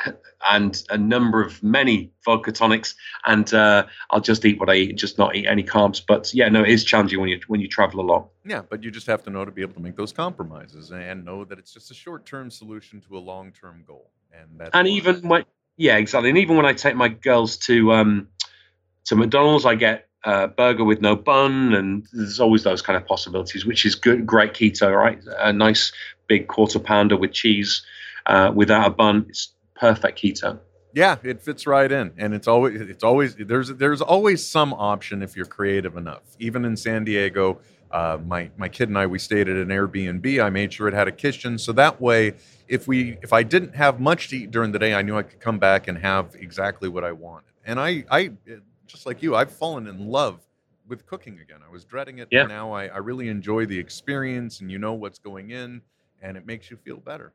and 0.50 0.82
a 0.89 0.98
number 0.98 1.44
of 1.44 1.62
many 1.62 2.12
vodka 2.26 2.52
tonics, 2.52 2.96
and 3.26 3.54
uh, 3.54 3.86
I'll 4.10 4.22
just 4.22 4.46
eat 4.46 4.60
what 4.60 4.70
I 4.70 4.76
eat, 4.76 4.98
just 4.98 5.18
not 5.18 5.36
eat 5.36 5.48
any 5.48 5.64
carbs. 5.64 6.02
But 6.06 6.34
yeah, 6.34 6.50
no, 6.50 6.64
it 6.64 6.70
is 6.70 6.84
challenging 6.84 7.20
when 7.20 7.30
you 7.30 7.39
when 7.48 7.62
you 7.62 7.68
travel 7.68 8.00
a 8.00 8.08
lot. 8.08 8.30
Yeah, 8.46 8.62
but 8.68 8.84
you 8.84 8.92
just 8.92 9.08
have 9.08 9.24
to 9.24 9.30
know 9.30 9.46
to 9.46 9.52
be 9.52 9.62
able 9.62 9.74
to 9.74 9.82
make 9.82 9.96
those 9.96 10.14
compromises 10.14 10.92
and 10.92 11.26
know 11.26 11.46
that 11.46 11.60
it's 11.60 11.74
just 11.74 11.92
a 11.92 11.94
short-term 11.94 12.50
solution 12.52 13.02
to 13.02 13.18
a 13.18 13.20
long-term 13.20 13.84
goal. 13.86 14.12
And 14.34 14.60
that's 14.60 14.72
and 14.74 14.88
even 14.88 15.28
when 15.28 15.46
yeah 15.78 15.98
exactly 15.98 16.30
and 16.30 16.38
even 16.38 16.56
when 16.56 16.66
i 16.66 16.74
take 16.74 16.96
my 16.96 17.08
girls 17.08 17.58
to 17.58 17.92
um 17.94 18.28
to 19.06 19.16
mcdonald's 19.16 19.66
i 19.66 19.76
get 19.76 20.08
a 20.24 20.48
burger 20.48 20.84
with 20.84 21.02
no 21.02 21.16
bun 21.16 21.74
and 21.74 22.06
there's 22.14 22.39
always 22.39 22.64
those 22.64 22.82
kind 22.82 22.96
of 22.96 23.06
possibilities 23.08 23.66
which 23.66 23.86
is 23.86 23.96
good 23.96 24.26
great 24.26 24.54
keto 24.54 24.96
right 24.96 25.20
a 25.39 25.52
nice 25.52 25.92
big 26.28 26.48
quarter 26.48 26.78
pounder 26.78 27.18
with 27.18 27.32
cheese 27.32 27.84
uh, 28.28 28.52
without 28.54 28.86
a 28.86 28.89
bun 28.92 29.26
it's 29.30 29.54
perfect 29.82 30.20
keto 30.22 30.60
Yeah, 30.94 31.18
it 31.24 31.42
fits 31.42 31.66
right 31.66 31.92
in, 31.92 32.12
and 32.18 32.34
it's 32.34 32.48
always 32.48 32.82
it's 32.82 33.04
always 33.04 33.36
there's 33.36 33.70
there's 33.70 34.02
always 34.02 34.46
some 34.46 34.74
option 34.74 35.22
if 35.24 35.36
you're 35.38 35.46
creative 35.46 35.96
enough. 35.98 36.24
Even 36.40 36.66
in 36.66 36.76
San 36.76 37.06
Diego, 37.06 37.60
uh, 37.92 38.18
my 38.26 38.50
my 38.58 38.68
kid 38.68 38.90
and 38.90 38.98
I 38.98 39.06
we 39.08 39.18
stayed 39.18 39.48
at 39.48 39.56
an 39.56 39.70
Airbnb. 39.70 40.44
I 40.44 40.50
made 40.50 40.74
sure 40.74 40.90
it 40.90 40.94
had 40.94 41.08
a 41.08 41.12
kitchen, 41.26 41.58
so 41.58 41.72
that 41.74 42.02
way, 42.02 42.34
if 42.68 42.88
we 42.90 43.18
if 43.24 43.32
I 43.32 43.44
didn't 43.44 43.74
have 43.76 44.02
much 44.02 44.28
to 44.30 44.38
eat 44.38 44.52
during 44.52 44.74
the 44.74 44.80
day, 44.80 44.94
I 44.94 45.02
knew 45.02 45.16
I 45.18 45.24
could 45.24 45.40
come 45.40 45.60
back 45.60 45.88
and 45.88 45.98
have 45.98 46.36
exactly 46.36 46.90
what 46.90 47.06
I 47.06 47.14
wanted. 47.14 47.54
And 47.66 47.80
I 47.80 48.04
I 48.12 48.32
just 48.88 49.06
like 49.06 49.24
you, 49.24 49.36
I've 49.36 49.52
fallen 49.52 49.88
in 49.88 50.08
love 50.08 50.42
with 50.90 51.06
cooking 51.06 51.40
again. 51.40 51.60
I 51.66 51.72
was 51.72 51.86
dreading 51.86 52.20
it, 52.20 52.28
Yeah. 52.32 52.48
now 52.48 52.74
I, 52.74 52.88
I 52.88 52.98
really 52.98 53.30
enjoy 53.30 53.66
the 53.66 53.80
experience, 53.80 54.60
and 54.60 54.70
you 54.70 54.78
know 54.78 54.94
what's 54.94 55.20
going 55.20 55.52
in, 55.52 55.82
and 56.22 56.36
it 56.36 56.46
makes 56.46 56.70
you 56.70 56.76
feel 56.76 56.98
better. 56.98 57.32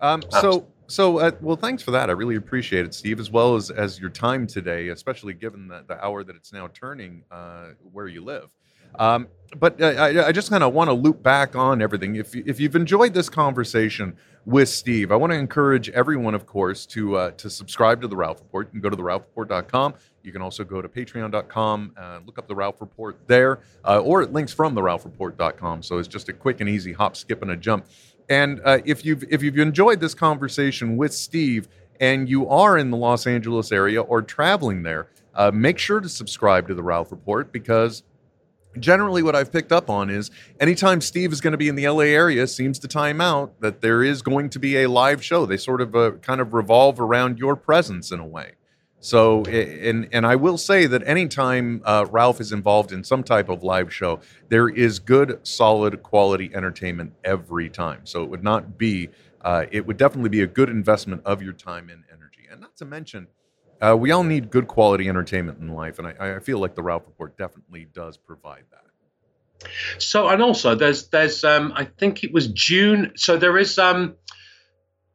Um, 0.00 0.22
so, 0.40 0.66
so 0.86 1.18
uh, 1.18 1.30
well, 1.40 1.56
thanks 1.56 1.82
for 1.82 1.90
that. 1.92 2.10
I 2.10 2.12
really 2.12 2.36
appreciate 2.36 2.84
it, 2.84 2.94
Steve, 2.94 3.18
as 3.20 3.30
well 3.30 3.54
as 3.56 3.70
as 3.70 3.98
your 4.00 4.10
time 4.10 4.46
today, 4.46 4.88
especially 4.88 5.34
given 5.34 5.68
the, 5.68 5.84
the 5.88 6.04
hour 6.04 6.22
that 6.24 6.36
it's 6.36 6.52
now 6.52 6.68
turning 6.74 7.22
uh, 7.30 7.68
where 7.92 8.06
you 8.08 8.22
live. 8.24 8.48
Um, 8.96 9.26
but 9.58 9.82
I, 9.82 10.28
I 10.28 10.32
just 10.32 10.50
kind 10.50 10.62
of 10.62 10.72
want 10.72 10.88
to 10.88 10.94
loop 10.94 11.20
back 11.20 11.56
on 11.56 11.82
everything. 11.82 12.14
If 12.14 12.32
you- 12.34 12.44
if 12.46 12.60
you've 12.60 12.76
enjoyed 12.76 13.12
this 13.12 13.28
conversation 13.28 14.16
with 14.46 14.68
Steve, 14.68 15.10
I 15.10 15.16
want 15.16 15.32
to 15.32 15.36
encourage 15.38 15.88
everyone, 15.90 16.32
of 16.34 16.46
course, 16.46 16.86
to 16.86 17.16
uh, 17.16 17.30
to 17.32 17.50
subscribe 17.50 18.00
to 18.02 18.08
the 18.08 18.14
Ralph 18.14 18.38
Report. 18.40 18.68
You 18.68 18.80
can 18.80 18.88
go 18.88 18.90
to 18.90 18.96
theralphreport.com. 18.96 19.94
You 20.22 20.32
can 20.32 20.42
also 20.42 20.64
go 20.64 20.80
to 20.80 20.88
patreon.com, 20.88 21.92
uh, 21.96 22.20
look 22.24 22.38
up 22.38 22.46
the 22.46 22.54
Ralph 22.54 22.80
Report 22.80 23.16
there, 23.26 23.60
uh, 23.84 23.98
or 24.00 24.22
it 24.22 24.32
links 24.32 24.52
from 24.52 24.74
the 24.74 24.80
ralphreport.com. 24.80 25.82
So 25.82 25.98
it's 25.98 26.08
just 26.08 26.28
a 26.28 26.32
quick 26.32 26.60
and 26.60 26.68
easy 26.68 26.92
hop, 26.92 27.16
skip, 27.16 27.42
and 27.42 27.50
a 27.50 27.56
jump. 27.56 27.86
And 28.28 28.60
uh, 28.64 28.78
if 28.84 29.04
you've 29.04 29.24
if 29.30 29.42
you've 29.42 29.58
enjoyed 29.58 30.00
this 30.00 30.14
conversation 30.14 30.96
with 30.96 31.12
Steve 31.12 31.68
and 32.00 32.28
you 32.28 32.48
are 32.48 32.78
in 32.78 32.90
the 32.90 32.96
Los 32.96 33.26
Angeles 33.26 33.70
area 33.70 34.00
or 34.00 34.22
traveling 34.22 34.82
there, 34.82 35.08
uh, 35.34 35.50
make 35.52 35.78
sure 35.78 36.00
to 36.00 36.08
subscribe 36.08 36.68
to 36.68 36.74
the 36.74 36.82
Ralph 36.82 37.10
Report 37.10 37.52
because 37.52 38.02
generally 38.78 39.22
what 39.22 39.36
I've 39.36 39.52
picked 39.52 39.72
up 39.72 39.90
on 39.90 40.10
is 40.10 40.30
anytime 40.60 41.00
Steve 41.00 41.32
is 41.32 41.40
going 41.40 41.52
to 41.52 41.58
be 41.58 41.68
in 41.68 41.74
the 41.74 41.88
LA 41.88 42.04
area, 42.04 42.46
seems 42.46 42.78
to 42.80 42.88
time 42.88 43.20
out 43.20 43.60
that 43.60 43.80
there 43.80 44.02
is 44.02 44.22
going 44.22 44.50
to 44.50 44.58
be 44.58 44.82
a 44.82 44.88
live 44.88 45.24
show. 45.24 45.46
They 45.46 45.56
sort 45.56 45.80
of 45.80 45.94
uh, 45.94 46.12
kind 46.22 46.40
of 46.40 46.54
revolve 46.54 47.00
around 47.00 47.38
your 47.38 47.56
presence 47.56 48.10
in 48.10 48.20
a 48.20 48.26
way. 48.26 48.52
So, 49.04 49.44
and 49.44 50.08
and 50.12 50.24
I 50.24 50.36
will 50.36 50.56
say 50.56 50.86
that 50.86 51.06
anytime 51.06 51.82
uh, 51.84 52.06
Ralph 52.10 52.40
is 52.40 52.52
involved 52.52 52.90
in 52.90 53.04
some 53.04 53.22
type 53.22 53.50
of 53.50 53.62
live 53.62 53.92
show, 53.92 54.20
there 54.48 54.66
is 54.66 54.98
good, 54.98 55.46
solid, 55.46 56.02
quality 56.02 56.50
entertainment 56.54 57.12
every 57.22 57.68
time. 57.68 58.06
So 58.06 58.22
it 58.22 58.30
would 58.30 58.42
not 58.42 58.78
be, 58.78 59.10
uh, 59.42 59.66
it 59.70 59.86
would 59.86 59.98
definitely 59.98 60.30
be 60.30 60.40
a 60.40 60.46
good 60.46 60.70
investment 60.70 61.20
of 61.26 61.42
your 61.42 61.52
time 61.52 61.90
and 61.90 62.02
energy. 62.10 62.48
And 62.50 62.62
not 62.62 62.78
to 62.78 62.86
mention, 62.86 63.26
uh, 63.82 63.94
we 63.94 64.10
all 64.10 64.24
need 64.24 64.48
good 64.48 64.68
quality 64.68 65.06
entertainment 65.06 65.58
in 65.60 65.68
life, 65.74 65.98
and 65.98 66.08
I, 66.08 66.36
I 66.36 66.38
feel 66.38 66.58
like 66.58 66.74
the 66.74 66.82
Ralph 66.82 67.02
Report 67.04 67.36
definitely 67.36 67.86
does 67.92 68.16
provide 68.16 68.64
that. 68.70 69.68
So 69.98 70.28
and 70.28 70.40
also 70.40 70.76
there's 70.76 71.08
there's 71.08 71.44
um 71.44 71.74
I 71.76 71.84
think 71.84 72.24
it 72.24 72.32
was 72.32 72.46
June. 72.46 73.12
So 73.16 73.36
there 73.36 73.58
is 73.58 73.78
um 73.78 74.14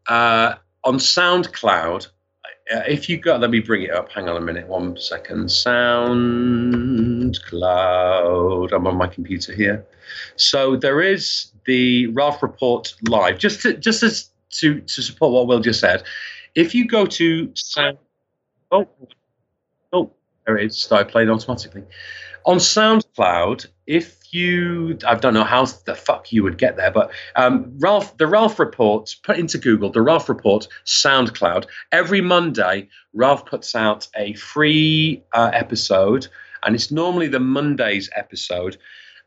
uh 0.08 0.58
on 0.84 0.98
SoundCloud. 1.00 2.08
If 2.70 3.10
you 3.10 3.18
got, 3.18 3.42
let 3.42 3.50
me 3.50 3.60
bring 3.60 3.82
it 3.82 3.92
up. 3.92 4.12
Hang 4.12 4.30
on 4.30 4.38
a 4.38 4.42
minute, 4.42 4.68
one 4.68 4.96
second. 4.98 5.46
SoundCloud. 5.46 7.32
I'm 8.72 8.86
on 8.86 8.96
my 8.96 9.08
computer 9.08 9.54
here. 9.54 9.86
So 10.36 10.76
there 10.76 11.02
is 11.02 11.52
the 11.66 12.08
Ralph 12.08 12.44
Report 12.44 12.94
live. 13.08 13.40
Just 13.40 13.62
to 13.64 13.74
just 13.74 14.04
as 14.04 14.30
to 14.52 14.82
to 14.82 15.02
support 15.02 15.34
what 15.34 15.48
Will 15.48 15.60
just 15.62 15.80
said. 15.80 16.04
If 16.56 16.76
you 16.76 16.88
go 16.88 17.06
to 17.06 17.52
Sound, 17.56 17.98
oh, 18.72 18.88
oh, 19.94 20.12
there 20.46 20.58
it 20.58 20.66
is. 20.68 20.82
Started 20.82 21.12
playing 21.12 21.30
automatically 21.30 21.84
on 22.46 22.58
SoundCloud, 22.58 23.68
if 23.88 24.19
you, 24.34 24.98
I 25.06 25.16
don't 25.16 25.34
know 25.34 25.44
how 25.44 25.66
the 25.66 25.96
fuck 25.96 26.32
you 26.32 26.44
would 26.44 26.58
get 26.58 26.78
there, 26.78 26.92
but 26.92 27.12
um, 27.36 27.74
Ralph, 27.80 28.18
the 28.18 28.28
Ralph 28.28 28.60
Report, 28.60 29.16
put 29.24 29.38
into 29.38 29.58
Google 29.58 29.92
the 29.92 30.02
Ralph 30.02 30.30
Report 30.30 30.68
SoundCloud. 30.86 31.66
Every 31.92 32.22
Monday, 32.22 32.90
Ralph 33.14 33.46
puts 33.46 33.76
out 33.76 34.08
a 34.16 34.34
free 34.34 35.24
uh, 35.34 35.52
episode, 35.54 36.28
and 36.64 36.76
it's 36.76 36.92
normally 36.92 37.28
the 37.28 37.40
Monday's 37.40 38.10
episode. 38.16 38.78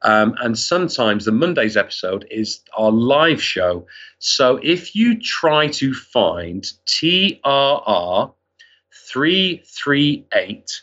Um, 0.03 0.35
and 0.41 0.59
sometimes 0.59 1.25
the 1.25 1.33
Monday's 1.33 1.77
episode 1.77 2.27
is 2.31 2.61
our 2.77 2.91
live 2.91 3.43
show. 3.43 3.87
So 4.19 4.59
if 4.63 4.95
you 4.97 5.21
try 5.21 5.69
to 5.69 5.95
find 5.95 6.65
TRR 6.87 8.33
338 9.13 10.83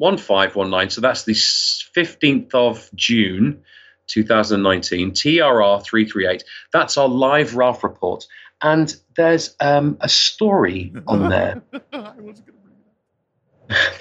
061519. 0.00 0.90
So 0.90 1.00
that's 1.00 1.24
the 1.24 1.32
15th 1.34 2.54
of 2.54 2.90
June 2.94 3.62
2019, 4.08 5.12
TRR 5.12 5.84
338. 5.84 6.44
That's 6.72 6.98
our 6.98 7.08
live 7.08 7.54
Ralph 7.54 7.84
report. 7.84 8.26
And 8.62 8.94
there's 9.16 9.54
um, 9.60 9.96
a 10.00 10.08
story 10.08 10.92
on 11.06 11.28
there. 11.30 11.62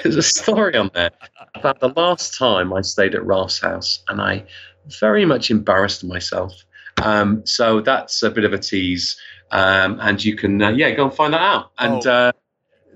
There's 0.01 0.15
a 0.15 0.23
story 0.23 0.75
on 0.75 0.89
there 0.95 1.11
about 1.53 1.79
the 1.79 1.89
last 1.89 2.35
time 2.37 2.73
I 2.73 2.81
stayed 2.81 3.13
at 3.13 3.23
Ralph's 3.23 3.59
house, 3.59 4.03
and 4.07 4.19
I 4.19 4.45
very 4.99 5.25
much 5.25 5.51
embarrassed 5.51 6.03
myself. 6.03 6.53
Um, 7.03 7.45
so 7.45 7.79
that's 7.81 8.23
a 8.23 8.31
bit 8.31 8.45
of 8.45 8.53
a 8.53 8.57
tease, 8.57 9.15
um, 9.51 9.99
and 10.01 10.23
you 10.25 10.35
can 10.35 10.59
uh, 10.59 10.69
yeah 10.71 10.89
go 10.95 11.05
and 11.05 11.13
find 11.13 11.35
that 11.35 11.41
out. 11.41 11.69
And 11.77 12.05
Oh. 12.07 12.11
uh, 12.11 12.31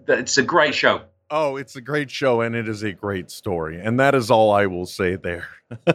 it's 0.08 0.40
a 0.40 0.44
great 0.44 0.74
show. 0.74 1.02
Oh, 1.36 1.56
it's 1.58 1.76
a 1.76 1.82
great 1.82 2.12
show 2.12 2.42
and 2.42 2.56
it 2.56 2.70
is 2.70 2.84
a 2.84 2.92
great 2.92 3.32
story, 3.32 3.82
and 3.82 4.00
that 4.00 4.14
is 4.14 4.30
all 4.30 4.52
I 4.52 4.68
will 4.68 4.86
say 4.86 5.16
there. 5.16 5.48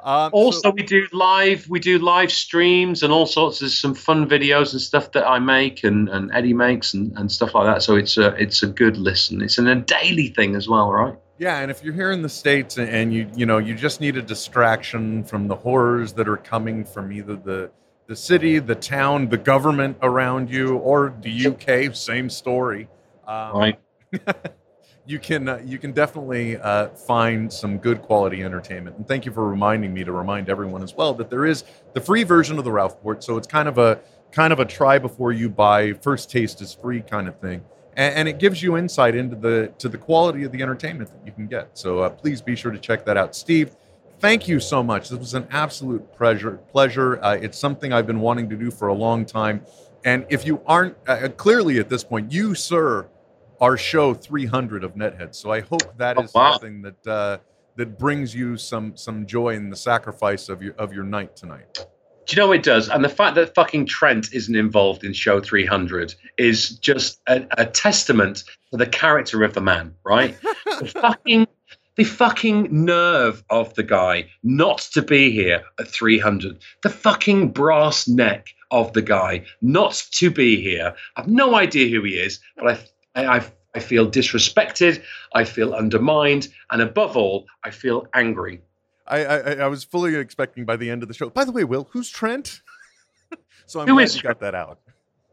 um, 0.00 0.30
Also, 0.32 0.60
so- 0.60 0.70
we 0.70 0.84
do 0.84 1.08
live 1.12 1.68
we 1.68 1.80
do 1.80 1.98
live 1.98 2.30
streams 2.30 3.02
and 3.02 3.12
all 3.12 3.26
sorts 3.26 3.60
of 3.62 3.72
some 3.72 3.94
fun 3.94 4.28
videos 4.28 4.70
and 4.72 4.80
stuff 4.80 5.10
that 5.12 5.26
I 5.26 5.40
make 5.40 5.82
and, 5.82 6.08
and 6.08 6.30
Eddie 6.32 6.54
makes 6.54 6.94
and, 6.94 7.12
and 7.18 7.32
stuff 7.32 7.52
like 7.56 7.66
that. 7.66 7.82
So 7.82 7.96
it's 7.96 8.16
a 8.16 8.28
it's 8.36 8.62
a 8.62 8.68
good 8.68 8.96
listen. 8.96 9.42
It's 9.42 9.58
an, 9.58 9.66
a 9.66 9.74
daily 9.74 10.28
thing 10.28 10.54
as 10.54 10.68
well, 10.68 10.92
right? 10.92 11.16
Yeah, 11.40 11.58
and 11.58 11.68
if 11.70 11.82
you're 11.82 11.94
here 11.94 12.12
in 12.12 12.22
the 12.22 12.28
states 12.28 12.78
and- 12.78 13.12
you 13.12 13.28
you 13.34 13.44
know 13.44 13.58
you 13.58 13.74
just 13.74 14.00
need 14.00 14.16
a 14.16 14.22
distraction 14.22 15.24
from 15.24 15.48
the 15.48 15.56
horrors 15.56 16.12
that 16.12 16.28
are 16.28 16.36
coming 16.36 16.84
from 16.84 17.10
either 17.10 17.34
the 17.34 17.72
the 18.06 18.14
city, 18.14 18.60
the 18.60 18.76
town, 18.76 19.28
the 19.30 19.36
government 19.36 19.96
around 20.00 20.48
you, 20.48 20.76
or 20.76 21.12
the 21.22 21.46
UK, 21.48 21.94
same 21.94 22.30
story. 22.30 22.88
Um, 23.26 23.56
Right. 23.56 23.78
you 25.06 25.18
can 25.18 25.48
uh, 25.48 25.60
you 25.64 25.78
can 25.78 25.92
definitely 25.92 26.58
uh, 26.58 26.88
find 26.88 27.52
some 27.52 27.78
good 27.78 28.02
quality 28.02 28.42
entertainment. 28.42 28.96
And 28.96 29.08
thank 29.08 29.24
you 29.24 29.32
for 29.32 29.48
reminding 29.48 29.92
me 29.92 30.04
to 30.04 30.12
remind 30.12 30.48
everyone 30.48 30.82
as 30.82 30.94
well 30.94 31.14
that 31.14 31.30
there 31.30 31.46
is 31.46 31.64
the 31.94 32.00
free 32.00 32.24
version 32.24 32.58
of 32.58 32.64
the 32.64 32.72
Ralph 32.72 32.94
Report. 32.96 33.24
So 33.24 33.36
it's 33.36 33.46
kind 33.46 33.68
of 33.68 33.78
a 33.78 34.00
kind 34.32 34.52
of 34.52 34.60
a 34.60 34.64
try 34.64 34.98
before 34.98 35.32
you 35.32 35.48
buy. 35.48 35.94
First 35.94 36.30
taste 36.30 36.60
is 36.60 36.74
free 36.74 37.00
kind 37.00 37.26
of 37.26 37.38
thing, 37.40 37.64
and, 37.96 38.14
and 38.14 38.28
it 38.28 38.38
gives 38.38 38.62
you 38.62 38.76
insight 38.76 39.14
into 39.14 39.34
the 39.34 39.72
to 39.78 39.88
the 39.88 39.98
quality 39.98 40.44
of 40.44 40.52
the 40.52 40.62
entertainment 40.62 41.10
that 41.10 41.24
you 41.24 41.32
can 41.32 41.46
get. 41.46 41.76
So 41.78 42.00
uh, 42.00 42.10
please 42.10 42.42
be 42.42 42.54
sure 42.54 42.70
to 42.70 42.78
check 42.78 43.04
that 43.06 43.16
out, 43.16 43.34
Steve. 43.34 43.74
Thank 44.20 44.48
you 44.48 44.58
so 44.58 44.82
much. 44.82 45.10
This 45.10 45.18
was 45.18 45.34
an 45.34 45.46
absolute 45.50 46.12
pleasure. 46.12 46.58
Pleasure. 46.72 47.22
Uh, 47.22 47.38
it's 47.40 47.56
something 47.56 47.92
I've 47.92 48.06
been 48.06 48.20
wanting 48.20 48.50
to 48.50 48.56
do 48.56 48.70
for 48.70 48.88
a 48.88 48.94
long 48.94 49.24
time. 49.24 49.64
And 50.04 50.26
if 50.28 50.44
you 50.44 50.60
aren't 50.66 50.96
uh, 51.06 51.28
clearly 51.36 51.78
at 51.78 51.88
this 51.88 52.02
point, 52.02 52.32
you, 52.32 52.54
sir, 52.54 53.08
are 53.60 53.76
show 53.76 54.14
300 54.14 54.84
of 54.84 54.94
Netheads. 54.94 55.36
So 55.36 55.50
I 55.50 55.60
hope 55.60 55.96
that 55.98 56.18
is 56.18 56.30
Oh, 56.34 56.40
wow. 56.40 56.52
something 56.52 56.82
that 56.82 57.06
uh, 57.06 57.38
that 57.76 57.98
brings 57.98 58.34
you 58.34 58.56
some 58.56 58.96
some 58.96 59.26
joy 59.26 59.50
in 59.54 59.70
the 59.70 59.76
sacrifice 59.76 60.48
of 60.48 60.62
your 60.62 60.74
of 60.74 60.92
your 60.92 61.04
night 61.04 61.36
tonight. 61.36 61.86
Do 62.26 62.36
you 62.36 62.42
know 62.42 62.52
it 62.52 62.62
does? 62.62 62.90
And 62.90 63.02
the 63.02 63.08
fact 63.08 63.36
that 63.36 63.54
fucking 63.54 63.86
Trent 63.86 64.34
isn't 64.34 64.54
involved 64.54 65.02
in 65.02 65.14
show 65.14 65.40
300 65.40 66.14
is 66.36 66.78
just 66.78 67.20
a, 67.26 67.46
a 67.52 67.64
testament 67.64 68.44
to 68.70 68.76
the 68.76 68.86
character 68.86 69.42
of 69.44 69.54
the 69.54 69.62
man, 69.62 69.94
right? 70.04 70.36
the 70.78 70.86
fucking 70.86 71.46
the 71.96 72.04
fucking 72.04 72.68
nerve 72.70 73.42
of 73.50 73.72
the 73.74 73.82
guy 73.82 74.28
not 74.42 74.78
to 74.92 75.00
be 75.02 75.30
here 75.32 75.64
at 75.80 75.88
300. 75.88 76.58
The 76.82 76.90
fucking 76.90 77.48
brass 77.52 78.06
neck 78.06 78.48
of 78.70 78.92
the 78.92 79.02
guy 79.02 79.44
not 79.62 79.94
to 80.12 80.30
be 80.30 80.60
here. 80.62 80.94
I've 81.16 81.28
no 81.28 81.54
idea 81.54 81.88
who 81.88 82.04
he 82.04 82.12
is, 82.12 82.40
but 82.56 82.68
I 82.68 82.78
I, 83.26 83.46
I 83.74 83.78
feel 83.80 84.10
disrespected. 84.10 85.02
I 85.34 85.44
feel 85.44 85.74
undermined, 85.74 86.48
and 86.70 86.82
above 86.82 87.16
all, 87.16 87.46
I 87.64 87.70
feel 87.70 88.06
angry. 88.14 88.60
I, 89.06 89.24
I 89.24 89.38
I 89.54 89.66
was 89.68 89.84
fully 89.84 90.14
expecting 90.14 90.64
by 90.64 90.76
the 90.76 90.90
end 90.90 91.02
of 91.02 91.08
the 91.08 91.14
show. 91.14 91.30
By 91.30 91.44
the 91.44 91.52
way, 91.52 91.64
Will, 91.64 91.88
who's 91.92 92.10
Trent? 92.10 92.60
so 93.66 93.80
I'm 93.80 93.88
Who 93.88 93.94
glad 93.94 94.14
you 94.14 94.22
got 94.22 94.40
that 94.40 94.54
out. 94.54 94.78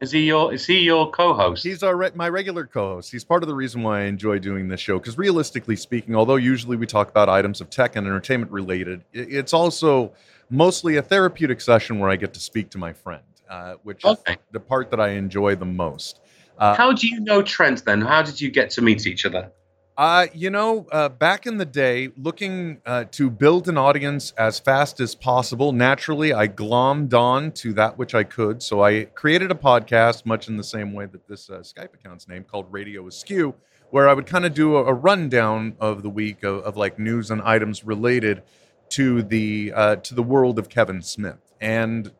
Is 0.00 0.12
he 0.12 0.26
your 0.26 0.52
is 0.52 0.66
he 0.66 0.80
your 0.80 1.10
co-host? 1.10 1.64
He's 1.64 1.82
our 1.82 1.96
re- 1.96 2.10
my 2.14 2.28
regular 2.28 2.66
co-host. 2.66 3.10
He's 3.10 3.24
part 3.24 3.42
of 3.42 3.48
the 3.48 3.54
reason 3.54 3.82
why 3.82 4.00
I 4.00 4.02
enjoy 4.04 4.38
doing 4.38 4.68
this 4.68 4.80
show. 4.80 4.98
Because 4.98 5.16
realistically 5.16 5.76
speaking, 5.76 6.14
although 6.14 6.36
usually 6.36 6.76
we 6.76 6.86
talk 6.86 7.08
about 7.08 7.30
items 7.30 7.62
of 7.62 7.70
tech 7.70 7.96
and 7.96 8.06
entertainment 8.06 8.52
related, 8.52 9.04
it's 9.14 9.54
also 9.54 10.12
mostly 10.50 10.96
a 10.96 11.02
therapeutic 11.02 11.62
session 11.62 11.98
where 11.98 12.10
I 12.10 12.16
get 12.16 12.34
to 12.34 12.40
speak 12.40 12.68
to 12.70 12.78
my 12.78 12.92
friend, 12.92 13.22
uh, 13.48 13.76
which 13.84 14.04
is 14.04 14.18
the 14.50 14.60
part 14.60 14.90
that 14.90 15.00
I 15.00 15.10
enjoy 15.10 15.56
the 15.56 15.64
most. 15.64 16.20
Uh, 16.58 16.74
How 16.74 16.92
do 16.92 17.06
you 17.06 17.20
know 17.20 17.42
Trent 17.42 17.84
then? 17.84 18.00
How 18.00 18.22
did 18.22 18.40
you 18.40 18.50
get 18.50 18.70
to 18.70 18.82
meet 18.82 19.06
each 19.06 19.26
other? 19.26 19.50
Uh, 19.96 20.26
you 20.34 20.50
know, 20.50 20.86
uh, 20.92 21.08
back 21.08 21.46
in 21.46 21.56
the 21.56 21.64
day, 21.64 22.10
looking 22.18 22.82
uh, 22.84 23.04
to 23.10 23.30
build 23.30 23.66
an 23.66 23.78
audience 23.78 24.32
as 24.32 24.58
fast 24.58 25.00
as 25.00 25.14
possible, 25.14 25.72
naturally, 25.72 26.34
I 26.34 26.48
glommed 26.48 27.14
on 27.14 27.52
to 27.52 27.72
that 27.74 27.96
which 27.96 28.14
I 28.14 28.22
could. 28.22 28.62
So 28.62 28.84
I 28.84 29.04
created 29.04 29.50
a 29.50 29.54
podcast, 29.54 30.26
much 30.26 30.48
in 30.48 30.58
the 30.58 30.64
same 30.64 30.92
way 30.92 31.06
that 31.06 31.26
this 31.26 31.48
uh, 31.48 31.60
Skype 31.60 31.94
account's 31.94 32.28
name, 32.28 32.44
called 32.44 32.66
Radio 32.70 33.06
Askew, 33.06 33.54
where 33.88 34.06
I 34.06 34.12
would 34.12 34.26
kind 34.26 34.44
of 34.44 34.52
do 34.52 34.76
a, 34.76 34.84
a 34.84 34.92
rundown 34.92 35.76
of 35.80 36.02
the 36.02 36.10
week 36.10 36.42
of, 36.42 36.58
of 36.64 36.76
like 36.76 36.98
news 36.98 37.30
and 37.30 37.40
items 37.40 37.82
related 37.82 38.42
to 38.90 39.22
the 39.22 39.72
uh, 39.74 39.96
to 39.96 40.14
the 40.14 40.22
world 40.22 40.58
of 40.58 40.68
Kevin 40.68 41.00
Smith. 41.00 41.38
And 41.58 42.12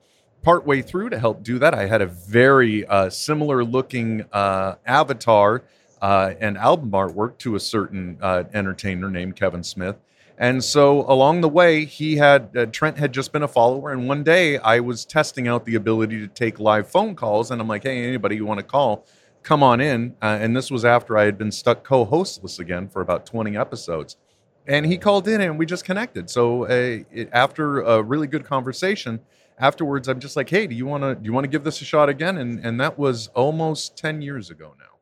partway 0.47 0.81
through 0.81 1.11
to 1.11 1.19
help 1.19 1.43
do 1.43 1.59
that, 1.59 1.75
I 1.75 1.87
had 1.87 2.01
a 2.01 2.07
very 2.07 2.87
uh, 2.87 3.11
similar 3.11 3.65
looking 3.65 4.25
uh, 4.33 4.77
avatar 4.87 5.65
uh, 6.01 6.35
and 6.39 6.57
album 6.57 6.93
artwork 6.93 7.37
to 7.39 7.57
a 7.57 7.61
certain 7.61 8.17
uh, 8.23 8.45
entertainer 8.55 9.11
named 9.11 9.35
Kevin 9.35 9.65
Smith. 9.65 9.97
And 10.39 10.63
so 10.63 11.01
along 11.11 11.41
the 11.41 11.49
way, 11.49 11.85
he 11.85 12.15
had 12.15 12.57
uh, 12.57 12.67
Trent 12.67 12.97
had 12.97 13.13
just 13.13 13.33
been 13.33 13.43
a 13.43 13.49
follower, 13.49 13.91
and 13.91 14.07
one 14.07 14.23
day 14.23 14.59
I 14.59 14.79
was 14.79 15.05
testing 15.05 15.49
out 15.49 15.65
the 15.65 15.75
ability 15.75 16.21
to 16.21 16.29
take 16.29 16.61
live 16.61 16.89
phone 16.89 17.17
calls, 17.17 17.51
and 17.51 17.61
I'm 17.61 17.67
like, 17.67 17.83
"Hey, 17.83 18.07
anybody 18.07 18.37
you 18.37 18.47
want 18.47 18.61
to 18.61 18.65
call, 18.65 19.05
come 19.43 19.65
on 19.65 19.81
in." 19.81 20.15
Uh, 20.23 20.39
and 20.41 20.57
this 20.57 20.71
was 20.71 20.85
after 20.85 21.19
I 21.19 21.25
had 21.25 21.39
been 21.39 21.51
stuck 21.51 21.83
co-hostless 21.83 22.61
again 22.61 22.87
for 22.89 23.03
about 23.03 23.27
20 23.27 23.57
episodes, 23.57 24.17
and 24.65 24.87
he 24.87 24.97
called 24.97 25.27
in, 25.27 25.41
and 25.41 25.59
we 25.59 25.67
just 25.67 25.85
connected. 25.85 26.31
So 26.31 26.65
it, 26.65 27.31
after 27.33 27.81
a 27.81 28.01
really 28.01 28.29
good 28.29 28.45
conversation, 28.45 29.21
afterwards, 29.59 30.09
I'm 30.09 30.21
just 30.21 30.37
like, 30.37 30.49
"Hey, 30.49 30.67
do 30.67 30.75
you 30.75 30.87
want 30.87 31.03
to 31.03 31.15
do 31.15 31.25
you 31.25 31.33
want 31.33 31.45
to 31.45 31.49
give 31.49 31.65
this 31.65 31.81
a 31.81 31.85
shot 31.85 32.09
again?" 32.09 32.39
And 32.39 32.65
and 32.65 32.81
that 32.81 32.99
was 32.99 33.29
almost 33.29 33.97
10 33.97 34.23
years 34.23 34.51
ago 34.51 34.75
now. 34.79 34.97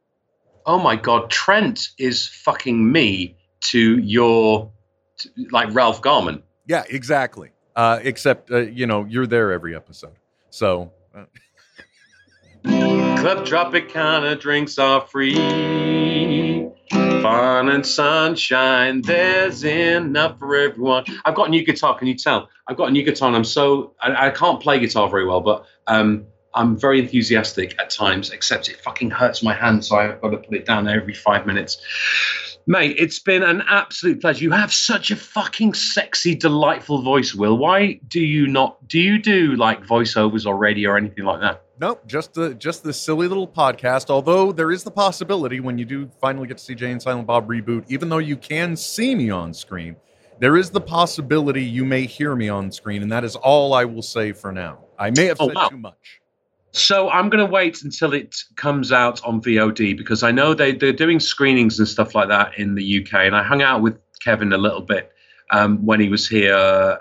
Oh 0.66 0.78
my 0.78 0.96
God, 0.96 1.30
Trent 1.30 1.90
is 1.98 2.26
fucking 2.26 2.90
me 2.90 3.36
to 3.64 3.98
your, 3.98 4.72
to, 5.18 5.28
like 5.50 5.74
Ralph 5.74 6.00
Garman. 6.00 6.42
Yeah, 6.66 6.84
exactly. 6.88 7.50
Uh, 7.76 7.98
except 8.02 8.50
uh, 8.50 8.58
you 8.58 8.86
know 8.86 9.04
you're 9.04 9.26
there 9.26 9.52
every 9.52 9.74
episode, 9.74 10.14
so 10.50 10.92
uh, 11.14 11.24
Club 12.62 13.44
Tropicana 13.44 14.38
drinks 14.38 14.78
are 14.78 15.00
free. 15.00 15.34
Fun 16.90 17.70
and 17.70 17.86
sunshine, 17.86 19.00
there's 19.02 19.64
enough 19.64 20.38
for 20.38 20.56
everyone. 20.56 21.04
I've 21.24 21.34
got 21.34 21.48
a 21.48 21.50
new 21.50 21.64
guitar. 21.64 21.98
Can 21.98 22.06
you 22.06 22.14
tell? 22.14 22.48
I've 22.68 22.76
got 22.76 22.88
a 22.88 22.90
new 22.90 23.02
guitar, 23.02 23.28
and 23.28 23.36
I'm 23.36 23.44
so 23.44 23.94
I, 24.00 24.26
I 24.26 24.30
can't 24.30 24.60
play 24.60 24.78
guitar 24.78 25.08
very 25.08 25.26
well, 25.26 25.40
but 25.40 25.64
um, 25.86 26.26
I'm 26.54 26.76
very 26.78 27.00
enthusiastic 27.00 27.80
at 27.80 27.90
times. 27.90 28.30
Except 28.30 28.68
it 28.68 28.76
fucking 28.76 29.10
hurts 29.10 29.42
my 29.42 29.54
hand, 29.54 29.84
so 29.84 29.96
I've 29.96 30.20
got 30.20 30.30
to 30.30 30.36
put 30.38 30.54
it 30.54 30.66
down 30.66 30.86
every 30.86 31.14
five 31.14 31.46
minutes. 31.46 31.80
Mate, 32.66 32.96
it's 32.98 33.18
been 33.18 33.42
an 33.42 33.62
absolute 33.68 34.20
pleasure. 34.20 34.44
You 34.44 34.50
have 34.52 34.72
such 34.72 35.10
a 35.10 35.16
fucking 35.16 35.74
sexy, 35.74 36.34
delightful 36.34 37.02
voice, 37.02 37.34
Will. 37.34 37.58
Why 37.58 38.00
do 38.08 38.20
you 38.20 38.46
not? 38.46 38.86
Do 38.88 38.98
you 38.98 39.18
do 39.18 39.56
like 39.56 39.84
voiceovers 39.84 40.46
radio 40.58 40.90
or 40.90 40.96
anything 40.96 41.24
like 41.24 41.40
that? 41.40 41.63
Nope, 41.80 42.06
just 42.06 42.34
the 42.34 42.54
just 42.54 42.84
the 42.84 42.92
silly 42.92 43.26
little 43.26 43.48
podcast. 43.48 44.08
Although 44.10 44.52
there 44.52 44.70
is 44.70 44.84
the 44.84 44.90
possibility 44.90 45.58
when 45.60 45.76
you 45.76 45.84
do 45.84 46.08
finally 46.20 46.46
get 46.46 46.58
to 46.58 46.64
see 46.64 46.74
Jay 46.74 46.92
and 46.92 47.02
Silent 47.02 47.26
Bob 47.26 47.48
reboot, 47.48 47.84
even 47.88 48.08
though 48.08 48.18
you 48.18 48.36
can 48.36 48.76
see 48.76 49.14
me 49.14 49.30
on 49.30 49.52
screen, 49.52 49.96
there 50.38 50.56
is 50.56 50.70
the 50.70 50.80
possibility 50.80 51.64
you 51.64 51.84
may 51.84 52.06
hear 52.06 52.36
me 52.36 52.48
on 52.48 52.70
screen, 52.70 53.02
and 53.02 53.10
that 53.10 53.24
is 53.24 53.34
all 53.34 53.74
I 53.74 53.84
will 53.84 54.02
say 54.02 54.30
for 54.32 54.52
now. 54.52 54.84
I 54.98 55.10
may 55.10 55.26
have 55.26 55.38
Oh, 55.40 55.48
said 55.48 55.56
wow. 55.56 55.68
too 55.68 55.78
much. 55.78 56.20
So 56.70 57.08
I'm 57.10 57.28
going 57.28 57.44
to 57.44 57.52
wait 57.52 57.82
until 57.82 58.12
it 58.14 58.36
comes 58.56 58.90
out 58.92 59.24
on 59.24 59.40
VOD 59.40 59.96
because 59.96 60.22
I 60.22 60.30
know 60.30 60.54
they 60.54 60.72
they're 60.72 60.92
doing 60.92 61.18
screenings 61.18 61.78
and 61.80 61.88
stuff 61.88 62.14
like 62.14 62.28
that 62.28 62.56
in 62.58 62.76
the 62.76 63.00
UK, 63.04 63.14
and 63.26 63.34
I 63.34 63.42
hung 63.42 63.62
out 63.62 63.82
with 63.82 63.98
Kevin 64.20 64.52
a 64.52 64.58
little 64.58 64.80
bit 64.80 65.10
um, 65.50 65.84
when 65.84 65.98
he 66.00 66.08
was 66.08 66.28
here 66.28 67.00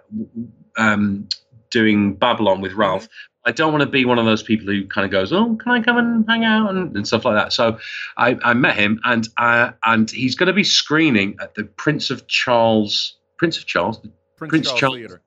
um, 0.78 1.28
doing 1.69 2.15
Babble-On 2.15 2.59
with 2.61 2.74
Ralph. 2.74 3.07
I 3.46 3.52
don't 3.52 3.72
want 3.72 3.82
to 3.82 3.89
be 3.89 4.06
one 4.06 4.20
of 4.20 4.26
those 4.26 4.44
people 4.44 4.68
who 4.68 4.88
kind 4.88 5.06
of 5.06 5.12
goes, 5.12 5.34
"Oh, 5.34 5.56
can 5.56 5.72
I 5.72 5.82
come 5.82 5.98
and 5.98 6.26
hang 6.28 6.46
out?" 6.46 6.70
and, 6.70 6.96
and 6.96 7.08
stuff 7.08 7.26
like 7.26 7.36
that. 7.36 7.54
So 7.54 7.78
I, 8.18 8.38
I 8.44 8.54
met 8.54 8.78
him, 8.78 9.00
and 9.04 9.28
uh, 9.38 9.72
and 9.84 10.10
he's 10.10 10.36
going 10.36 10.48
to 10.48 10.54
be 10.54 10.64
screening 10.64 11.36
at 11.41 11.56
the 11.56 11.66
Prince 11.66 12.10
of 12.10 12.28
Charles 12.28 13.18
Prince 13.38 13.58
of 13.58 13.66
Charles. 13.66 14.00
Prince, 14.38 14.50
Prince 14.52 14.68
Charles, 14.68 14.80
Charles. 14.80 14.96
Theater. 14.96 15.22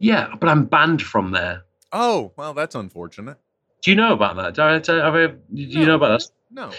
Yeah, 0.00 0.34
but 0.38 0.48
I'm 0.48 0.64
banned 0.64 1.02
from 1.02 1.30
there. 1.30 1.64
Oh 1.92 2.32
well, 2.36 2.54
that's 2.54 2.74
unfortunate. 2.74 3.38
Do 3.82 3.90
you 3.90 3.96
know 3.96 4.12
about 4.12 4.36
that? 4.36 4.54
Do 4.54 4.62
I, 4.62 4.78
do 4.78 5.00
I, 5.00 5.26
do 5.28 5.36
you 5.52 5.86
know 5.86 5.94
about 5.94 6.20
that? 6.20 6.30
No. 6.50 6.70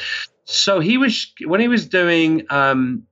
So 0.45 0.80
he 0.80 0.97
was 0.97 1.34
when 1.45 1.59
he 1.59 1.67
was 1.67 1.88
doing 1.88 2.45
um, 2.49 3.03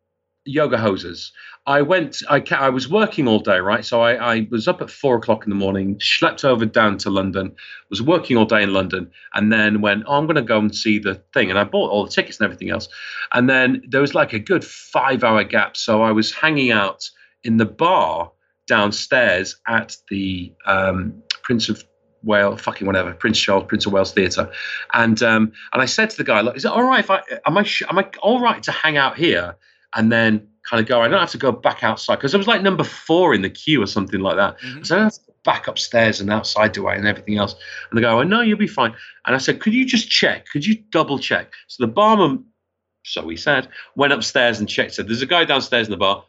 Yoga 0.46 0.78
Hosers. 0.78 1.32
I 1.66 1.82
went. 1.82 2.22
I 2.30 2.44
I 2.52 2.70
was 2.70 2.90
working 2.90 3.28
all 3.28 3.40
day, 3.40 3.60
right? 3.60 3.86
So 3.86 4.02
I, 4.02 4.36
I 4.36 4.48
was 4.52 4.68
up 4.68 4.82
at 4.82 4.90
four 4.90 5.16
o'clock 5.16 5.46
in 5.46 5.50
the 5.50 5.56
morning, 5.56 5.96
schlepped 5.96 6.44
over 6.44 6.66
down 6.66 6.98
to 7.00 7.10
London, 7.10 7.56
was 7.90 8.02
working 8.02 8.36
all 8.36 8.46
day 8.46 8.64
in 8.64 8.74
London, 8.74 9.10
and 9.34 9.52
then 9.52 9.80
went. 9.80 10.04
Oh, 10.06 10.18
I'm 10.18 10.26
going 10.26 10.36
to 10.36 10.42
go 10.42 10.60
and 10.60 10.76
see 10.76 11.00
the 11.00 11.16
thing, 11.34 11.50
and 11.50 11.58
I 11.58 11.64
bought 11.64 11.90
all 11.90 12.04
the 12.04 12.12
tickets 12.12 12.40
and 12.40 12.46
everything 12.46 12.70
else. 12.70 12.90
And 13.32 13.50
then 13.50 13.84
there 13.88 14.02
was 14.02 14.14
like 14.14 14.34
a 14.34 14.40
good 14.40 14.66
five 14.66 15.24
hour 15.24 15.44
gap, 15.46 15.78
so 15.78 16.02
I 16.02 16.12
was 16.12 16.34
hanging 16.34 16.72
out 16.72 17.10
in 17.44 17.58
the 17.58 17.66
bar 17.66 18.32
downstairs 18.68 19.56
at 19.68 19.96
the 20.10 20.54
um, 20.66 21.14
Prince 21.44 21.70
of 21.70 21.84
Wales, 22.24 22.60
fucking 22.62 22.88
whatever, 22.88 23.14
Prince 23.14 23.40
Charles, 23.40 23.66
Prince 23.68 23.86
of 23.86 23.94
Wales 23.94 24.12
Theatre, 24.12 24.52
and 24.94 25.24
um, 25.24 25.54
and 25.72 25.82
I 25.82 25.86
said 25.86 26.10
to 26.10 26.18
the 26.18 26.26
guy, 26.26 26.42
"Look, 26.42 26.58
is 26.58 26.66
it 26.66 26.72
all 26.72 26.84
right 26.84 27.00
if 27.00 27.10
I 27.10 27.22
am 27.46 27.58
I 27.58 27.66
am 27.90 28.00
I 28.00 28.10
all 28.22 28.42
right 28.42 28.62
to 28.64 28.72
hang 28.74 28.98
out 28.98 29.18
here 29.18 29.56
and 29.96 30.12
then 30.12 30.48
kind 30.70 30.82
of 30.82 30.88
go? 30.88 31.02
I 31.02 31.08
don't 31.08 31.20
have 31.20 31.32
to 31.32 31.38
go 31.38 31.52
back 31.52 31.84
outside 31.84 32.16
because 32.16 32.34
I 32.34 32.38
was 32.38 32.48
like 32.48 32.62
number 32.62 32.84
four 32.84 33.34
in 33.34 33.42
the 33.42 33.50
queue 33.50 33.82
or 33.82 33.88
something 33.88 34.20
like 34.20 34.38
that. 34.38 34.60
Mhm. 34.60 34.86
So 34.86 34.98
I 34.98 35.04
have 35.04 35.14
to 35.14 35.20
go 35.28 35.34
back 35.44 35.68
upstairs 35.68 36.22
and 36.22 36.32
outside 36.32 36.72
do 36.72 36.88
I 36.88 36.96
and 36.96 37.08
everything 37.08 37.38
else. 37.38 37.56
And 37.90 37.98
the 37.98 38.02
guy 38.02 38.14
went, 38.14 38.30
"No, 38.30 38.42
you'll 38.42 38.58
be 38.58 38.68
fine." 38.68 38.94
And 39.26 39.36
I 39.36 39.40
said, 39.40 39.60
"Could 39.60 39.74
you 39.74 39.86
just 39.86 40.10
check? 40.10 40.48
Could 40.50 40.66
you 40.66 40.76
double 40.92 41.20
check?" 41.20 41.52
So 41.68 41.84
the 41.84 41.92
barman, 41.92 42.46
so 43.04 43.28
he 43.28 43.36
said, 43.36 43.68
went 43.96 44.14
upstairs 44.14 44.60
and 44.60 44.70
checked. 44.70 44.94
Said, 44.94 45.08
"There's 45.08 45.22
a 45.22 45.26
guy 45.26 45.44
downstairs 45.46 45.88
in 45.88 45.92
the 45.92 45.98
bar." 45.98 46.24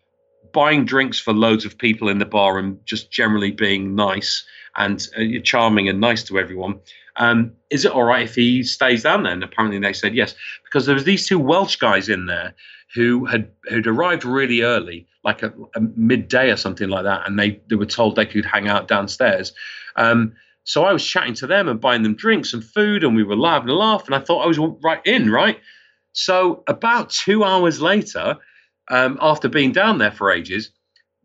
Buying 0.52 0.84
drinks 0.84 1.18
for 1.18 1.32
loads 1.32 1.64
of 1.64 1.78
people 1.78 2.08
in 2.08 2.18
the 2.18 2.26
bar 2.26 2.58
and 2.58 2.78
just 2.86 3.10
generally 3.10 3.50
being 3.50 3.94
nice 3.94 4.44
and 4.76 5.06
uh, 5.16 5.40
charming 5.42 5.88
and 5.88 6.00
nice 6.00 6.22
to 6.24 6.38
everyone. 6.38 6.80
Um, 7.16 7.52
is 7.70 7.84
it 7.84 7.92
all 7.92 8.04
right 8.04 8.24
if 8.24 8.34
he 8.34 8.64
stays 8.64 9.04
down 9.04 9.22
there? 9.22 9.32
And 9.32 9.44
apparently 9.44 9.78
they 9.78 9.92
said 9.92 10.14
yes, 10.14 10.34
because 10.64 10.86
there 10.86 10.94
was 10.94 11.04
these 11.04 11.28
two 11.28 11.38
Welsh 11.38 11.76
guys 11.76 12.08
in 12.08 12.26
there 12.26 12.54
who 12.94 13.24
had 13.24 13.50
who'd 13.68 13.86
arrived 13.86 14.24
really 14.24 14.62
early, 14.62 15.06
like 15.24 15.42
a, 15.42 15.52
a 15.74 15.80
midday 15.96 16.50
or 16.50 16.56
something 16.56 16.88
like 16.88 17.04
that, 17.04 17.26
and 17.26 17.38
they, 17.38 17.60
they 17.68 17.76
were 17.76 17.86
told 17.86 18.16
they 18.16 18.26
could 18.26 18.44
hang 18.44 18.68
out 18.68 18.88
downstairs. 18.88 19.52
Um, 19.96 20.34
so 20.64 20.84
I 20.84 20.92
was 20.92 21.04
chatting 21.04 21.34
to 21.34 21.46
them 21.46 21.68
and 21.68 21.80
buying 21.80 22.02
them 22.02 22.14
drinks 22.14 22.54
and 22.54 22.64
food, 22.64 23.04
and 23.04 23.16
we 23.16 23.24
were 23.24 23.36
laughing 23.36 23.68
and 23.68 23.78
laugh, 23.78 24.06
and 24.06 24.14
I 24.14 24.20
thought 24.20 24.44
I 24.44 24.46
was 24.46 24.58
right 24.82 25.04
in, 25.04 25.30
right? 25.30 25.58
So 26.12 26.62
about 26.68 27.10
two 27.10 27.42
hours 27.44 27.80
later, 27.80 28.36
um, 28.88 29.18
after 29.20 29.48
being 29.48 29.72
down 29.72 29.98
there 29.98 30.12
for 30.12 30.30
ages, 30.30 30.70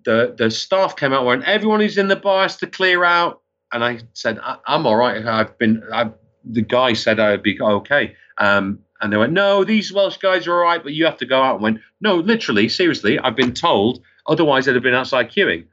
the 0.06 0.34
the 0.38 0.50
staff 0.50 0.96
came 0.96 1.14
out 1.14 1.28
and 1.28 1.44
everyone 1.44 1.82
who's 1.82 1.98
in 1.98 2.08
the 2.08 2.16
bar 2.16 2.44
has 2.44 2.58
to 2.58 2.68
clear 2.68 3.04
out. 3.04 3.42
And 3.72 3.84
I 3.84 4.00
said, 4.14 4.40
I, 4.42 4.58
I'm 4.66 4.88
all 4.88 4.96
right. 4.96 5.24
I've 5.26 5.58
been. 5.58 5.84
I, 5.94 6.10
the 6.44 6.62
guy 6.62 6.94
said 6.94 7.20
I'd 7.20 7.44
be 7.44 7.60
okay. 7.62 8.16
Um, 8.40 8.80
and 9.02 9.12
they 9.12 9.18
went, 9.18 9.34
no, 9.34 9.64
these 9.64 9.94
Welsh 9.94 10.18
guys 10.18 10.48
are 10.48 10.54
all 10.54 10.64
right, 10.64 10.84
but 10.84 10.94
you 10.94 11.06
have 11.06 11.18
to 11.18 11.26
go 11.26 11.42
out. 11.42 11.56
And 11.56 11.64
went, 11.64 11.80
no, 12.02 12.16
literally, 12.16 12.70
seriously, 12.70 13.18
I've 13.18 13.36
been 13.36 13.54
told. 13.54 14.02
Otherwise, 14.28 14.66
they'd 14.66 14.76
have 14.76 14.84
been 14.84 14.94
outside 14.94 15.32
queuing. 15.32 15.66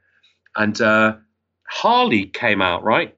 And 0.55 0.79
uh, 0.79 1.17
Harley 1.67 2.25
came 2.25 2.61
out, 2.61 2.83
right? 2.83 3.15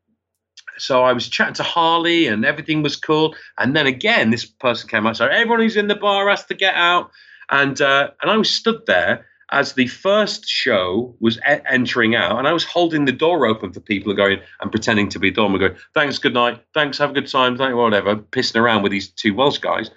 So 0.78 1.04
I 1.04 1.14
was 1.14 1.28
chatting 1.28 1.56
to 1.56 1.64
Harley, 1.64 2.28
and 2.28 2.46
everything 2.46 2.82
was 2.82 2.96
cool. 2.96 3.36
And 3.58 3.76
then 3.76 3.86
again, 3.86 4.32
this 4.32 4.46
person 4.46 4.90
came 4.90 5.06
out. 5.06 5.18
So 5.18 5.28
everyone 5.28 5.60
who's 5.60 5.78
in 5.78 5.88
the 5.88 5.96
bar 5.96 6.30
has 6.30 6.46
to 6.46 6.56
get 6.56 6.74
out. 6.74 7.12
And 7.50 7.80
uh, 7.82 8.12
and 8.22 8.30
I 8.30 8.38
was 8.38 8.50
stood 8.50 8.86
there 8.86 9.26
as 9.52 9.74
the 9.74 9.88
first 9.88 10.48
show 10.48 11.16
was 11.20 11.38
e- 11.38 11.62
entering 11.68 12.16
out, 12.16 12.38
and 12.38 12.48
I 12.48 12.54
was 12.54 12.64
holding 12.64 13.06
the 13.06 13.12
door 13.12 13.46
open 13.46 13.74
for 13.74 13.80
people 13.80 14.14
going 14.14 14.40
and 14.62 14.72
pretending 14.72 15.10
to 15.10 15.20
be 15.20 15.32
Dom 15.32 15.54
and 15.54 15.60
going, 15.60 15.76
"Thanks, 15.94 16.18
good 16.20 16.34
night, 16.34 16.64
thanks, 16.74 16.98
have 17.00 17.12
a 17.12 17.14
good 17.14 17.28
time, 17.28 17.58
thank 17.58 17.76
whatever," 17.76 18.16
pissing 18.16 18.62
around 18.62 18.84
with 18.84 18.92
these 18.92 19.10
two 19.10 19.34
Welsh 19.34 19.58
guys. 19.58 19.90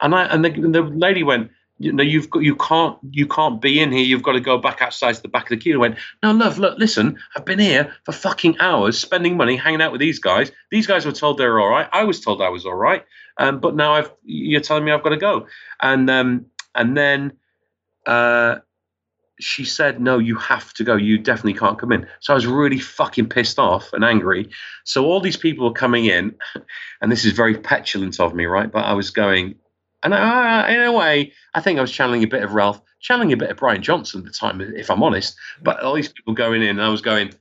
And 0.00 0.14
I 0.14 0.24
and 0.24 0.44
the, 0.44 0.50
the 0.50 0.82
lady 0.82 1.22
went, 1.22 1.50
"You 1.78 1.92
know, 1.92 2.02
you've 2.02 2.30
got 2.30 2.42
you 2.42 2.56
can't 2.56 2.98
you 3.10 3.26
can't 3.26 3.60
be 3.60 3.80
in 3.80 3.92
here. 3.92 4.04
You've 4.04 4.22
got 4.22 4.32
to 4.32 4.40
go 4.40 4.58
back 4.58 4.80
outside 4.80 5.14
to 5.14 5.22
the 5.22 5.28
back 5.28 5.44
of 5.44 5.50
the 5.50 5.56
queue." 5.58 5.74
I 5.74 5.78
went, 5.78 5.96
"No, 6.22 6.32
love, 6.32 6.58
look, 6.58 6.78
listen, 6.78 7.18
I've 7.36 7.44
been 7.44 7.58
here 7.58 7.94
for 8.04 8.12
fucking 8.12 8.58
hours, 8.60 8.98
spending 8.98 9.36
money, 9.36 9.56
hanging 9.56 9.82
out 9.82 9.92
with 9.92 10.00
these 10.00 10.18
guys. 10.18 10.52
These 10.70 10.86
guys 10.86 11.04
were 11.04 11.12
told 11.12 11.38
they 11.38 11.46
were 11.46 11.60
all 11.60 11.68
right. 11.68 11.88
I 11.92 12.04
was 12.04 12.20
told 12.20 12.40
I 12.40 12.48
was 12.48 12.64
all 12.64 12.74
right, 12.74 13.04
um, 13.38 13.60
but 13.60 13.74
now 13.74 13.92
I've 13.92 14.10
you're 14.24 14.60
telling 14.60 14.84
me 14.84 14.92
I've 14.92 15.02
got 15.02 15.10
to 15.10 15.16
go." 15.16 15.46
And 15.80 16.08
um, 16.10 16.46
and 16.74 16.96
then 16.96 17.32
uh, 18.06 18.56
she 19.38 19.64
said, 19.64 20.00
no, 20.00 20.18
you 20.18 20.36
have 20.36 20.72
to 20.74 20.84
go. 20.84 20.96
You 20.96 21.18
definitely 21.18 21.58
can't 21.58 21.78
come 21.78 21.92
in. 21.92 22.06
So 22.20 22.32
I 22.32 22.36
was 22.36 22.46
really 22.46 22.78
fucking 22.78 23.28
pissed 23.28 23.58
off 23.58 23.92
and 23.92 24.04
angry. 24.04 24.48
So 24.84 25.04
all 25.04 25.20
these 25.20 25.36
people 25.36 25.66
were 25.66 25.74
coming 25.74 26.06
in, 26.06 26.34
and 27.00 27.12
this 27.12 27.24
is 27.24 27.32
very 27.32 27.56
petulant 27.56 28.18
of 28.18 28.34
me, 28.34 28.46
right? 28.46 28.70
But 28.70 28.84
I 28.84 28.94
was 28.94 29.10
going, 29.10 29.56
and 30.02 30.14
I, 30.14 30.70
in 30.70 30.82
a 30.82 30.92
way, 30.92 31.32
I 31.54 31.60
think 31.60 31.78
I 31.78 31.82
was 31.82 31.92
channeling 31.92 32.22
a 32.22 32.28
bit 32.28 32.42
of 32.42 32.54
Ralph, 32.54 32.80
channeling 33.00 33.32
a 33.32 33.36
bit 33.36 33.50
of 33.50 33.58
Brian 33.58 33.82
Johnson 33.82 34.20
at 34.20 34.26
the 34.26 34.32
time, 34.32 34.60
if 34.60 34.90
I'm 34.90 35.02
honest. 35.02 35.36
But 35.62 35.80
all 35.80 35.94
these 35.94 36.12
people 36.12 36.34
going 36.34 36.62
in, 36.62 36.70
and 36.70 36.82
I 36.82 36.88
was 36.88 37.02
going, 37.02 37.32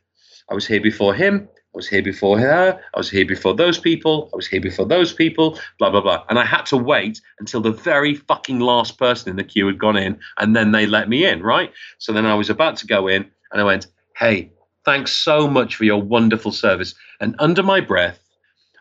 I 0.49 0.53
was 0.53 0.67
here 0.67 0.81
before 0.81 1.13
him. 1.13 1.47
I 1.75 1.77
was 1.77 1.89
here 1.89 2.01
before 2.01 2.39
her. 2.39 2.79
I 2.93 2.97
was 2.97 3.09
here 3.09 3.25
before 3.25 3.53
those 3.53 3.77
people. 3.77 4.29
I 4.33 4.37
was 4.37 4.47
here 4.47 4.61
before 4.61 4.85
those 4.85 5.11
people. 5.11 5.59
Blah 5.77 5.89
blah 5.89 5.99
blah. 5.99 6.23
And 6.29 6.39
I 6.39 6.45
had 6.45 6.65
to 6.67 6.77
wait 6.77 7.19
until 7.39 7.59
the 7.59 7.73
very 7.73 8.15
fucking 8.15 8.61
last 8.61 8.97
person 8.97 9.29
in 9.29 9.35
the 9.35 9.43
queue 9.43 9.67
had 9.67 9.77
gone 9.77 9.97
in, 9.97 10.17
and 10.37 10.55
then 10.55 10.71
they 10.71 10.85
let 10.85 11.09
me 11.09 11.25
in. 11.25 11.43
Right. 11.43 11.73
So 11.97 12.13
then 12.13 12.25
I 12.25 12.33
was 12.33 12.49
about 12.49 12.77
to 12.77 12.87
go 12.87 13.09
in, 13.09 13.29
and 13.51 13.61
I 13.61 13.65
went, 13.65 13.87
"Hey, 14.15 14.53
thanks 14.85 15.11
so 15.11 15.49
much 15.49 15.75
for 15.75 15.83
your 15.83 16.01
wonderful 16.01 16.53
service." 16.53 16.95
And 17.19 17.35
under 17.39 17.61
my 17.61 17.81
breath, 17.81 18.19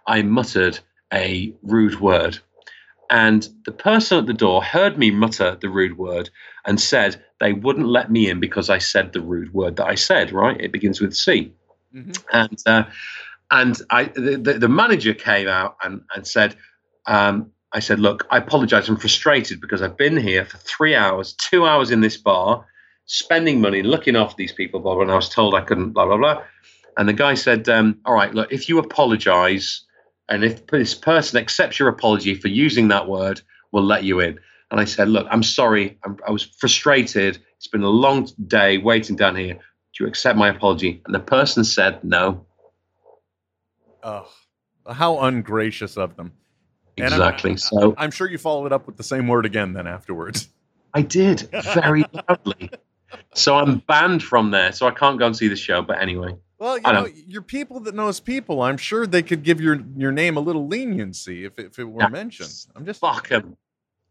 I 0.07 0.23
muttered 0.23 0.79
a 1.13 1.53
rude 1.65 1.99
word. 1.99 2.39
And 3.11 3.49
the 3.67 3.73
person 3.73 4.19
at 4.19 4.27
the 4.27 4.35
door 4.35 4.63
heard 4.63 4.99
me 4.99 5.11
mutter 5.11 5.59
the 5.61 5.69
rude 5.69 5.99
word 5.99 6.31
and 6.65 6.81
said 6.81 7.23
they 7.41 7.53
wouldn't 7.53 7.89
let 7.89 8.11
me 8.11 8.31
in 8.31 8.39
because 8.39 8.71
I 8.71 8.79
said 8.79 9.13
the 9.13 9.21
rude 9.21 9.53
word 9.53 9.77
that 9.77 9.89
I 9.89 9.97
said, 9.97 10.31
right? 10.31 10.61
It 10.61 10.73
begins 10.73 11.01
with 11.01 11.17
C. 11.17 11.53
Mm-hmm. 11.95 12.13
And 12.33 12.59
uh, 12.67 12.85
and 13.51 13.81
I 13.91 14.05
the, 14.05 14.57
the, 14.59 14.69
manager 14.69 15.15
came 15.15 15.49
out 15.49 15.77
and, 15.83 16.03
and 16.15 16.27
said, 16.27 16.57
um, 17.07 17.53
I 17.73 17.81
said, 17.81 18.01
look, 18.01 18.27
I 18.31 18.39
apologize. 18.39 18.89
I'm 18.89 18.97
frustrated 18.97 19.61
because 19.61 19.83
I've 19.83 19.97
been 19.97 20.17
here 20.17 20.45
for 20.45 20.59
three 20.59 20.95
hours, 20.95 21.35
two 21.35 21.67
hours 21.67 21.91
in 21.91 22.01
this 22.01 22.17
bar, 22.17 22.67
spending 23.07 23.61
money, 23.61 23.83
looking 23.83 24.17
after 24.17 24.37
these 24.37 24.53
people, 24.53 24.81
blah, 24.81 24.95
blah, 24.95 25.03
and 25.03 25.11
I 25.11 25.17
was 25.17 25.29
told 25.29 25.55
I 25.55 25.61
couldn't, 25.61 25.91
blah, 25.91 26.07
blah, 26.07 26.17
blah. 26.17 26.43
And 26.97 27.09
the 27.09 27.13
guy 27.13 27.35
said, 27.35 27.69
um, 27.69 27.99
all 28.05 28.15
right, 28.15 28.33
look, 28.33 28.53
if 28.53 28.69
you 28.69 28.79
apologize 28.79 29.85
and 30.29 30.45
if 30.45 30.67
this 30.69 30.95
person 30.95 31.39
accepts 31.39 31.79
your 31.79 31.89
apology 31.89 32.35
for 32.35 32.49
using 32.49 32.89
that 32.89 33.09
word, 33.09 33.41
we'll 33.73 33.85
let 33.85 34.05
you 34.05 34.21
in. 34.21 34.39
And 34.71 34.81
I 34.81 34.85
said, 34.85 35.09
look, 35.09 35.27
I'm 35.31 35.43
sorry. 35.43 35.99
I'm, 36.05 36.17
I 36.27 36.31
was 36.31 36.43
frustrated. 36.43 37.39
It's 37.57 37.67
been 37.67 37.83
a 37.83 37.89
long 37.89 38.29
day 38.47 38.79
waiting 38.79 39.17
down 39.17 39.37
here. 39.37 39.59
Do 39.95 40.05
you 40.05 40.09
accept 40.09 40.37
my 40.37 40.49
apology? 40.49 41.01
And 41.07 41.15
the 41.15 41.21
person 41.21 41.63
said 41.65 42.03
no. 42.03 42.45
Oh, 44.03 44.29
how 44.91 45.21
ungracious 45.21 45.97
of 45.97 46.17
them. 46.17 46.33
Exactly. 46.97 47.53
I'm, 47.53 47.59
so 47.59 47.95
I'm 47.97 48.11
sure 48.11 48.29
you 48.29 48.39
followed 48.39 48.67
it 48.67 48.73
up 48.73 48.87
with 48.87 48.97
the 48.97 49.03
same 49.03 49.29
word 49.29 49.47
again 49.47 49.73
then 49.73 49.87
afterwards. 49.87 50.49
I 50.93 51.03
did 51.03 51.49
very 51.75 52.05
loudly. 52.29 52.71
So 53.35 53.57
I'm 53.57 53.79
banned 53.79 54.23
from 54.23 54.51
there. 54.51 54.73
So 54.73 54.87
I 54.87 54.91
can't 54.91 55.19
go 55.19 55.27
and 55.27 55.37
see 55.37 55.49
the 55.49 55.57
show. 55.57 55.83
But 55.83 56.01
anyway. 56.01 56.37
Well, 56.59 56.77
you 56.77 56.83
know, 56.85 57.03
know, 57.03 57.09
you're 57.27 57.43
people 57.43 57.81
that 57.81 57.95
knows 57.95 58.21
people. 58.21 58.63
I'm 58.63 58.77
sure 58.77 59.07
they 59.07 59.23
could 59.23 59.43
give 59.43 59.61
your 59.61 59.81
your 59.97 60.13
name 60.13 60.37
a 60.37 60.41
little 60.41 60.67
leniency 60.67 61.45
if, 61.45 61.59
if 61.59 61.79
it 61.79 61.85
were 61.85 62.09
mentioned. 62.09 62.55
I'm 62.75 62.87
just 62.87 63.01
fuck 63.01 63.29
him, 63.29 63.57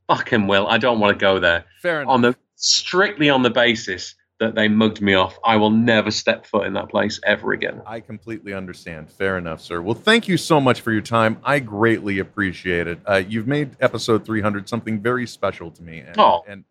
fuck 0.08 0.32
him. 0.32 0.48
Will 0.48 0.68
I 0.68 0.78
don't 0.78 1.00
want 1.00 1.18
to 1.18 1.22
go 1.22 1.40
there. 1.40 1.66
Fair 1.82 2.02
enough. 2.02 2.12
On 2.12 2.22
the 2.22 2.36
strictly 2.56 3.30
on 3.30 3.44
the 3.44 3.50
basis 3.50 4.16
that 4.40 4.56
they 4.56 4.68
mugged 4.68 5.02
me 5.02 5.14
off. 5.14 5.38
I 5.46 5.58
will 5.58 5.70
never 5.70 6.12
step 6.12 6.46
foot 6.46 6.66
in 6.66 6.74
that 6.74 6.90
place 6.90 7.20
ever 7.26 7.54
again. 7.54 7.82
I 7.86 8.00
completely 8.00 8.54
understand. 8.54 9.12
Fair 9.12 9.38
enough, 9.38 9.62
sir. 9.62 9.82
Well, 9.82 9.94
thank 9.96 10.28
you 10.28 10.38
so 10.38 10.60
much 10.60 10.82
for 10.82 10.92
your 10.92 11.02
time. 11.02 11.38
I 11.44 11.60
greatly 11.60 12.20
appreciate 12.20 12.88
it. 12.88 13.00
Uh, 13.06 13.24
you've 13.28 13.48
made 13.48 13.78
episode 13.80 14.26
300 14.26 14.68
something 14.68 15.00
very 15.02 15.28
special 15.28 15.72
to 15.72 15.84
me. 15.84 16.00
And, 16.00 16.20
oh. 16.20 16.44
and 16.48 16.64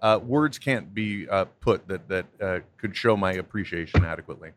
uh, 0.00 0.20
words 0.22 0.58
can't 0.58 0.94
be 0.94 1.28
uh, 1.28 1.46
put 1.60 1.86
that, 1.88 2.08
that 2.08 2.26
uh, 2.40 2.60
could 2.76 2.96
show 2.96 3.16
my 3.16 3.32
appreciation 3.32 4.04
adequately. 4.04 4.52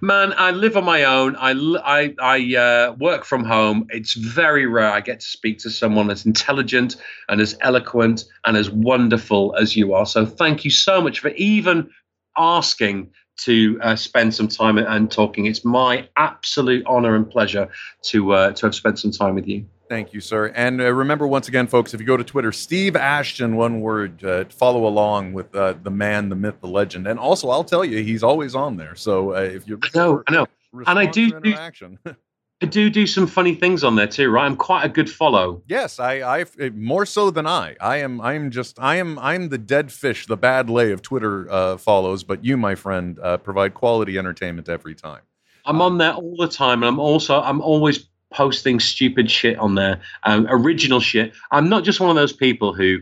Man, 0.00 0.34
I 0.36 0.50
live 0.50 0.76
on 0.76 0.84
my 0.84 1.04
own. 1.04 1.36
I, 1.36 1.52
I, 1.84 2.14
I 2.20 2.56
uh, 2.56 2.92
work 2.94 3.24
from 3.24 3.44
home. 3.44 3.86
It's 3.90 4.14
very 4.14 4.66
rare 4.66 4.90
I 4.90 5.00
get 5.00 5.20
to 5.20 5.26
speak 5.26 5.58
to 5.60 5.70
someone 5.70 6.10
as 6.10 6.26
intelligent 6.26 6.96
and 7.28 7.40
as 7.40 7.56
eloquent 7.60 8.24
and 8.44 8.56
as 8.56 8.70
wonderful 8.70 9.54
as 9.58 9.76
you 9.76 9.94
are. 9.94 10.06
So 10.06 10.26
thank 10.26 10.64
you 10.64 10.70
so 10.70 11.00
much 11.00 11.20
for 11.20 11.28
even 11.30 11.90
asking 12.36 13.10
to 13.36 13.78
uh, 13.82 13.96
spend 13.96 14.34
some 14.34 14.48
time 14.48 14.78
and 14.78 15.10
talking. 15.10 15.46
It's 15.46 15.64
my 15.64 16.08
absolute 16.16 16.84
honor 16.86 17.16
and 17.16 17.28
pleasure 17.28 17.68
to 18.02 18.32
uh, 18.32 18.52
to 18.52 18.66
have 18.66 18.74
spent 18.74 18.98
some 18.98 19.10
time 19.10 19.34
with 19.34 19.48
you. 19.48 19.66
Thank 19.94 20.12
you, 20.12 20.20
sir. 20.20 20.46
And 20.56 20.80
uh, 20.80 20.92
remember, 20.92 21.24
once 21.24 21.46
again, 21.46 21.68
folks, 21.68 21.94
if 21.94 22.00
you 22.00 22.06
go 22.06 22.16
to 22.16 22.24
Twitter, 22.24 22.50
Steve 22.50 22.96
Ashton, 22.96 23.54
one 23.54 23.80
word, 23.80 24.24
uh, 24.24 24.44
follow 24.46 24.88
along 24.88 25.34
with 25.34 25.54
uh, 25.54 25.74
the 25.84 25.90
man, 25.92 26.28
the 26.28 26.34
myth, 26.34 26.56
the 26.60 26.66
legend. 26.66 27.06
And 27.06 27.16
also, 27.16 27.48
I'll 27.48 27.62
tell 27.62 27.84
you, 27.84 28.02
he's 28.02 28.24
always 28.24 28.56
on 28.56 28.76
there. 28.76 28.96
So 28.96 29.36
uh, 29.36 29.42
if 29.42 29.68
you're, 29.68 29.78
I 29.84 29.88
know, 29.94 30.24
I 30.26 30.32
know, 30.32 30.46
and 30.88 30.98
I 30.98 31.06
do 31.06 31.38
do, 31.38 31.54
I 32.60 32.66
do 32.66 32.90
do 32.90 33.06
some 33.06 33.28
funny 33.28 33.54
things 33.54 33.84
on 33.84 33.94
there 33.94 34.08
too, 34.08 34.30
right? 34.30 34.46
I'm 34.46 34.56
quite 34.56 34.84
a 34.84 34.88
good 34.88 35.08
follow. 35.08 35.62
Yes, 35.68 36.00
I, 36.00 36.40
I, 36.40 36.44
more 36.70 37.06
so 37.06 37.30
than 37.30 37.46
I. 37.46 37.76
I 37.80 37.98
am, 37.98 38.20
I 38.20 38.32
am 38.32 38.50
just, 38.50 38.80
I 38.80 38.96
am, 38.96 39.16
I'm 39.20 39.48
the 39.48 39.58
dead 39.58 39.92
fish, 39.92 40.26
the 40.26 40.36
bad 40.36 40.68
lay 40.68 40.90
of 40.90 41.02
Twitter 41.02 41.48
uh, 41.48 41.76
follows. 41.76 42.24
But 42.24 42.44
you, 42.44 42.56
my 42.56 42.74
friend, 42.74 43.16
uh, 43.22 43.36
provide 43.36 43.74
quality 43.74 44.18
entertainment 44.18 44.68
every 44.68 44.96
time. 44.96 45.22
I'm 45.64 45.80
on 45.80 45.98
there 45.98 46.14
all 46.14 46.34
the 46.36 46.48
time, 46.48 46.82
and 46.82 46.88
I'm 46.88 46.98
also, 46.98 47.40
I'm 47.40 47.60
always 47.60 48.08
posting 48.34 48.80
stupid 48.80 49.30
shit 49.30 49.58
on 49.58 49.76
there, 49.76 50.00
um, 50.24 50.46
original 50.50 51.00
shit. 51.00 51.32
I'm 51.50 51.68
not 51.68 51.84
just 51.84 52.00
one 52.00 52.10
of 52.10 52.16
those 52.16 52.32
people 52.32 52.74
who 52.74 52.98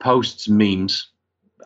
posts 0.00 0.48
memes. 0.48 1.08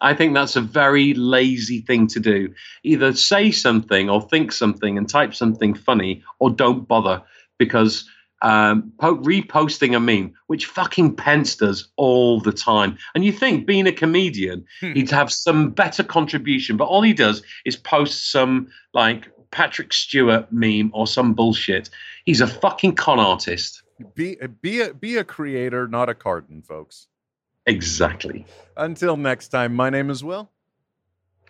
I 0.01 0.15
think 0.15 0.35
that's 0.35 0.57
a 0.57 0.61
very 0.61 1.15
lazy 1.15 1.81
thing 1.83 2.07
to 2.09 2.21
do. 2.21 2.53
Either 2.83 3.15
say 3.15 3.51
something 3.51 4.11
or 4.11 4.21
think 4.23 4.53
something 4.53 4.99
and 4.99 5.09
type 5.09 5.35
something 5.35 5.75
funny, 5.75 6.23
or 6.39 6.51
don't 6.51 6.89
bother 6.89 7.23
because 7.59 8.09
um, 8.43 8.93
po- 8.99 9.17
reposting 9.19 9.97
a 9.97 10.01
meme, 10.01 10.35
which 10.47 10.67
fucking 10.67 11.17
Pence 11.17 11.57
does 11.57 11.89
all 11.97 12.41
the 12.41 12.53
time. 12.53 12.99
And 13.15 13.25
you 13.25 13.33
think, 13.33 13.67
being 13.67 13.87
a 13.87 13.93
comedian, 13.93 14.65
hmm. 14.81 14.93
he'd 14.93 15.11
have 15.11 15.33
some 15.33 15.71
better 15.71 16.05
contribution, 16.05 16.77
but 16.77 16.85
all 16.85 17.03
he 17.03 17.15
does 17.15 17.43
is 17.65 17.77
post 17.77 18.31
some 18.31 18.69
like 18.93 19.31
Patrick 19.51 19.93
Stewart 19.93 20.51
meme 20.53 20.91
or 20.95 21.07
some 21.07 21.35
bullshit. 21.35 21.91
He's 22.25 22.41
a 22.41 22.47
fucking 22.47 22.95
con 22.95 23.19
artist. 23.19 23.83
Be 24.15 24.37
be 24.61 24.81
a 24.81 24.93
be 24.93 25.17
a 25.17 25.25
creator, 25.25 25.89
not 25.89 26.09
a 26.09 26.15
carton, 26.15 26.63
folks. 26.63 27.07
Exactly. 27.67 28.47
Until 28.77 29.17
next 29.17 29.49
time, 29.49 29.75
my 29.75 29.91
name 29.91 30.11
is 30.11 30.23
Will. 30.23 30.51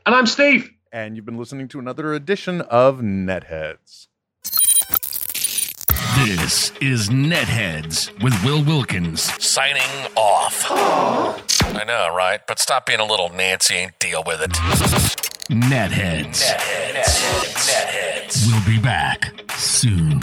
And 0.07 0.15
I'm 0.15 0.27
Steve. 0.27 0.71
And 0.93 1.17
you've 1.17 1.27
been 1.27 1.37
listening 1.37 1.69
to 1.69 1.79
another 1.79 2.15
edition 2.15 2.63
of 2.63 3.01
Netheads. 3.01 4.07
This 6.25 6.73
is 6.81 7.11
Netheads 7.11 8.11
with 8.23 8.33
Will 8.43 8.65
Wilkins 8.65 9.23
signing 9.45 9.83
off. 10.17 10.65
I 10.71 11.85
know, 11.87 12.15
right? 12.15 12.41
But 12.47 12.59
stop 12.59 12.87
being 12.87 13.01
a 13.01 13.05
little 13.05 13.29
Nancy 13.29 13.75
and 13.75 13.93
deal 13.99 14.23
with 14.25 14.41
it. 14.41 15.26
Netheads. 15.51 16.43
Netheads. 16.43 17.69
Netheads. 17.69 18.47
We'll 18.47 18.67
be 18.67 18.83
back 18.83 19.33
soon. 19.53 20.21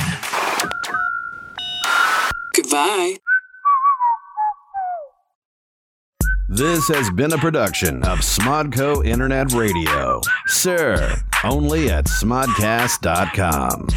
Goodbye. 2.54 3.16
This 6.50 6.88
has 6.90 7.10
been 7.12 7.32
a 7.32 7.38
production 7.38 8.04
of 8.04 8.20
Smodco 8.20 9.06
Internet 9.06 9.54
Radio. 9.54 10.20
Sir, 10.48 11.16
only 11.46 11.90
at 11.90 12.06
smodcast.com. 12.06 13.88